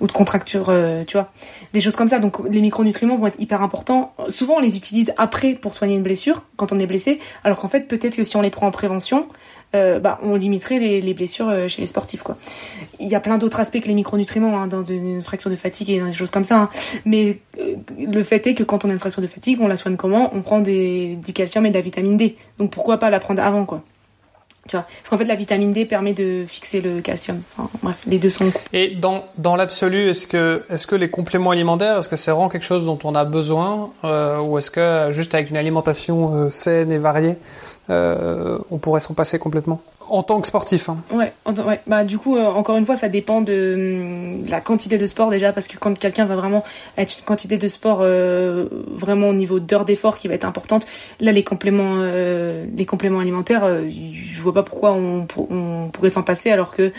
ou 0.00 0.08
de 0.08 0.12
contracture, 0.12 0.66
euh, 0.68 1.04
tu 1.04 1.16
vois, 1.16 1.30
des 1.72 1.80
choses 1.80 1.94
comme 1.94 2.08
ça. 2.08 2.18
Donc 2.18 2.38
les 2.50 2.60
micronutriments 2.60 3.16
vont 3.16 3.28
être 3.28 3.40
hyper 3.40 3.62
importants. 3.62 4.14
Souvent 4.28 4.54
on 4.56 4.60
les 4.60 4.76
utilise 4.76 5.14
après 5.16 5.54
pour 5.54 5.74
soigner 5.74 5.94
une 5.94 6.02
blessure 6.02 6.42
quand 6.56 6.72
on 6.72 6.78
est 6.80 6.86
blessé, 6.86 7.20
alors 7.44 7.60
qu'en 7.60 7.68
fait 7.68 7.86
peut-être 7.86 8.16
que 8.16 8.24
si 8.24 8.36
on 8.36 8.42
les 8.42 8.50
prend 8.50 8.66
en 8.66 8.72
prévention, 8.72 9.28
euh, 9.74 9.98
bah, 9.98 10.18
on 10.22 10.34
limiterait 10.34 10.78
les, 10.78 11.00
les, 11.00 11.14
blessures 11.14 11.48
euh, 11.48 11.66
chez 11.66 11.80
les 11.80 11.86
sportifs. 11.86 12.22
Quoi. 12.22 12.36
Il 13.00 13.08
y 13.08 13.14
a 13.14 13.20
plein 13.20 13.38
d'autres 13.38 13.58
aspects 13.58 13.80
que 13.80 13.88
les 13.88 13.94
micronutriments 13.94 14.60
hein, 14.60 14.66
dans 14.66 14.84
une 14.84 15.22
fracture 15.22 15.50
de 15.50 15.56
fatigue 15.56 15.88
et 15.88 15.98
dans 15.98 16.06
des 16.06 16.12
choses 16.12 16.30
comme 16.30 16.44
ça. 16.44 16.60
Hein. 16.60 16.70
Mais 17.06 17.38
euh, 17.58 17.76
le 17.98 18.22
fait 18.22 18.46
est 18.46 18.54
que 18.54 18.64
quand 18.64 18.84
on 18.84 18.90
a 18.90 18.92
une 18.92 18.98
fracture 18.98 19.22
de 19.22 19.26
fatigue, 19.26 19.60
on 19.62 19.68
la 19.68 19.78
soigne 19.78 19.96
comment? 19.96 20.30
On 20.34 20.42
prend 20.42 20.60
des, 20.60 21.16
du 21.16 21.32
calcium 21.32 21.64
et 21.64 21.70
de 21.70 21.74
la 21.74 21.80
vitamine 21.80 22.18
D. 22.18 22.36
Donc 22.58 22.70
pourquoi 22.70 22.98
pas 22.98 23.08
la 23.08 23.18
prendre 23.18 23.42
avant 23.42 23.64
quoi? 23.64 23.82
Tu 24.68 24.76
vois? 24.76 24.84
Parce 24.84 25.08
qu'en 25.08 25.18
fait, 25.18 25.24
la 25.24 25.34
vitamine 25.34 25.72
D 25.72 25.86
permet 25.86 26.12
de 26.12 26.44
fixer 26.46 26.82
le 26.82 27.00
calcium. 27.00 27.42
Bref, 27.82 27.98
les 28.06 28.18
deux 28.18 28.30
sont. 28.30 28.52
Et 28.74 28.94
dans, 28.94 29.24
dans 29.38 29.56
l'absolu, 29.56 30.10
est-ce 30.10 30.26
que, 30.26 30.62
est-ce 30.68 30.86
que 30.86 30.94
les 30.94 31.10
compléments 31.10 31.50
alimentaires, 31.50 31.98
est-ce 31.98 32.08
que 32.08 32.14
c'est 32.14 32.30
vraiment 32.30 32.48
quelque 32.48 32.66
chose 32.66 32.84
dont 32.84 32.98
on 33.02 33.14
a 33.14 33.24
besoin 33.24 33.90
Ou 34.04 34.58
est-ce 34.58 34.70
que 34.70 35.08
juste 35.12 35.34
avec 35.34 35.50
une 35.50 35.56
alimentation 35.56 36.48
saine 36.52 36.92
et 36.92 36.98
variée, 36.98 37.38
euh, 37.90 38.58
on 38.70 38.78
pourrait 38.78 39.00
s'en 39.00 39.14
passer 39.14 39.38
complètement 39.38 39.80
en 40.12 40.22
tant 40.22 40.40
que 40.42 40.46
sportif. 40.46 40.90
Hein. 40.90 40.98
Ouais, 41.10 41.32
ouais. 41.46 41.80
Bah 41.86 42.04
du 42.04 42.18
coup, 42.18 42.36
euh, 42.36 42.44
encore 42.44 42.76
une 42.76 42.84
fois, 42.84 42.96
ça 42.96 43.08
dépend 43.08 43.40
de, 43.40 44.48
la 44.48 44.60
quantité 44.60 44.98
de 44.98 45.06
sport 45.06 45.30
déjà, 45.30 45.54
parce 45.54 45.68
que 45.68 45.78
quand 45.78 45.98
quelqu'un 45.98 46.26
va 46.26 46.36
vraiment 46.36 46.64
être 46.98 47.18
une 47.18 47.24
quantité 47.24 47.56
de 47.56 47.66
sport 47.66 48.00
euh, 48.02 48.68
vraiment 48.88 49.30
au 49.30 49.34
niveau 49.34 49.58
d'heures 49.58 49.86
d'effort 49.86 50.18
qui 50.18 50.28
va 50.28 50.34
être 50.34 50.44
importante, 50.44 50.86
là 51.20 51.32
les 51.32 51.44
compléments, 51.44 51.96
euh, 51.96 52.66
les 52.76 52.84
compléments 52.84 53.20
alimentaires, 53.20 53.66
je 53.88 54.42
vois 54.42 54.52
pas 54.52 54.62
pourquoi 54.62 54.92
on, 54.92 55.26
on 55.50 55.88
pourrait 55.90 56.10
s'en 56.10 56.22
passer 56.22 56.50
alors 56.50 56.72
que 56.72 56.92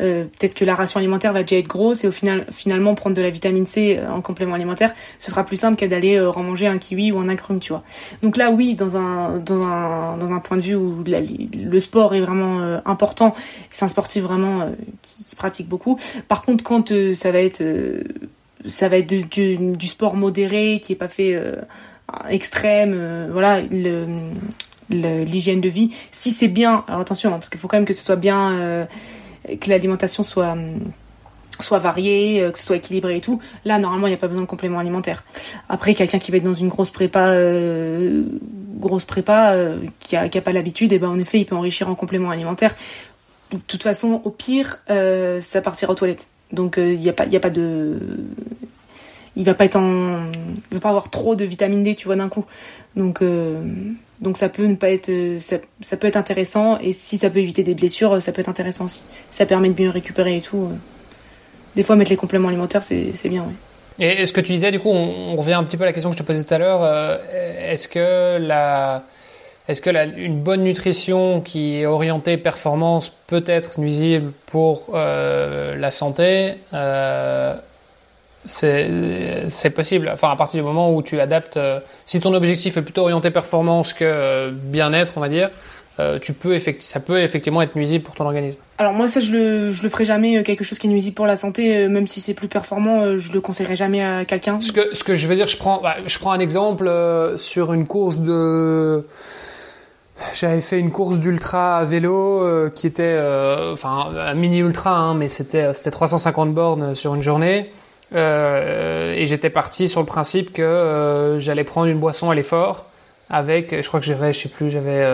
euh, 0.00 0.24
peut-être 0.24 0.54
que 0.54 0.64
la 0.64 0.76
ration 0.76 0.98
alimentaire 0.98 1.32
va 1.32 1.42
déjà 1.42 1.56
être 1.56 1.66
grosse 1.66 2.04
et 2.04 2.08
au 2.08 2.12
final 2.12 2.46
finalement 2.52 2.94
prendre 2.94 3.16
de 3.16 3.22
la 3.22 3.30
vitamine 3.30 3.66
C 3.66 3.98
euh, 3.98 4.08
en 4.08 4.20
complément 4.20 4.54
alimentaire 4.54 4.94
ce 5.18 5.28
sera 5.28 5.44
plus 5.44 5.56
simple 5.56 5.76
que 5.76 5.86
d'aller 5.86 6.14
euh, 6.16 6.30
remanger 6.30 6.68
un 6.68 6.78
kiwi 6.78 7.10
ou 7.10 7.18
un 7.18 7.28
agrume 7.28 7.58
tu 7.58 7.72
vois. 7.72 7.82
Donc 8.22 8.36
là 8.36 8.52
oui 8.52 8.74
dans 8.74 8.96
un 8.96 9.38
dans 9.38 9.62
un 9.62 10.16
dans 10.16 10.32
un 10.32 10.38
point 10.38 10.56
de 10.56 10.62
vue 10.62 10.76
où 10.76 11.02
le 11.04 11.80
sport 11.80 12.14
est 12.14 12.20
vraiment 12.20 12.60
important 12.84 13.34
c'est 13.70 13.84
un 13.84 13.88
sportif 13.88 14.22
vraiment 14.22 14.70
qui, 15.02 15.34
pratique 15.34 15.68
beaucoup. 15.68 15.98
Par 16.28 16.42
contre 16.42 16.62
quand 16.62 16.92
ça 17.14 17.32
va 17.32 17.40
être 17.40 17.62
ça 18.66 18.88
va 18.88 18.98
être 18.98 19.06
du, 19.06 19.86
sport 19.86 20.16
modéré 20.16 20.80
qui 20.82 20.92
est 20.92 20.96
pas 20.96 21.08
fait 21.08 21.40
extrême 22.28 23.28
voilà 23.32 23.60
l'hygiène 24.90 25.60
de 25.60 25.68
vie 25.68 25.90
si 26.12 26.30
c'est 26.30 26.48
bien 26.48 26.84
alors 26.88 27.00
attention 27.00 27.30
hein, 27.30 27.36
parce 27.36 27.48
qu'il 27.50 27.60
faut 27.60 27.68
quand 27.68 27.76
même 27.76 27.86
que 27.86 27.94
ce 27.94 28.02
soit 28.02 28.16
bien 28.16 28.86
que 29.56 29.70
l'alimentation 29.70 30.22
soit 30.22 30.56
soit 31.60 31.78
variée, 31.78 32.42
euh, 32.42 32.50
que 32.50 32.58
ce 32.58 32.66
soit 32.66 32.76
équilibré 32.76 33.16
et 33.16 33.20
tout. 33.20 33.40
Là, 33.64 33.78
normalement, 33.78 34.06
il 34.06 34.10
n'y 34.10 34.14
a 34.14 34.18
pas 34.18 34.28
besoin 34.28 34.42
de 34.42 34.48
compléments 34.48 34.78
alimentaires. 34.78 35.24
Après, 35.68 35.94
quelqu'un 35.94 36.18
qui 36.18 36.30
va 36.30 36.38
être 36.38 36.44
dans 36.44 36.54
une 36.54 36.68
grosse 36.68 36.90
prépa, 36.90 37.28
euh, 37.28 38.24
grosse 38.76 39.04
prépa, 39.04 39.52
euh, 39.52 39.78
qui 39.98 40.16
a, 40.16 40.28
qui 40.28 40.38
a 40.38 40.42
pas 40.42 40.52
l'habitude, 40.52 40.92
et 40.92 40.96
eh 40.96 40.98
ben 40.98 41.08
en 41.08 41.18
effet, 41.18 41.40
il 41.40 41.46
peut 41.46 41.56
enrichir 41.56 41.88
en 41.88 41.94
compléments 41.94 42.30
alimentaires. 42.30 42.76
De 43.50 43.58
toute 43.66 43.82
façon, 43.82 44.20
au 44.24 44.30
pire, 44.30 44.78
ça 44.88 45.60
partira 45.62 45.92
aux 45.92 45.96
toilettes. 45.96 46.26
Donc, 46.52 46.74
il 46.76 46.98
n'y 46.98 47.08
a 47.08 47.12
pas, 47.14 47.24
il 47.24 47.34
a 47.34 47.40
pas 47.40 47.50
de, 47.50 47.98
il 49.38 49.44
va 49.44 49.54
pas 49.54 49.66
va 49.66 50.80
pas 50.80 50.88
avoir 50.90 51.08
trop 51.08 51.34
de 51.34 51.44
vitamine 51.44 51.82
D, 51.82 51.94
tu 51.94 52.06
vois, 52.06 52.16
d'un 52.16 52.28
coup. 52.28 52.44
Donc, 52.96 53.22
donc 54.20 54.36
ça 54.36 54.48
peut 54.48 54.66
ne 54.66 54.74
pas 54.74 54.90
être, 54.90 55.38
ça, 55.38 55.56
ça, 55.80 55.96
peut 55.96 56.08
être 56.08 56.16
intéressant 56.16 56.78
et 56.80 56.92
si 56.92 57.16
ça 57.16 57.30
peut 57.30 57.38
éviter 57.38 57.62
des 57.62 57.74
blessures, 57.74 58.20
ça 58.20 58.32
peut 58.32 58.40
être 58.40 58.48
intéressant 58.48 58.84
aussi. 58.84 59.02
Ça 59.30 59.46
permet 59.46 59.68
de 59.68 59.74
bien 59.74 59.90
récupérer 59.90 60.36
et 60.36 60.40
tout. 60.40 60.68
Des 61.76 61.82
fois 61.82 61.96
mettre 61.96 62.10
les 62.10 62.16
compléments 62.16 62.48
alimentaires, 62.48 62.82
c'est 62.82 63.28
bien. 63.28 63.46
Et 64.00 64.26
ce 64.26 64.32
que 64.32 64.40
tu 64.40 64.52
disais, 64.52 64.70
du 64.70 64.78
coup, 64.78 64.90
on, 64.90 65.36
revient 65.36 65.54
un 65.54 65.64
petit 65.64 65.76
peu 65.76 65.82
à 65.82 65.86
la 65.86 65.92
question 65.92 66.10
que 66.10 66.16
je 66.16 66.22
te 66.22 66.26
posais 66.26 66.44
tout 66.44 66.54
à 66.54 66.58
l'heure. 66.58 66.80
Euh, 66.82 67.18
est-ce 67.72 67.88
que 67.88 68.38
la, 68.38 69.04
est-ce 69.66 69.82
que 69.82 69.90
une 70.18 70.40
bonne 70.40 70.62
nutrition 70.62 71.40
qui 71.40 71.80
est 71.80 71.86
orientée 71.86 72.36
performance 72.36 73.12
peut 73.26 73.44
être 73.46 73.80
nuisible 73.80 74.32
pour 74.46 74.86
euh, 74.94 75.76
la 75.76 75.90
santé 75.90 76.54
euh, 76.72 77.56
c'est 78.48 79.70
possible. 79.74 80.10
Enfin, 80.12 80.30
à 80.30 80.36
partir 80.36 80.62
du 80.62 80.66
moment 80.66 80.94
où 80.94 81.02
tu 81.02 81.20
adaptes, 81.20 81.56
euh, 81.56 81.80
si 82.06 82.20
ton 82.20 82.32
objectif 82.34 82.76
est 82.76 82.82
plutôt 82.82 83.02
orienté 83.02 83.30
performance 83.30 83.92
que 83.92 84.04
euh, 84.04 84.50
bien-être, 84.52 85.12
on 85.16 85.20
va 85.20 85.28
dire, 85.28 85.50
euh, 86.00 86.18
tu 86.18 86.32
peux 86.32 86.58
ça 86.80 87.00
peut 87.00 87.20
effectivement 87.20 87.60
être 87.60 87.76
nuisible 87.76 88.04
pour 88.04 88.14
ton 88.14 88.24
organisme. 88.24 88.60
Alors 88.78 88.92
moi 88.92 89.08
ça 89.08 89.18
je 89.18 89.32
le 89.32 89.70
je 89.72 89.82
le 89.82 89.88
ferai 89.88 90.04
jamais 90.04 90.44
quelque 90.44 90.62
chose 90.62 90.78
qui 90.78 90.86
est 90.86 90.90
nuisible 90.90 91.16
pour 91.16 91.26
la 91.26 91.34
santé 91.34 91.88
même 91.88 92.06
si 92.06 92.20
c'est 92.20 92.34
plus 92.34 92.46
performant 92.46 93.18
je 93.18 93.32
le 93.32 93.40
conseillerais 93.40 93.74
jamais 93.74 94.04
à 94.04 94.24
quelqu'un. 94.24 94.60
Ce 94.60 94.70
que 94.70 94.94
ce 94.94 95.02
que 95.02 95.16
je 95.16 95.26
veux 95.26 95.34
dire 95.34 95.48
je 95.48 95.56
prends 95.56 95.80
bah, 95.82 95.96
je 96.06 96.16
prends 96.20 96.30
un 96.30 96.38
exemple 96.38 96.88
sur 97.34 97.72
une 97.72 97.88
course 97.88 98.18
de 98.18 99.08
j'avais 100.34 100.60
fait 100.60 100.78
une 100.78 100.92
course 100.92 101.18
d'ultra 101.18 101.78
à 101.78 101.84
vélo 101.84 102.70
qui 102.76 102.86
était 102.86 103.18
enfin 103.72 104.10
un 104.16 104.34
mini 104.34 104.58
ultra 104.58 104.96
hein, 104.96 105.14
mais 105.14 105.28
c'était 105.28 105.74
c'était 105.74 105.90
350 105.90 106.54
bornes 106.54 106.94
sur 106.94 107.16
une 107.16 107.22
journée. 107.22 107.72
Euh, 108.14 109.12
et 109.14 109.26
j'étais 109.26 109.50
parti 109.50 109.88
sur 109.88 110.00
le 110.00 110.06
principe 110.06 110.52
que 110.52 110.62
euh, 110.62 111.40
j'allais 111.40 111.64
prendre 111.64 111.88
une 111.88 111.98
boisson 111.98 112.30
à 112.30 112.34
l'effort 112.34 112.86
avec, 113.30 113.82
je 113.82 113.86
crois 113.86 114.00
que 114.00 114.06
j'avais, 114.06 114.32
je 114.32 114.40
sais 114.40 114.48
plus, 114.48 114.70
j'avais 114.70 115.06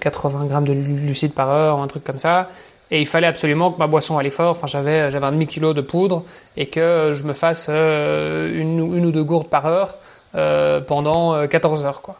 80 0.00 0.42
euh, 0.42 0.46
grammes 0.46 0.66
de 0.66 0.74
glucides 0.74 1.34
par 1.34 1.50
heure 1.50 1.78
un 1.78 1.86
truc 1.86 2.02
comme 2.02 2.18
ça. 2.18 2.50
Et 2.90 3.00
il 3.00 3.06
fallait 3.06 3.28
absolument 3.28 3.70
que 3.70 3.78
ma 3.78 3.86
boisson 3.86 4.18
à 4.18 4.22
l'effort, 4.22 4.50
enfin 4.50 4.66
j'avais 4.66 5.10
j'avais 5.10 5.26
un 5.26 5.32
demi 5.32 5.46
kilo 5.46 5.72
de 5.72 5.80
poudre 5.80 6.24
et 6.56 6.66
que 6.66 7.12
je 7.14 7.24
me 7.24 7.32
fasse 7.32 7.68
une, 7.68 8.94
une 8.94 9.06
ou 9.06 9.10
deux 9.10 9.24
gourdes 9.24 9.48
par 9.48 9.66
heure 9.66 9.94
pendant 10.86 11.46
14 11.48 11.84
heures 11.84 12.02
quoi. 12.02 12.16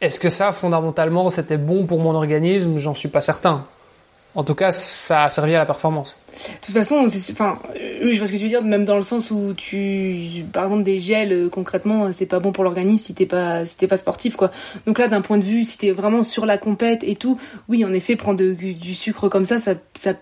Est-ce 0.00 0.20
que 0.20 0.28
ça 0.28 0.52
fondamentalement 0.52 1.30
c'était 1.30 1.56
bon 1.56 1.86
pour 1.86 2.00
mon 2.00 2.14
organisme? 2.14 2.78
J'en 2.78 2.94
suis 2.94 3.08
pas 3.08 3.22
certain. 3.22 3.64
En 4.36 4.44
tout 4.44 4.54
cas, 4.54 4.70
ça 4.70 5.24
a 5.24 5.30
servi 5.30 5.54
à 5.54 5.58
la 5.58 5.64
performance. 5.66 6.14
De 6.34 6.66
toute 6.66 6.74
façon, 6.74 7.06
enfin, 7.32 7.58
oui, 8.04 8.12
je 8.12 8.18
vois 8.18 8.26
ce 8.26 8.32
que 8.32 8.36
tu 8.36 8.42
veux 8.42 8.50
dire, 8.50 8.62
même 8.62 8.84
dans 8.84 8.96
le 8.96 9.02
sens 9.02 9.30
où 9.30 9.54
tu, 9.54 10.44
par 10.52 10.64
exemple, 10.64 10.82
des 10.82 11.00
gels, 11.00 11.32
euh, 11.32 11.48
concrètement, 11.48 12.12
c'est 12.12 12.26
pas 12.26 12.38
bon 12.38 12.52
pour 12.52 12.62
l'organisme 12.62 13.06
si 13.06 13.14
t'es 13.14 13.24
pas, 13.24 13.64
si 13.64 13.78
t'es 13.78 13.86
pas 13.86 13.96
sportif, 13.96 14.36
quoi. 14.36 14.50
Donc 14.86 14.98
là, 14.98 15.08
d'un 15.08 15.22
point 15.22 15.38
de 15.38 15.44
vue, 15.44 15.64
si 15.64 15.78
t'es 15.78 15.90
vraiment 15.90 16.22
sur 16.22 16.44
la 16.44 16.58
compète 16.58 17.02
et 17.02 17.16
tout, 17.16 17.40
oui, 17.70 17.82
en 17.86 17.92
effet, 17.94 18.14
prendre 18.14 18.44
du 18.44 18.94
sucre 18.94 19.30
comme 19.30 19.46
ça, 19.46 19.58
ça, 19.58 19.72
ça 19.94 20.12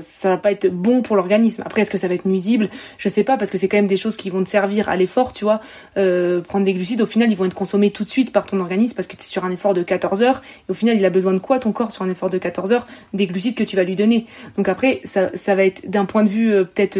ça 0.00 0.30
va 0.30 0.36
pas 0.38 0.52
être 0.52 0.68
bon 0.68 1.02
pour 1.02 1.16
l'organisme. 1.16 1.62
Après, 1.64 1.82
est-ce 1.82 1.90
que 1.90 1.98
ça 1.98 2.08
va 2.08 2.14
être 2.14 2.26
nuisible? 2.26 2.68
Je 2.98 3.08
sais 3.08 3.24
pas, 3.24 3.36
parce 3.36 3.50
que 3.50 3.58
c'est 3.58 3.68
quand 3.68 3.76
même 3.76 3.86
des 3.86 3.96
choses 3.96 4.16
qui 4.16 4.30
vont 4.30 4.42
te 4.42 4.48
servir 4.48 4.88
à 4.88 4.96
l'effort, 4.96 5.32
tu 5.32 5.44
vois. 5.44 5.60
Euh, 5.96 6.40
prendre 6.40 6.64
des 6.64 6.74
glucides, 6.74 7.02
au 7.02 7.06
final, 7.06 7.30
ils 7.30 7.36
vont 7.36 7.44
être 7.44 7.54
consommés 7.54 7.90
tout 7.90 8.04
de 8.04 8.10
suite 8.10 8.32
par 8.32 8.46
ton 8.46 8.60
organisme 8.60 8.94
parce 8.94 9.08
que 9.08 9.16
tu 9.16 9.22
es 9.22 9.26
sur 9.26 9.44
un 9.44 9.50
effort 9.50 9.74
de 9.74 9.82
14 9.82 10.22
heures. 10.22 10.42
Et 10.68 10.70
au 10.70 10.74
final, 10.74 10.96
il 10.96 11.04
a 11.04 11.10
besoin 11.10 11.32
de 11.32 11.38
quoi 11.38 11.58
ton 11.58 11.72
corps 11.72 11.92
sur 11.92 12.02
un 12.02 12.10
effort 12.10 12.30
de 12.30 12.38
14 12.38 12.72
heures? 12.72 12.86
Des 13.12 13.26
glucides 13.26 13.54
que 13.54 13.64
tu 13.64 13.76
vas 13.76 13.84
lui 13.84 13.96
donner. 13.96 14.26
Donc 14.56 14.68
après, 14.68 15.00
ça, 15.04 15.54
va 15.54 15.64
être 15.64 15.88
d'un 15.90 16.04
point 16.04 16.24
de 16.24 16.28
vue 16.28 16.52
euh, 16.52 16.64
peut-être... 16.64 16.98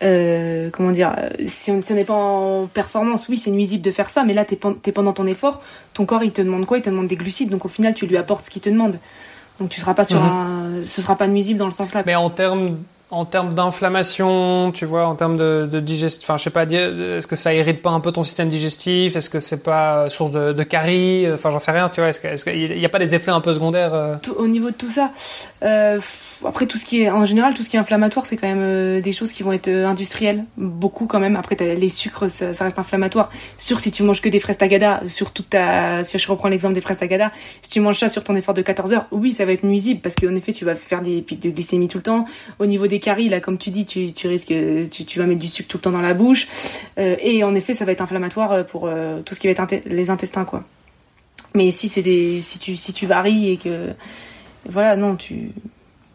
Euh, 0.00 0.70
comment 0.70 0.92
dire, 0.92 1.14
si 1.46 1.72
on 1.72 1.94
n'est 1.94 2.04
pas 2.04 2.14
en 2.14 2.66
performance, 2.66 3.28
oui, 3.28 3.36
c'est 3.36 3.50
nuisible 3.50 3.82
de 3.82 3.90
faire 3.90 4.10
ça, 4.10 4.24
mais 4.24 4.32
là, 4.32 4.44
tu 4.44 4.54
es, 4.54 4.92
pendant 4.92 5.12
ton 5.12 5.26
effort, 5.26 5.62
ton 5.92 6.06
corps, 6.06 6.22
il 6.22 6.30
te 6.30 6.40
demande 6.40 6.66
quoi? 6.66 6.78
Il 6.78 6.82
te 6.82 6.90
demande 6.90 7.08
des 7.08 7.16
glucides, 7.16 7.50
donc 7.50 7.64
au 7.64 7.68
final, 7.68 7.94
tu 7.94 8.06
lui 8.06 8.16
apportes 8.16 8.44
ce 8.44 8.50
qu'il 8.50 8.62
te 8.62 8.70
demande. 8.70 9.00
Donc 9.60 9.70
tu 9.70 9.80
seras 9.80 9.94
pas 9.94 10.04
sur 10.04 10.20
mhm. 10.20 10.28
un, 10.28 10.82
ce 10.82 11.02
sera 11.02 11.16
pas 11.16 11.26
nuisible 11.26 11.58
dans 11.58 11.66
le 11.66 11.72
sens 11.72 11.94
là. 11.94 12.02
Mais 12.06 12.14
en 12.14 12.30
termes 12.30 12.76
en 13.10 13.24
termes 13.24 13.54
d'inflammation, 13.54 14.70
tu 14.72 14.84
vois, 14.84 15.06
en 15.06 15.14
termes 15.14 15.38
de, 15.38 15.68
de 15.70 15.80
digestion, 15.80 16.20
enfin, 16.24 16.36
je 16.36 16.44
sais 16.44 16.50
pas, 16.50 16.64
est-ce 16.64 17.26
que 17.26 17.36
ça 17.36 17.54
irrite 17.54 17.80
pas 17.80 17.90
un 17.90 18.00
peu 18.00 18.12
ton 18.12 18.22
système 18.22 18.50
digestif? 18.50 19.16
Est-ce 19.16 19.30
que 19.30 19.40
c'est 19.40 19.62
pas 19.62 20.10
source 20.10 20.32
de, 20.32 20.52
de 20.52 20.62
caries? 20.62 21.30
Enfin, 21.32 21.50
j'en 21.50 21.58
sais 21.58 21.70
rien, 21.70 21.88
tu 21.88 22.00
vois. 22.00 22.10
Est-ce 22.10 22.44
qu'il 22.44 22.78
n'y 22.78 22.84
a 22.84 22.88
pas 22.90 22.98
des 22.98 23.14
effets 23.14 23.30
un 23.30 23.40
peu 23.40 23.54
secondaires 23.54 23.94
euh? 23.94 24.16
Au 24.36 24.46
niveau 24.46 24.70
de 24.70 24.74
tout 24.74 24.90
ça, 24.90 25.12
euh, 25.62 25.98
après 26.44 26.66
tout 26.66 26.78
ce 26.78 26.84
qui 26.84 27.02
est, 27.02 27.10
en 27.10 27.24
général, 27.24 27.54
tout 27.54 27.62
ce 27.62 27.68
qui 27.68 27.76
est 27.76 27.80
inflammatoire, 27.80 28.26
c'est 28.26 28.36
quand 28.36 28.46
même 28.46 28.60
euh, 28.60 29.00
des 29.00 29.12
choses 29.12 29.32
qui 29.32 29.42
vont 29.42 29.52
être 29.52 29.68
euh, 29.68 29.86
industrielles, 29.86 30.44
beaucoup 30.56 31.06
quand 31.06 31.18
même. 31.18 31.36
Après, 31.36 31.56
les 31.56 31.88
sucres, 31.88 32.30
ça, 32.30 32.54
ça, 32.54 32.64
reste 32.64 32.78
inflammatoire. 32.78 33.30
Sûr, 33.58 33.80
si 33.80 33.90
tu 33.90 34.02
manges 34.02 34.20
que 34.20 34.28
des 34.28 34.38
fraises 34.38 34.58
tagada, 34.58 35.02
sur 35.06 35.32
toute 35.32 35.50
ta, 35.50 36.04
si 36.04 36.18
je 36.18 36.28
reprends 36.28 36.48
l'exemple 36.48 36.74
des 36.74 36.80
fraises 36.80 36.98
tagada, 36.98 37.32
si 37.62 37.70
tu 37.70 37.80
manges 37.80 37.98
ça 37.98 38.08
sur 38.08 38.22
ton 38.22 38.36
effort 38.36 38.54
de 38.54 38.62
14 38.62 38.92
heures, 38.92 39.06
oui, 39.10 39.32
ça 39.32 39.44
va 39.44 39.52
être 39.52 39.64
nuisible 39.64 40.00
parce 40.00 40.14
qu'en 40.14 40.34
effet, 40.36 40.52
tu 40.52 40.64
vas 40.64 40.74
faire 40.74 41.02
des 41.02 41.22
pics 41.22 41.40
de 41.40 41.50
glycémie 41.50 41.88
tout 41.88 41.98
le 41.98 42.02
temps. 42.02 42.24
Au 42.58 42.66
niveau 42.66 42.86
des 42.86 43.00
caries, 43.00 43.28
là, 43.28 43.40
comme 43.40 43.58
tu 43.58 43.70
dis, 43.70 43.86
tu, 43.86 44.12
tu 44.12 44.28
risques, 44.28 44.54
tu, 44.90 45.04
tu, 45.04 45.18
vas 45.18 45.26
mettre 45.26 45.40
du 45.40 45.48
sucre 45.48 45.68
tout 45.68 45.78
le 45.78 45.82
temps 45.82 45.90
dans 45.90 46.00
la 46.00 46.14
bouche. 46.14 46.46
Euh, 46.98 47.16
et 47.20 47.42
en 47.42 47.54
effet, 47.54 47.74
ça 47.74 47.84
va 47.84 47.92
être 47.92 48.00
inflammatoire 48.00 48.52
euh, 48.52 48.62
pour 48.62 48.86
euh, 48.86 49.22
tout 49.22 49.34
ce 49.34 49.40
qui 49.40 49.46
va 49.46 49.52
être 49.52 49.82
les 49.86 50.10
intestins, 50.10 50.44
quoi. 50.44 50.64
Mais 51.54 51.70
si 51.70 51.88
c'est 51.88 52.02
des, 52.02 52.40
si 52.40 52.58
tu, 52.58 52.76
si 52.76 52.92
tu 52.92 53.06
varies 53.06 53.52
et 53.52 53.56
que, 53.56 53.94
voilà, 54.66 54.96
non, 54.96 55.16
tu, 55.16 55.50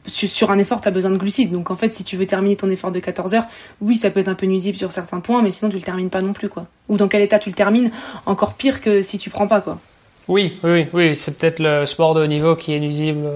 sur 0.05 0.51
un 0.51 0.57
effort, 0.57 0.81
tu 0.81 0.87
as 0.87 0.91
besoin 0.91 1.11
de 1.11 1.17
glucides. 1.17 1.51
Donc 1.51 1.71
en 1.71 1.75
fait, 1.75 1.95
si 1.95 2.03
tu 2.03 2.17
veux 2.17 2.25
terminer 2.25 2.55
ton 2.55 2.69
effort 2.69 2.91
de 2.91 2.99
14 2.99 3.33
heures, 3.33 3.45
oui, 3.81 3.95
ça 3.95 4.09
peut 4.09 4.19
être 4.19 4.27
un 4.27 4.35
peu 4.35 4.45
nuisible 4.45 4.77
sur 4.77 4.91
certains 4.91 5.19
points, 5.19 5.41
mais 5.41 5.51
sinon 5.51 5.69
tu 5.69 5.77
le 5.77 5.83
termines 5.83 6.09
pas 6.09 6.21
non 6.21 6.33
plus, 6.33 6.49
quoi. 6.49 6.67
Ou 6.89 6.97
dans 6.97 7.07
quel 7.07 7.21
état 7.21 7.39
tu 7.39 7.49
le 7.49 7.55
termines, 7.55 7.91
encore 8.25 8.53
pire 8.55 8.81
que 8.81 9.01
si 9.01 9.17
tu 9.17 9.29
prends 9.29 9.47
pas, 9.47 9.61
quoi. 9.61 9.79
Oui, 10.29 10.57
oui, 10.63 10.87
oui, 10.93 11.17
c'est 11.17 11.37
peut-être 11.37 11.59
le 11.59 11.85
sport 11.85 12.13
de 12.13 12.23
haut 12.23 12.27
niveau 12.27 12.55
qui 12.55 12.73
est 12.73 12.79
nuisible 12.79 13.27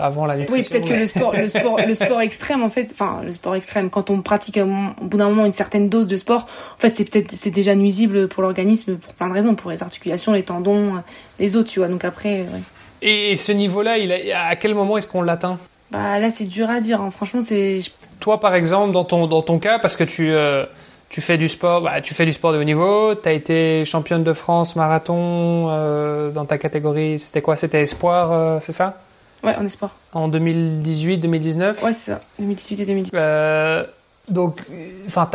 avant 0.00 0.24
la 0.24 0.36
nutrition. 0.36 0.56
Oui, 0.56 0.66
peut-être 0.66 0.88
que 0.88 0.98
le 0.98 1.06
sport, 1.06 1.36
le 1.36 1.48
sport, 1.50 1.78
le 1.86 1.92
sport 1.92 2.20
extrême, 2.22 2.62
en 2.62 2.70
fait, 2.70 2.88
enfin, 2.92 3.20
le 3.22 3.32
sport 3.32 3.54
extrême, 3.56 3.90
quand 3.90 4.08
on 4.08 4.22
pratique 4.22 4.58
au 4.58 5.04
bout 5.04 5.18
d'un 5.18 5.28
moment 5.28 5.44
une 5.44 5.52
certaine 5.52 5.90
dose 5.90 6.06
de 6.06 6.16
sport, 6.16 6.46
en 6.76 6.80
fait, 6.80 6.96
c'est 6.96 7.04
peut-être, 7.04 7.34
c'est 7.38 7.50
déjà 7.50 7.74
nuisible 7.74 8.26
pour 8.26 8.42
l'organisme 8.42 8.96
pour 8.96 9.12
plein 9.12 9.28
de 9.28 9.34
raisons, 9.34 9.54
pour 9.54 9.70
les 9.70 9.82
articulations, 9.82 10.32
les 10.32 10.42
tendons, 10.42 11.02
les 11.38 11.56
os, 11.56 11.64
tu 11.66 11.80
vois. 11.80 11.88
Donc 11.88 12.06
après, 12.06 12.40
ouais. 12.40 12.62
Et 13.02 13.36
ce 13.36 13.52
niveau-là, 13.52 13.98
il 13.98 14.10
a, 14.32 14.46
à 14.46 14.56
quel 14.56 14.74
moment 14.74 14.96
est-ce 14.96 15.08
qu'on 15.08 15.20
l'atteint? 15.20 15.58
Bah 15.90 16.18
là, 16.18 16.30
c'est 16.30 16.44
dur 16.44 16.70
à 16.70 16.80
dire. 16.80 17.00
Hein. 17.00 17.10
Franchement, 17.10 17.42
c'est. 17.42 17.80
Toi, 18.20 18.40
par 18.40 18.54
exemple, 18.54 18.92
dans 18.92 19.04
ton 19.04 19.26
dans 19.26 19.42
ton 19.42 19.58
cas, 19.58 19.78
parce 19.78 19.96
que 19.96 20.04
tu 20.04 20.32
euh, 20.32 20.64
tu 21.10 21.20
fais 21.20 21.36
du 21.36 21.48
sport, 21.48 21.82
bah, 21.82 22.00
tu 22.00 22.14
fais 22.14 22.24
du 22.24 22.32
sport 22.32 22.52
de 22.52 22.58
haut 22.58 22.64
niveau. 22.64 23.14
tu 23.16 23.28
as 23.28 23.32
été 23.32 23.84
championne 23.84 24.22
de 24.22 24.32
France 24.32 24.76
marathon 24.76 25.66
euh, 25.68 26.30
dans 26.30 26.46
ta 26.46 26.56
catégorie. 26.56 27.18
C'était 27.18 27.42
quoi? 27.42 27.56
C'était 27.56 27.82
espoir, 27.82 28.32
euh, 28.32 28.58
c'est 28.60 28.72
ça? 28.72 29.02
Ouais, 29.42 29.56
en 29.56 29.66
espoir. 29.66 29.96
En 30.12 30.28
2018, 30.28 31.18
2019. 31.18 31.82
Ouais, 31.82 31.92
c'est 31.92 32.12
ça. 32.12 32.20
2018 32.38 32.80
et 32.80 32.86
2019. 32.86 33.20
Euh, 33.20 33.84
donc, 34.28 34.62
enfin, 35.08 35.28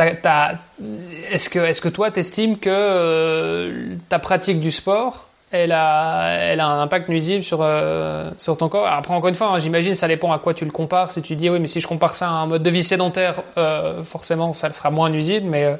est-ce 1.30 1.50
que, 1.50 1.58
est-ce 1.58 1.82
que 1.82 1.88
toi, 1.90 2.10
t'estimes 2.10 2.58
que 2.58 3.96
ta 4.08 4.18
pratique 4.18 4.60
du 4.60 4.72
sport 4.72 5.25
elle 5.50 5.72
a, 5.72 6.38
elle 6.38 6.60
a 6.60 6.66
un 6.66 6.82
impact 6.82 7.08
nuisible 7.08 7.44
sur, 7.44 7.60
euh, 7.62 8.30
sur 8.38 8.56
ton 8.56 8.68
corps. 8.68 8.86
Après, 8.86 9.14
encore 9.14 9.28
une 9.28 9.34
fois, 9.34 9.48
hein, 9.48 9.58
j'imagine, 9.58 9.94
ça 9.94 10.08
dépend 10.08 10.32
à 10.32 10.38
quoi 10.38 10.54
tu 10.54 10.64
le 10.64 10.70
compares. 10.70 11.10
Si 11.10 11.22
tu 11.22 11.36
dis, 11.36 11.48
oui, 11.48 11.58
mais 11.60 11.68
si 11.68 11.80
je 11.80 11.86
compare 11.86 12.14
ça 12.14 12.28
à 12.28 12.32
un 12.32 12.46
mode 12.46 12.62
de 12.62 12.70
vie 12.70 12.82
sédentaire, 12.82 13.42
euh, 13.56 14.02
forcément, 14.04 14.54
ça 14.54 14.72
sera 14.72 14.90
moins 14.90 15.08
nuisible, 15.08 15.46
mais 15.48 15.76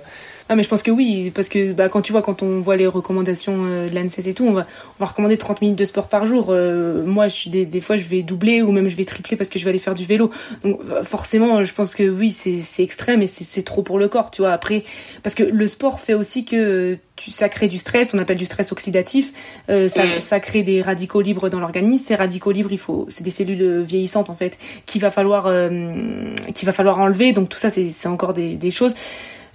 euh, 0.47 0.53
ah 0.53 0.57
mais 0.57 0.63
je 0.63 0.69
pense 0.69 0.83
que 0.83 0.91
oui, 0.91 1.31
parce 1.35 1.49
que 1.49 1.73
bah, 1.73 1.89
quand 1.89 2.03
tu 2.03 2.13
vois, 2.13 2.23
quand 2.23 2.43
on 2.43 2.61
voit 2.61 2.77
les 2.77 2.87
recommandations 2.87 3.65
euh, 3.67 3.89
de 3.89 3.95
l'ANSES 3.95 4.29
et 4.29 4.35
tout, 4.35 4.45
on 4.45 4.53
va, 4.53 4.67
on 4.99 5.05
va 5.05 5.07
recommander 5.07 5.37
30 5.37 5.61
minutes 5.61 5.79
de 5.79 5.85
sport 5.85 6.09
par 6.09 6.27
jour. 6.27 6.47
Euh, 6.51 7.05
moi, 7.05 7.29
je 7.29 7.35
suis 7.35 7.51
des, 7.51 7.67
des 7.67 7.81
fois, 7.81 7.97
je 7.97 8.05
vais 8.05 8.23
doubler 8.23 8.63
ou 8.63 8.73
même 8.73 8.89
je 8.89 8.97
vais 8.97 9.05
tripler 9.05 9.37
parce 9.37 9.51
que 9.51 9.59
je 9.59 9.65
vais 9.65 9.71
aller 9.71 9.79
faire 9.79 9.95
du 9.95 10.05
vélo. 10.05 10.31
Donc 10.63 10.81
forcément, 11.03 11.65
je 11.65 11.73
pense 11.73 11.95
que 11.95 12.09
oui, 12.09 12.31
c'est 12.31 12.83
extrême 12.83 13.23
et 13.23 13.27
c'est 13.27 13.65
trop 13.65 13.83
pour 13.83 13.99
le 13.99 14.09
corps, 14.09 14.31
tu 14.31 14.43
vois. 14.43 14.53
Après, 14.53 14.85
parce 15.23 15.35
que 15.35 15.43
le 15.43 15.67
sport 15.67 16.01
fait 16.01 16.15
aussi 16.15 16.45
que 16.45 16.99
tu, 17.17 17.31
ça 17.31 17.49
crée 17.49 17.67
du 17.67 17.79
stress, 17.79 18.15
on 18.15 18.19
appelle 18.19 18.37
du 18.37 18.47
stress 18.47 18.73
oxydatif. 18.73 19.33
Euh, 19.69 19.89
ça, 19.89 20.05
mm. 20.05 20.21
ça 20.21 20.39
crée 20.39 20.63
des 20.63 20.83
radicaux 20.83 21.23
libres 21.23 21.49
dans 21.49 21.61
l'organisme. 21.61 22.05
Ces 22.05 22.15
radicaux 22.15 22.53
libres, 22.53 22.73
il 22.73 22.79
faut, 22.79 23.07
c'est 23.09 23.25
des 23.25 23.31
cellules 23.31 23.83
vieillissantes 23.83 24.31
en 24.31 24.37
fait, 24.37 24.59
qu'il 24.85 25.01
va 25.01 25.11
falloir, 25.11 25.47
euh, 25.47 26.35
qu'il 26.55 26.67
va 26.67 26.73
falloir 26.73 27.01
enlever. 27.01 27.33
Donc 27.33 27.49
tout 27.49 27.59
ça, 27.59 27.71
c'est 27.71 28.09
encore 28.09 28.35
des, 28.35 28.57
des 28.57 28.71
choses. 28.71 28.95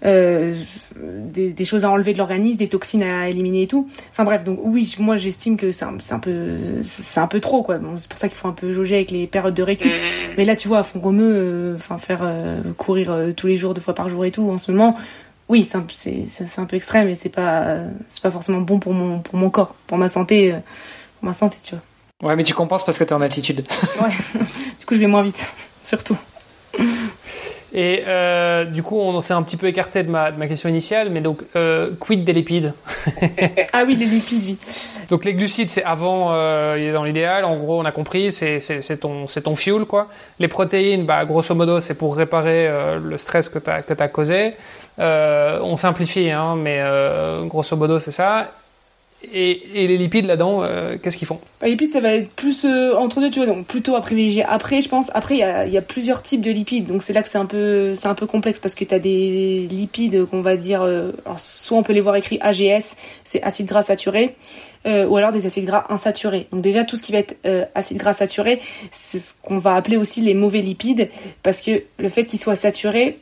Euh, 0.03 0.55
des, 0.95 1.53
des, 1.53 1.65
choses 1.65 1.85
à 1.85 1.91
enlever 1.91 2.13
de 2.13 2.17
l'organisme, 2.17 2.57
des 2.57 2.67
toxines 2.67 3.03
à 3.03 3.29
éliminer 3.29 3.63
et 3.63 3.67
tout. 3.67 3.87
Enfin 4.09 4.23
bref, 4.23 4.43
donc 4.43 4.59
oui, 4.63 4.95
moi 4.97 5.15
j'estime 5.15 5.57
que 5.57 5.69
c'est 5.69 5.85
un, 5.85 5.95
un, 6.09 6.19
peu 6.19 6.81
c'est 6.81 7.19
un 7.19 7.27
peu 7.27 7.39
trop 7.39 7.61
quoi. 7.61 7.77
Bon, 7.77 7.97
c'est 7.97 8.09
pour 8.09 8.17
ça 8.17 8.27
qu'il 8.27 8.35
faut 8.35 8.47
un 8.47 8.53
peu 8.53 8.73
jauger 8.73 8.95
avec 8.95 9.11
les 9.11 9.27
périodes 9.27 9.53
de 9.53 9.61
récup. 9.61 9.91
Mais 10.37 10.45
là, 10.45 10.55
tu 10.55 10.67
vois, 10.67 10.79
à 10.79 10.83
fond 10.83 10.99
comme 10.99 11.21
eux, 11.21 11.75
enfin 11.77 11.99
faire 11.99 12.21
euh, 12.23 12.61
courir 12.77 13.11
euh, 13.11 13.31
tous 13.31 13.45
les 13.45 13.57
jours, 13.57 13.75
deux 13.75 13.81
fois 13.81 13.93
par 13.93 14.09
jour 14.09 14.25
et 14.25 14.31
tout, 14.31 14.49
en 14.49 14.57
ce 14.57 14.71
moment, 14.71 14.95
oui, 15.49 15.67
c'est 15.69 15.77
un, 15.77 15.85
c'est, 15.87 16.59
un 16.59 16.65
peu 16.65 16.77
extrême 16.77 17.07
et 17.07 17.15
c'est 17.15 17.29
pas 17.29 17.77
c'est 18.09 18.23
pas 18.23 18.31
forcément 18.31 18.61
bon 18.61 18.79
pour 18.79 18.93
mon 18.93 19.19
pour 19.19 19.37
mon 19.37 19.51
corps, 19.51 19.75
pour 19.85 19.99
ma 19.99 20.09
santé, 20.09 20.55
pour 21.19 21.27
ma 21.29 21.33
santé, 21.33 21.57
tu 21.61 21.75
vois. 21.75 22.29
Ouais, 22.29 22.35
mais 22.35 22.43
tu 22.43 22.55
compenses 22.55 22.83
parce 22.83 22.97
que 22.97 23.03
t'es 23.03 23.13
en 23.13 23.21
altitude. 23.21 23.63
ouais. 24.01 24.09
du 24.79 24.85
coup, 24.87 24.95
je 24.95 24.99
vais 24.99 25.07
moins 25.07 25.23
vite, 25.23 25.53
surtout. 25.83 26.17
Et 27.73 28.03
euh, 28.05 28.65
du 28.65 28.83
coup, 28.83 28.97
on 28.97 29.21
s'est 29.21 29.33
un 29.33 29.43
petit 29.43 29.55
peu 29.55 29.67
écarté 29.67 30.03
de 30.03 30.09
ma, 30.09 30.31
de 30.31 30.37
ma 30.37 30.47
question 30.47 30.67
initiale, 30.67 31.09
mais 31.09 31.21
donc, 31.21 31.39
euh, 31.55 31.91
quid 31.99 32.25
des 32.25 32.33
lipides 32.33 32.73
Ah 33.73 33.83
oui, 33.87 33.95
les 33.95 34.05
lipides, 34.05 34.43
oui. 34.45 34.57
Donc 35.09 35.23
les 35.23 35.33
glucides, 35.33 35.69
c'est 35.69 35.83
avant, 35.83 36.33
euh, 36.33 36.75
il 36.77 36.85
est 36.85 36.91
dans 36.91 37.05
l'idéal. 37.05 37.45
En 37.45 37.57
gros, 37.57 37.79
on 37.79 37.85
a 37.85 37.91
compris, 37.91 38.31
c'est 38.31 38.97
ton, 38.99 39.25
ton 39.25 39.55
fuel, 39.55 39.85
quoi. 39.85 40.07
Les 40.39 40.49
protéines, 40.49 41.05
bah, 41.05 41.23
grosso 41.23 41.55
modo, 41.55 41.79
c'est 41.79 41.95
pour 41.95 42.15
réparer 42.17 42.67
euh, 42.67 42.99
le 42.99 43.17
stress 43.17 43.47
que 43.47 43.59
t'as 43.59 43.81
que 43.81 43.93
as 43.97 44.07
causé. 44.09 44.53
Euh, 44.99 45.59
on 45.63 45.77
simplifie, 45.77 46.29
hein, 46.29 46.55
mais 46.57 46.79
euh, 46.81 47.45
grosso 47.45 47.75
modo, 47.77 47.99
c'est 47.99 48.11
ça. 48.11 48.51
Et, 49.23 49.87
les 49.87 49.97
lipides 49.97 50.25
là-dedans, 50.25 50.63
euh, 50.63 50.97
qu'est-ce 51.01 51.15
qu'ils 51.15 51.27
font 51.27 51.39
bah, 51.59 51.67
Les 51.67 51.71
lipides, 51.71 51.91
ça 51.91 51.99
va 51.99 52.15
être 52.15 52.33
plus 52.33 52.65
euh, 52.65 52.95
entre 52.95 53.21
deux, 53.21 53.45
donc 53.45 53.67
plutôt 53.67 53.95
à 53.95 54.01
privilégier. 54.01 54.43
Après, 54.43 54.81
je 54.81 54.89
pense, 54.89 55.11
après, 55.13 55.35
il 55.35 55.73
y 55.73 55.77
a, 55.77 55.81
plusieurs 55.81 56.23
types 56.23 56.41
de 56.41 56.51
lipides, 56.51 56.87
donc 56.87 57.03
c'est 57.03 57.13
là 57.13 57.21
que 57.21 57.29
c'est 57.29 57.37
un 57.37 57.45
peu, 57.45 58.25
complexe 58.25 58.59
parce 58.59 58.73
que 58.73 58.83
tu 58.83 58.93
as 58.93 58.99
des 58.99 59.67
lipides 59.69 60.25
qu'on 60.25 60.41
va 60.41 60.57
dire, 60.57 60.81
euh, 60.81 61.11
soit 61.37 61.77
on 61.77 61.83
peut 61.83 61.93
les 61.93 62.01
voir 62.01 62.15
écrits 62.15 62.39
AGS, 62.41 62.95
c'est 63.23 63.41
acide 63.43 63.67
gras 63.67 63.83
saturé, 63.83 64.35
ou 64.85 65.17
alors 65.17 65.31
des 65.31 65.45
acides 65.45 65.65
gras 65.65 65.85
insaturés. 65.89 66.47
Donc 66.51 66.61
déjà, 66.61 66.83
tout 66.83 66.97
ce 66.97 67.03
qui 67.03 67.11
va 67.11 67.19
être 67.19 67.35
acide 67.75 67.97
gras 67.97 68.13
saturé, 68.13 68.59
c'est 68.91 69.19
ce 69.19 69.33
qu'on 69.41 69.59
va 69.59 69.75
appeler 69.75 69.97
aussi 69.97 70.21
les 70.21 70.33
mauvais 70.33 70.61
lipides, 70.61 71.09
parce 71.43 71.61
que 71.61 71.83
le 71.99 72.09
fait 72.09 72.25
qu'ils 72.25 72.39
soient 72.39 72.55
saturés, 72.55 73.19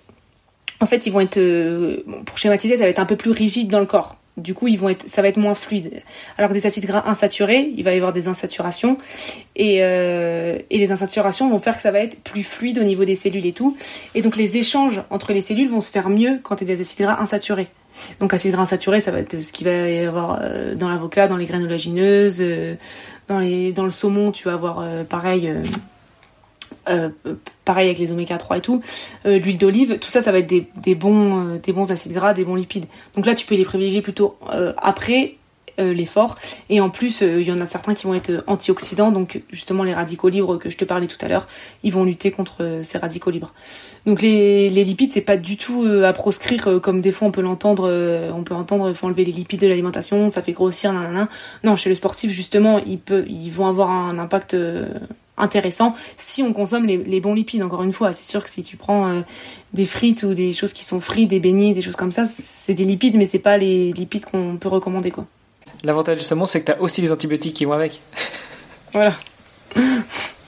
en 0.80 0.86
fait, 0.86 1.06
ils 1.08 1.12
vont 1.12 1.20
être, 1.20 1.40
pour 2.24 2.38
schématiser, 2.38 2.78
ça 2.78 2.84
va 2.84 2.90
être 2.90 3.00
un 3.00 3.06
peu 3.06 3.18
plus 3.18 3.32
rigide 3.32 3.70
dans 3.70 3.82
le 3.82 3.86
corps. 3.86 4.16
Du 4.40 4.54
coup, 4.54 4.68
ils 4.68 4.80
ça 5.06 5.22
va 5.22 5.28
être 5.28 5.38
moins 5.38 5.56
fluide. 5.56 6.02
Alors 6.38 6.50
que 6.50 6.56
des 6.56 6.66
acides 6.66 6.86
gras 6.86 7.04
insaturés, 7.08 7.72
il 7.76 7.84
va 7.84 7.94
y 7.94 7.98
avoir 7.98 8.14
des 8.14 8.28
insaturations. 8.28 8.98
Et, 9.56 9.80
euh, 9.82 10.58
et 10.70 10.78
les 10.78 10.92
insaturations 10.92 11.50
vont 11.50 11.60
faire 11.60 11.76
que 11.76 11.82
ça 11.82 11.92
va 11.92 12.00
être 12.00 12.20
plus 12.22 12.44
fluide 12.44 12.80
au 12.80 12.84
niveau 12.84 13.06
des 13.06 13.16
cellules 13.16 13.46
et 13.46 13.54
tout. 13.54 13.78
Et 14.16 14.22
donc 14.22 14.36
les 14.36 14.58
échanges 14.58 15.02
entre 15.10 15.34
les 15.34 15.42
cellules 15.42 15.70
vont 15.70 15.82
se 15.82 15.92
faire 15.92 16.10
mieux 16.10 16.40
quand 16.42 16.56
tu 16.56 16.64
as 16.64 16.68
des 16.68 16.82
acides 16.82 17.06
gras 17.06 17.20
insaturés. 17.22 17.68
Donc 18.20 18.34
acides 18.34 18.54
gras 18.54 18.64
insaturés, 18.64 19.02
ça 19.02 19.12
va 19.12 19.20
être 19.20 19.42
ce 19.42 19.52
qu'il 19.52 19.68
va 19.68 19.90
y 19.90 20.00
avoir 20.00 20.40
euh, 20.42 20.76
dans 20.76 20.90
l'avocat, 20.90 21.28
dans 21.28 21.38
les 21.38 21.46
graines 21.46 21.66
olagineuses, 21.66 22.38
euh, 22.40 22.76
dans, 23.28 23.40
le 23.40 23.92
saumon, 23.92 24.32
tu 24.32 24.46
vas 24.46 24.54
avoir 24.54 25.06
pareil 25.06 25.54
pareil 27.70 27.88
avec 27.88 28.00
les 28.00 28.12
oméga 28.12 28.38
3 28.38 28.58
et 28.58 28.62
tout, 28.62 28.82
euh, 29.28 29.38
l'huile 29.38 29.60
d'olive, 29.60 30.00
tout 30.00 30.10
ça, 30.10 30.24
ça 30.24 30.32
va 30.32 30.40
être 30.40 30.48
des, 30.48 30.68
des 30.82 30.96
bons, 30.96 31.56
euh, 31.56 31.60
des 31.60 31.72
bons 31.72 31.92
acides 31.92 32.14
gras, 32.14 32.34
des 32.34 32.44
bons 32.44 32.56
lipides. 32.56 32.86
Donc 33.16 33.28
là, 33.28 33.36
tu 33.36 33.46
peux 33.46 33.54
les 33.54 33.64
privilégier 33.64 34.02
plutôt 34.02 34.38
après 34.78 35.36
l'effort. 35.78 36.38
Et 36.70 36.82
en 36.82 36.90
plus, 36.90 37.22
il 37.22 37.44
y 37.44 37.54
en 37.54 37.60
a 37.60 37.66
certains 37.66 37.94
qui 37.94 38.06
vont 38.06 38.14
être 38.14 38.44
antioxydants, 38.48 39.12
donc 39.14 39.42
justement 39.50 39.86
les 39.86 39.94
radicaux 39.94 40.28
libres 40.28 40.58
que 40.58 40.70
je 40.70 40.76
te 40.76 40.84
parlais 40.84 41.08
tout 41.08 41.18
à 41.22 41.30
l'heure, 41.30 41.48
ils 41.84 41.94
vont 41.94 42.04
lutter 42.04 42.32
contre 42.32 42.82
ces 42.84 42.98
radicaux 42.98 43.32
libres. 43.32 43.54
Donc 44.06 44.22
les, 44.22 44.70
les 44.70 44.84
lipides, 44.84 45.14
c'est 45.14 45.22
pas 45.22 45.38
du 45.38 45.56
tout 45.56 45.88
à 46.04 46.12
proscrire 46.12 46.82
comme 46.84 47.00
des 47.00 47.14
fois 47.14 47.30
on 47.30 47.32
peut 47.32 47.40
l'entendre, 47.42 47.90
on 48.36 48.44
peut 48.44 48.56
entendre, 48.56 48.90
il 48.90 48.96
faut 48.96 49.08
enlever 49.08 49.24
les 49.24 49.32
lipides 49.32 49.62
de 49.62 49.68
l'alimentation, 49.68 50.30
ça 50.30 50.42
fait 50.42 50.52
grossir, 50.52 50.92
nanana. 50.92 51.30
Non, 51.64 51.78
chez 51.78 51.88
le 51.88 51.96
sportif 51.96 52.30
justement, 52.32 52.82
ils 52.86 53.52
vont 53.52 53.68
avoir 53.68 53.90
un 53.90 54.20
impact 54.20 54.58
intéressant 55.40 55.94
si 56.18 56.44
on 56.44 56.54
consomme 56.54 56.86
les, 56.86 57.20
bons 57.20 57.34
lipides. 57.34 57.64
Encore 57.64 57.84
une 57.84 57.94
fois, 57.94 58.14
c'est 58.14 58.30
sûr 58.30 58.44
que 58.44 58.50
si 58.50 58.64
tu 58.64 58.78
prends 58.78 59.08
euh, 59.08 59.22
des 59.74 59.86
frites 59.86 60.24
ou 60.24 60.34
des 60.34 60.54
choses 60.54 60.74
qui 60.74 60.84
sont 60.84 61.00
frites, 61.00 61.30
des 61.30 61.40
beignets, 61.40 61.74
des 61.74 61.82
choses 61.82 61.96
comme 61.96 62.12
ça, 62.12 62.26
c'est 62.26 62.74
des 62.74 62.86
lipides, 62.86 63.16
mais 63.16 63.26
c'est 63.26 63.40
pas 63.40 63.58
les 63.58 63.92
lipides 63.94 64.26
qu'on 64.26 64.58
peut 64.58 64.70
recommander 64.70 65.12
quoi. 65.12 65.26
L'avantage 65.84 66.18
du 66.18 66.24
saumon, 66.24 66.46
c'est 66.46 66.62
que 66.62 66.66
tu 66.66 66.72
as 66.72 66.82
aussi 66.82 67.02
les 67.02 67.12
antibiotiques 67.12 67.56
qui 67.56 67.66
vont 67.66 67.74
avec. 67.74 68.02
voilà. 68.94 69.14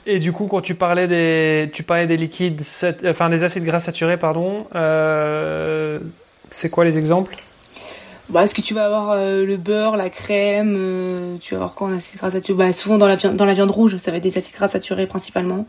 Et 0.04 0.18
du 0.18 0.32
coup, 0.32 0.46
quand 0.46 0.60
tu 0.60 0.74
parlais 0.74 1.06
des, 1.06 1.70
tu 1.72 1.82
parlais 1.82 2.06
des 2.06 2.16
liquides, 2.16 2.62
enfin 3.06 3.30
des 3.30 3.44
acides 3.44 3.64
gras 3.64 3.80
saturés, 3.80 4.16
pardon, 4.16 4.66
euh, 4.74 6.00
c'est 6.50 6.70
quoi 6.70 6.84
les 6.84 6.98
exemples? 6.98 7.36
Bah, 8.32 8.44
est-ce 8.44 8.54
que 8.54 8.62
tu 8.62 8.72
vas 8.72 8.86
avoir 8.86 9.10
euh, 9.10 9.44
le 9.44 9.58
beurre, 9.58 9.96
la 9.98 10.08
crème, 10.08 10.74
euh, 10.78 11.36
tu 11.38 11.54
vas 11.54 11.58
avoir 11.58 11.74
quoi 11.74 11.88
en 11.88 11.92
acides 11.92 12.18
gras 12.18 12.30
saturés 12.30 12.56
Bah, 12.56 12.72
souvent 12.72 12.96
dans 12.96 13.06
la 13.06 13.16
viande, 13.16 13.36
dans 13.36 13.44
la 13.44 13.52
viande 13.52 13.70
rouge, 13.70 13.98
ça 13.98 14.10
va 14.10 14.16
être 14.16 14.22
des 14.22 14.38
acides 14.38 14.54
gras 14.54 14.68
saturés 14.68 15.06
principalement. 15.06 15.66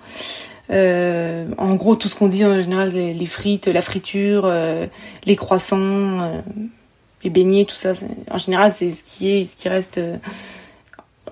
Euh, 0.70 1.46
en 1.58 1.76
gros, 1.76 1.96
tout 1.96 2.08
ce 2.08 2.16
qu'on 2.16 2.30
dit 2.30 2.46
en 2.46 2.62
général, 2.62 2.92
les, 2.92 3.26
frites, 3.26 3.68
la 3.68 3.82
friture, 3.82 4.50
les 5.26 5.36
croissants, 5.36 6.42
les 7.24 7.30
beignets, 7.30 7.66
tout 7.66 7.76
ça, 7.76 7.94
en 8.32 8.38
général, 8.38 8.72
c'est 8.72 8.92
ce 8.92 9.04
qui 9.04 9.30
est, 9.30 9.46
ce 9.46 9.58
qui 9.58 9.68
reste, 9.68 10.00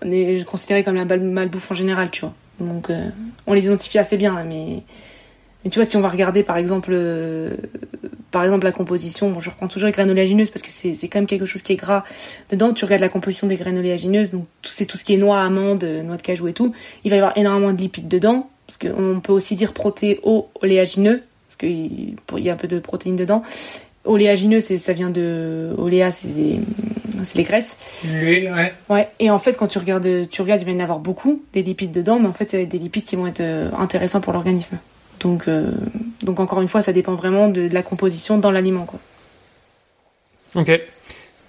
on 0.04 0.12
est 0.12 0.44
considéré 0.46 0.84
comme 0.84 0.96
la 0.96 1.06
malbouffe 1.06 1.72
en 1.72 1.76
général, 1.76 2.10
tu 2.12 2.22
vois. 2.22 2.34
Donc, 2.60 2.90
on 3.48 3.54
les 3.54 3.66
identifie 3.66 4.00
assez 4.00 4.18
bien, 4.18 4.44
mais 4.44 4.84
mais 5.64 5.70
tu 5.70 5.80
vois, 5.80 5.86
si 5.86 5.96
on 5.96 6.02
va 6.02 6.10
regarder 6.10 6.44
par 6.44 6.58
exemple, 6.58 6.92
par 8.32 8.44
exemple 8.44 8.66
la 8.66 8.72
composition, 8.72 9.30
bon, 9.30 9.40
je 9.40 9.50
reprends 9.50 9.68
toujours 9.68 9.88
les 9.88 9.92
graines 9.92 10.10
oléagineuses 10.10 10.50
parce 10.50 10.62
que 10.62 10.72
c'est 10.72 11.08
quand 11.08 11.20
même 11.20 11.28
quelque 11.28 11.46
chose 11.46 11.62
qui 11.62 11.74
est 11.74 11.78
gras 11.78 12.04
dedans. 12.50 12.74
Tu 12.74 12.86
regardes 12.86 13.02
la 13.02 13.10
composition 13.10 13.48
des 13.48 13.58
graines 13.58 13.78
oléagineuses, 13.78 14.32
donc 14.32 14.46
c'est 14.64 14.86
tout 14.86 14.98
ce 14.98 15.04
qui 15.04 15.14
est 15.14 15.18
noix, 15.18 15.42
amandes, 15.42 15.84
noix 15.84 16.18
de 16.18 16.22
cajou 16.22 16.48
et 16.48 16.54
tout. 16.54 16.74
Il 17.04 17.10
va 17.10 17.18
y 17.18 17.20
avoir 17.20 17.38
énormément 17.38 17.74
de 17.74 17.78
lipides 17.78 18.08
dedans, 18.08 18.50
parce 18.68 18.78
qu'on 18.78 19.20
peut 19.20 19.34
aussi 19.34 19.56
dire 19.56 19.74
protéo-oléagineux, 19.74 21.24
parce 21.48 21.58
qu'il 21.58 22.16
y 22.38 22.50
a 22.50 22.54
un 22.54 22.58
peu 22.58 22.68
de 22.68 22.80
protéines 22.80 23.18
dedans. 23.18 23.44
Oléagineux, 24.06 24.62
ça 24.62 24.94
vient 24.94 25.12
de 25.12 25.76
oléa, 25.78 26.12
c'est 26.12 26.28
les 27.36 27.44
graisses. 27.44 27.78
Oui, 28.06 28.48
ouais. 28.48 28.74
Ouais. 28.90 29.10
Et 29.20 29.30
en 29.30 29.38
fait, 29.38 29.54
quand 29.54 29.68
tu 29.68 29.78
regardes, 29.78 30.28
tu 30.30 30.42
regardes, 30.42 30.62
il 30.62 30.66
va 30.66 30.72
y 30.72 30.76
en 30.76 30.80
avoir 30.80 31.00
beaucoup 31.00 31.44
des 31.54 31.62
lipides 31.62 31.92
dedans, 31.92 32.18
mais 32.20 32.28
en 32.28 32.34
fait, 32.34 32.50
c'est 32.50 32.66
des 32.66 32.80
lipides 32.80 33.04
qui 33.04 33.16
vont 33.16 33.28
être 33.28 33.42
euh, 33.42 33.70
intéressants 33.78 34.22
pour 34.22 34.34
l'organisme. 34.34 34.80
Donc, 35.22 35.48
euh, 35.48 35.72
donc 36.24 36.40
encore 36.40 36.62
une 36.62 36.68
fois, 36.68 36.82
ça 36.82 36.92
dépend 36.94 37.16
vraiment 37.16 37.48
de, 37.48 37.70
la 37.72 37.84
composition 37.84 38.38
dans 38.38 38.52
l'aliment. 38.52 38.86
Quoi. 38.86 39.00
Ok. 40.56 40.72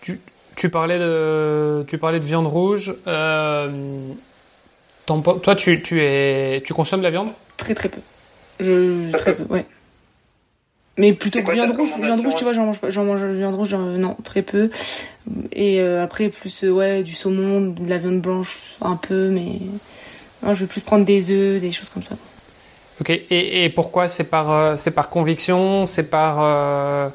Tu, 0.02 0.20
tu 0.56 0.68
parlais 0.68 0.98
de, 0.98 1.84
tu 1.88 1.98
parlais 1.98 2.20
de 2.20 2.24
viande 2.24 2.46
rouge. 2.46 2.94
toi, 3.04 3.70
tu, 5.56 5.82
tu, 5.82 6.02
es, 6.02 6.62
tu 6.64 6.74
consommes 6.74 7.00
de 7.00 7.04
la 7.04 7.10
viande? 7.10 7.30
Très 7.56 7.74
très 7.74 7.88
peu. 7.88 8.00
Je, 8.60 9.10
très 9.16 9.34
peu, 9.34 9.44
ouais. 9.44 9.64
Mais 10.98 11.14
plutôt 11.14 11.40
viande 11.50 11.70
rouge, 11.70 11.88
viande 11.98 12.20
rouge, 12.20 12.34
tu 12.36 12.44
vois, 12.44 12.52
j'en 12.52 12.66
mange, 12.66 12.78
j'en 12.88 13.04
mange 13.04 13.24
viande 13.24 13.54
rouge, 13.54 13.74
non, 13.74 14.14
très 14.22 14.42
peu. 14.42 14.68
Et 15.50 15.80
euh, 15.80 16.04
après, 16.04 16.28
plus, 16.28 16.64
euh, 16.64 16.70
ouais, 16.70 17.02
du 17.02 17.14
saumon, 17.14 17.62
de 17.62 17.88
la 17.88 17.96
viande 17.96 18.20
blanche, 18.20 18.76
un 18.82 18.96
peu, 18.96 19.30
mais 19.30 19.60
je 20.42 20.52
vais 20.52 20.66
plus 20.66 20.82
prendre 20.82 21.06
des 21.06 21.30
œufs, 21.30 21.62
des 21.62 21.72
choses 21.72 21.88
comme 21.88 22.02
ça. 22.02 22.16
Ok, 23.03 23.11
et, 23.11 23.68
pourquoi 23.74 24.07
C'est 24.07 24.24
par, 24.24 24.53
euh, 24.53 24.76
c'est 24.76 24.92
par 24.92 25.11
conviction 25.11 25.86
C'est 25.86 26.05
par, 26.05 27.11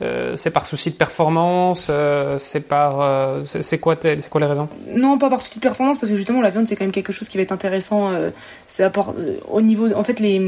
c'est 0.00 0.50
par 0.50 0.64
souci 0.64 0.90
de 0.90 0.96
performance 0.96 1.90
C'est 2.38 2.60
par, 2.60 3.36
c'est 3.44 3.78
quoi, 3.78 3.96
c'est 4.00 4.28
quoi 4.30 4.40
les 4.40 4.46
raisons? 4.46 4.68
Non, 4.94 5.18
pas 5.18 5.28
par 5.28 5.42
souci 5.42 5.58
de 5.58 5.62
performance, 5.62 5.98
parce 5.98 6.10
que 6.10 6.16
justement, 6.16 6.40
la 6.40 6.48
viande, 6.50 6.66
c'est 6.66 6.74
quand 6.74 6.84
même 6.84 6.92
quelque 6.92 7.12
chose 7.12 7.28
qui 7.28 7.36
va 7.36 7.42
être 7.42 7.52
intéressant. 7.52 8.10
c'est 8.66 8.90
au 9.50 9.60
niveau, 9.60 9.92
en 9.94 10.04
fait, 10.04 10.20
les 10.20 10.38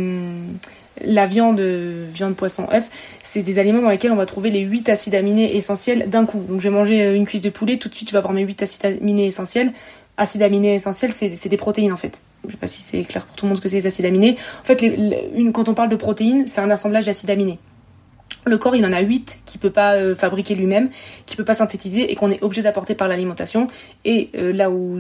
la 1.05 1.27
viande, 1.27 1.61
viande, 1.61 2.35
poisson, 2.35 2.69
œuf, 2.73 2.89
c'est 3.23 3.43
des 3.43 3.59
aliments 3.59 3.83
dans 3.83 3.91
lesquels 3.91 4.13
on 4.13 4.17
va 4.17 4.27
trouver 4.27 4.51
les 4.51 4.61
8 4.61 4.89
acides 4.89 5.15
aminés 5.15 5.57
essentiels 5.57 6.09
d'un 6.09 6.27
coup. 6.27 6.41
Donc 6.49 6.61
je 6.61 6.69
vais 6.69 6.75
manger 6.75 7.03
euh, 7.03 7.15
une 7.15 7.27
cuisse 7.27 7.43
de 7.43 7.51
poulet, 7.51 7.77
tout 7.79 7.89
de 7.89 7.95
suite 7.95 8.09
tu 8.09 8.15
vas 8.15 8.19
avoir 8.19 8.33
mes 8.33 8.43
8 8.43 8.63
acides 8.63 8.87
aminés 8.87 9.27
essentiels. 9.27 9.73
Acides 10.19 10.43
aminés 10.43 10.75
essentiels, 10.75 11.13
c'est 11.13 11.49
des 11.49 11.57
protéines 11.57 11.93
en 11.93 11.97
fait. 11.97 12.21
Je 12.47 12.53
sais 12.53 12.59
pas 12.59 12.67
si 12.67 12.83
c'est 12.83 13.05
clair 13.05 13.25
pour 13.25 13.37
tout 13.37 13.47
le 13.47 13.51
monde 13.51 13.59
ce 13.59 13.63
que 13.63 13.69
c'est 13.69 13.77
les 13.77 13.87
acides 13.87 14.05
aminés. 14.05 14.37
En 14.61 14.65
fait, 14.65 14.77
quand 15.55 15.69
on 15.69 15.75
parle 15.75 15.89
de 15.89 15.97
protéines, 15.97 16.47
c'est 16.49 16.61
un 16.61 16.71
assemblage 16.71 17.07
d'acides 17.07 17.31
aminés. 17.31 17.59
Le 18.49 18.57
corps, 18.57 18.77
il 18.77 18.85
en 18.87 18.93
a 18.93 19.01
8 19.01 19.41
qu'il 19.45 19.61
peut 19.61 19.71
pas 19.71 19.95
euh, 19.95 20.15
fabriquer 20.15 20.55
lui-même, 20.55 20.91
qu'il 21.27 21.37
peut 21.37 21.45
pas 21.45 21.55
synthétiser 21.55 22.11
et 22.11 22.15
qu'on 22.15 22.31
est 22.31 22.43
obligé 22.43 22.63
d'apporter 22.63 22.95
par 22.95 23.09
l'alimentation. 23.09 23.67
Et 24.05 24.31
euh, 24.35 24.53
là 24.53 24.71
où 24.71 24.99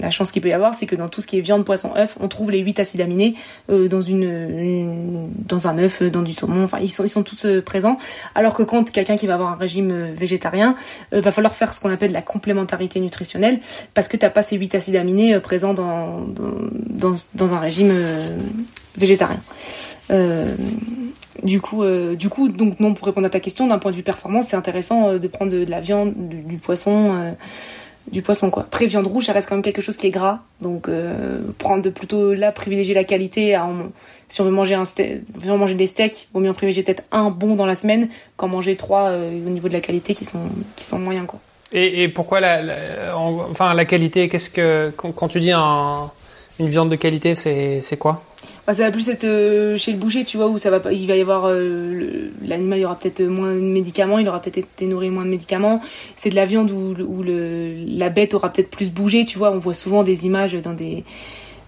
la 0.00 0.10
chance 0.10 0.32
qu'il 0.32 0.42
peut 0.42 0.48
y 0.48 0.52
avoir, 0.52 0.74
c'est 0.74 0.86
que 0.86 0.96
dans 0.96 1.08
tout 1.08 1.22
ce 1.22 1.26
qui 1.26 1.38
est 1.38 1.40
viande, 1.40 1.64
poisson, 1.64 1.92
œuf, 1.96 2.16
on 2.20 2.28
trouve 2.28 2.50
les 2.50 2.58
8 2.58 2.80
acides 2.80 3.00
aminés 3.00 3.34
euh, 3.70 3.88
dans 3.88 5.68
un 5.68 5.78
œuf, 5.78 6.02
dans 6.02 6.22
du 6.22 6.34
saumon. 6.34 6.64
Enfin, 6.64 6.78
ils 6.80 6.90
sont 6.90 7.04
ils 7.04 7.10
sont 7.10 7.22
tous 7.22 7.46
présents. 7.64 7.98
Alors 8.34 8.54
que 8.54 8.62
quand 8.62 8.90
quelqu'un 8.90 9.16
qui 9.16 9.26
va 9.26 9.34
avoir 9.34 9.52
un 9.52 9.56
régime 9.56 10.12
végétarien, 10.12 10.74
va 11.12 11.32
falloir 11.32 11.54
faire 11.54 11.72
ce 11.72 11.80
qu'on 11.80 11.90
appelle 11.90 12.12
la 12.12 12.22
complémentarité 12.22 13.00
nutritionnelle 13.00 13.60
parce 13.94 14.08
que 14.08 14.16
t'as 14.16 14.30
pas 14.30 14.42
ces 14.42 14.56
8 14.56 14.74
acides 14.74 14.96
aminés 14.96 15.38
présents 15.40 15.72
dans 15.72 17.54
un 17.54 17.58
régime 17.58 17.94
végétarien. 18.96 19.40
Du 21.42 21.60
coup, 21.60 21.84
euh, 21.84 22.16
du 22.16 22.28
coup, 22.28 22.48
donc 22.48 22.80
non 22.80 22.94
pour 22.94 23.06
répondre 23.06 23.26
à 23.26 23.30
ta 23.30 23.40
question, 23.40 23.66
d'un 23.66 23.78
point 23.78 23.92
de 23.92 23.96
vue 23.96 24.02
performance, 24.02 24.48
c'est 24.48 24.56
intéressant 24.56 25.08
euh, 25.08 25.18
de 25.18 25.28
prendre 25.28 25.52
de, 25.52 25.64
la 25.68 25.80
viande, 25.80 26.12
du, 26.16 26.56
poisson, 26.56 27.12
euh, 27.12 27.32
du 28.10 28.22
poisson 28.22 28.50
quoi. 28.50 28.64
Après 28.64 28.86
viande 28.86 29.06
rouge, 29.06 29.26
ça 29.26 29.32
reste 29.32 29.48
quand 29.48 29.54
même 29.54 29.62
quelque 29.62 29.80
chose 29.80 29.96
qui 29.96 30.08
est 30.08 30.10
gras, 30.10 30.40
donc 30.60 30.88
prendre 31.58 31.82
de 31.82 31.90
plutôt 31.90 32.34
là 32.34 32.50
privilégier 32.50 32.94
la 32.94 33.04
qualité. 33.04 33.56
si 34.28 34.40
on 34.40 34.44
veut 34.44 34.50
manger 34.50 34.74
un 34.74 34.84
steak, 34.84 35.22
manger 35.46 35.74
des 35.74 35.86
steaks, 35.86 36.28
vaut 36.32 36.40
mieux 36.40 36.50
en 36.50 36.54
privilégier 36.54 36.82
peut-être 36.82 37.04
un 37.12 37.30
bon 37.30 37.54
dans 37.54 37.66
la 37.66 37.76
semaine 37.76 38.08
qu'en 38.36 38.48
manger 38.48 38.74
trois 38.76 39.12
au 39.12 39.50
niveau 39.50 39.68
de 39.68 39.74
la 39.74 39.80
qualité 39.80 40.14
qui 40.14 40.24
sont 40.24 40.48
qui 40.74 40.84
sont 40.84 40.98
moyens 40.98 41.26
quoi. 41.26 41.38
Et, 41.70 42.08
pourquoi 42.08 42.40
la, 42.40 43.14
enfin 43.14 43.74
la 43.74 43.84
qualité 43.84 44.30
Qu'est-ce 44.30 44.48
que 44.48 44.90
quand, 44.96 45.28
tu 45.28 45.38
dis 45.38 45.52
un, 45.52 46.10
une 46.58 46.68
viande 46.68 46.90
de 46.90 46.96
qualité, 46.96 47.34
c'est 47.34 47.98
quoi? 47.98 48.22
Ça 48.74 48.84
va 48.84 48.90
plus 48.90 49.08
être 49.08 49.24
euh, 49.24 49.76
chez 49.76 49.92
le 49.92 49.98
boucher, 49.98 50.24
tu 50.24 50.36
vois, 50.36 50.48
où 50.48 50.58
ça 50.58 50.70
va, 50.70 50.92
il 50.92 51.06
va 51.06 51.16
y 51.16 51.20
avoir 51.20 51.46
euh, 51.46 52.30
l'animal, 52.42 52.78
il 52.78 52.82
y 52.82 52.84
aura 52.84 52.98
peut-être 52.98 53.22
moins 53.22 53.54
de 53.54 53.60
médicaments, 53.60 54.18
il 54.18 54.28
aura 54.28 54.40
peut-être 54.40 54.58
été 54.58 54.86
nourri 54.86 55.10
moins 55.10 55.24
de 55.24 55.30
médicaments. 55.30 55.80
C'est 56.16 56.30
de 56.30 56.34
la 56.34 56.44
viande 56.44 56.70
où, 56.70 56.94
où 57.00 57.22
la 57.22 58.10
bête 58.10 58.34
aura 58.34 58.52
peut-être 58.52 58.70
plus 58.70 58.90
bougé, 58.90 59.24
tu 59.24 59.38
vois. 59.38 59.50
On 59.52 59.58
voit 59.58 59.74
souvent 59.74 60.02
des 60.02 60.26
images 60.26 60.54
dans 60.54 60.74
des 60.74 61.04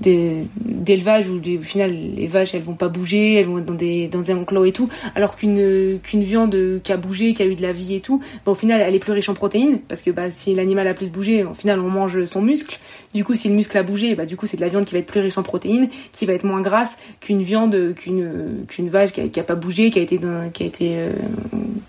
d'élevage 0.01 1.29
où 1.29 1.37
au 1.39 1.63
final 1.63 1.95
les 2.17 2.27
vaches 2.27 2.55
elles 2.55 2.63
vont 2.63 2.75
pas 2.75 2.89
bouger, 2.89 3.35
elles 3.35 3.47
vont 3.47 3.59
être 3.59 3.67
dans 3.67 3.75
des 3.75 4.09
dans 4.09 4.23
des 4.23 4.33
enclos 4.33 4.65
et 4.65 4.73
tout, 4.73 4.89
alors 5.15 5.37
qu'une 5.37 5.99
qu'une 6.03 6.25
viande 6.25 6.81
qui 6.83 6.93
a 6.93 6.97
bougé, 6.97 7.35
qui 7.35 7.43
a 7.43 7.47
eu 7.47 7.55
de 7.55 7.63
la 7.63 7.73
vie 7.73 7.95
et 7.95 8.01
tout, 8.01 8.21
bah, 8.47 8.53
au 8.53 8.55
final 8.55 8.81
elle 8.81 8.95
est 8.95 8.99
plus 8.99 9.13
riche 9.13 9.29
en 9.29 9.35
protéines 9.35 9.81
parce 9.89 10.03
que 10.03 10.11
bah 10.11 10.31
si 10.31 10.55
l'animal 10.55 10.89
a 10.89 10.95
plus 10.95 11.11
bougé, 11.11 11.45
au 11.45 11.55
final 11.55 11.81
on 11.81 11.91
mange 11.91 12.25
son 12.25 12.41
muscle. 12.43 12.79
Du 13.13 13.25
coup 13.25 13.35
si 13.35 13.49
le 13.49 13.55
muscle 13.55 13.77
a 13.77 13.83
bougé, 13.83 14.15
bah 14.15 14.25
du 14.25 14.37
coup 14.37 14.47
c'est 14.47 14.57
de 14.57 14.63
la 14.63 14.69
viande 14.69 14.85
qui 14.85 14.95
va 14.95 15.01
être 15.01 15.07
plus 15.07 15.21
riche 15.21 15.37
en 15.37 15.43
protéines, 15.43 15.89
qui 16.13 16.27
va 16.27 16.33
être 16.33 16.45
moins 16.45 16.63
grasse 16.63 16.97
qu'une 17.21 17.43
viande 17.43 17.95
qu'une 17.95 18.65
qu'une 18.69 18.89
vache 18.89 19.13
qui 19.13 19.41
a, 19.41 19.43
pas 19.43 19.55
bougé, 19.55 19.91
qui 19.91 19.99
a 19.99 20.03
été 20.03 20.19
qui 20.55 20.63
a 20.63 20.67
été 20.67 20.99
euh, 20.99 21.13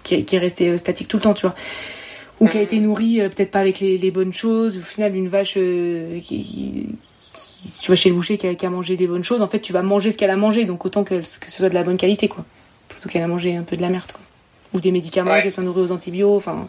qui, 0.03 0.15
est 0.15 0.39
resté 0.39 0.69
euh, 0.69 0.77
statique 0.77 1.07
tout 1.07 1.17
le 1.17 1.23
temps, 1.23 1.33
tu 1.33 1.45
vois 1.45 1.55
ou 2.39 2.47
qui 2.47 2.57
a 2.57 2.61
été 2.61 2.79
nourrie 2.79 3.21
euh, 3.21 3.29
peut-être 3.29 3.51
pas 3.51 3.59
avec 3.59 3.79
les, 3.79 3.99
les, 3.99 4.09
bonnes 4.09 4.33
choses. 4.33 4.75
Au 4.79 4.81
final, 4.81 5.15
une 5.15 5.27
vache 5.27 5.53
qui, 5.53 6.87
si 7.69 7.81
tu 7.81 7.91
vas 7.91 7.95
chez 7.95 8.09
le 8.09 8.15
boucher 8.15 8.37
qui 8.37 8.65
a, 8.65 8.69
mangé 8.69 8.97
des 8.97 9.07
bonnes 9.07 9.23
choses, 9.23 9.41
en 9.41 9.47
fait, 9.47 9.59
tu 9.59 9.73
vas 9.73 9.83
manger 9.83 10.11
ce 10.11 10.17
qu'elle 10.17 10.31
a 10.31 10.35
mangé, 10.35 10.65
donc 10.65 10.85
autant 10.85 11.03
que, 11.03 11.15
que 11.15 11.51
ce 11.51 11.57
soit 11.57 11.69
de 11.69 11.73
la 11.73 11.83
bonne 11.83 11.97
qualité, 11.97 12.27
quoi. 12.27 12.43
Plutôt 12.87 13.09
qu'elle 13.09 13.23
a 13.23 13.27
mangé 13.27 13.55
un 13.55 13.63
peu 13.63 13.77
de 13.77 13.81
la 13.81 13.89
merde, 13.89 14.11
quoi. 14.11 14.21
Ou 14.73 14.79
des 14.79 14.91
médicaments, 14.91 15.39
qu'elle 15.41 15.51
soit 15.51 15.63
nourrie 15.63 15.81
aux 15.81 15.91
antibiotiques, 15.91 16.37
enfin. 16.37 16.67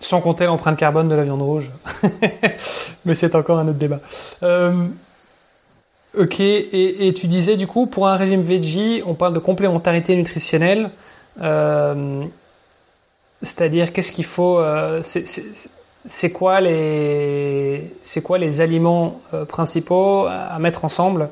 Sans 0.00 0.20
compter 0.20 0.46
l'empreinte 0.46 0.78
carbone 0.78 1.08
de 1.08 1.14
la 1.14 1.24
viande 1.24 1.42
rouge. 1.42 1.70
Mais 3.04 3.14
c'est 3.14 3.34
encore 3.34 3.58
un 3.58 3.68
autre 3.68 3.78
débat. 3.78 4.00
Euh, 4.42 4.88
ok, 6.18 6.40
et, 6.40 7.14
tu 7.16 7.26
disais 7.26 7.56
du 7.56 7.66
coup, 7.66 7.86
pour 7.86 8.08
un 8.08 8.16
régime 8.16 8.42
veggie, 8.42 9.02
on 9.06 9.14
parle 9.14 9.34
de 9.34 9.38
complémentarité 9.38 10.16
nutritionnelle. 10.16 10.90
Euh, 11.40 12.24
c'est-à-dire, 13.42 13.92
qu'est-ce 13.92 14.12
qu'il 14.12 14.24
faut 14.24 14.58
euh, 14.58 15.00
c'est 15.02 15.24
quoi 16.32 16.60
les 16.60 17.94
c'est 18.02 18.22
quoi 18.22 18.38
les 18.38 18.60
aliments 18.60 19.20
euh, 19.34 19.44
principaux 19.44 20.26
à 20.26 20.58
mettre 20.58 20.84
ensemble 20.84 21.28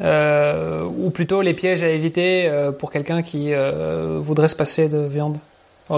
euh, 0.00 0.84
ou 0.84 1.10
plutôt 1.10 1.42
les 1.42 1.54
pièges 1.54 1.82
à 1.82 1.88
éviter 1.88 2.48
euh, 2.48 2.72
pour 2.72 2.90
quelqu'un 2.90 3.22
qui 3.22 3.52
voudrait 4.20 4.48
se 4.48 4.56
passer 4.56 4.88
de 4.88 4.98
viande? 4.98 5.38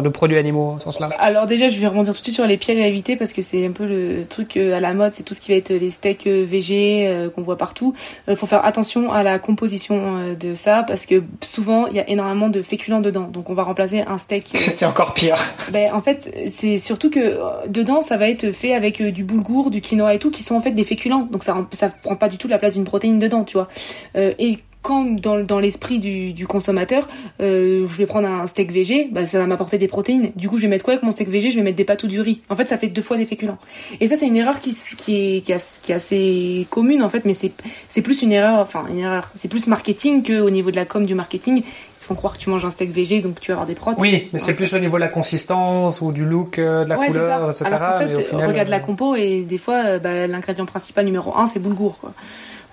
De 0.02 0.08
produits 0.08 0.38
animaux 0.38 0.78
sens 0.80 1.00
là 1.00 1.08
Alors 1.18 1.46
déjà, 1.46 1.68
je 1.68 1.78
vais 1.78 1.86
rebondir 1.86 2.12
tout 2.14 2.20
de 2.20 2.24
suite 2.24 2.34
sur 2.34 2.46
les 2.46 2.56
pièges 2.56 2.78
à 2.78 2.86
éviter 2.86 3.16
parce 3.16 3.32
que 3.32 3.42
c'est 3.42 3.66
un 3.66 3.72
peu 3.72 3.86
le 3.86 4.24
truc 4.26 4.56
euh, 4.56 4.76
à 4.76 4.80
la 4.80 4.94
mode, 4.94 5.14
c'est 5.14 5.22
tout 5.22 5.34
ce 5.34 5.40
qui 5.40 5.52
va 5.52 5.56
être 5.56 5.72
les 5.72 5.90
steaks 5.90 6.26
euh, 6.26 6.44
végé 6.44 7.06
euh, 7.06 7.30
qu'on 7.30 7.42
voit 7.42 7.58
partout. 7.58 7.94
Il 8.28 8.36
faut 8.36 8.46
faire 8.46 8.64
attention 8.64 9.12
à 9.12 9.22
la 9.22 9.38
composition 9.38 10.34
de 10.38 10.54
ça 10.54 10.82
parce 10.82 11.06
que 11.06 11.22
souvent 11.42 11.86
il 11.86 11.96
y 11.96 12.00
a 12.00 12.08
énormément 12.08 12.48
de 12.48 12.62
féculents 12.62 13.00
dedans. 13.00 13.28
Donc 13.28 13.50
on 13.50 13.54
va 13.54 13.62
remplacer 13.62 14.02
un 14.06 14.18
steak. 14.18 14.50
c'est 14.54 14.86
encore 14.86 15.14
pire. 15.14 15.36
Ben 15.70 15.92
en 15.92 16.00
fait, 16.00 16.34
c'est 16.48 16.78
surtout 16.78 17.10
que 17.10 17.38
dedans 17.68 18.00
ça 18.00 18.16
va 18.16 18.28
être 18.28 18.52
fait 18.52 18.74
avec 18.74 19.02
du 19.02 19.24
boulgour, 19.24 19.70
du 19.70 19.80
quinoa 19.80 20.14
et 20.14 20.18
tout 20.18 20.30
qui 20.30 20.42
sont 20.42 20.54
en 20.54 20.60
fait 20.60 20.72
des 20.72 20.84
féculents. 20.84 21.28
Donc 21.30 21.44
ça 21.44 21.56
ça 21.72 21.90
prend 21.90 22.16
pas 22.16 22.28
du 22.28 22.38
tout 22.38 22.48
la 22.48 22.58
place 22.58 22.74
d'une 22.74 22.84
protéine 22.84 23.18
dedans, 23.18 23.44
tu 23.44 23.56
vois. 23.56 23.68
et 24.14 24.58
quand 24.84 25.18
dans, 25.18 25.58
l'esprit 25.58 25.98
du, 25.98 26.46
consommateur, 26.46 27.08
euh, 27.40 27.86
je 27.88 27.96
vais 27.96 28.04
prendre 28.04 28.28
un 28.28 28.46
steak 28.46 28.70
végé, 28.70 29.08
bah, 29.10 29.24
ça 29.24 29.38
va 29.38 29.46
m'apporter 29.46 29.78
des 29.78 29.88
protéines. 29.88 30.30
Du 30.36 30.50
coup, 30.50 30.58
je 30.58 30.62
vais 30.62 30.68
mettre 30.68 30.84
quoi 30.84 30.92
avec 30.92 31.02
mon 31.02 31.10
steak 31.10 31.30
végé? 31.30 31.50
Je 31.50 31.56
vais 31.56 31.62
mettre 31.62 31.78
des 31.78 31.86
pâtes 31.86 32.04
ou 32.04 32.06
du 32.06 32.20
riz. 32.20 32.42
En 32.50 32.54
fait, 32.54 32.66
ça 32.66 32.76
fait 32.76 32.88
deux 32.88 33.00
fois 33.00 33.16
des 33.16 33.24
féculents. 33.24 33.56
Et 34.00 34.08
ça, 34.08 34.16
c'est 34.16 34.26
une 34.26 34.36
erreur 34.36 34.60
qui, 34.60 34.70
est, 34.72 35.40
qui, 35.40 35.52
est 35.52 35.90
assez 35.94 36.66
commune 36.68 37.02
en 37.02 37.08
fait, 37.08 37.24
mais 37.24 37.32
c'est 37.32 37.52
c'est 37.88 38.02
plus 38.02 38.20
une 38.20 38.32
erreur, 38.32 38.58
enfin 38.58 38.84
une 38.90 38.98
erreur, 38.98 39.30
c'est 39.36 39.48
plus 39.48 39.68
marketing 39.68 40.22
que 40.22 40.38
au 40.40 40.50
niveau 40.50 40.70
de 40.70 40.76
la 40.76 40.84
com 40.84 41.06
du 41.06 41.14
marketing. 41.14 41.62
Font 42.04 42.14
croire 42.14 42.34
que 42.34 42.38
tu 42.38 42.50
manges 42.50 42.64
un 42.64 42.70
steak 42.70 42.90
végé, 42.90 43.22
donc 43.22 43.40
tu 43.40 43.50
vas 43.50 43.54
avoir 43.54 43.66
des 43.66 43.74
protéines. 43.74 44.00
Oui, 44.00 44.28
mais 44.32 44.38
c'est 44.38 44.54
plus 44.54 44.72
au 44.74 44.78
niveau 44.78 44.96
de 44.96 45.00
la 45.00 45.08
consistance 45.08 46.00
ou 46.00 46.12
du 46.12 46.24
look, 46.24 46.58
euh, 46.58 46.84
de 46.84 46.90
la 46.90 46.96
couleur, 46.96 47.50
etc. 47.50 47.64
Alors 47.66 47.80
qu'en 47.80 47.98
fait, 47.98 48.46
regarde 48.46 48.68
la 48.68 48.76
euh, 48.76 48.80
compo 48.80 49.14
et 49.14 49.42
des 49.42 49.58
fois, 49.58 49.98
bah, 49.98 50.26
l'ingrédient 50.26 50.66
principal 50.66 51.06
numéro 51.06 51.36
un, 51.36 51.46
c'est 51.46 51.60
boulgour, 51.60 51.98
quoi 51.98 52.12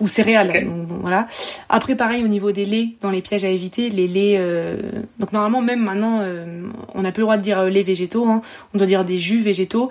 ou 0.01 0.07
céréales. 0.07 0.67
voilà. 0.89 1.27
Après, 1.69 1.95
pareil 1.95 2.23
au 2.23 2.27
niveau 2.27 2.51
des 2.51 2.65
laits, 2.65 2.89
dans 3.01 3.11
les 3.11 3.21
pièges 3.21 3.45
à 3.45 3.49
éviter, 3.49 3.89
les 3.89 4.07
laits. 4.07 4.39
Euh, 4.39 4.77
donc 5.19 5.31
normalement, 5.31 5.61
même 5.61 5.81
maintenant, 5.81 6.19
euh, 6.21 6.63
on 6.93 7.03
n'a 7.03 7.11
plus 7.11 7.21
le 7.21 7.25
droit 7.25 7.37
de 7.37 7.43
dire 7.43 7.59
euh, 7.59 7.69
lait 7.69 7.83
végétaux. 7.83 8.27
Hein. 8.27 8.41
On 8.73 8.77
doit 8.77 8.87
dire 8.87 9.05
des 9.05 9.19
jus 9.19 9.41
végétaux 9.41 9.89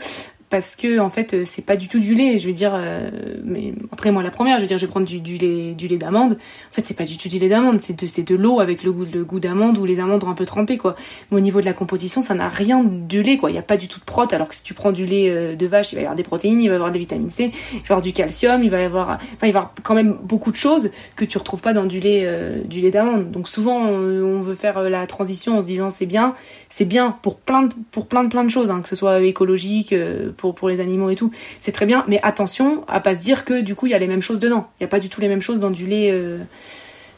parce 0.50 0.74
que 0.74 0.98
en 0.98 1.10
fait 1.10 1.32
euh, 1.32 1.44
c'est 1.44 1.64
pas 1.64 1.76
du 1.76 1.86
tout 1.86 2.00
du 2.00 2.12
lait 2.14 2.40
je 2.40 2.48
veux 2.48 2.52
dire 2.52 2.72
euh, 2.74 3.08
mais 3.44 3.72
après 3.92 4.10
moi 4.10 4.22
la 4.22 4.32
première 4.32 4.56
je 4.56 4.62
veux 4.62 4.66
dire 4.66 4.78
je 4.78 4.84
vais 4.84 4.90
prendre 4.90 5.06
du, 5.06 5.20
du 5.20 5.38
lait 5.38 5.74
du 5.74 5.86
lait 5.86 5.96
d'amande. 5.96 6.32
En 6.32 6.74
fait 6.74 6.84
c'est 6.84 6.96
pas 6.96 7.04
du 7.04 7.16
tout 7.16 7.28
du 7.28 7.38
lait 7.38 7.48
d'amande 7.48 7.80
c'est 7.80 7.98
de 7.98 8.06
c'est 8.06 8.24
de 8.24 8.34
l'eau 8.34 8.58
avec 8.58 8.82
le 8.82 8.92
goût 8.92 9.06
le 9.10 9.24
goût 9.24 9.38
d'amande 9.38 9.78
ou 9.78 9.84
les 9.84 10.00
amandes 10.00 10.24
un 10.24 10.34
peu 10.34 10.44
trempées 10.44 10.76
quoi. 10.76 10.96
Mais 11.30 11.36
au 11.36 11.40
niveau 11.40 11.60
de 11.60 11.66
la 11.66 11.72
composition 11.72 12.20
ça 12.20 12.34
n'a 12.34 12.48
rien 12.48 12.84
de 12.84 13.20
lait 13.20 13.36
quoi. 13.36 13.50
Il 13.50 13.54
y 13.54 13.60
a 13.60 13.62
pas 13.62 13.76
du 13.76 13.86
tout 13.86 14.00
de 14.00 14.04
prot 14.04 14.26
alors 14.32 14.48
que 14.48 14.56
si 14.56 14.64
tu 14.64 14.74
prends 14.74 14.90
du 14.90 15.06
lait 15.06 15.30
euh, 15.30 15.54
de 15.54 15.66
vache 15.66 15.92
il 15.92 15.94
va 15.94 16.00
y 16.00 16.04
avoir 16.04 16.16
des 16.16 16.24
protéines 16.24 16.60
il 16.60 16.66
va 16.66 16.74
y 16.74 16.76
avoir 16.76 16.90
des 16.90 16.98
vitamines 16.98 17.30
C 17.30 17.52
il 17.72 17.76
va 17.76 17.82
y 17.82 17.84
avoir 17.84 18.00
du 18.00 18.12
calcium 18.12 18.64
il 18.64 18.70
va 18.70 18.80
y 18.80 18.84
avoir 18.84 19.10
enfin 19.10 19.46
il 19.46 19.52
va 19.52 19.60
y 19.60 19.62
avoir 19.62 19.74
quand 19.84 19.94
même 19.94 20.16
beaucoup 20.20 20.50
de 20.50 20.56
choses 20.56 20.90
que 21.14 21.24
tu 21.24 21.38
retrouves 21.38 21.60
pas 21.60 21.72
dans 21.72 21.86
du 21.86 22.00
lait 22.00 22.26
du 22.64 22.80
lait 22.80 22.90
d'amande. 22.90 23.30
Donc 23.30 23.48
souvent 23.48 23.78
on, 23.78 24.40
veut 24.40 24.54
faire 24.54 24.82
la 24.88 25.06
transition 25.06 25.58
en 25.58 25.60
se 25.60 25.66
disant 25.66 25.90
c'est 25.90 26.06
bien 26.06 26.34
c'est 26.70 26.86
bien 26.86 27.16
pour 27.22 27.38
plein 27.38 27.64
de, 27.64 27.74
pour 27.90 28.06
plein 28.06 28.24
de 28.24 28.30
plein 28.30 28.44
de 28.44 28.48
choses 28.48 28.70
hein, 28.70 28.80
que 28.80 28.88
ce 28.88 28.96
soit 28.96 29.20
écologique 29.20 29.94
pour, 30.40 30.54
pour 30.54 30.68
les 30.68 30.80
animaux 30.80 31.10
et 31.10 31.16
tout, 31.16 31.30
c'est 31.58 31.72
très 31.72 31.86
bien, 31.86 32.04
mais 32.08 32.18
attention 32.22 32.84
à 32.88 33.00
pas 33.00 33.14
se 33.14 33.20
dire 33.20 33.44
que 33.44 33.60
du 33.60 33.74
coup 33.74 33.86
il 33.86 33.92
y 33.92 33.94
a 33.94 33.98
les 33.98 34.06
mêmes 34.06 34.22
choses 34.22 34.38
dedans. 34.38 34.68
Il 34.78 34.82
n'y 34.82 34.86
a 34.86 34.88
pas 34.88 35.00
du 35.00 35.08
tout 35.08 35.20
les 35.20 35.28
mêmes 35.28 35.42
choses 35.42 35.60
dans 35.60 35.70
du 35.70 35.86
lait, 35.86 36.10
euh, 36.10 36.38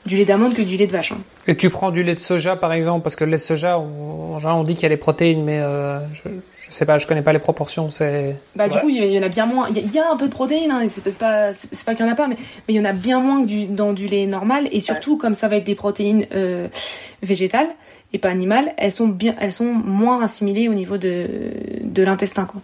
du 0.07 0.16
lait 0.16 0.24
d'amande 0.24 0.55
que 0.55 0.62
du 0.62 0.77
lait 0.77 0.86
de 0.86 0.93
vache. 0.93 1.12
Hein. 1.12 1.19
Et 1.47 1.57
tu 1.57 1.70
prends 1.70 1.90
du 1.90 2.03
lait 2.03 2.15
de 2.15 2.20
soja 2.20 2.57
par 2.57 2.73
exemple, 2.73 3.03
parce 3.03 3.16
que 3.16 3.24
le 3.24 3.31
lait 3.31 3.36
de 3.39 3.43
soja, 3.43 3.78
on, 3.78 4.35
en 4.35 4.39
général, 4.39 4.59
on 4.59 4.65
dit 4.65 4.74
qu'il 4.74 4.82
y 4.82 4.86
a 4.86 4.90
des 4.90 4.97
protéines, 4.97 5.44
mais 5.44 5.61
euh, 5.61 6.01
je, 6.15 6.28
je 6.73 6.78
sais 6.78 6.86
pas, 6.86 6.97
je 6.97 7.07
connais 7.07 7.23
pas 7.23 7.35
les 7.35 7.39
proportions. 7.39 7.90
C'est. 7.90 8.36
Bah 8.57 8.66
du 8.66 8.78
coup, 8.78 8.89
il 8.89 9.05
y 9.05 9.19
en 9.19 9.23
a 9.23 9.28
bien 9.28 9.44
moins. 9.44 9.69
Il 9.69 9.93
y, 9.93 9.99
a 9.99 10.11
un 10.11 10.16
peu 10.16 10.27
de 10.27 10.32
protéines, 10.32 10.70
hein, 10.70 10.86
c'est 10.89 11.03
pas, 11.19 11.53
c'est 11.53 11.85
pas 11.85 11.94
qu'il 11.94 12.07
y 12.07 12.09
en 12.09 12.12
a 12.12 12.15
pas, 12.15 12.28
mais 12.28 12.36
mais 12.36 12.74
il 12.74 12.77
y 12.77 12.81
en 12.81 12.86
a 12.86 12.94
bien 12.94 13.20
moins 13.20 13.43
que 13.43 13.47
du, 13.47 13.66
dans 13.66 13.93
du 13.93 14.07
lait 14.07 14.24
normal. 14.24 14.69
Et 14.73 14.81
surtout, 14.81 15.19
comme 15.19 15.35
ça 15.35 15.49
va 15.49 15.57
être 15.57 15.65
des 15.65 15.74
protéines 15.74 16.27
euh, 16.35 16.69
végétales 17.23 17.69
et 18.15 18.19
pas 18.19 18.31
animales, 18.31 18.73
elles 18.78 18.90
sont 18.90 19.07
bien, 19.07 19.35
elles 19.39 19.53
sont 19.53 19.66
moins 19.66 20.23
assimilées 20.23 20.70
au 20.70 20.74
niveau 20.74 20.97
de 20.97 21.27
de 21.82 22.03
l'intestin 22.03 22.47
quoi. 22.47 22.62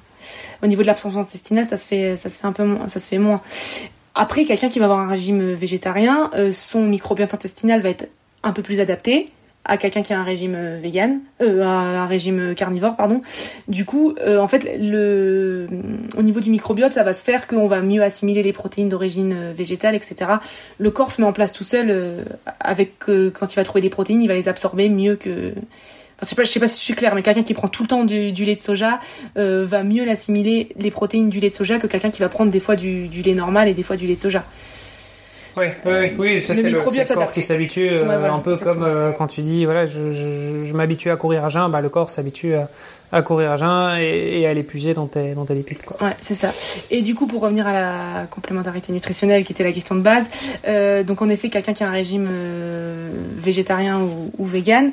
Au 0.62 0.66
niveau 0.66 0.82
de 0.82 0.86
l'absorption 0.86 1.20
intestinale, 1.20 1.64
ça 1.64 1.76
se 1.76 1.86
fait, 1.86 2.16
un 2.42 2.52
peu 2.52 2.64
moins. 2.64 3.40
Après, 4.20 4.44
quelqu'un 4.44 4.68
qui 4.68 4.80
va 4.80 4.86
avoir 4.86 4.98
un 4.98 5.08
régime 5.08 5.52
végétarien, 5.54 6.30
euh, 6.34 6.50
son 6.50 6.82
microbiote 6.82 7.34
intestinal 7.34 7.82
va 7.82 7.90
être 7.90 8.08
un 8.42 8.50
peu 8.50 8.62
plus 8.62 8.80
adapté 8.80 9.26
à 9.64 9.76
quelqu'un 9.76 10.02
qui 10.02 10.12
a 10.12 10.18
un 10.18 10.24
régime 10.24 10.56
euh, 10.56 10.80
vegan, 10.82 11.20
euh, 11.40 11.62
un 11.62 12.04
régime 12.04 12.56
carnivore, 12.56 12.96
pardon. 12.96 13.22
Du 13.68 13.84
coup, 13.84 14.16
en 14.26 14.48
fait, 14.48 14.64
au 14.76 16.22
niveau 16.22 16.40
du 16.40 16.50
microbiote, 16.50 16.94
ça 16.94 17.04
va 17.04 17.14
se 17.14 17.22
faire 17.22 17.46
qu'on 17.46 17.68
va 17.68 17.80
mieux 17.80 18.02
assimiler 18.02 18.42
les 18.42 18.52
protéines 18.52 18.88
d'origine 18.88 19.52
végétale, 19.52 19.94
etc. 19.94 20.32
Le 20.78 20.90
corps 20.90 21.12
se 21.12 21.20
met 21.20 21.26
en 21.26 21.32
place 21.32 21.52
tout 21.52 21.64
seul 21.64 22.24
avec 22.58 22.94
quand 22.98 23.52
il 23.52 23.56
va 23.56 23.62
trouver 23.62 23.82
des 23.82 23.90
protéines, 23.90 24.20
il 24.20 24.28
va 24.28 24.34
les 24.34 24.48
absorber 24.48 24.88
mieux 24.88 25.14
que 25.14 25.52
Enfin, 26.20 26.24
je 26.24 26.26
sais 26.26 26.36
pas, 26.36 26.44
je 26.44 26.50
sais 26.50 26.60
pas 26.60 26.68
si 26.68 26.80
je 26.80 26.84
suis 26.84 26.94
claire, 26.94 27.14
mais 27.14 27.22
quelqu'un 27.22 27.44
qui 27.44 27.54
prend 27.54 27.68
tout 27.68 27.82
le 27.82 27.88
temps 27.88 28.04
du, 28.04 28.32
lait 28.32 28.54
de 28.54 28.60
soja 28.60 29.00
va 29.36 29.82
mieux 29.82 30.04
l'assimiler 30.04 30.68
les 30.76 30.90
protéines 30.90 31.30
du 31.30 31.40
lait 31.40 31.50
de 31.50 31.54
soja 31.54 31.78
que 31.78 31.86
quelqu'un 31.86 32.10
qui 32.10 32.20
va 32.20 32.28
prendre 32.28 32.50
des 32.50 32.60
fois 32.60 32.76
du, 32.76 33.08
du, 33.08 33.22
lait 33.22 33.34
normal 33.34 33.68
et 33.68 33.74
des 33.74 33.82
fois 33.82 33.96
du 33.96 34.06
lait 34.06 34.16
de 34.16 34.20
soja. 34.20 34.44
Oui, 35.58 35.66
oui, 35.84 36.12
oui, 36.18 36.42
ça 36.42 36.54
c'est 36.54 36.70
le, 36.70 36.78
le, 36.78 37.14
corps 37.14 37.32
qui 37.32 37.42
s'habitue 37.42 37.88
euh, 37.88 38.30
un 38.30 38.38
peu 38.38 38.56
comme 38.56 38.82
euh, 38.82 39.12
quand 39.12 39.26
tu 39.26 39.42
dis 39.42 39.64
voilà, 39.64 39.86
je, 39.86 40.12
je, 40.12 40.64
je 40.66 40.72
m'habitue 40.72 41.10
à 41.10 41.16
courir 41.16 41.44
à 41.44 41.48
jeun, 41.48 41.70
bah 41.70 41.80
le 41.80 41.88
corps 41.88 42.10
s'habitue 42.10 42.54
à, 42.54 42.68
à, 43.12 43.22
courir 43.22 43.52
à 43.52 43.56
jeun 43.56 43.98
et, 43.98 44.46
à 44.46 44.54
l'épuiser 44.54 44.94
dans 44.94 45.06
tes 45.06 45.34
dans 45.34 45.44
tes 45.44 45.54
lipides 45.54 45.82
quoi. 45.82 45.96
Ouais, 46.04 46.16
c'est 46.20 46.34
ça. 46.34 46.52
Et 46.90 47.02
du 47.02 47.14
coup 47.14 47.26
pour 47.26 47.42
revenir 47.42 47.66
à 47.66 47.72
la 47.72 48.26
complémentarité 48.30 48.92
nutritionnelle 48.92 49.44
qui 49.44 49.52
était 49.52 49.64
la 49.64 49.72
question 49.72 49.94
de 49.94 50.02
base, 50.02 50.28
euh, 50.66 51.02
donc 51.02 51.22
en 51.22 51.28
effet 51.28 51.48
quelqu'un 51.48 51.72
qui 51.72 51.84
a 51.84 51.88
un 51.88 51.92
régime 51.92 52.28
euh, 52.30 53.10
végétarien 53.36 54.00
ou, 54.00 54.32
ou 54.38 54.44
vegan, 54.44 54.90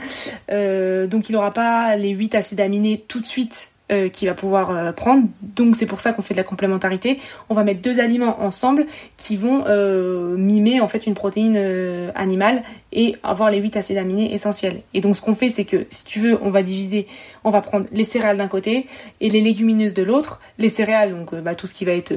donc 0.50 1.30
il 1.30 1.34
n'aura 1.34 1.52
pas 1.52 1.96
les 1.96 2.10
8 2.10 2.36
acides 2.36 2.62
aminés 2.62 3.04
tout 3.08 3.22
de 3.22 3.26
suite 3.26 3.70
euh, 3.92 4.10
qui 4.10 4.26
va 4.26 4.34
pouvoir 4.34 4.72
euh, 4.72 4.92
prendre. 4.92 5.28
Donc 5.42 5.76
c'est 5.76 5.86
pour 5.86 6.00
ça 6.00 6.12
qu'on 6.12 6.24
fait 6.24 6.34
de 6.34 6.40
la 6.40 6.44
complémentarité. 6.44 7.20
On 7.50 7.54
va 7.54 7.64
mettre 7.64 7.82
deux 7.82 8.00
aliments 8.00 8.42
ensemble 8.42 8.88
qui 9.16 9.36
vont 9.36 9.64
euh, 9.68 10.36
mimer 10.38 10.82
en 10.82 10.88
fait 10.88 11.06
une 11.06 11.14
protéine 11.14 11.56
euh, 11.56 12.10
animale 12.16 12.64
et 12.94 13.16
avoir 13.22 13.52
les 13.52 13.60
huit 13.60 13.78
acides 13.78 13.98
aminés 13.98 14.34
essentiels. 14.34 14.82
Et 14.96 15.02
donc 15.02 15.16
ce 15.16 15.22
qu'on 15.22 15.36
fait 15.36 15.50
c'est 15.50 15.66
que 15.66 15.86
si 15.92 16.04
tu 16.06 16.20
veux 16.20 16.38
on 16.42 16.50
va 16.50 16.64
diviser, 16.64 17.06
on 17.44 17.52
va 17.52 17.62
prendre 17.62 17.86
les 17.92 18.06
céréales 18.06 18.38
d'un 18.38 18.48
côté 18.48 18.88
et 19.22 19.30
les 19.30 19.42
légumineuses 19.42 19.94
de 19.94 20.02
l'autre. 20.02 20.42
Les 20.58 20.70
céréales 20.70 21.12
donc 21.12 21.36
bah, 21.36 21.54
tout 21.54 21.68
ce 21.68 21.76
qui 21.76 21.86
va 21.86 21.92
être 21.92 22.14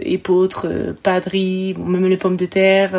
épeautre, 0.00 0.66
de 0.66 1.30
riz, 1.30 1.74
même 1.78 2.06
les 2.06 2.16
pommes 2.16 2.36
de 2.36 2.46
terre, 2.46 2.92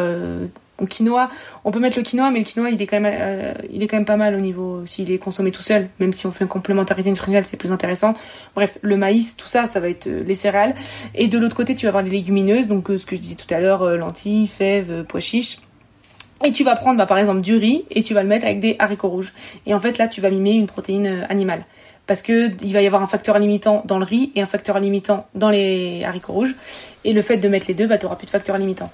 quinoa. 0.86 1.30
On 1.64 1.72
peut 1.72 1.80
mettre 1.80 1.98
le 1.98 2.04
quinoa, 2.04 2.32
mais 2.32 2.40
le 2.40 2.46
quinoa, 2.46 2.70
il 2.70 2.82
est 2.82 2.88
quand 2.88 3.00
même, 3.00 3.14
euh, 3.20 3.54
il 3.72 3.84
est 3.84 4.06
pas 4.06 4.18
mal 4.18 4.36
au 4.36 4.40
niveau 4.40 4.86
s'il 4.86 5.12
est 5.12 5.18
consommé 5.18 5.52
tout 5.52 5.62
seul. 5.62 5.90
Même 6.00 6.14
si 6.14 6.26
on 6.28 6.32
fait 6.32 6.44
une 6.44 6.50
complémentarité 6.50 7.10
nutritionnelle, 7.10 7.46
c'est 7.46 7.58
plus 7.58 7.72
intéressant. 7.72 8.14
Bref, 8.56 8.78
le 8.82 8.98
maïs, 8.98 9.36
tout 9.38 9.48
ça, 9.48 9.66
ça 9.66 9.80
va 9.80 9.90
être 9.90 10.08
euh, 10.08 10.24
les 10.26 10.36
céréales. 10.36 10.76
Et 11.16 11.28
de 11.28 11.38
l'autre 11.38 11.56
côté, 11.56 11.76
tu 11.76 11.86
vas 11.86 11.90
avoir 11.90 12.04
les 12.04 12.12
légumineuses, 12.12 12.68
donc 12.68 12.90
euh, 12.90 12.98
ce 12.98 13.06
que 13.06 13.16
je 13.16 13.22
disais 13.22 13.36
tout 13.36 13.52
à 13.54 13.60
l'heure, 13.60 13.86
lentilles, 13.98 14.48
fèves, 14.48 15.06
pois 15.08 15.20
chiches. 15.20 15.60
Et 16.46 16.52
tu 16.52 16.64
vas 16.64 16.76
prendre, 16.76 16.98
bah, 16.98 17.06
par 17.06 17.18
exemple, 17.18 17.42
du 17.42 17.56
riz 17.56 17.86
et 17.90 18.04
tu 18.04 18.14
vas 18.14 18.22
le 18.22 18.28
mettre 18.28 18.46
avec 18.46 18.60
des 18.60 18.76
haricots 18.80 19.10
rouges. 19.10 19.34
Et 19.66 19.74
en 19.74 19.80
fait, 19.80 19.98
là, 19.98 20.08
tu 20.08 20.20
vas 20.20 20.30
mimer 20.30 20.52
une 20.52 20.68
protéine 20.68 21.26
animale 21.30 21.64
parce 22.06 22.22
que 22.22 22.52
il 22.64 22.74
va 22.74 22.82
y 22.82 22.86
avoir 22.88 23.02
un 23.02 23.08
facteur 23.08 23.40
limitant 23.40 23.84
dans 23.86 23.98
le 23.98 24.06
riz 24.06 24.32
et 24.36 24.42
un 24.42 24.46
facteur 24.46 24.80
limitant 24.80 25.28
dans 25.36 25.50
les 25.50 26.04
haricots 26.04 26.34
rouges. 26.34 26.56
Et 27.06 27.14
le 27.14 27.22
fait 27.22 27.38
de 27.38 27.48
mettre 27.48 27.68
les 27.68 27.74
deux, 27.74 27.88
bah, 27.88 27.98
tu 27.98 28.06
n'auras 28.06 28.16
plus 28.16 28.26
de 28.26 28.32
facteur 28.32 28.58
limitant. 28.58 28.92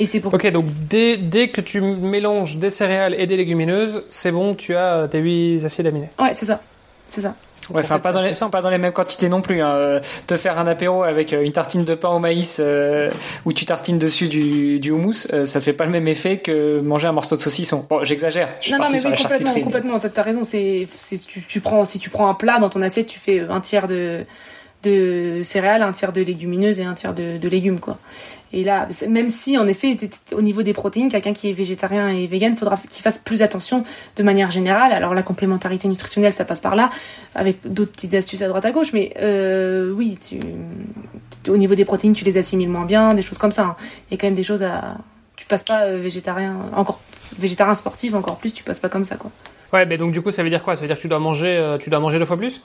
Et 0.00 0.06
c'est 0.06 0.20
pour... 0.20 0.32
Ok, 0.32 0.46
donc 0.48 0.66
dès, 0.88 1.16
dès 1.16 1.48
que 1.48 1.60
tu 1.60 1.80
mélanges 1.80 2.56
des 2.56 2.70
céréales 2.70 3.14
et 3.18 3.26
des 3.26 3.36
légumineuses, 3.36 4.04
c'est 4.08 4.30
bon, 4.30 4.54
tu 4.54 4.76
as 4.76 5.08
tes 5.10 5.18
8 5.18 5.64
acides 5.64 5.86
aminés. 5.86 6.10
Ouais, 6.18 6.32
c'est 6.34 6.46
ça. 6.46 6.60
C'est 7.08 7.22
ça. 7.22 7.34
Ouais, 7.70 7.82
enfin 7.84 7.98
pas 7.98 8.12
dans 8.12 8.20
les 8.20 8.32
pas 8.50 8.62
dans 8.62 8.70
les 8.70 8.78
mêmes 8.78 8.92
quantités 8.92 9.28
non 9.28 9.42
plus. 9.42 9.60
Hein. 9.60 9.70
Euh, 9.70 10.00
te 10.26 10.36
faire 10.36 10.58
un 10.58 10.66
apéro 10.66 11.02
avec 11.02 11.32
euh, 11.32 11.42
une 11.42 11.52
tartine 11.52 11.84
de 11.84 11.94
pain 11.94 12.08
au 12.08 12.18
maïs 12.18 12.60
euh, 12.60 13.10
où 13.44 13.52
tu 13.52 13.66
tartines 13.66 13.98
dessus 13.98 14.28
du, 14.28 14.80
du 14.80 14.90
houmous, 14.90 15.26
euh, 15.32 15.44
ça 15.44 15.60
fait 15.60 15.74
pas 15.74 15.84
le 15.84 15.90
même 15.90 16.08
effet 16.08 16.38
que 16.38 16.80
manger 16.80 17.08
un 17.08 17.12
morceau 17.12 17.36
de 17.36 17.42
saucisson. 17.42 17.86
Bon, 17.90 18.02
j'exagère. 18.04 18.48
Non, 18.70 18.78
non, 18.78 18.88
mais 18.90 19.04
oui, 19.04 19.14
complètement, 19.14 19.54
complètement. 19.60 19.98
T'as 20.00 20.22
raison. 20.22 20.44
C'est, 20.44 20.86
tu, 21.26 21.42
tu 21.42 21.60
prends, 21.60 21.84
si 21.84 21.98
tu 21.98 22.08
prends 22.08 22.28
un 22.28 22.34
plat 22.34 22.58
dans 22.58 22.70
ton 22.70 22.80
assiette, 22.80 23.06
tu 23.06 23.18
fais 23.18 23.40
un 23.40 23.60
tiers 23.60 23.86
de 23.86 24.24
de 24.84 25.40
céréales, 25.42 25.82
un 25.82 25.92
tiers 25.92 26.12
de 26.12 26.20
légumineuses 26.22 26.78
et 26.78 26.84
un 26.84 26.94
tiers 26.94 27.12
de, 27.12 27.36
de 27.36 27.48
légumes, 27.48 27.80
quoi. 27.80 27.98
Et 28.52 28.64
là, 28.64 28.88
même 29.08 29.28
si 29.28 29.58
en 29.58 29.66
effet, 29.68 29.96
au 30.32 30.40
niveau 30.40 30.62
des 30.62 30.72
protéines, 30.72 31.10
quelqu'un 31.10 31.34
qui 31.34 31.50
est 31.50 31.52
végétarien 31.52 32.08
et 32.08 32.26
vegan, 32.26 32.56
faudra 32.56 32.78
qu'il 32.88 33.02
fasse 33.02 33.18
plus 33.18 33.42
attention 33.42 33.84
de 34.16 34.22
manière 34.22 34.50
générale. 34.50 34.92
Alors 34.92 35.14
la 35.14 35.22
complémentarité 35.22 35.86
nutritionnelle, 35.86 36.32
ça 36.32 36.46
passe 36.46 36.60
par 36.60 36.74
là, 36.74 36.90
avec 37.34 37.58
d'autres 37.66 37.92
petites 37.92 38.14
astuces 38.14 38.40
à 38.40 38.48
droite 38.48 38.64
à 38.64 38.70
gauche. 38.70 38.92
Mais 38.94 39.12
euh, 39.20 39.92
oui, 39.92 40.18
tu, 40.26 40.40
au 41.50 41.56
niveau 41.58 41.74
des 41.74 41.84
protéines, 41.84 42.14
tu 42.14 42.24
les 42.24 42.38
assimiles 42.38 42.70
moins 42.70 42.86
bien, 42.86 43.12
des 43.12 43.22
choses 43.22 43.38
comme 43.38 43.52
ça. 43.52 43.64
Hein. 43.64 43.76
Il 44.10 44.14
y 44.14 44.16
a 44.16 44.18
quand 44.18 44.26
même 44.28 44.34
des 44.34 44.42
choses 44.42 44.62
à, 44.62 44.96
tu 45.36 45.44
passes 45.46 45.64
pas 45.64 45.82
euh, 45.82 45.98
végétarien, 45.98 46.56
encore 46.74 47.00
végétarien 47.38 47.74
sportif, 47.74 48.14
encore 48.14 48.38
plus, 48.38 48.52
tu 48.54 48.64
passes 48.64 48.80
pas 48.80 48.88
comme 48.88 49.04
ça, 49.04 49.16
quoi. 49.16 49.30
Ouais, 49.74 49.84
mais 49.84 49.98
donc 49.98 50.12
du 50.12 50.22
coup, 50.22 50.30
ça 50.30 50.42
veut 50.42 50.48
dire 50.48 50.62
quoi? 50.62 50.74
Ça 50.76 50.80
veut 50.80 50.86
dire 50.86 50.96
que 50.96 51.02
tu 51.02 51.08
dois 51.08 51.18
manger, 51.18 51.58
euh, 51.58 51.76
tu 51.76 51.90
dois 51.90 52.00
manger 52.00 52.18
deux 52.18 52.24
fois 52.24 52.38
plus? 52.38 52.62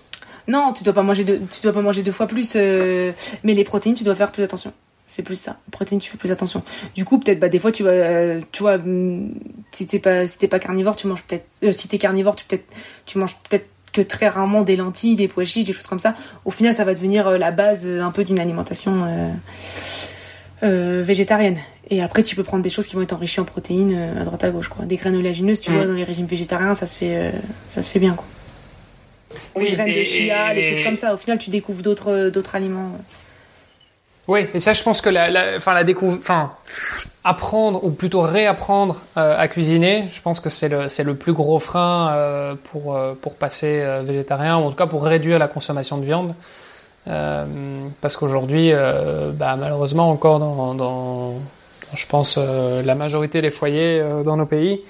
Non, 0.47 0.71
tu 0.71 0.85
dois 0.85 0.93
pas 0.93 1.03
manger 1.03 1.25
deux, 1.25 1.41
tu 1.51 1.61
dois 1.61 1.73
pas 1.73 1.81
manger 1.81 2.03
deux 2.03 2.13
fois 2.13 2.27
plus, 2.27 2.55
mais 2.55 3.13
les 3.53 3.63
protéines, 3.65 3.95
tu 3.95 4.05
dois 4.05 4.15
faire 4.15 4.31
plus 4.31 4.43
attention. 4.43 4.71
C'est 5.07 5.21
plus 5.21 5.35
ça. 5.35 5.59
Protéines, 5.71 5.99
tu 5.99 6.09
fais 6.09 6.17
plus 6.17 6.31
attention. 6.31 6.63
Du 6.95 7.05
coup, 7.05 7.19
peut-être, 7.19 7.39
bah, 7.39 7.49
des 7.49 7.59
fois, 7.59 7.71
tu 7.71 7.83
vas, 7.83 7.91
euh, 7.91 8.41
tu 8.51 8.63
vois, 8.63 8.77
mm, 8.77 9.31
si 9.71 9.85
t'es 9.85 9.99
pas, 9.99 10.25
si 10.27 10.37
t'es 10.37 10.47
pas 10.47 10.59
carnivore, 10.59 10.95
tu 10.95 11.07
manges 11.07 11.23
peut-être, 11.23 11.45
euh, 11.63 11.71
si 11.71 11.87
t'es 11.87 11.97
carnivore, 11.97 12.35
tu 12.35 12.45
peut-être, 12.45 12.65
tu 13.05 13.17
manges 13.17 13.35
peut-être 13.47 13.67
que 13.91 14.01
très 14.01 14.27
rarement 14.27 14.63
des 14.63 14.75
lentilles, 14.75 15.15
des 15.15 15.27
pois 15.27 15.45
chiches, 15.45 15.65
des 15.65 15.73
choses 15.73 15.85
comme 15.85 15.99
ça. 15.99 16.15
Au 16.45 16.51
final, 16.51 16.73
ça 16.73 16.83
va 16.83 16.95
devenir 16.95 17.27
euh, 17.27 17.37
la 17.37 17.51
base 17.51 17.85
un 17.85 18.09
peu 18.09 18.23
d'une 18.23 18.39
alimentation 18.39 19.05
végétarienne. 20.61 21.59
Et 21.89 22.01
après, 22.01 22.23
tu 22.23 22.35
peux 22.35 22.43
prendre 22.43 22.63
des 22.63 22.69
choses 22.69 22.87
qui 22.87 22.95
vont 22.95 23.01
être 23.01 23.13
enrichies 23.13 23.41
en 23.41 23.45
protéines 23.45 23.93
à 23.93 24.23
droite 24.23 24.43
à 24.45 24.49
gauche, 24.49 24.69
quoi. 24.69 24.85
Des 24.85 24.95
graines 24.95 25.17
oléagineuses, 25.17 25.59
tu 25.59 25.69
mm. 25.69 25.75
vois, 25.75 25.85
dans 25.85 25.93
les 25.93 26.05
régimes 26.05 26.25
végétariens, 26.25 26.73
ça 26.73 26.87
se 26.87 26.95
fait, 26.95 27.33
ça 27.69 27.83
se 27.83 27.91
fait 27.91 27.99
bien, 27.99 28.13
quoi. 28.13 28.25
Oui, 29.55 29.69
des 29.69 29.71
graines 29.75 29.93
de 29.93 30.03
chia, 30.03 30.55
des 30.55 30.63
choses 30.63 30.83
comme 30.83 30.95
ça. 30.95 31.13
Au 31.13 31.17
final, 31.17 31.37
tu 31.37 31.49
découvres 31.49 31.83
d'autres, 31.83 32.29
d'autres 32.29 32.55
aliments. 32.55 32.97
Oui, 34.27 34.47
et 34.53 34.59
ça, 34.59 34.73
je 34.73 34.83
pense 34.83 35.01
que 35.01 35.09
la, 35.09 35.57
enfin, 35.57 35.73
la 35.73 35.83
enfin, 36.01 36.51
apprendre 37.25 37.83
ou 37.83 37.91
plutôt 37.91 38.21
réapprendre 38.21 39.01
euh, 39.17 39.37
à 39.37 39.47
cuisiner, 39.49 40.07
je 40.13 40.21
pense 40.21 40.39
que 40.39 40.49
c'est 40.49 40.69
le, 40.69 40.87
c'est 40.87 41.03
le 41.03 41.15
plus 41.15 41.33
gros 41.33 41.59
frein 41.59 42.11
euh, 42.13 42.55
pour 42.71 42.95
euh, 42.95 43.15
pour 43.21 43.35
passer 43.35 43.85
végétarien 44.03 44.57
ou 44.57 44.61
en 44.63 44.69
tout 44.69 44.77
cas 44.77 44.87
pour 44.87 45.03
réduire 45.03 45.39
la 45.39 45.47
consommation 45.47 45.97
de 45.97 46.05
viande, 46.05 46.35
parce 47.05 48.15
qu'aujourd'hui, 48.15 48.71
bah, 49.33 49.57
malheureusement 49.57 50.09
encore 50.09 50.39
dans, 50.39 50.73
dans, 50.73 51.33
je 51.93 52.05
pense 52.07 52.37
la 52.37 52.95
majorité 52.95 53.41
des 53.41 53.51
foyers 53.51 54.01
dans 54.23 54.37
nos 54.37 54.45
pays, 54.45 54.81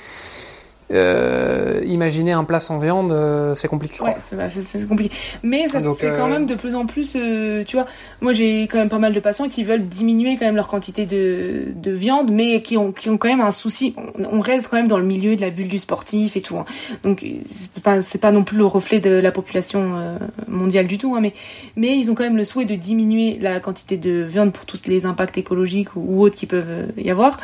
euh, 0.91 1.81
imaginer 1.85 2.33
un 2.33 2.43
plat 2.43 2.59
sans 2.59 2.79
viande, 2.79 3.11
euh, 3.11 3.55
c'est 3.55 3.67
compliqué. 3.67 4.01
Ouais, 4.01 4.15
c'est 4.17 4.87
compliqué. 4.87 5.15
Mais 5.41 5.67
c'est 5.67 5.81
quand 5.81 6.25
euh, 6.25 6.27
même 6.27 6.45
de 6.45 6.55
plus 6.55 6.75
en 6.75 6.85
plus, 6.85 7.13
euh, 7.15 7.63
tu 7.63 7.77
vois, 7.77 7.85
moi 8.21 8.33
j'ai 8.33 8.63
quand 8.63 8.77
même 8.77 8.89
pas 8.89 8.99
mal 8.99 9.13
de 9.13 9.19
patients 9.19 9.47
qui 9.47 9.63
veulent 9.63 9.87
diminuer 9.87 10.37
quand 10.37 10.45
même 10.45 10.55
leur 10.55 10.67
quantité 10.67 11.05
de, 11.05 11.67
de 11.75 11.91
viande, 11.91 12.31
mais 12.31 12.61
qui 12.61 12.77
ont, 12.77 12.91
qui 12.91 13.09
ont 13.09 13.17
quand 13.17 13.29
même 13.29 13.41
un 13.41 13.51
souci. 13.51 13.95
On, 14.17 14.41
reste 14.43 14.67
quand 14.67 14.75
même 14.75 14.89
dans 14.89 14.97
le 14.97 15.05
milieu 15.05 15.37
de 15.37 15.41
la 15.41 15.51
bulle 15.51 15.69
du 15.69 15.79
sportif 15.79 16.35
et 16.35 16.41
tout. 16.41 16.57
Hein. 16.57 16.65
Donc 17.03 17.25
c'est 17.49 17.81
pas, 17.81 17.99
pas 18.21 18.31
non 18.31 18.43
plus 18.43 18.57
le 18.57 18.65
reflet 18.65 18.99
de 18.99 19.11
la 19.11 19.31
population 19.31 20.17
mondiale 20.47 20.87
du 20.87 20.97
tout, 20.97 21.15
hein, 21.15 21.21
mais, 21.21 21.33
mais 21.77 21.97
ils 21.97 22.11
ont 22.11 22.15
quand 22.15 22.23
même 22.23 22.35
le 22.35 22.43
souhait 22.43 22.65
de 22.65 22.75
diminuer 22.75 23.37
la 23.39 23.61
quantité 23.61 23.95
de 23.95 24.23
viande 24.23 24.51
pour 24.51 24.65
tous 24.65 24.85
les 24.87 25.05
impacts 25.05 25.37
écologiques 25.37 25.95
ou, 25.95 26.03
ou 26.05 26.21
autres 26.23 26.35
qui 26.35 26.45
peuvent 26.45 26.91
y 26.97 27.09
avoir 27.09 27.39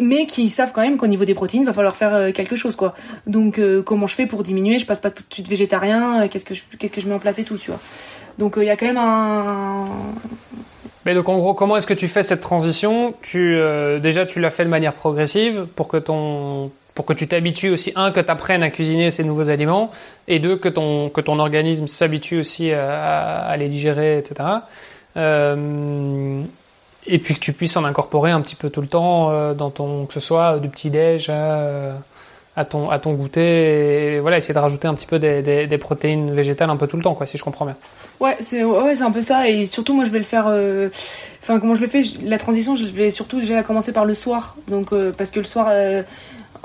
mais 0.00 0.26
qui 0.26 0.48
savent 0.48 0.72
quand 0.72 0.82
même 0.82 0.96
qu'au 0.96 1.06
niveau 1.06 1.24
des 1.24 1.34
protéines, 1.34 1.62
il 1.62 1.66
va 1.66 1.72
falloir 1.72 1.96
faire 1.96 2.14
euh, 2.14 2.32
quelque 2.32 2.56
chose, 2.56 2.76
quoi. 2.76 2.94
Donc, 3.26 3.58
euh, 3.58 3.82
comment 3.82 4.06
je 4.06 4.14
fais 4.14 4.26
pour 4.26 4.42
diminuer? 4.42 4.78
Je 4.78 4.86
passe 4.86 5.00
pas 5.00 5.10
tout 5.10 5.22
de 5.28 5.34
suite 5.34 5.48
végétarien. 5.48 6.22
Euh, 6.22 6.28
qu'est-ce 6.28 6.44
que 6.44 6.54
je, 6.54 6.62
qu'est-ce 6.78 6.92
que 6.92 7.00
je 7.00 7.08
mets 7.08 7.14
en 7.14 7.18
place 7.18 7.38
et 7.38 7.44
tout, 7.44 7.58
tu 7.58 7.70
vois. 7.70 7.80
Donc, 8.38 8.54
il 8.56 8.64
y 8.64 8.70
a 8.70 8.76
quand 8.76 8.86
même 8.86 8.98
un. 8.98 9.86
Mais 11.04 11.14
donc, 11.14 11.28
en 11.28 11.38
gros, 11.38 11.54
comment 11.54 11.76
est-ce 11.76 11.86
que 11.86 11.94
tu 11.94 12.06
fais 12.06 12.22
cette 12.22 12.40
transition? 12.40 13.14
Tu 13.22 13.58
déjà, 14.00 14.24
tu 14.24 14.38
l'as 14.38 14.50
fait 14.50 14.64
de 14.64 14.70
manière 14.70 14.94
progressive 14.94 15.66
pour 15.74 15.88
que 15.88 15.96
ton 15.96 16.70
pour 16.94 17.06
que 17.06 17.12
tu 17.12 17.26
t'habitues 17.26 17.70
aussi 17.70 17.92
un 17.96 18.12
que 18.12 18.20
tu 18.20 18.30
apprennes 18.30 18.62
à 18.62 18.70
cuisiner 18.70 19.10
ces 19.10 19.24
nouveaux 19.24 19.48
aliments 19.48 19.90
et 20.28 20.38
deux 20.38 20.56
que 20.56 20.68
ton 20.68 21.08
que 21.08 21.20
ton 21.20 21.40
organisme 21.40 21.88
s'habitue 21.88 22.38
aussi 22.38 22.70
à, 22.70 23.52
les 23.56 23.68
digérer, 23.68 24.18
etc. 24.18 24.48
Euh, 25.16 26.44
et 27.06 27.18
puis 27.18 27.34
que 27.34 27.40
tu 27.40 27.52
puisses 27.52 27.76
en 27.76 27.84
incorporer 27.84 28.30
un 28.30 28.40
petit 28.40 28.56
peu 28.56 28.70
tout 28.70 28.80
le 28.80 28.86
temps 28.86 29.52
dans 29.54 29.70
ton 29.70 30.06
que 30.06 30.14
ce 30.14 30.20
soit 30.20 30.58
du 30.58 30.68
petit 30.68 30.90
déj 30.90 31.30
à 32.54 32.64
ton 32.64 32.90
à 32.90 32.98
ton 32.98 33.14
goûter 33.14 34.16
et 34.16 34.20
voilà 34.20 34.36
essayer 34.36 34.52
de 34.52 34.58
rajouter 34.58 34.86
un 34.86 34.94
petit 34.94 35.06
peu 35.06 35.18
des, 35.18 35.42
des, 35.66 35.78
protéines 35.78 36.34
végétales 36.34 36.68
un 36.68 36.76
peu 36.76 36.86
tout 36.86 36.98
le 36.98 37.02
temps 37.02 37.14
quoi 37.14 37.26
si 37.26 37.38
je 37.38 37.42
comprends 37.42 37.64
bien. 37.64 37.76
Ouais 38.20 38.36
c'est 38.40 38.62
ouais 38.62 38.94
c'est 38.94 39.04
un 39.04 39.10
peu 39.10 39.22
ça 39.22 39.48
et 39.48 39.64
surtout 39.64 39.94
moi 39.94 40.04
je 40.04 40.10
vais 40.10 40.18
le 40.18 40.24
faire 40.24 40.46
euh, 40.48 40.88
enfin 41.42 41.58
comment 41.58 41.74
je 41.74 41.80
le 41.80 41.86
fais 41.86 42.02
la 42.22 42.36
transition 42.36 42.76
je 42.76 42.84
vais 42.84 43.10
surtout 43.10 43.40
déjà 43.40 43.62
commencer 43.62 43.92
par 43.92 44.04
le 44.04 44.14
soir. 44.14 44.56
Donc 44.68 44.92
euh, 44.92 45.12
parce 45.16 45.30
que 45.30 45.38
le 45.38 45.46
soir 45.46 45.68
euh, 45.70 46.02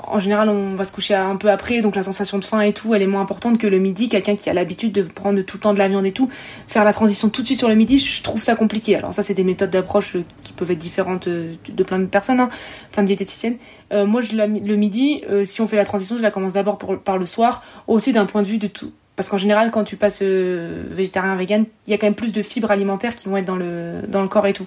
en 0.00 0.20
général, 0.20 0.48
on 0.48 0.76
va 0.76 0.84
se 0.84 0.92
coucher 0.92 1.14
un 1.14 1.36
peu 1.36 1.50
après, 1.50 1.80
donc 1.80 1.96
la 1.96 2.04
sensation 2.04 2.38
de 2.38 2.44
faim 2.44 2.60
et 2.60 2.72
tout, 2.72 2.94
elle 2.94 3.02
est 3.02 3.06
moins 3.06 3.20
importante 3.20 3.58
que 3.58 3.66
le 3.66 3.78
midi. 3.78 4.08
Quelqu'un 4.08 4.36
qui 4.36 4.48
a 4.48 4.54
l'habitude 4.54 4.92
de 4.92 5.02
prendre 5.02 5.40
tout 5.42 5.56
le 5.56 5.60
temps 5.60 5.74
de 5.74 5.78
la 5.78 5.88
viande 5.88 6.06
et 6.06 6.12
tout, 6.12 6.28
faire 6.68 6.84
la 6.84 6.92
transition 6.92 7.28
tout 7.28 7.42
de 7.42 7.46
suite 7.46 7.58
sur 7.58 7.68
le 7.68 7.74
midi, 7.74 7.98
je 7.98 8.22
trouve 8.22 8.40
ça 8.40 8.54
compliqué. 8.54 8.94
Alors 8.94 9.12
ça, 9.12 9.22
c'est 9.22 9.34
des 9.34 9.44
méthodes 9.44 9.70
d'approche 9.70 10.16
euh, 10.16 10.24
qui 10.42 10.52
peuvent 10.52 10.70
être 10.70 10.78
différentes 10.78 11.26
euh, 11.26 11.54
de 11.68 11.82
plein 11.82 11.98
de 11.98 12.06
personnes, 12.06 12.38
hein, 12.38 12.48
plein 12.92 13.02
de 13.02 13.08
diététiciennes. 13.08 13.56
Euh, 13.92 14.06
moi, 14.06 14.22
je, 14.22 14.36
le 14.36 14.76
midi, 14.76 15.22
si 15.44 15.60
on 15.60 15.68
fait 15.68 15.76
la 15.76 15.84
transition, 15.84 16.16
je 16.16 16.22
la 16.22 16.30
commence 16.30 16.52
d'abord 16.52 16.78
par 16.78 17.18
le 17.18 17.26
soir, 17.26 17.64
aussi 17.86 18.12
d'un 18.12 18.26
point 18.26 18.42
de 18.42 18.46
vue 18.46 18.58
de 18.58 18.68
tout. 18.68 18.92
Parce 19.16 19.28
qu'en 19.28 19.38
général, 19.38 19.72
quand 19.72 19.82
tu 19.82 19.96
passes 19.96 20.22
végétarien, 20.22 21.34
vegan, 21.34 21.64
il 21.86 21.90
y 21.90 21.94
a 21.94 21.98
quand 21.98 22.06
même 22.06 22.14
plus 22.14 22.32
de 22.32 22.40
fibres 22.40 22.70
alimentaires 22.70 23.16
qui 23.16 23.28
vont 23.28 23.36
être 23.36 23.46
dans 23.46 23.56
le, 23.56 24.02
dans 24.06 24.22
le 24.22 24.28
corps 24.28 24.46
et 24.46 24.52
tout. 24.52 24.66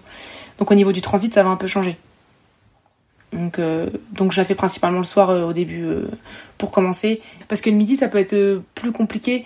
Donc 0.59 0.69
au 0.71 0.75
niveau 0.75 0.91
du 0.91 1.01
transit, 1.01 1.33
ça 1.33 1.43
va 1.43 1.49
un 1.49 1.55
peu 1.55 1.67
changer. 1.67 1.97
Donc, 3.33 3.59
euh, 3.59 3.87
donc 4.11 4.33
je 4.33 4.37
la 4.41 4.45
fais 4.45 4.55
principalement 4.55 4.97
le 4.97 5.05
soir 5.05 5.29
euh, 5.29 5.45
au 5.45 5.53
début 5.53 5.83
euh, 5.83 6.07
pour 6.57 6.69
commencer. 6.71 7.21
Parce 7.47 7.61
que 7.61 7.69
le 7.69 7.77
midi, 7.77 7.95
ça 7.95 8.09
peut 8.09 8.17
être 8.17 8.61
plus 8.75 8.91
compliqué 8.91 9.45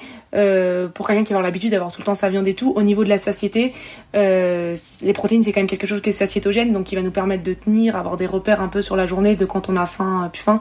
pour 0.93 1.07
quelqu'un 1.07 1.23
qui 1.23 1.33
a 1.33 1.41
l'habitude 1.41 1.71
d'avoir 1.71 1.91
tout 1.93 2.01
le 2.01 2.05
temps 2.05 2.15
sa 2.15 2.29
viande 2.29 2.47
et 2.47 2.55
tout. 2.55 2.73
Au 2.75 2.81
niveau 2.81 3.05
de 3.05 3.09
la 3.09 3.17
satiété, 3.17 3.73
les 4.13 5.13
protéines, 5.13 5.43
c'est 5.43 5.53
quand 5.53 5.61
même 5.61 5.67
quelque 5.67 5.87
chose 5.87 6.01
qui 6.01 6.09
est 6.09 6.13
satiétogène, 6.13 6.73
donc 6.73 6.87
qui 6.87 6.95
va 6.95 7.01
nous 7.01 7.11
permettre 7.11 7.43
de 7.43 7.53
tenir, 7.53 7.95
avoir 7.95 8.17
des 8.17 8.25
repères 8.25 8.59
un 8.59 8.67
peu 8.67 8.81
sur 8.81 8.97
la 8.97 9.05
journée 9.05 9.37
de 9.37 9.45
quand 9.45 9.69
on 9.69 9.77
a 9.77 9.85
faim, 9.85 10.29
plus 10.33 10.41
faim. 10.41 10.59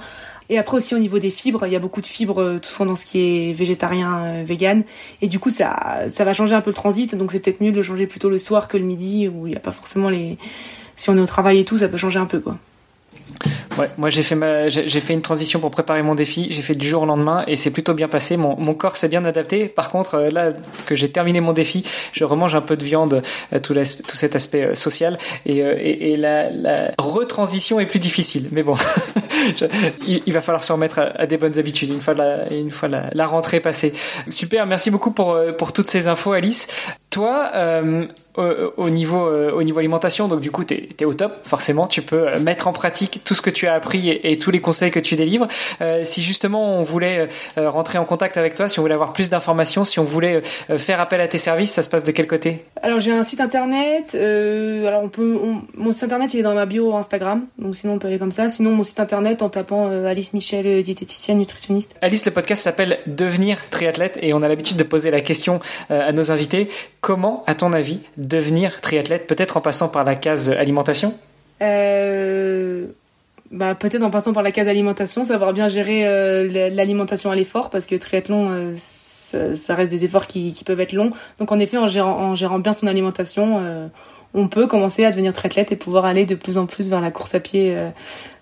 Et 0.49 0.59
après 0.59 0.77
aussi 0.77 0.95
au 0.95 1.01
niveau 1.01 1.19
des 1.19 1.31
fibres, 1.31 1.67
il 1.67 1.73
y 1.73 1.77
a 1.77 1.81
beaucoup 1.81 2.03
de 2.03 2.07
fibres 2.07 2.61
tout 2.61 2.85
dans 2.85 2.95
ce 2.95 3.05
qui 3.05 3.21
est 3.21 3.53
végétarien, 3.53 4.45
vegan. 4.45 4.85
Et 5.23 5.27
du 5.27 5.41
coup, 5.41 5.51
ça, 5.51 6.05
ça 6.09 6.25
va 6.25 6.35
changer 6.35 6.55
un 6.55 6.61
peu 6.61 6.71
le 6.71 6.75
transit. 6.75 7.17
Donc 7.17 7.33
c'est 7.33 7.41
peut-être 7.41 7.61
mieux 7.61 7.73
de 7.73 7.77
le 7.77 7.83
changer 7.83 8.07
plutôt 8.07 8.31
le 8.31 8.39
soir 8.39 8.69
que 8.69 8.77
le 8.77 8.85
midi, 8.85 9.27
où 9.27 9.49
il 9.49 9.51
n'y 9.51 9.57
a 9.57 9.61
pas 9.61 9.73
forcément 9.73 10.09
les... 10.09 10.39
Si 10.95 11.11
on 11.11 11.17
est 11.17 11.21
au 11.21 11.27
travail 11.27 11.59
et 11.59 11.65
tout, 11.65 11.79
ça 11.79 11.89
peut 11.89 11.97
changer 11.97 12.21
un 12.21 12.27
peu, 12.27 12.39
quoi. 12.39 12.57
Ouais, 13.79 13.91
moi 13.99 14.09
j'ai 14.09 14.23
fait 14.23 14.37
ma, 14.37 14.69
j'ai 14.69 15.01
fait 15.01 15.15
une 15.15 15.23
transition 15.23 15.59
pour 15.59 15.71
préparer 15.73 16.03
mon 16.03 16.15
défi. 16.15 16.47
J'ai 16.51 16.63
fait 16.63 16.75
du 16.75 16.87
jour 16.89 17.03
au 17.03 17.07
lendemain 17.07 17.45
et 17.49 17.57
c'est 17.57 17.73
plutôt 17.73 17.93
bien 17.93 18.07
passé. 18.07 18.37
Mon, 18.37 18.57
mon 18.57 18.75
corps 18.75 18.97
s'est 18.97 19.09
bien 19.09 19.25
adapté. 19.25 19.67
Par 19.67 19.91
contre, 19.91 20.15
euh, 20.15 20.31
là 20.31 20.53
que 20.87 20.95
j'ai 20.95 21.11
terminé 21.11 21.41
mon 21.41 21.53
défi, 21.53 21.85
je 22.13 22.25
remange 22.25 22.55
un 22.55 22.61
peu 22.61 22.77
de 22.77 22.85
viande, 22.85 23.23
euh, 23.53 23.59
tout, 23.59 23.75
tout 23.75 24.17
cet 24.17 24.37
aspect 24.37 24.63
euh, 24.63 24.75
social 24.77 25.19
et, 25.45 25.59
et, 25.59 26.13
et 26.13 26.17
la, 26.17 26.51
la, 26.51 26.91
retransition 26.99 27.81
est 27.81 27.87
plus 27.87 27.99
difficile. 27.99 28.49
Mais 28.53 28.63
bon, 28.63 28.77
il, 30.07 30.33
va 30.33 30.41
falloir 30.41 30.65
se 30.65 30.73
remettre 30.73 31.01
à, 31.15 31.27
des 31.27 31.37
bonnes 31.37 31.59
habitudes 31.59 31.91
une 31.91 32.01
fois 32.01 32.15
la, 32.15 32.53
une 32.53 32.71
fois 32.71 32.89
la, 32.89 33.27
rentrée 33.27 33.61
passée. 33.61 33.93
Super, 34.29 34.67
merci 34.67 34.91
beaucoup 34.91 35.11
pour 35.11 35.39
pour 35.59 35.73
toutes 35.73 35.89
ces 35.89 36.09
infos, 36.09 36.33
Alice. 36.33 36.69
Toi, 37.11 37.51
euh, 37.55 38.07
au, 38.37 38.91
niveau 38.91 39.27
euh, 39.27 39.53
au 39.53 39.63
niveau 39.63 39.79
alimentation, 39.79 40.29
donc 40.29 40.41
du 40.41 40.51
coup, 40.51 40.65
tu 40.65 40.89
es, 40.99 41.05
au 41.05 41.15
top. 41.15 41.33
Forcément, 41.45 41.87
tu 41.87 42.03
peux 42.03 42.29
euh, 42.29 42.41
mettre 42.41 42.67
en 42.67 42.73
pratique 42.73 43.23
tout 43.25 43.35
ce 43.35 43.43
que 43.43 43.51
tu 43.51 43.67
as 43.67 43.75
appris 43.75 44.11
et, 44.11 44.39
tous 44.39 44.51
les 44.51 44.61
conseils 44.61 44.91
que 44.91 44.99
tu 44.99 45.15
délivres. 45.15 45.47
Euh, 45.81 46.03
si 46.05 46.23
justement 46.23 46.79
on 46.79 46.83
voulait 46.83 47.29
rentrer 47.57 47.99
en 47.99 48.05
contact 48.05 48.37
avec 48.37 48.55
toi, 48.55 48.69
si 48.69 48.79
on 48.79 48.83
voulait 48.83 48.95
avoir 48.95 49.13
plus 49.13 49.31
d'informations, 49.31 49.85
si 49.85 49.99
on 49.99 50.05
voulait 50.05 50.43
faire 50.77 51.01
appel 51.01 51.21
à 51.21 51.29
tes 51.29 51.39
services, 51.39 51.73
ça 51.73 51.83
se 51.83 51.89
passe 51.89 52.05
de 52.05 52.13
quel 52.13 52.27
côté? 52.27 52.65
Alors 52.83 53.01
j'ai 53.01 53.13
un 53.13 53.23
site 53.23 53.41
internet. 53.41 54.15
alors 54.15 55.03
on 55.03 55.09
peut, 55.09 55.39
mon 55.75 55.93
site 55.93 56.05
internet 56.05 56.35
il 56.35 56.41
est 56.41 56.43
dans 56.43 56.55
ma 56.55 56.67
bio 56.67 56.95
Instagram, 56.95 57.47
donc 57.59 57.77
sinon 57.77 57.95
on 57.95 57.99
peut 57.99 58.09
aller 58.09 58.19
comme 58.19 58.33
ça. 58.33 58.49
Sinon 58.49 58.73
mon 58.73 58.83
site 58.83 59.01
internet 59.01 59.24
en 59.27 59.49
tapant 59.49 59.89
Alice 60.07 60.33
Michel, 60.33 60.83
diététicienne 60.83 61.39
nutritionniste. 61.39 61.97
Alice, 62.03 62.25
le 62.27 62.33
podcast 62.33 62.63
s'appelle 62.63 62.99
Devenir 63.07 63.59
triathlète 63.71 64.19
et 64.23 64.35
on 64.35 64.43
a 64.43 64.49
l'habitude 64.49 64.77
de 64.77 64.85
poser 64.85 65.11
la 65.11 65.21
question 65.21 65.61
à 65.89 66.13
nos 66.13 66.31
invités 66.31 66.69
comment, 67.01 67.45
à 67.47 67.55
ton 67.55 67.73
avis, 67.73 68.01
devenir 68.17 68.81
triathlète, 68.81 69.27
peut-être 69.27 69.57
en 69.57 69.61
passant 69.61 69.89
par 69.89 70.05
la 70.05 70.15
case 70.15 70.51
alimentation? 70.51 71.15
Euh, 71.63 72.87
bah, 73.51 73.75
Peut-être 73.75 74.03
en 74.03 74.11
passant 74.11 74.33
par 74.33 74.43
la 74.43 74.53
case 74.53 74.69
alimentation, 74.69 75.25
savoir 75.25 75.53
bien 75.53 75.69
gérer 75.69 76.07
euh, 76.07 76.71
l'alimentation 76.71 77.31
à 77.31 77.35
l'effort, 77.35 77.71
parce 77.71 77.87
que 77.87 77.95
triathlon, 77.95 78.49
euh, 78.51 78.75
ça, 78.77 79.75
reste 79.75 79.91
des 79.91 80.05
efforts 80.05 80.27
qui, 80.27 80.55
peuvent 80.65 80.81
être 80.81 80.93
longs. 80.93 81.11
Donc 81.39 81.53
en 81.53 81.59
effet, 81.59 81.77
en 81.77 81.89
gérant, 81.89 82.19
en 82.19 82.35
gérant 82.35 82.59
bien 82.59 82.73
son 82.73 82.87
alimentation, 82.87 83.91
on 84.35 84.49
peut 84.49 84.67
commencer 84.67 85.05
à 85.05 85.11
devenir 85.11 85.33
triathlète 85.33 85.73
et 85.73 85.77
pouvoir 85.77 86.05
aller 86.05 86.27
de 86.27 86.35
plus 86.35 86.59
en 86.59 86.67
plus 86.67 86.89
vers 86.89 87.01
la 87.01 87.11
course 87.11 87.35
à 87.35 87.41
pied 87.41 87.77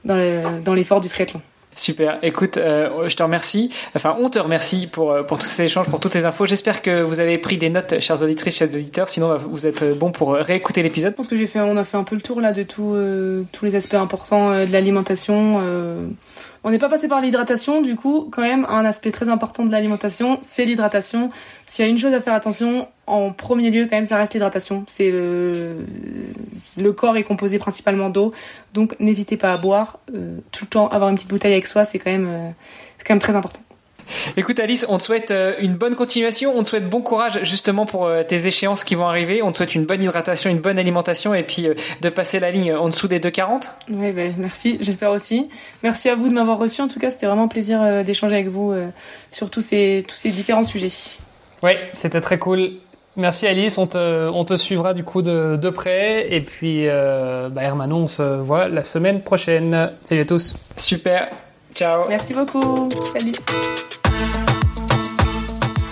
dans 0.05 0.75
l'effort 0.75 1.01
du 1.01 1.09
triathlon. 1.09 1.41
Super. 1.75 2.19
Écoute, 2.23 2.59
euh, 2.59 3.09
je 3.09 3.17
te 3.17 3.23
remercie. 3.23 3.71
Enfin, 3.97 4.17
on 4.21 4.29
te 4.29 4.39
remercie 4.39 4.87
pour, 4.87 5.13
euh, 5.13 5.23
pour 5.23 5.39
tous 5.39 5.47
ces 5.47 5.65
échanges, 5.65 5.89
pour 5.89 6.01
toutes 6.01 6.13
ces 6.13 6.27
infos. 6.27 6.45
J'espère 6.45 6.83
que 6.83 7.03
vous 7.03 7.21
avez 7.21 7.39
pris 7.39 7.57
des 7.57 7.71
notes, 7.71 7.99
chers 7.99 8.23
auditrices, 8.23 8.57
chers 8.57 8.69
auditeurs. 8.69 9.09
Sinon, 9.09 9.37
vous 9.37 9.67
êtes 9.67 9.99
bon 9.99 10.11
pour 10.11 10.35
réécouter 10.35 10.83
l'épisode. 10.83 11.13
Je 11.13 11.17
pense 11.17 11.29
que 11.29 11.37
j'ai 11.37 11.47
fait, 11.47 11.61
on 11.61 11.77
a 11.79 11.85
fait 11.85 11.97
un 11.97 12.05
peu 12.05 12.15
le 12.15 12.21
tour 12.21 12.41
là 12.41 12.53
de 12.53 12.63
tout, 12.63 12.93
euh, 12.95 13.45
tous 13.53 13.65
les 13.65 13.75
aspects 13.75 13.95
importants 13.95 14.51
de 14.51 14.71
l'alimentation. 14.71 15.63
On 16.65 16.71
n'est 16.71 16.79
pas 16.79 16.89
passé 16.89 17.09
par 17.09 17.21
l'hydratation, 17.21 17.83
du 17.83 17.97
coup, 17.97 18.29
quand 18.31 18.43
même, 18.43 18.65
un 18.69 18.85
aspect 18.85 19.11
très 19.11 19.29
important 19.29 19.65
de 19.65 19.73
l'alimentation, 19.73 20.39
c'est 20.43 20.65
l'hydratation. 20.65 21.31
S'il 21.67 21.85
y 21.85 21.89
a 21.89 21.91
une 21.91 21.99
chose 21.99 22.15
à 22.15 22.21
faire 22.21 22.35
attention, 22.35 22.87
en 23.09 23.33
premier 23.33 23.71
lieu, 23.71 23.85
quand 23.85 23.97
même, 23.97 24.05
ça 24.05 24.17
reste 24.17 24.35
l'hydratation. 24.35 24.85
C'est 24.87 25.11
le... 25.11 26.93
corps 26.93 27.17
est 27.17 27.25
composé 27.25 27.59
principalement 27.59 28.11
d'eau, 28.11 28.33
donc 28.75 28.95
n'hésitez 29.01 29.37
pas 29.37 29.53
à 29.53 29.57
boire 29.57 29.99
euh, 30.15 30.39
tout 30.53 30.65
le 30.67 30.71
temps. 30.71 30.89
Avoir 30.89 31.11
une 31.11 31.17
petite 31.17 31.31
bouteille 31.31 31.53
avec 31.53 31.67
soi, 31.67 31.85
c'est 31.85 31.99
quand 31.99 32.13
même, 32.13 32.29
euh, 32.29 32.51
c'est 32.97 33.07
quand 33.07 33.15
même 33.15 33.21
très 33.21 33.35
important. 33.35 33.61
Écoute 34.37 34.61
Alice, 34.61 34.87
on 34.89 34.99
te 34.99 35.03
souhaite 35.03 35.31
euh, 35.31 35.55
une 35.61 35.75
bonne 35.75 35.95
continuation, 35.95 36.53
on 36.57 36.63
te 36.63 36.69
souhaite 36.69 36.89
bon 36.89 37.01
courage 37.01 37.41
justement 37.43 37.87
pour 37.87 38.07
euh, 38.07 38.23
tes 38.23 38.47
échéances 38.47 38.85
qui 38.85 38.95
vont 38.95 39.07
arriver, 39.07 39.43
on 39.43 39.53
te 39.53 39.59
souhaite 39.59 39.75
une 39.75 39.85
bonne 39.85 40.03
hydratation, 40.03 40.51
une 40.51 40.61
bonne 40.61 40.79
alimentation 40.79 41.35
et 41.35 41.43
puis 41.43 41.67
euh, 41.67 41.75
de 42.01 42.09
passer 42.09 42.41
la 42.41 42.51
ligne 42.51 42.75
en 42.75 42.89
dessous 42.89 43.09
des 43.09 43.21
2,40. 43.21 43.71
Oui, 43.91 44.13
ben, 44.13 44.35
merci, 44.39 44.79
j'espère 44.81 45.11
aussi. 45.11 45.49
Merci 45.83 46.09
à 46.09 46.15
vous 46.15 46.29
de 46.29 46.35
m'avoir 46.35 46.59
reçu, 46.59 46.81
en 46.81 46.89
tout 46.89 46.99
cas 46.99 47.11
c'était 47.11 47.27
vraiment 47.27 47.45
un 47.45 47.49
plaisir 47.49 48.05
d'échanger 48.05 48.35
avec 48.37 48.49
vous 48.49 48.75
sur 49.31 49.51
tous 49.51 49.61
ces, 49.61 50.05
tous 50.07 50.17
ces 50.17 50.31
différents 50.31 50.65
sujets. 50.65 50.89
Oui, 51.63 51.73
c'était 51.93 52.21
très 52.21 52.39
cool. 52.39 52.73
Merci 53.17 53.47
Alice, 53.47 53.77
on 53.79 53.87
te, 53.87 54.29
on 54.29 54.45
te 54.45 54.55
suivra 54.55 54.95
du 54.95 55.05
coup 55.05 55.23
de, 55.23 55.57
de 55.57 55.71
près 55.71 56.33
et 56.33 56.41
puis 56.41 56.87
bah, 56.87 57.63
Hermanon, 57.63 58.05
on 58.05 58.09
se 58.09 58.23
voit 58.23 58.69
la 58.69 58.83
semaine 58.83 59.23
prochaine. 59.23 59.93
Salut 60.03 60.23
à 60.23 60.25
tous. 60.25 60.57
Super. 60.77 61.31
Ciao. 61.75 62.09
Merci 62.09 62.35
beaucoup. 62.35 62.89
Salut. 62.91 63.33